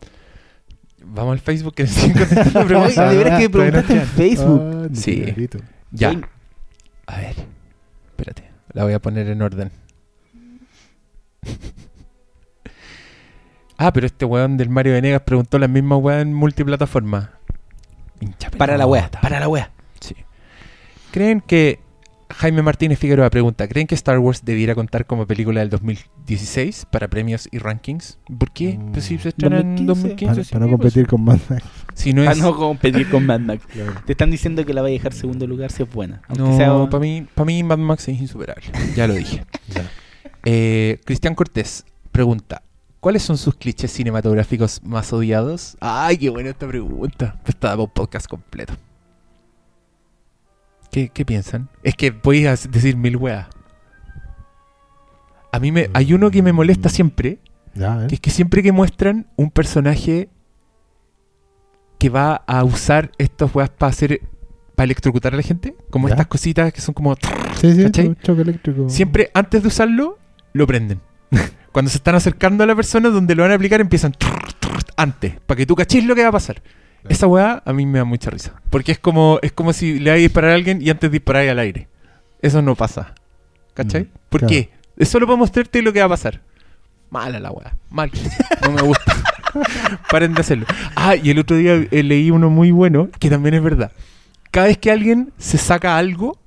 Vamos 1.04 1.34
al 1.34 1.40
Facebook 1.40 1.76
que 1.76 1.88
siguen 1.88 2.18
contestando 2.18 2.66
preguntas. 2.68 3.10
de 3.12 3.18
veras 3.18 3.40
que 3.40 3.50
preguntaste 3.50 3.94
en 3.94 4.00
quedan. 4.00 4.14
Facebook. 4.16 4.62
Ah, 4.86 4.88
Sí. 4.94 5.22
clarito. 5.22 5.60
Ya. 5.92 6.20
A 7.06 7.18
ver, 7.18 7.36
espérate, 8.08 8.44
la 8.74 8.84
voy 8.84 8.94
a 8.94 9.00
poner 9.02 9.28
en 9.28 9.42
orden. 9.42 9.72
ah, 13.78 13.94
pero 13.94 14.06
este 14.06 14.26
weón 14.26 14.58
del 14.58 14.70
Mario 14.70 14.94
Venegas 14.94 15.22
preguntó 15.22 15.60
la 15.60 15.68
misma 15.68 15.98
weá 15.98 16.22
en 16.22 16.34
multiplataforma. 16.34 17.32
Para 18.58 18.78
la 18.78 18.86
pelota. 18.88 19.22
para 19.22 19.40
la 19.40 19.48
wea. 19.48 19.72
Sí. 20.00 20.16
¿Creen 21.12 21.40
que 21.42 21.80
Jaime 22.30 22.62
Martínez 22.62 23.00
Figueroa 23.00 23.30
pregunta, 23.30 23.68
¿creen 23.68 23.88
que 23.88 23.96
Star 23.96 24.20
Wars 24.20 24.44
debiera 24.44 24.76
contar 24.76 25.06
como 25.06 25.26
película 25.26 25.62
del 25.62 25.70
2016 25.70 26.86
para 26.92 27.08
premios 27.08 27.48
y 27.52 27.58
rankings? 27.58 28.20
¿Por 28.38 28.52
qué? 28.52 28.78
Mm. 28.78 28.92
Pues 28.92 29.06
si 29.06 29.18
se 29.18 29.30
estrena 29.30 29.60
en 29.60 29.86
2015. 29.86 30.36
2015. 30.36 30.54
Para, 30.54 30.66
no 30.66 30.78
pues. 30.78 30.94
competir 30.94 31.08
con 31.08 31.24
Mad 31.24 31.40
Max. 31.50 31.64
Si 31.94 32.14
no 32.14 32.22
Para 32.24 32.32
es... 32.34 32.38
no 32.40 32.56
competir 32.56 33.10
con 33.10 33.26
Mad 33.26 33.40
Max. 33.40 33.66
Claro. 33.72 33.94
Te 34.06 34.12
están 34.12 34.30
diciendo 34.30 34.66
que 34.66 34.74
la 34.74 34.82
va 34.82 34.88
a 34.88 34.92
dejar 34.92 35.14
segundo 35.14 35.48
lugar 35.48 35.72
si 35.72 35.84
es 35.84 35.92
buena. 35.92 36.22
Aunque 36.28 36.44
No, 36.44 36.58
sea- 36.58 36.90
para 36.90 37.00
mí, 37.02 37.26
para 37.34 37.46
mí 37.46 37.64
Mad 37.64 37.78
Max 37.78 38.08
es 38.10 38.20
insuperable. 38.20 38.66
Ya 38.96 39.08
lo 39.08 39.14
dije. 39.14 39.44
Ya. 39.74 39.90
Eh, 40.46 41.00
Cristian 41.06 41.36
Cortés 41.36 41.84
pregunta: 42.12 42.62
¿Cuáles 43.02 43.24
son 43.24 43.38
sus 43.38 43.56
clichés 43.56 43.92
cinematográficos 43.92 44.82
más 44.84 45.12
odiados? 45.12 45.76
Ay, 45.82 46.18
qué 46.18 46.30
buena 46.30 46.50
esta 46.52 46.68
pregunta. 46.68 47.40
Está 47.46 47.76
un 47.78 47.90
podcast 47.90 48.28
completo. 48.28 48.74
¿Qué, 50.92 51.10
qué 51.10 51.26
piensan? 51.26 51.70
Es 51.84 51.96
que 51.96 52.12
voy 52.12 52.46
a 52.48 52.52
decir 52.52 52.96
mil 52.98 53.18
weas. 53.18 53.48
A 55.52 55.60
mí 55.60 55.72
me, 55.72 55.90
hay 55.94 56.14
uno 56.14 56.30
que 56.32 56.42
me 56.42 56.54
molesta 56.54 56.90
siempre, 56.90 57.40
Ya, 57.74 58.04
¿eh? 58.04 58.08
que 58.08 58.16
es 58.16 58.22
que 58.22 58.30
siempre 58.30 58.62
que 58.64 58.72
muestran 58.72 59.28
un 59.38 59.50
personaje 59.52 60.30
que 62.00 62.10
va 62.10 62.36
a 62.48 62.64
usar 62.64 63.12
estas 63.18 63.54
weas 63.56 63.70
para 63.70 63.90
hacer, 63.90 64.22
para 64.76 64.86
electrocutar 64.86 65.34
a 65.34 65.38
la 65.38 65.44
gente, 65.44 65.76
como 65.90 66.08
Ya. 66.08 66.14
estas 66.14 66.28
cositas 66.28 66.72
que 66.74 66.82
son 66.82 66.94
como 66.94 67.16
Sí, 67.60 67.74
sí, 67.74 67.90
choque 68.22 68.42
eléctrico. 68.42 68.88
Siempre 68.90 69.32
antes 69.34 69.62
de 69.64 69.68
usarlo, 69.70 70.20
lo 70.54 70.68
prenden. 70.68 71.02
Cuando 71.72 71.90
se 71.90 71.98
están 71.98 72.16
acercando 72.16 72.64
a 72.64 72.68
la 72.68 72.76
persona 72.76 73.10
donde 73.10 73.34
lo 73.34 73.44
van 73.44 73.52
a 73.52 73.56
aplicar, 73.56 73.82
empiezan 73.82 74.14
antes, 74.96 75.40
para 75.46 75.58
que 75.58 75.66
tú 75.66 75.76
cachis 75.76 76.06
lo 76.06 76.14
que 76.16 76.24
va 76.24 76.30
a 76.30 76.34
pasar. 76.34 76.62
Esa 77.10 77.28
weá 77.28 77.62
a 77.66 77.74
mí 77.74 77.86
me 77.86 78.00
da 78.00 78.06
mucha 78.06 78.30
risa. 78.30 78.54
Porque 78.70 78.92
es 78.92 79.00
como, 79.00 79.40
es 79.42 79.52
como 79.52 79.74
si 79.74 80.00
le 80.00 80.12
vais 80.12 80.20
a 80.20 80.24
disparar 80.24 80.52
a 80.52 80.56
alguien 80.56 80.82
y 80.82 80.90
antes 80.90 81.12
disparáis 81.12 81.52
al 81.52 81.60
aire. 81.60 81.88
Eso 82.42 82.62
no 82.62 82.76
pasa. 82.76 83.16
¿Cachai? 83.74 84.04
Mm, 84.04 84.10
¿Por 84.30 84.42
claro. 84.42 84.52
qué? 84.52 84.70
Es 84.98 85.10
solo 85.10 85.26
para 85.26 85.38
mostrarte 85.38 85.82
lo 85.82 85.94
que 85.94 86.00
va 86.00 86.06
a 86.06 86.10
pasar. 86.10 86.42
Mala 87.10 87.40
la 87.40 87.52
weá. 87.52 87.78
Mal. 87.90 88.12
No 88.62 88.72
me 88.72 88.82
gusta. 88.82 89.16
Paren 90.12 90.34
de 90.34 90.42
hacerlo. 90.42 90.66
Ah, 90.96 91.16
y 91.16 91.30
el 91.30 91.40
otro 91.40 91.56
día 91.56 91.76
eh, 91.90 92.04
leí 92.04 92.32
uno 92.32 92.50
muy 92.50 92.72
bueno, 92.72 93.10
que 93.20 93.30
también 93.30 93.56
es 93.56 93.64
verdad. 93.64 93.92
Cada 94.52 94.68
vez 94.68 94.78
que 94.78 94.92
alguien 94.92 95.32
se 95.38 95.58
saca 95.58 95.98
algo, 95.98 96.38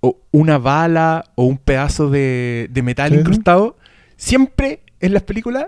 o 0.00 0.18
una 0.30 0.58
bala, 0.58 1.24
o 1.34 1.44
un 1.44 1.58
pedazo 1.58 2.10
de, 2.10 2.68
de 2.70 2.82
metal 2.82 3.12
sí. 3.12 3.18
incrustado, 3.18 3.76
siempre 4.16 4.80
en 5.00 5.12
las 5.12 5.22
películas 5.22 5.66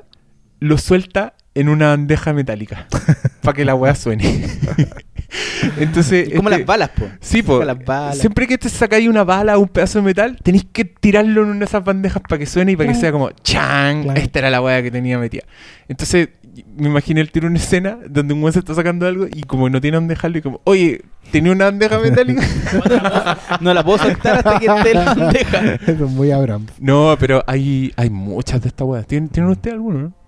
lo 0.61 0.79
suelta 0.79 1.35
en 1.55 1.69
una 1.69 1.89
bandeja 1.89 2.33
metálica. 2.33 2.87
para 3.43 3.55
que 3.55 3.65
la 3.65 3.75
weá 3.75 3.95
suene. 3.95 4.47
Entonces. 5.79 6.31
Como 6.35 6.49
este- 6.49 6.59
las 6.61 6.67
balas, 6.67 6.91
po. 6.91 7.07
Sí, 7.21 7.43
po. 7.43 7.63
Las 7.65 7.83
balas. 7.85 8.19
Siempre 8.19 8.47
que 8.47 8.59
te 8.59 8.69
sacáis 8.69 9.09
una 9.09 9.25
bala 9.25 9.57
o 9.57 9.61
un 9.61 9.69
pedazo 9.69 9.99
de 9.99 10.05
metal, 10.05 10.39
tenéis 10.43 10.67
que 10.73 10.85
tirarlo 10.85 11.43
en 11.43 11.49
una 11.51 11.59
de 11.61 11.65
esas 11.65 11.85
bandejas 11.85 12.23
para 12.23 12.39
que 12.39 12.47
suene 12.47 12.73
y 12.73 12.77
para 12.77 12.93
que 12.93 12.99
sea 12.99 13.13
como 13.13 13.31
¡Chan! 13.43 14.05
Claro. 14.05 14.21
Esta 14.21 14.39
era 14.41 14.51
la 14.51 14.61
weá 14.61 14.83
que 14.83 14.91
tenía 14.91 15.19
metida. 15.19 15.43
Entonces, 15.89 16.29
me 16.77 16.89
imaginé 16.89 17.21
el 17.21 17.31
tiro 17.31 17.49
una 17.49 17.59
escena 17.59 17.99
donde 18.09 18.33
un 18.35 18.41
weón 18.41 18.53
se 18.53 18.61
está 18.61 18.75
sacando 18.75 19.07
algo 19.07 19.27
y 19.33 19.43
como 19.43 19.69
no 19.69 19.81
tiene 19.81 19.97
dónde 19.97 20.15
dejarlo 20.15 20.39
y 20.39 20.43
como, 20.43 20.61
oye, 20.65 21.03
¿tenía 21.33 21.53
una 21.53 21.67
bandeja 21.67 21.99
metálica? 21.99 22.43
No 23.61 23.75
la 23.75 23.85
puedo 23.85 23.99
soltar 23.99 24.37
hasta 24.39 24.59
que 24.61 24.67
esté 24.67 24.95
la 24.95 25.15
bandeja. 25.15 25.75
Eso 25.75 26.05
es 26.05 26.11
muy 26.11 26.31
Abrams. 26.31 26.73
no, 26.79 27.17
pero 27.19 27.43
hay, 27.47 27.93
hay 27.97 28.11
muchas 28.11 28.63
de 28.63 28.69
estas 28.69 28.87
weas. 28.87 29.07
¿Tienen, 29.07 29.29
¿Tienen 29.29 29.51
ustedes 29.51 29.75
alguno, 29.75 29.99
no? 30.01 30.24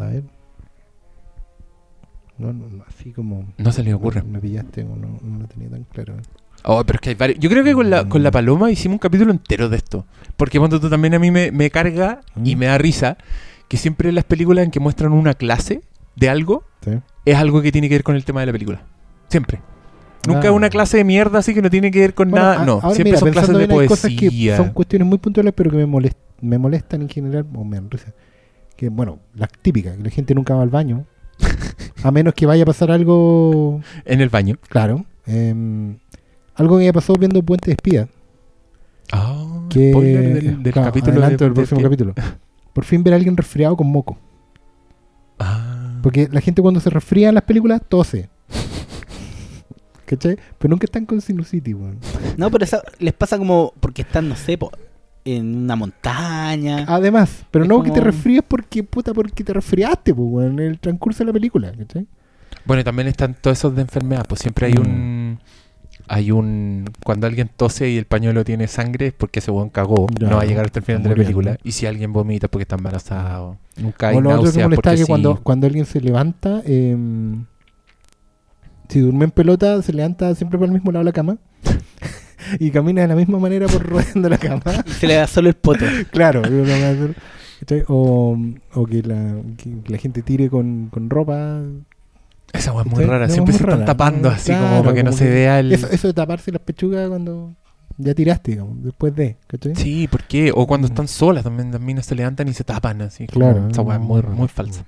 A 0.00 0.06
ver. 0.06 0.24
No, 2.38 2.52
no, 2.52 2.84
así 2.88 3.12
como. 3.12 3.44
No 3.58 3.70
se 3.72 3.82
les 3.82 3.92
ocurre. 3.94 4.22
Me 4.22 4.38
pillaste, 4.40 4.82
no, 4.84 4.96
no, 4.96 5.38
lo 5.40 5.46
tenía 5.46 5.68
tan 5.68 5.84
claro. 5.84 6.16
Oh, 6.64 6.82
pero 6.84 6.96
es 6.96 7.00
que 7.00 7.08
hay 7.10 7.14
varios. 7.14 7.38
Yo 7.38 7.50
creo 7.50 7.64
que 7.64 7.74
con 7.74 7.90
la, 7.90 8.08
con 8.08 8.22
la 8.22 8.30
Mm. 8.30 8.32
paloma 8.32 8.70
hicimos 8.70 8.94
un 8.94 8.98
capítulo 8.98 9.30
entero 9.30 9.68
de 9.68 9.76
esto. 9.76 10.06
Porque 10.36 10.58
cuando 10.58 10.80
tú 10.80 10.88
también 10.88 11.14
a 11.14 11.18
mí 11.18 11.30
me, 11.30 11.50
me 11.52 11.70
carga 11.70 12.20
y 12.42 12.56
Mm. 12.56 12.58
me 12.58 12.66
da 12.66 12.78
risa 12.78 13.18
que 13.68 13.76
siempre 13.76 14.10
las 14.12 14.24
películas 14.24 14.64
en 14.64 14.70
que 14.70 14.80
muestran 14.80 15.12
una 15.12 15.34
clase 15.34 15.82
de 16.16 16.28
algo, 16.28 16.64
Sí. 16.82 16.92
es 17.26 17.36
algo 17.36 17.60
que 17.62 17.72
tiene 17.72 17.88
que 17.88 17.94
ver 17.96 18.02
con 18.02 18.16
el 18.16 18.24
tema 18.24 18.40
de 18.40 18.46
la 18.46 18.52
película. 18.52 18.82
Siempre. 19.28 19.60
Nunca 20.26 20.48
Ah. 20.48 20.52
una 20.52 20.68
clase 20.70 20.96
de 20.98 21.04
mierda 21.04 21.38
así 21.38 21.54
que 21.54 21.62
no 21.62 21.70
tiene 21.70 21.90
que 21.90 22.00
ver 22.00 22.14
con 22.14 22.30
Bueno, 22.30 22.44
nada. 22.46 22.62
a- 22.62 22.64
No, 22.66 22.72
ahora 22.74 22.90
siempre 22.90 23.04
mira, 23.12 23.18
son 23.20 23.30
clases 23.30 23.56
de 23.56 23.68
cosas 23.86 24.10
que 24.10 24.26
poesía. 24.26 24.56
son 24.56 24.70
cuestiones 24.70 25.06
muy 25.08 25.18
puntuales, 25.18 25.52
pero 25.54 25.70
que 25.70 25.76
me, 25.78 25.86
molest- 25.86 26.16
me 26.40 26.58
molestan 26.58 27.02
en 27.02 27.08
general, 27.08 27.46
o 27.54 27.64
me 27.64 27.76
dan 27.76 27.90
risa. 27.90 28.12
Que, 28.80 28.88
bueno, 28.88 29.18
las 29.34 29.50
típicas, 29.60 29.94
que 29.94 30.02
la 30.02 30.08
gente 30.08 30.34
nunca 30.34 30.54
va 30.54 30.62
al 30.62 30.70
baño. 30.70 31.04
a 32.02 32.10
menos 32.10 32.32
que 32.32 32.46
vaya 32.46 32.62
a 32.62 32.66
pasar 32.66 32.90
algo, 32.90 33.82
En 34.06 34.22
el 34.22 34.30
baño. 34.30 34.56
claro. 34.70 35.04
em, 35.26 35.98
algo 36.54 36.78
que 36.78 36.84
haya 36.84 36.92
pasado 36.94 37.18
viendo 37.18 37.42
Puente 37.42 37.66
de 37.66 37.72
Espía. 37.72 38.08
Ah, 39.12 39.66
Que, 39.68 39.90
spoiler 39.90 40.32
del, 40.42 40.62
del 40.62 40.72
claro, 40.72 40.88
capítulo 40.88 41.12
adelanto 41.12 41.44
de- 41.44 41.48
del 41.50 41.54
próximo 41.54 41.78
de- 41.80 41.84
capítulo. 41.84 42.14
Por 42.72 42.84
fin 42.84 43.02
ver 43.04 43.12
a 43.12 43.16
alguien 43.16 43.36
resfriado 43.36 43.76
con 43.76 43.86
moco. 43.92 44.16
Ah. 45.38 45.98
Porque 46.02 46.28
la 46.32 46.40
gente 46.40 46.62
cuando 46.62 46.80
se 46.80 46.88
resfría 46.88 47.28
en 47.28 47.34
las 47.34 47.44
películas 47.44 47.82
tose. 47.86 48.30
¿Cachai? 50.06 50.38
Pero 50.58 50.70
nunca 50.70 50.86
están 50.86 51.04
con 51.06 51.20
sinusitis, 51.20 51.74
weón. 51.74 51.98
No, 52.38 52.50
pero 52.50 52.64
eso 52.64 52.80
les 52.98 53.12
pasa 53.12 53.36
como 53.36 53.72
porque 53.78 54.02
están, 54.02 54.28
no 54.28 54.36
sé, 54.36 54.56
po, 54.58 54.70
en 55.36 55.56
una 55.64 55.76
montaña. 55.76 56.84
Además, 56.88 57.44
pero 57.50 57.64
Es 57.64 57.68
no 57.68 57.82
que 57.82 57.90
te 57.90 57.98
como- 58.00 58.10
resfríes 58.10 58.42
porque, 58.46 58.82
puta, 58.82 59.12
porque 59.14 59.44
te 59.44 59.52
resfriaste, 59.52 60.14
pues, 60.14 60.28
weón, 60.30 60.58
en 60.60 60.66
el 60.66 60.78
transcurso 60.78 61.20
de 61.20 61.26
la 61.26 61.32
película. 61.32 61.72
Bueno, 62.64 62.80
y 62.80 62.84
también 62.84 63.08
están 63.08 63.34
todos 63.40 63.58
esos 63.58 63.74
de 63.74 63.82
enfermedad. 63.82 64.24
Pues 64.28 64.40
siempre 64.40 64.66
hay 64.66 64.74
Mm. 64.74 64.80
un. 64.80 65.38
Hay 66.08 66.30
un. 66.32 66.86
Cuando 67.04 67.26
alguien 67.28 67.48
tose 67.56 67.88
y 67.88 67.96
el 67.96 68.04
pañuelo 68.04 68.42
tiene 68.44 68.66
sangre 68.66 69.08
es 69.08 69.12
porque 69.12 69.38
ese 69.38 69.50
buen 69.52 69.68
cagó. 69.68 70.06
Ya, 70.18 70.28
no 70.28 70.36
va 70.36 70.42
a 70.42 70.44
llegar 70.44 70.66
hasta 70.66 70.80
el 70.80 70.84
final 70.84 71.02
de 71.04 71.08
la 71.10 71.14
película. 71.14 71.56
Y 71.62 71.72
si 71.72 71.86
alguien 71.86 72.12
vomita 72.12 72.46
es 72.46 72.50
porque 72.50 72.62
está 72.62 72.74
embarazado. 72.76 73.58
Nunca 73.76 74.08
hay 74.08 74.16
o 74.16 74.20
lo 74.20 74.30
otro 74.30 74.52
que 74.52 74.62
molesta 74.62 74.90
porque 74.90 74.96
que 75.02 75.06
cuando, 75.06 75.36
sí. 75.36 75.40
cuando 75.44 75.66
alguien 75.68 75.84
se 75.86 76.00
levanta, 76.00 76.62
em, 76.64 77.44
si 78.88 78.98
duerme 79.00 79.26
en 79.26 79.30
pelota, 79.30 79.80
se 79.82 79.92
levanta 79.92 80.34
siempre 80.34 80.58
por 80.58 80.66
el 80.66 80.72
mismo 80.74 80.90
lado 80.90 81.04
de 81.04 81.10
la 81.10 81.12
cama. 81.12 81.36
y 82.58 82.70
camina 82.70 83.02
de 83.02 83.08
la 83.08 83.14
misma 83.16 83.38
manera 83.38 83.66
por 83.66 83.82
rodeando 83.86 84.28
la 84.28 84.38
cama. 84.38 84.62
Y 84.86 84.90
se 84.90 85.06
le 85.06 85.14
da 85.14 85.26
solo 85.26 85.48
el 85.48 85.54
poto. 85.56 85.84
claro. 86.10 86.42
O, 87.88 88.38
o 88.74 88.86
que, 88.86 89.02
la, 89.02 89.34
que 89.56 89.70
la 89.86 89.98
gente 89.98 90.22
tire 90.22 90.48
con, 90.48 90.88
con 90.90 91.10
ropa. 91.10 91.60
Esa 92.52 92.70
es 92.80 92.86
muy 92.86 93.04
rara. 93.04 93.26
No, 93.26 93.32
Siempre 93.32 93.52
muy 93.52 93.58
se 93.58 93.64
están 93.64 93.84
tapando 93.84 94.28
No, 94.30 94.34
así 94.34 94.52
como 94.52 94.82
para 94.82 94.94
que 94.94 95.02
no 95.02 95.12
se 95.12 95.28
vea 95.28 95.60
el. 95.60 95.70
Eso, 95.72 95.86
eso 95.88 96.08
de 96.08 96.14
taparse 96.14 96.50
las 96.50 96.62
pechugas 96.62 97.08
cuando 97.08 97.54
ya 97.98 98.14
tiraste, 98.14 98.52
digamos, 98.52 98.82
después 98.82 99.14
de, 99.14 99.36
¿cachai? 99.46 99.76
Sí, 99.76 100.08
¿por 100.08 100.22
qué? 100.24 100.52
O 100.54 100.66
cuando 100.66 100.88
Mm. 100.88 100.90
están 100.90 101.08
solas 101.08 101.44
también 101.44 101.70
las 101.70 101.80
minas 101.82 102.06
se 102.06 102.14
levantan 102.14 102.48
y 102.48 102.54
se 102.54 102.64
tapan 102.64 103.02
así. 103.02 103.26
como- 103.26 103.44
Claro, 103.52 103.68
Esa 103.68 103.82
weá 103.82 103.96
es 103.98 104.02
muy, 104.02 104.22
muy 104.22 104.48
falsa. 104.48 104.84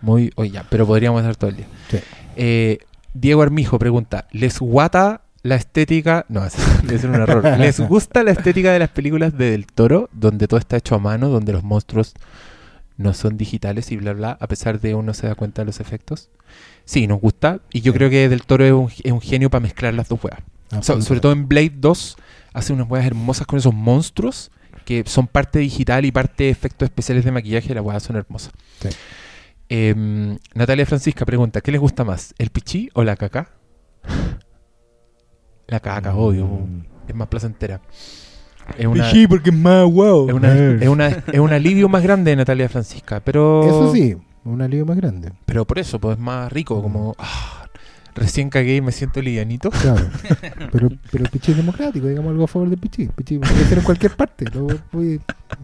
Muy, 0.00 0.32
oye, 0.36 0.60
pero 0.70 0.86
podríamos 0.86 1.22
hacer 1.22 1.34
todo 1.36 1.50
el 1.50 1.56
día. 1.56 1.66
Sí. 1.90 1.98
Eh, 2.36 2.78
Diego 3.14 3.42
Armijo 3.42 3.78
pregunta, 3.80 4.26
¿les 4.30 4.60
guata 4.60 5.21
la 5.42 5.56
estética. 5.56 6.24
No, 6.28 6.44
es, 6.46 6.54
es 6.90 7.04
un 7.04 7.14
error. 7.14 7.44
¿Les 7.58 7.80
gusta 7.80 8.22
la 8.22 8.30
estética 8.32 8.72
de 8.72 8.78
las 8.78 8.88
películas 8.90 9.36
de 9.36 9.50
Del 9.52 9.66
Toro, 9.66 10.08
donde 10.12 10.46
todo 10.48 10.58
está 10.60 10.76
hecho 10.76 10.94
a 10.94 10.98
mano, 10.98 11.28
donde 11.28 11.52
los 11.52 11.62
monstruos 11.62 12.14
no 12.96 13.14
son 13.14 13.36
digitales 13.36 13.90
y 13.90 13.96
bla, 13.96 14.12
bla, 14.12 14.36
a 14.40 14.46
pesar 14.46 14.80
de 14.80 14.94
uno 14.94 15.14
se 15.14 15.26
da 15.26 15.34
cuenta 15.34 15.62
de 15.62 15.66
los 15.66 15.80
efectos? 15.80 16.28
Sí, 16.84 17.06
nos 17.06 17.20
gusta. 17.20 17.60
Y 17.72 17.80
yo 17.80 17.92
Sí. 17.92 17.98
creo 17.98 18.10
que 18.10 18.28
Del 18.28 18.42
Toro 18.44 18.64
es 18.64 18.72
un, 18.72 18.90
es 19.02 19.12
un 19.12 19.20
genio 19.20 19.50
para 19.50 19.60
mezclar 19.62 19.94
las 19.94 20.08
dos 20.08 20.20
weas. 20.22 20.40
So- 20.84 21.00
sobre 21.02 21.20
todo 21.20 21.32
en 21.32 21.48
Blade 21.48 21.72
2, 21.76 22.16
hace 22.54 22.72
unas 22.72 22.88
weas 22.90 23.04
hermosas 23.06 23.46
con 23.46 23.58
esos 23.58 23.74
monstruos 23.74 24.50
que 24.84 25.04
son 25.06 25.26
parte 25.26 25.58
digital 25.58 26.04
y 26.04 26.12
parte 26.12 26.48
efectos 26.48 26.86
especiales 26.86 27.24
de 27.24 27.30
maquillaje. 27.32 27.74
Las 27.74 27.84
weas 27.84 28.02
son 28.02 28.16
hermosas. 28.16 28.52
Sí. 28.80 28.88
Em, 29.68 30.38
Natalia 30.54 30.84
Francisca 30.86 31.24
pregunta: 31.24 31.60
¿Qué 31.60 31.72
les 31.72 31.80
gusta 31.80 32.04
más, 32.04 32.34
el 32.38 32.50
pichí 32.50 32.90
o 32.94 33.04
la 33.04 33.16
caca? 33.16 33.50
La 35.68 35.80
caca, 35.80 36.14
obvio. 36.14 36.46
Mm. 36.46 36.82
Es 37.08 37.14
más 37.14 37.28
placentera. 37.28 37.80
Es 38.78 38.86
una, 38.86 39.10
Sí, 39.10 39.26
porque 39.26 39.50
es 39.50 39.56
más 39.56 39.84
wow. 39.90 40.28
es, 40.28 40.34
una, 40.34 40.54
es, 40.54 40.88
una- 40.88 41.08
es 41.08 41.38
un 41.40 41.52
alivio 41.52 41.88
más 41.88 42.02
grande, 42.02 42.34
Natalia 42.36 42.68
Francisca. 42.68 43.20
Pero, 43.20 43.64
Eso 43.64 43.92
sí, 43.92 44.16
un 44.44 44.62
alivio 44.62 44.86
más 44.86 44.96
grande. 44.96 45.32
Pero 45.46 45.64
por 45.64 45.78
eso, 45.78 45.98
pues 45.98 46.16
es 46.16 46.22
más 46.22 46.52
rico. 46.52 46.80
Como 46.80 47.14
ah, 47.18 47.66
recién 48.14 48.50
cagué 48.50 48.76
y 48.76 48.80
me 48.80 48.92
siento 48.92 49.20
livianito. 49.20 49.70
Claro. 49.70 50.06
pero, 50.72 50.90
pero 51.10 51.24
el 51.24 51.30
pichí 51.30 51.50
es 51.50 51.56
democrático, 51.56 52.06
digamos 52.06 52.30
algo 52.30 52.44
a 52.44 52.48
favor 52.48 52.68
del 52.70 52.78
pichí. 52.78 53.06
Pichí 53.08 53.38
puede 53.38 53.64
ser 53.64 53.78
en 53.78 53.84
cualquier 53.84 54.12
parte. 54.12 54.44
Lo 54.54 54.66
puede- 54.68 55.14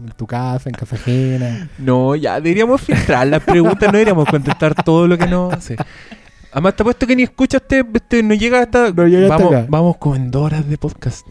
en 0.05 0.11
tu 0.17 0.27
casa, 0.27 0.69
en 0.69 0.75
casa 0.75 0.95
ajena. 0.97 1.69
No, 1.77 2.15
ya 2.15 2.35
deberíamos 2.41 2.81
filtrar 2.81 3.27
las 3.27 3.41
preguntas, 3.43 3.87
no 3.87 3.93
deberíamos 3.93 4.27
contestar 4.27 4.75
todo 4.83 5.07
lo 5.07 5.17
que 5.17 5.25
no 5.27 5.49
hace. 5.51 5.77
Además, 6.51 6.75
te 6.75 6.83
apuesto 6.83 7.05
que 7.07 7.15
ni 7.15 7.23
escucha 7.23 7.57
este, 7.57 7.85
este 7.93 8.23
no 8.23 8.33
llega 8.33 8.61
hasta. 8.61 8.91
No 8.91 9.07
llega 9.07 9.33
hasta 9.33 9.43
vamos, 9.43 9.53
acá. 9.55 9.67
vamos 9.69 9.97
como 9.97 10.15
en 10.15 10.31
dos 10.31 10.43
horas 10.43 10.67
de 10.67 10.77
podcast. 10.77 11.27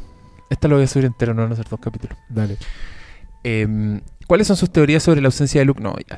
Esta 0.50 0.68
lo 0.68 0.76
voy 0.76 0.84
a 0.84 0.86
subir 0.86 1.04
entero, 1.06 1.34
no 1.34 1.42
van 1.42 1.52
a 1.52 1.56
ser 1.56 1.68
dos 1.68 1.80
capítulos. 1.80 2.16
Dale. 2.28 2.56
Em, 3.44 4.00
¿Cuáles 4.26 4.46
son 4.46 4.56
sus 4.56 4.70
teorías 4.70 5.02
sobre 5.02 5.20
la 5.20 5.28
ausencia 5.28 5.60
de 5.60 5.64
Luke? 5.64 5.82
No, 5.82 5.94
ya. 6.08 6.16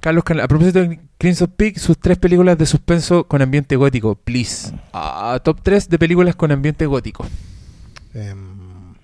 Carlos 0.00 0.24
Canal, 0.24 0.44
a 0.44 0.48
propósito 0.48 0.80
de 0.80 0.98
Crimson 1.16 1.52
Peak, 1.56 1.78
sus 1.78 1.96
tres 1.98 2.18
películas 2.18 2.58
de 2.58 2.66
suspenso 2.66 3.24
con 3.28 3.40
ambiente 3.40 3.76
gótico, 3.76 4.16
please. 4.16 4.72
Ah, 4.92 5.40
top 5.44 5.60
3 5.62 5.88
de 5.88 5.98
películas 5.98 6.34
con 6.34 6.50
ambiente 6.50 6.86
gótico. 6.86 7.24
Em, 8.14 8.94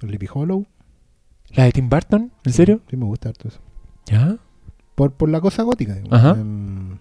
Sleepy 0.00 0.28
Hollow. 0.32 0.64
¿La 1.50 1.64
de 1.64 1.72
Tim 1.72 1.88
Burton? 1.88 2.30
¿En 2.44 2.52
serio? 2.52 2.80
Sí, 2.88 2.96
me 2.96 3.06
gusta 3.06 3.30
harto 3.30 3.48
eso. 3.48 3.58
¿Ya? 4.06 4.36
Por, 4.94 5.12
por 5.12 5.28
la 5.28 5.40
cosa 5.40 5.64
gótica. 5.64 5.94
digamos. 5.94 6.12
Ajá. 6.12 6.30
Em, 6.40 6.97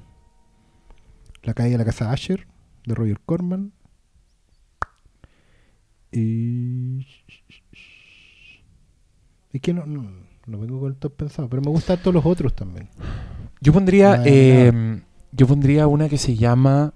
la 1.48 1.54
calle 1.54 1.72
de 1.72 1.78
la 1.80 1.86
casa 1.86 2.12
Asher, 2.12 2.48
de 2.86 2.93
Roger 2.93 3.20
Corman. 3.26 3.72
Y... 6.12 7.06
Es 9.52 9.62
que 9.62 9.74
no, 9.74 9.86
no, 9.86 10.10
no 10.45 10.60
vengo 10.60 10.80
con 10.80 10.89
el 10.91 10.98
top 10.98 11.16
pensado, 11.16 11.50
pero 11.50 11.62
me 11.62 11.70
gustan 11.70 11.98
todos 12.00 12.14
los 12.14 12.26
otros 12.26 12.56
también. 12.56 12.89
Yo 13.62 13.74
pondría. 13.74 14.14
Ah, 14.14 14.24
em, 14.26 15.02
yo 15.32 15.48
pondría 15.48 15.88
una 15.88 16.08
que 16.10 16.18
se 16.18 16.36
llama. 16.36 16.93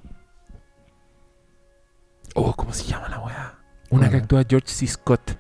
Oh, 2.36 2.54
¿cómo 2.56 2.72
se 2.74 2.84
llama 2.86 3.10
la 3.10 3.20
weá? 3.20 3.58
Una 3.90 4.10
que 4.10 4.18
actúa 4.18 4.44
George 4.48 4.68
C. 4.70 4.88
Scott. 4.88 5.38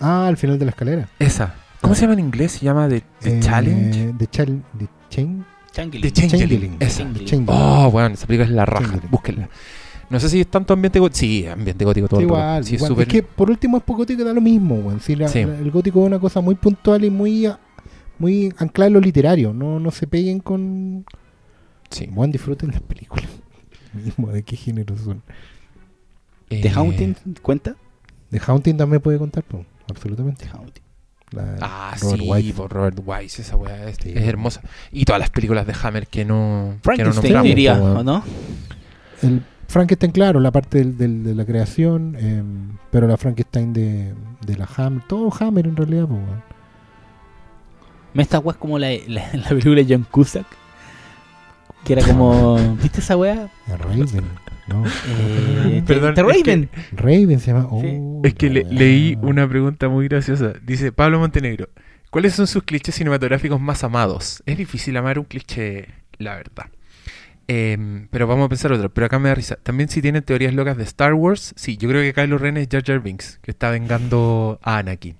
Ah, 0.00 0.26
al 0.28 0.36
final 0.36 0.58
de 0.58 0.64
la 0.66 0.70
escalera. 0.70 1.08
Esa. 1.18 1.54
¿Cómo 1.80 1.94
se 1.94 2.02
llama 2.02 2.14
en 2.14 2.20
inglés? 2.20 2.52
Se 2.52 2.64
llama 2.64 2.88
The, 2.88 3.02
The 3.20 3.38
Eh, 3.38 3.40
Challenge. 3.40 4.14
The, 4.18 4.26
Chal- 4.28 4.62
The 4.78 4.88
Chain- 5.10 5.44
Changeling. 5.76 6.02
The 6.02 6.12
Changeling. 6.12 6.76
Esa. 6.80 7.02
Changeling. 7.24 7.46
Oh, 7.48 7.90
bueno, 7.90 8.14
esa 8.14 8.26
película 8.26 8.46
es 8.48 8.52
la 8.54 8.64
raja. 8.66 8.86
Changeling. 8.86 9.10
Búsquenla. 9.10 9.48
No 10.08 10.20
sé 10.20 10.28
si 10.28 10.40
es 10.40 10.46
tanto 10.46 10.72
ambiente 10.72 10.98
gótico. 11.00 11.18
Sí, 11.18 11.46
ambiente 11.46 11.84
gótico 11.84 12.08
todo 12.08 12.20
Sí, 12.20 12.24
el 12.24 12.28
igual, 12.28 12.64
Sí, 12.64 12.74
es 12.76 12.80
igual. 12.80 12.88
súper- 12.92 13.08
Es 13.08 13.12
que 13.12 13.22
por 13.22 13.50
último 13.50 13.76
es 13.76 13.82
poco 13.82 13.98
gótico 13.98 14.22
da 14.24 14.32
lo 14.32 14.40
mismo, 14.40 14.76
weón. 14.76 15.00
Sí, 15.00 15.16
la- 15.16 15.28
Sí. 15.28 15.44
la- 15.44 15.58
el 15.58 15.70
gótico 15.70 16.00
es 16.00 16.06
una 16.06 16.18
cosa 16.20 16.40
muy 16.40 16.54
puntual 16.54 17.04
y 17.04 17.10
muy 17.10 17.48
muy 18.18 18.50
anclada 18.58 18.86
en 18.86 18.94
lo 18.94 19.00
literario. 19.00 19.52
No, 19.52 19.78
no 19.80 19.90
se 19.90 20.06
peguen 20.06 20.38
con. 20.40 21.04
sí. 21.90 22.08
Bueno, 22.10 22.32
disfruten 22.32 22.70
las 22.70 22.80
películas. 22.80 23.26
Mismo, 23.92 24.28
¿de 24.28 24.42
qué 24.42 24.56
género 24.56 24.96
son? 24.96 25.22
¿The 26.48 26.60
Eh, 26.68 26.70
Haunting 26.70 27.14
cuenta? 27.42 27.76
The 28.30 28.40
Haunting 28.46 28.76
también 28.76 29.02
puede 29.02 29.18
contar, 29.18 29.42
po, 29.42 29.64
absolutamente. 29.90 30.44
The 30.46 30.50
Haunting. 30.56 30.82
La- 31.32 31.56
Ah, 31.60 31.94
Robert 32.00 32.20
sí, 32.22 32.28
White. 32.30 32.54
por 32.54 32.72
Robert 32.72 32.98
Wise, 33.04 33.42
esa 33.42 33.56
weá 33.56 33.88
es, 33.88 33.96
Sí. 34.02 34.12
es 34.14 34.22
hermosa. 34.28 34.60
Y 34.92 35.04
todas 35.04 35.18
las 35.20 35.30
películas 35.30 35.66
de 35.66 35.74
Hammer 35.82 36.06
que 36.06 36.24
no, 36.24 36.68
no 36.72 36.78
Frankenstein 36.82 37.22
nombramos, 37.32 37.48
diría. 37.48 37.74
¿o 37.82 38.02
no? 38.04 38.22
El 39.22 39.42
Frankenstein, 39.68 40.12
claro, 40.12 40.38
la 40.40 40.52
parte 40.52 40.78
del- 40.78 40.96
del- 40.96 41.24
de 41.24 41.34
la 41.34 41.44
creación, 41.44 42.16
em, 42.18 42.76
pero 42.90 43.08
la 43.08 43.16
Frankenstein 43.16 43.72
de, 43.72 44.14
de 44.46 44.56
la 44.56 44.68
Hammer, 44.76 45.02
todo 45.08 45.32
Hammer 45.40 45.66
en 45.66 45.76
realidad, 45.76 46.06
po, 46.06 46.14
weón. 46.14 46.42
Me 48.14 48.22
esta 48.22 48.38
weá 48.38 48.52
es 48.52 48.58
como 48.58 48.78
la, 48.78 48.88
la, 49.08 49.28
la 49.34 49.48
película 49.48 49.74
de 49.82 49.86
John 49.88 50.06
Cusack. 50.10 50.46
Que 51.84 51.92
era 51.94 52.02
como. 52.06 52.56
¿Viste 52.82 53.00
esa 53.00 53.16
weá? 53.16 53.48
¿No? 54.68 54.84
Eh, 55.08 55.82
Perdón, 55.86 56.14
The 56.14 56.20
es 56.22 56.26
que- 56.42 56.50
Raven. 56.50 56.68
Raven 56.92 57.40
se 57.40 57.52
llama. 57.52 57.62
Sí. 57.80 57.96
Oh, 57.98 58.20
Es 58.24 58.34
que 58.34 58.50
le- 58.50 58.64
leí 58.64 59.16
una 59.22 59.48
pregunta 59.48 59.88
muy 59.88 60.08
graciosa. 60.08 60.52
Dice 60.62 60.92
Pablo 60.92 61.18
Montenegro, 61.18 61.68
¿cuáles 62.10 62.34
son 62.34 62.46
sus 62.46 62.62
clichés 62.62 62.94
cinematográficos 62.94 63.60
más 63.60 63.84
amados? 63.84 64.42
Es 64.46 64.56
difícil 64.58 64.96
amar 64.96 65.18
un 65.18 65.24
cliché, 65.26 65.88
la 66.18 66.34
verdad. 66.36 66.66
Em, 67.48 68.08
pero 68.10 68.26
vamos 68.26 68.46
a 68.46 68.48
pensar 68.48 68.72
otro. 68.72 68.92
Pero 68.92 69.06
acá 69.06 69.18
me 69.20 69.28
da 69.28 69.34
risa. 69.36 69.56
También 69.62 69.88
si 69.88 70.02
tienen 70.02 70.22
teorías 70.24 70.52
locas 70.52 70.76
de 70.76 70.82
Star 70.82 71.14
Wars, 71.14 71.52
sí, 71.56 71.76
yo 71.76 71.88
creo 71.88 72.02
que 72.02 72.12
Kylo 72.12 72.38
Ren 72.38 72.56
es 72.56 72.66
Jar 72.68 72.82
Jar 72.84 72.98
Binks, 73.00 73.38
que 73.40 73.52
está 73.52 73.70
vengando 73.70 74.58
a 74.62 74.78
Anakin. 74.78 75.16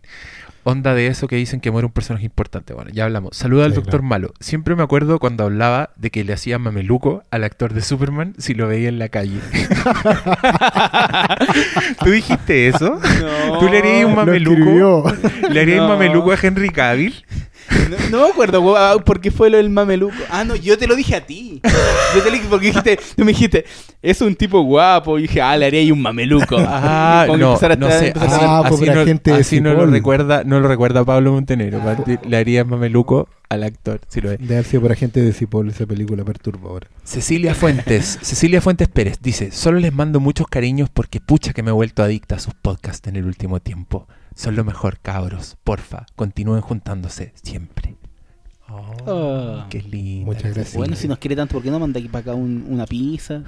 Onda 0.68 0.94
de 0.94 1.06
eso 1.06 1.28
que 1.28 1.36
dicen 1.36 1.60
que 1.60 1.70
muere 1.70 1.86
un 1.86 1.92
personaje 1.92 2.24
importante. 2.24 2.74
Bueno, 2.74 2.90
ya 2.92 3.04
hablamos. 3.04 3.36
Saluda 3.36 3.66
al 3.66 3.70
Sí, 3.70 3.76
Doctor 3.76 4.00
claro. 4.00 4.08
Malo. 4.08 4.34
Siempre 4.40 4.74
me 4.74 4.82
acuerdo 4.82 5.20
cuando 5.20 5.44
hablaba 5.44 5.90
de 5.94 6.10
que 6.10 6.24
le 6.24 6.32
hacía 6.32 6.58
mameluco 6.58 7.22
al 7.30 7.44
actor 7.44 7.72
de 7.72 7.82
Superman 7.82 8.34
si 8.38 8.52
lo 8.54 8.66
veía 8.66 8.88
en 8.88 8.98
la 8.98 9.08
calle. 9.08 9.38
¿Tú 12.04 12.10
dijiste 12.10 12.66
eso? 12.68 12.98
No, 13.50 13.58
¿Tú 13.60 13.68
le 13.68 13.78
harías 13.78 14.04
un 14.06 14.14
mameluco? 14.16 15.12
¿Le 15.50 15.60
harías 15.60 15.78
No. 15.78 15.88
mameluco 15.88 16.32
a 16.32 16.36
Henry 16.42 16.70
Cavill? 16.70 17.14
No, 17.90 17.96
no 18.10 18.24
me 18.26 18.30
acuerdo 18.32 18.60
weá, 18.60 18.96
por 19.04 19.20
qué 19.20 19.30
fue 19.30 19.50
lo 19.50 19.56
del 19.56 19.70
mameluco. 19.70 20.14
Ah, 20.30 20.44
no, 20.44 20.56
yo 20.56 20.76
te 20.78 20.86
lo 20.86 20.94
dije 20.96 21.14
a 21.16 21.24
ti. 21.26 21.60
Yo 22.14 22.22
te 22.22 22.30
lo 22.30 22.36
dije 22.36 22.46
porque 22.48 22.66
dijiste, 22.66 22.98
tú 23.16 23.24
me 23.24 23.32
dijiste, 23.32 23.64
es 24.02 24.20
un 24.20 24.34
tipo 24.34 24.60
guapo. 24.62 25.18
Y 25.18 25.22
dije, 25.22 25.40
ah, 25.42 25.56
le 25.56 25.66
haría 25.66 25.80
ahí 25.80 25.90
un 25.92 26.02
mameluco. 26.02 26.56
Ah, 26.68 27.26
no, 27.28 27.54
a 27.56 27.76
no 27.76 27.88
sé. 27.90 28.12
Así, 28.14 28.18
hacer- 28.18 28.40
Ah, 28.48 28.62
así 28.64 28.84
no, 28.86 29.04
gente 29.04 29.30
de 29.32 29.36
así 29.38 29.60
no 29.60 29.72
lo 29.74 29.86
recuerda, 29.86 30.44
no 30.44 30.60
lo 30.60 30.68
recuerda 30.68 31.04
Pablo 31.04 31.32
Montenegro. 31.32 31.80
Pa- 31.80 31.96
Le 32.28 32.36
harías 32.36 32.66
mameluco 32.66 33.28
al 33.48 33.62
actor, 33.62 34.00
si 34.08 34.20
lo. 34.20 34.30
De 34.30 34.36
haber 34.54 34.64
sido 34.64 34.82
por 34.82 34.92
agente 34.92 35.20
de 35.22 35.32
Cipoll 35.32 35.68
esa 35.70 35.86
película 35.86 36.24
perturbadora. 36.24 36.88
Cecilia 37.04 37.54
Fuentes, 37.54 38.18
Cecilia 38.22 38.60
Fuentes 38.60 38.88
Pérez 38.88 39.18
dice, 39.22 39.50
solo 39.52 39.78
les 39.78 39.92
mando 39.92 40.20
muchos 40.20 40.46
cariños 40.48 40.88
porque 40.92 41.20
pucha 41.20 41.52
que 41.52 41.62
me 41.62 41.70
he 41.70 41.74
vuelto 41.74 42.02
adicta 42.02 42.36
a 42.36 42.38
sus 42.38 42.54
podcasts 42.54 43.06
en 43.08 43.16
el 43.16 43.24
último 43.26 43.60
tiempo. 43.60 44.06
Son 44.36 44.54
lo 44.54 44.62
mejor, 44.64 44.98
cabros. 45.00 45.56
Porfa, 45.64 46.06
continúen 46.14 46.60
juntándose 46.60 47.32
siempre. 47.42 47.96
Oh, 48.68 49.60
Ah. 49.60 49.66
qué 49.70 49.80
lindo. 49.80 50.26
Muchas 50.26 50.52
gracias. 50.54 50.74
Bueno, 50.74 50.94
si 50.94 51.08
nos 51.08 51.18
quiere 51.18 51.34
tanto, 51.36 51.54
¿por 51.54 51.62
qué 51.62 51.70
no 51.70 51.78
manda 51.78 51.98
aquí 51.98 52.08
para 52.08 52.20
acá 52.22 52.34
un- 52.34 52.66
una 52.68 52.84
pizza? 52.84 53.42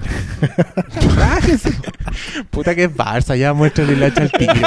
Puta 2.50 2.74
que 2.74 2.84
es 2.84 2.94
Barça, 2.94 3.36
ya 3.36 3.52
muéstrale 3.52 3.96
la 3.96 4.06
hacha 4.06 4.22
al 4.22 4.32
tigre. 4.32 4.62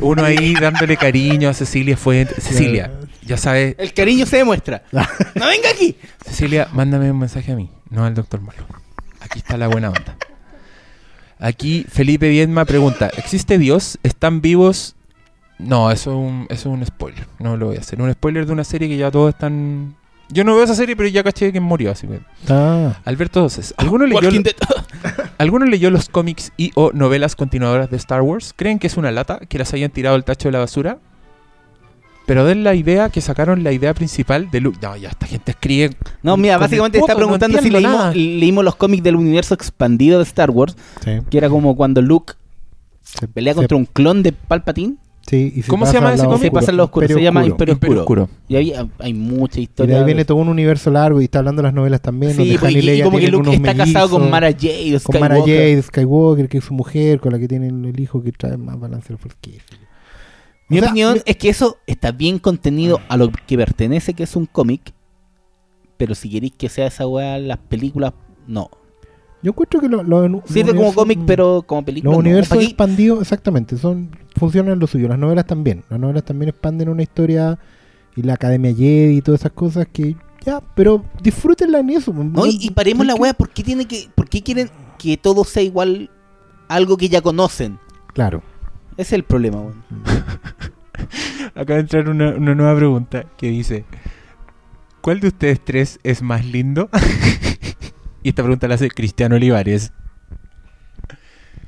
Uno 0.00 0.24
ahí 0.24 0.54
dándole 0.54 0.96
cariño 0.96 1.48
a 1.48 1.54
Cecilia 1.54 1.96
Fuentes. 1.96 2.42
Cecilia, 2.42 2.90
ya 3.24 3.36
sabes, 3.36 3.74
El 3.78 3.92
cariño 3.92 4.26
se 4.26 4.36
demuestra. 4.38 4.82
¡No 4.92 5.46
venga 5.46 5.70
aquí! 5.74 5.96
Cecilia, 6.24 6.68
mándame 6.72 7.10
un 7.10 7.18
mensaje 7.18 7.52
a 7.52 7.56
mí, 7.56 7.70
no 7.90 8.04
al 8.04 8.14
doctor 8.14 8.40
Malo. 8.40 8.64
Aquí 9.20 9.38
está 9.38 9.56
la 9.56 9.68
buena 9.68 9.88
onda. 9.90 10.16
Aquí 11.38 11.84
Felipe 11.88 12.28
Viedma 12.28 12.64
pregunta, 12.64 13.10
¿existe 13.16 13.58
Dios? 13.58 13.98
¿Están 14.02 14.40
vivos? 14.40 14.94
No, 15.58 15.90
eso 15.90 16.10
es, 16.10 16.16
un, 16.16 16.46
eso 16.48 16.68
es 16.70 16.74
un 16.78 16.84
spoiler, 16.86 17.26
no 17.38 17.56
lo 17.56 17.66
voy 17.66 17.76
a 17.76 17.80
hacer. 17.80 18.00
Un 18.02 18.12
spoiler 18.12 18.46
de 18.46 18.52
una 18.52 18.64
serie 18.64 18.88
que 18.88 18.96
ya 18.96 19.10
todos 19.10 19.30
están... 19.30 19.94
Yo 20.28 20.44
no 20.44 20.54
veo 20.54 20.64
esa 20.64 20.74
serie, 20.74 20.96
pero 20.96 21.08
ya 21.08 21.22
caché 21.22 21.52
que 21.52 21.60
murió, 21.60 21.90
así 21.92 22.06
que... 22.06 22.20
Ah, 22.48 22.98
Alberto 23.04 23.40
Doces, 23.40 23.74
¿alguno 23.76 24.06
leyó. 24.06 24.28
¿alguno 25.38 25.66
leyó 25.66 25.90
los 25.90 26.08
cómics 26.08 26.52
y 26.56 26.72
o 26.74 26.90
novelas 26.92 27.36
continuadoras 27.36 27.90
de 27.90 27.96
Star 27.98 28.22
Wars? 28.22 28.54
¿Creen 28.56 28.78
que 28.78 28.86
es 28.86 28.96
una 28.96 29.10
lata 29.10 29.40
que 29.48 29.58
las 29.58 29.72
hayan 29.74 29.90
tirado 29.90 30.16
al 30.16 30.24
tacho 30.24 30.48
de 30.48 30.52
la 30.52 30.58
basura? 30.60 30.98
Pero 32.26 32.44
den 32.44 32.62
la 32.64 32.74
idea 32.74 33.10
que 33.10 33.20
sacaron 33.20 33.64
la 33.64 33.72
idea 33.72 33.92
principal 33.94 34.50
de 34.50 34.60
Luke. 34.60 34.78
No, 34.80 34.96
ya 34.96 35.08
esta 35.10 35.26
gente 35.26 35.50
escribe 35.50 35.90
No, 36.22 36.36
mira, 36.36 36.56
básicamente 36.56 36.98
está 36.98 37.16
preguntando 37.16 37.56
no 37.56 37.62
si 37.62 37.70
leímos, 37.70 38.14
leímos 38.14 38.64
los 38.64 38.76
cómics 38.76 39.02
del 39.02 39.16
universo 39.16 39.54
expandido 39.54 40.18
de 40.18 40.24
Star 40.24 40.50
Wars, 40.50 40.76
sí. 41.04 41.18
que 41.28 41.38
era 41.38 41.48
como 41.48 41.76
cuando 41.76 42.00
Luke 42.00 42.34
Se- 43.02 43.26
pelea 43.26 43.54
se- 43.54 43.58
contra 43.58 43.76
un 43.76 43.86
clon 43.86 44.22
de 44.22 44.32
Palpatine. 44.32 44.96
Sí, 45.26 45.52
y 45.56 45.62
¿Cómo 45.62 45.86
se 45.86 45.94
llama 45.94 46.12
ese 46.14 46.24
cómic? 46.26 46.42
Se 46.42 46.50
pasa 46.50 46.70
al 46.72 46.76
lado 46.78 46.86
oscuro, 46.86 47.06
se 47.06 47.22
llama 47.22 47.46
Imperio 47.46 47.74
Imperio 47.74 48.00
Oscuro. 48.00 48.22
Oscuro. 48.24 48.42
Y 48.48 48.56
ahí 48.56 48.72
hay 48.98 49.14
mucha 49.14 49.54
Y 49.54 49.56
de 49.56 49.62
historia. 49.62 49.98
ahí 49.98 50.04
viene 50.04 50.24
todo 50.24 50.38
un 50.38 50.48
universo 50.48 50.90
largo 50.90 51.20
y 51.20 51.24
está 51.24 51.38
hablando 51.38 51.62
de 51.62 51.68
las 51.68 51.74
novelas 51.74 52.00
también. 52.00 52.32
Sí, 52.32 52.38
donde 52.38 52.58
pues, 52.58 52.74
y 52.74 52.90
y, 52.90 53.02
como 53.02 53.18
que 53.18 53.28
Luke 53.28 53.54
está 53.54 53.74
casado 53.74 54.10
con 54.10 54.28
Mara 54.30 54.50
Jade, 54.52 54.98
con 55.02 55.20
Mara 55.20 55.36
Skywalker. 55.36 55.56
Jade, 55.56 55.82
Skywalker, 55.82 56.48
que 56.48 56.58
es 56.58 56.64
su 56.64 56.74
mujer, 56.74 57.20
con 57.20 57.32
la 57.32 57.38
que 57.38 57.48
tienen 57.48 57.84
el 57.84 57.98
hijo 58.00 58.22
que 58.22 58.32
trae 58.32 58.56
más 58.56 58.78
balance 58.78 59.12
al 59.12 59.18
Force. 59.18 59.36
Mi 60.68 60.78
sea, 60.78 60.88
opinión 60.88 61.20
es 61.24 61.36
que 61.36 61.48
eso 61.48 61.78
está 61.86 62.12
bien 62.12 62.38
contenido 62.38 63.00
a 63.08 63.16
lo 63.16 63.30
que 63.30 63.56
pertenece, 63.56 64.14
que 64.14 64.24
es 64.24 64.36
un 64.36 64.46
cómic. 64.46 64.92
Pero 65.96 66.14
si 66.14 66.30
queréis 66.30 66.54
que 66.58 66.68
sea 66.68 66.88
esa 66.88 67.06
weá, 67.06 67.38
las 67.38 67.58
películas, 67.58 68.12
no. 68.46 68.70
Yo 69.42 69.50
encuentro 69.50 69.80
que 69.80 69.88
lo- 69.88 70.02
lo- 70.02 70.28
los 70.28 70.42
Sirve 70.46 70.68
como 70.70 70.82
universos- 70.90 70.94
cómic, 70.94 71.18
pero 71.26 71.62
como 71.66 71.84
película. 71.84 72.10
Los 72.12 72.22
no. 72.22 72.28
universos 72.28 72.56
¿Pa' 72.56 72.60
qué? 72.60 72.64
expandidos, 72.66 73.20
exactamente, 73.22 73.76
son 73.76 74.10
funcionan 74.36 74.78
lo 74.78 74.86
suyo. 74.86 75.08
Las 75.08 75.18
novelas 75.18 75.46
también. 75.46 75.82
Las 75.90 75.98
novelas 75.98 76.24
también 76.24 76.50
expanden 76.50 76.88
una 76.88 77.02
historia 77.02 77.58
y 78.16 78.22
la 78.22 78.34
Academia 78.34 78.72
Jedi 78.74 79.16
y 79.16 79.22
todas 79.22 79.40
esas 79.40 79.52
cosas 79.52 79.86
que 79.92 80.16
ya, 80.44 80.60
pero 80.74 81.04
disfrútenla 81.22 81.78
en 81.80 81.90
eso. 81.90 82.12
No, 82.12 82.46
y, 82.46 82.58
y 82.60 82.70
paremos 82.70 83.06
la 83.06 83.14
weá, 83.14 83.32
¿por 83.34 83.50
qué, 83.50 83.62
tiene 83.62 83.86
que, 83.86 84.08
¿por 84.14 84.28
qué 84.28 84.42
quieren 84.42 84.70
que 84.98 85.16
todo 85.16 85.44
sea 85.44 85.62
igual 85.62 86.10
a 86.68 86.74
algo 86.74 86.96
que 86.96 87.08
ya 87.08 87.20
conocen? 87.20 87.78
Claro. 88.12 88.42
Ese 88.92 89.00
es 89.02 89.12
el 89.14 89.24
problema, 89.24 89.58
weón. 89.60 89.82
Acaba 91.54 91.74
de 91.76 91.80
entrar 91.80 92.08
una, 92.08 92.30
una 92.30 92.54
nueva 92.54 92.76
pregunta 92.76 93.24
que 93.36 93.48
dice: 93.50 93.84
¿Cuál 95.00 95.20
de 95.20 95.28
ustedes 95.28 95.60
tres 95.64 95.98
es 96.02 96.22
más 96.22 96.44
lindo? 96.44 96.88
y 98.22 98.28
esta 98.30 98.42
pregunta 98.42 98.68
la 98.68 98.74
hace 98.76 98.88
Cristiano 98.90 99.36
Olivares. 99.36 99.92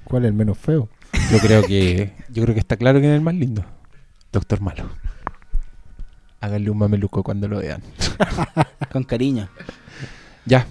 ¿Cuál 0.04 0.24
es 0.24 0.28
el 0.28 0.34
menos 0.34 0.58
feo? 0.58 0.88
Yo 1.30 1.38
creo 1.38 1.62
que 1.62 2.12
yo 2.30 2.42
creo 2.42 2.54
que 2.54 2.60
está 2.60 2.76
claro 2.76 2.98
quién 3.00 3.12
es 3.12 3.16
el 3.16 3.22
más 3.22 3.34
lindo. 3.34 3.64
Doctor 4.32 4.60
Malo. 4.60 4.84
Háganle 6.40 6.70
un 6.70 6.78
mameluco 6.78 7.22
cuando 7.22 7.48
lo 7.48 7.58
vean. 7.58 7.82
Con 8.92 9.04
cariño. 9.04 9.48
Ya, 10.46 10.66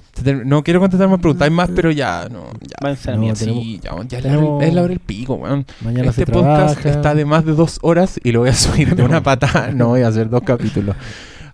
no 0.45 0.63
quiero 0.63 0.79
contestar 0.79 1.09
más 1.09 1.19
preguntas, 1.19 1.45
hay 1.47 1.49
más, 1.49 1.67
pero 1.75 1.89
ya, 1.89 2.27
no, 2.29 2.51
ya. 2.61 2.77
No, 3.15 3.33
tenemos- 3.33 3.39
Sí, 3.39 3.79
ya, 3.81 3.95
ya 4.07 4.17
es, 4.19 4.23
tenemos- 4.23 4.43
la, 4.43 4.49
hora- 4.51 4.67
es 4.67 4.73
la 4.75 4.81
hora 4.83 4.89
del 4.89 4.99
pico, 4.99 5.33
weón. 5.33 5.65
Mañana 5.83 6.09
Este 6.11 6.25
se 6.27 6.31
podcast 6.31 6.79
trabaja. 6.79 6.89
está 6.99 7.15
de 7.15 7.25
más 7.25 7.43
de 7.43 7.53
dos 7.53 7.79
horas 7.81 8.19
y 8.23 8.31
lo 8.33 8.41
voy 8.41 8.49
a 8.49 8.53
subir 8.53 8.95
de 8.95 9.01
una 9.01 9.23
patada. 9.23 9.71
No 9.71 9.87
voy 9.87 10.01
a 10.03 10.09
hacer 10.09 10.29
dos 10.29 10.43
capítulos. 10.43 10.95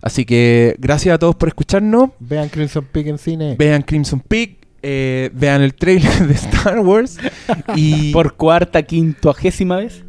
Así 0.02 0.24
que 0.24 0.76
gracias 0.78 1.14
a 1.14 1.18
todos 1.18 1.34
por 1.36 1.48
escucharnos. 1.48 2.10
Vean 2.20 2.48
Crimson 2.48 2.84
Peak 2.90 3.06
en 3.08 3.18
cine. 3.18 3.56
Vean 3.58 3.82
Crimson 3.82 4.20
Peak, 4.20 4.56
eh, 4.82 5.30
vean 5.34 5.62
el 5.62 5.74
trailer 5.74 6.26
de 6.26 6.34
Star 6.34 6.80
Wars 6.80 7.18
y, 7.76 8.12
Por 8.12 8.34
cuarta, 8.34 8.82
quincuagésima 8.82 9.76
vez. 9.76 10.04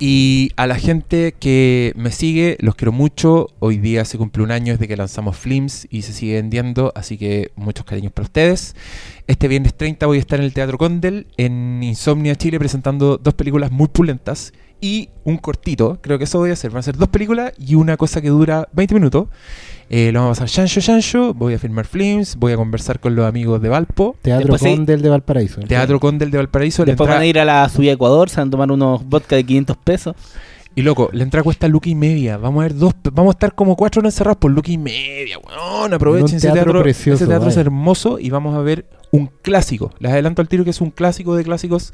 y 0.00 0.50
a 0.56 0.66
la 0.66 0.76
gente 0.76 1.34
que 1.38 1.92
me 1.96 2.10
sigue, 2.10 2.56
los 2.60 2.74
quiero 2.74 2.92
mucho. 2.92 3.48
Hoy 3.58 3.76
día 3.78 4.04
se 4.06 4.16
cumple 4.16 4.42
un 4.44 4.50
año 4.50 4.72
desde 4.72 4.88
que 4.88 4.96
lanzamos 4.96 5.36
Flims 5.36 5.86
y 5.90 6.02
se 6.02 6.12
sigue 6.12 6.34
vendiendo, 6.34 6.92
así 6.94 7.18
que 7.18 7.50
muchos 7.56 7.84
cariños 7.84 8.12
para 8.12 8.24
ustedes. 8.24 8.76
Este 9.26 9.46
viernes 9.48 9.74
30 9.74 10.06
voy 10.06 10.16
a 10.16 10.20
estar 10.20 10.38
en 10.38 10.46
el 10.46 10.54
Teatro 10.54 10.78
Condel 10.78 11.26
en 11.36 11.82
Insomnia 11.82 12.34
Chile 12.36 12.58
presentando 12.58 13.18
dos 13.18 13.34
películas 13.34 13.70
muy 13.72 13.88
pulentas 13.88 14.54
y 14.80 15.08
un 15.24 15.36
cortito. 15.38 15.98
Creo 16.00 16.18
que 16.18 16.24
eso 16.24 16.38
voy 16.38 16.50
a 16.50 16.52
hacer. 16.54 16.70
Van 16.70 16.80
a 16.80 16.82
ser 16.82 16.96
dos 16.96 17.08
películas 17.08 17.52
y 17.58 17.74
una 17.74 17.96
cosa 17.96 18.20
que 18.20 18.28
dura 18.28 18.68
20 18.72 18.94
minutos. 18.94 19.26
Eh, 19.90 20.12
lo 20.12 20.20
vamos 20.20 20.38
a 20.38 20.42
pasar 20.44 20.66
Shansho 20.68 20.80
Shansho. 20.80 21.34
Voy 21.34 21.54
a 21.54 21.58
filmar 21.58 21.86
Flims. 21.86 22.36
Voy 22.36 22.52
a 22.52 22.56
conversar 22.56 23.00
con 23.00 23.16
los 23.16 23.26
amigos 23.26 23.60
de 23.62 23.68
Valpo. 23.68 24.16
Teatro 24.22 24.48
Después 24.52 24.62
sí- 24.62 24.76
Condel 24.76 25.02
de 25.02 25.08
Valparaíso. 25.08 25.60
Teatro 25.62 25.98
Condel 25.98 26.30
de 26.30 26.38
Valparaíso. 26.38 26.84
Después 26.84 27.08
van 27.08 27.22
a 27.22 27.26
ir 27.26 27.38
a 27.38 27.44
la 27.44 27.68
subida 27.68 27.92
a 27.92 27.94
Ecuador, 27.94 28.28
se 28.30 28.36
van 28.36 28.48
a 28.48 28.50
tomar 28.50 28.70
unos 28.70 29.04
vodka 29.08 29.36
de 29.36 29.44
500 29.44 29.76
pesos. 29.78 30.14
Y 30.74 30.82
loco, 30.82 31.08
la 31.12 31.24
entrada 31.24 31.42
cuesta 31.42 31.66
luca 31.66 31.88
y 31.88 31.96
media. 31.96 32.36
Vamos 32.36 32.60
a 32.60 32.62
ver 32.64 32.74
dos, 32.76 32.94
vamos 33.12 33.32
a 33.32 33.36
estar 33.36 33.54
como 33.54 33.74
cuatro 33.74 33.98
horas 34.00 34.14
encerrados 34.14 34.36
por 34.36 34.52
luca 34.52 34.70
y 34.70 34.78
media, 34.78 35.36
weón. 35.38 35.92
Aprovechen 35.92 36.26
En 36.28 36.32
un 36.32 36.36
ese 36.36 36.46
teatro 36.46 36.64
teatro. 36.64 36.82
precioso, 36.82 37.24
ese 37.24 37.26
teatro 37.26 37.48
es 37.48 37.56
hermoso 37.56 38.18
y 38.20 38.30
vamos 38.30 38.54
a 38.54 38.60
ver 38.60 38.86
un 39.10 39.30
clásico. 39.42 39.92
Les 39.98 40.12
adelanto 40.12 40.42
al 40.42 40.48
tiro 40.48 40.64
que 40.64 40.70
es 40.70 40.80
un 40.80 40.90
clásico 40.90 41.34
de 41.36 41.44
clásicos 41.44 41.92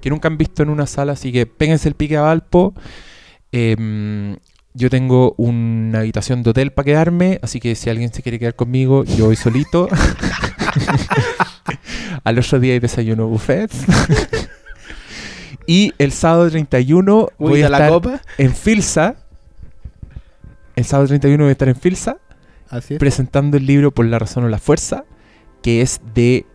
que 0.00 0.10
nunca 0.10 0.28
han 0.28 0.38
visto 0.38 0.62
en 0.62 0.70
una 0.70 0.86
sala, 0.86 1.12
así 1.12 1.32
que 1.32 1.46
péguense 1.46 1.88
el 1.88 1.94
pique 1.94 2.16
a 2.16 2.22
Valpo. 2.22 2.74
Em, 3.52 4.36
yo 4.74 4.90
tengo 4.90 5.34
una 5.36 6.00
habitación 6.00 6.42
de 6.42 6.50
hotel 6.50 6.72
para 6.72 6.84
quedarme, 6.86 7.38
así 7.42 7.60
que 7.60 7.74
si 7.74 7.90
alguien 7.90 8.12
se 8.12 8.22
quiere 8.22 8.38
quedar 8.38 8.56
conmigo, 8.56 9.04
yo 9.04 9.26
voy 9.26 9.36
solito. 9.36 9.88
Al 12.24 12.38
otro 12.38 12.58
día 12.60 12.72
hay 12.74 12.80
desayuno 12.80 13.26
buffet. 13.28 13.70
y 15.66 15.92
el 15.98 16.12
sábado 16.12 16.50
31 16.50 17.28
voy 17.38 17.62
a 17.62 17.68
la 17.68 17.78
estar 17.78 17.90
copa. 17.90 18.20
en 18.38 18.54
Filsa. 18.54 19.16
El 20.76 20.84
sábado 20.84 21.08
31 21.08 21.42
voy 21.44 21.50
a 21.50 21.52
estar 21.52 21.68
en 21.68 21.76
Filsa 21.76 22.16
Así 22.68 22.94
es. 22.94 23.00
presentando 23.00 23.56
el 23.56 23.66
libro 23.66 23.92
Por 23.92 24.06
la 24.06 24.18
razón 24.18 24.44
o 24.44 24.48
la 24.48 24.58
fuerza, 24.58 25.04
que 25.62 25.82
es 25.82 26.00
de 26.14 26.46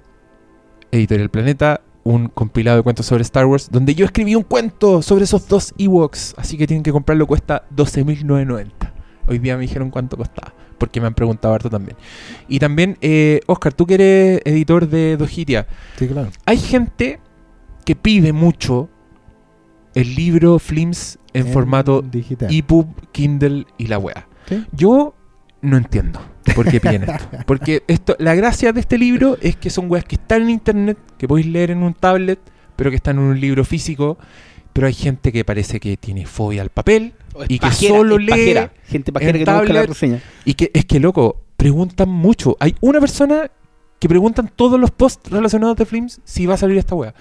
Editorial 0.92 1.30
Planeta, 1.30 1.82
un 2.04 2.28
compilado 2.28 2.78
de 2.78 2.84
cuentos 2.84 3.06
sobre 3.06 3.22
Star 3.24 3.46
Wars, 3.46 3.70
donde 3.72 3.96
yo 3.96 4.06
escribí 4.06 4.36
un 4.36 4.44
cuento 4.44 5.02
sobre 5.02 5.26
esos 5.26 5.48
dos 5.48 5.74
Ewoks, 5.78 6.36
así 6.38 6.58
que 6.58 6.68
tienen 6.68 6.84
que 6.84 6.92
comprarlo, 6.92 7.28
cuesta 7.28 7.64
12.990. 7.76 8.72
Hoy 9.28 9.40
día 9.40 9.56
me 9.56 9.62
dijeron 9.62 9.92
cuánto 9.92 10.18
costaba, 10.18 10.54
porque 10.78 11.00
me 11.00 11.08
han 11.08 11.14
preguntado 11.14 11.54
harto 11.54 11.70
también. 11.70 11.98
Y 12.48 12.60
también, 12.60 12.98
eh, 13.02 13.42
Oscar, 13.46 13.74
tú 13.74 13.86
que 13.86 13.94
eres 13.96 14.42
editor 14.46 14.88
de 14.88 15.18
Dojitia, 15.18 15.68
Sí, 15.98 16.08
claro. 16.08 16.30
hay 16.46 16.58
gente 16.58 17.20
que 17.86 17.96
pide 17.96 18.34
mucho 18.34 18.90
el 19.94 20.16
libro 20.16 20.60
Flims 20.60 21.20
en, 21.34 21.48
formato 21.48 22.02
digital. 22.02 22.54
EPUB, 22.54 22.88
Kindle 23.12 23.66
y 23.78 23.88
la 23.88 24.00
wea. 24.00 24.28
¿Sí? 24.48 24.66
Yo 24.72 25.16
no 25.62 25.78
entiendo 25.78 26.20
por 26.54 26.70
qué 26.70 26.80
piden 26.80 27.04
esto. 27.04 27.26
Porque 27.46 27.84
esto, 27.88 28.16
la 28.20 28.36
gracia 28.36 28.74
de 28.74 28.80
este 28.80 28.98
libro 28.98 29.38
es 29.42 29.56
que 29.56 29.70
son 29.70 29.90
weas 29.90 30.06
que 30.06 30.16
están 30.16 30.44
en 30.44 30.50
internet, 30.50 30.98
que 31.18 31.28
podéis 31.28 31.48
leer 31.48 31.72
en 31.72 31.84
un 31.84 31.94
tablet, 31.94 32.40
pero 32.76 32.90
que 32.90 32.96
están 32.96 33.18
en 33.18 33.24
un 33.24 33.40
libro 33.40 33.64
físico. 33.66 34.18
Pero 34.74 34.88
hay 34.88 34.94
gente 34.94 35.32
que 35.32 35.44
parece 35.44 35.80
que 35.80 35.98
tiene 35.98 36.26
fobia 36.26 36.62
al 36.62 36.70
papel 36.70 37.14
O 37.34 37.44
es 37.44 37.50
y 37.50 37.60
que 37.60 37.72
solo 37.72 38.18
lee 38.18 38.30
pajera. 38.30 38.74
Gente 38.86 39.12
pajera 39.12 39.38
en 39.38 39.46
que 39.46 39.52
busca 39.52 39.62
la 39.62 39.68
tablet. 39.68 39.90
reseña. 39.90 40.22
y 40.46 40.54
que 40.54 40.72
es 40.74 40.86
que 40.86 41.00
loco, 41.00 41.42
preguntan 41.58 42.10
mucho. 42.10 42.56
Hay 42.60 42.76
una 42.80 43.00
persona 43.00 43.52
que 44.00 44.08
preguntan 44.08 44.50
todos 44.56 44.80
los 44.80 44.92
posts 44.92 45.30
relacionados 45.30 45.76
de 45.76 45.86
Flims 45.86 46.22
si 46.24 46.46
va 46.46 46.54
a 46.54 46.58
salir 46.58 46.78
esta 46.78 46.96
wea. 46.96 47.14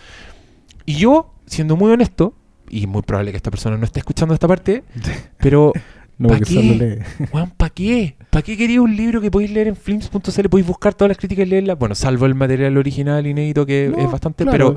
Y 0.87 0.95
yo, 0.95 1.35
siendo 1.47 1.77
muy 1.77 1.91
honesto, 1.91 2.35
y 2.71 2.87
muy 2.87 3.03
probable 3.03 3.31
que 3.33 3.37
esta 3.37 3.51
persona 3.51 3.77
no 3.77 3.85
esté 3.85 3.99
escuchando 3.99 4.35
esta 4.35 4.47
parte, 4.49 4.85
pero 5.39 5.73
no, 6.19 6.29
¿pa' 6.29 6.35
porque 6.35 6.45
qué? 6.45 6.55
solo 6.55 6.75
lee. 6.75 7.27
Weón, 7.33 7.51
¿para 7.57 7.71
qué? 7.71 8.17
¿Para 8.31 8.43
qué 8.43 8.57
quería 8.57 8.83
un 8.83 8.95
libro 8.95 9.21
que 9.21 9.31
podéis 9.31 9.51
leer 9.53 9.69
en 9.69 9.77
flims.cl? 9.77 10.49
Podéis 10.49 10.67
buscar 10.67 10.95
todas 10.95 11.09
las 11.11 11.17
críticas 11.19 11.47
y 11.47 11.51
leerlas. 11.51 11.79
Bueno, 11.79 11.95
salvo 11.95 12.27
el 12.27 12.35
material 12.35 12.77
original 12.77 13.27
inédito 13.27 13.65
que 13.65 13.93
No, 13.95 13.99
es 13.99 14.11
bastante, 14.11 14.45
claro. 14.45 14.77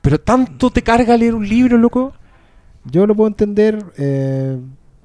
pero 0.00 0.20
tanto 0.20 0.70
te 0.70 0.82
carga 0.82 1.16
leer 1.16 1.34
un 1.34 1.48
libro, 1.48 1.76
loco. 1.76 2.12
Yo 2.84 3.06
lo 3.06 3.14
puedo 3.14 3.28
entender 3.28 3.84
eh, 3.98 4.58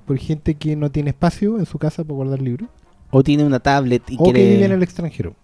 por 0.05 0.17
gente 0.17 0.55
que 0.55 0.75
no 0.75 0.91
tiene 0.91 1.09
espacio 1.09 1.59
en 1.59 1.65
su 1.65 1.77
casa 1.77 2.03
para 2.03 2.15
guardar 2.15 2.41
libros. 2.41 2.69
O 3.11 3.23
tiene 3.23 3.43
una 3.43 3.59
tablet 3.59 4.03
y 4.09 4.15
O 4.19 4.31
que 4.31 4.33
vive 4.33 4.65
en 4.65 4.71
el 4.71 4.83
extranjero. 4.83 5.35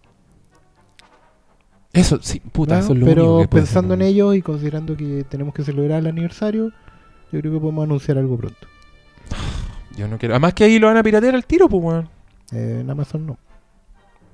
Eso, 1.91 2.20
sí, 2.22 2.40
puta, 2.40 2.80
eso 2.80 2.94
es 2.94 3.00
lo 3.00 3.06
Pero 3.06 3.36
único 3.36 3.50
que 3.50 3.56
pensando 3.58 3.96
en 3.96 4.04
ello 4.04 4.34
y 4.34 4.41
considerando 4.41 4.96
que 4.96 5.26
tenemos 5.28 5.54
que 5.54 5.64
celebrar 5.64 6.00
el 6.00 6.08
aniversario, 6.08 6.72
yo 7.32 7.40
creo 7.40 7.52
que 7.54 7.60
podemos 7.60 7.84
anunciar 7.84 8.18
algo 8.18 8.38
pronto. 8.38 8.68
Yo 9.97 10.07
no 10.07 10.18
quiero. 10.18 10.34
Además 10.35 10.53
que 10.53 10.64
ahí 10.65 10.80
lo 10.80 10.88
van 10.88 10.97
a 10.97 11.03
piratear 11.03 11.35
al 11.35 11.45
tiro, 11.45 11.68
pues, 11.69 11.84
weón. 11.84 12.10
Eh, 12.51 12.80
en 12.81 12.89
Amazon 12.89 13.26
no. 13.27 13.38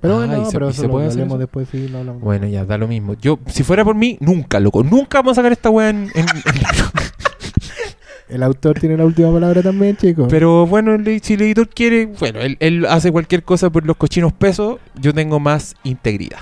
Pero 0.00 0.14
Ah, 0.14 0.26
bueno, 0.26 0.42
¿y 0.42 0.44
se- 0.46 0.52
pero 0.52 0.66
y 0.66 0.70
eso 0.70 0.80
se 0.82 0.86
lo 0.86 0.92
puede 0.92 1.06
hablemos 1.08 1.28
eso? 1.32 1.38
después 1.38 1.68
sí, 1.70 1.88
lo 1.88 1.98
hablamos. 1.98 2.22
Bueno, 2.22 2.46
ya, 2.46 2.64
da 2.64 2.78
lo 2.78 2.86
mismo. 2.86 3.14
Yo, 3.14 3.38
si 3.46 3.62
fuera 3.62 3.84
por 3.84 3.94
mí, 3.94 4.16
nunca, 4.20 4.60
loco. 4.60 4.82
Nunca 4.84 5.18
vamos 5.18 5.32
a 5.32 5.34
sacar 5.36 5.52
esta 5.52 5.70
weá 5.70 5.90
en, 5.90 6.10
en-. 6.14 6.26
El 8.28 8.42
autor 8.42 8.78
tiene 8.80 8.96
la 8.96 9.04
última 9.04 9.32
palabra 9.32 9.62
también, 9.62 9.96
chicos. 9.96 10.26
Pero 10.28 10.66
bueno, 10.66 10.94
el- 10.94 11.20
si 11.22 11.34
el 11.34 11.42
editor 11.42 11.68
quiere, 11.68 12.06
bueno, 12.06 12.40
él, 12.40 12.56
él 12.60 12.84
hace 12.86 13.12
cualquier 13.12 13.42
cosa 13.44 13.70
por 13.70 13.86
los 13.86 13.96
cochinos 13.96 14.32
pesos, 14.32 14.78
yo 15.00 15.14
tengo 15.14 15.38
más 15.40 15.74
integridad. 15.84 16.38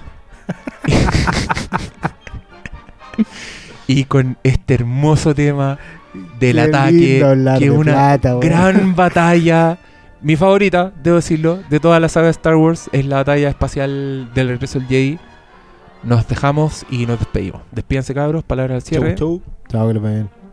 y 3.86 4.04
con 4.04 4.36
este 4.42 4.74
hermoso 4.74 5.34
tema 5.34 5.78
del 6.38 6.56
Qué 6.56 6.60
ataque, 6.60 6.98
que 6.98 7.18
es 7.18 7.60
de 7.60 7.70
una 7.70 7.92
plata, 7.92 8.34
gran 8.40 8.94
batalla. 8.96 9.78
Mi 10.22 10.36
favorita, 10.36 10.92
debo 11.02 11.16
decirlo, 11.16 11.58
de 11.68 11.80
toda 11.80 12.00
la 12.00 12.08
saga 12.08 12.26
de 12.26 12.30
Star 12.30 12.56
Wars 12.56 12.88
es 12.92 13.04
la 13.04 13.16
batalla 13.16 13.48
espacial 13.50 14.30
del 14.34 14.48
regreso 14.48 14.78
del 14.78 14.88
Jedi. 14.88 15.18
Nos 16.02 16.26
dejamos 16.28 16.86
y 16.90 17.06
nos 17.06 17.18
despedimos. 17.18 17.62
Despídense 17.72 18.14
cabros, 18.14 18.42
palabras 18.42 18.76
al 18.76 18.82
cierre. 18.82 19.14
Chau, 19.14 19.40
chau. 19.40 19.42
Chao, 19.68 19.88
que. 19.88 20.43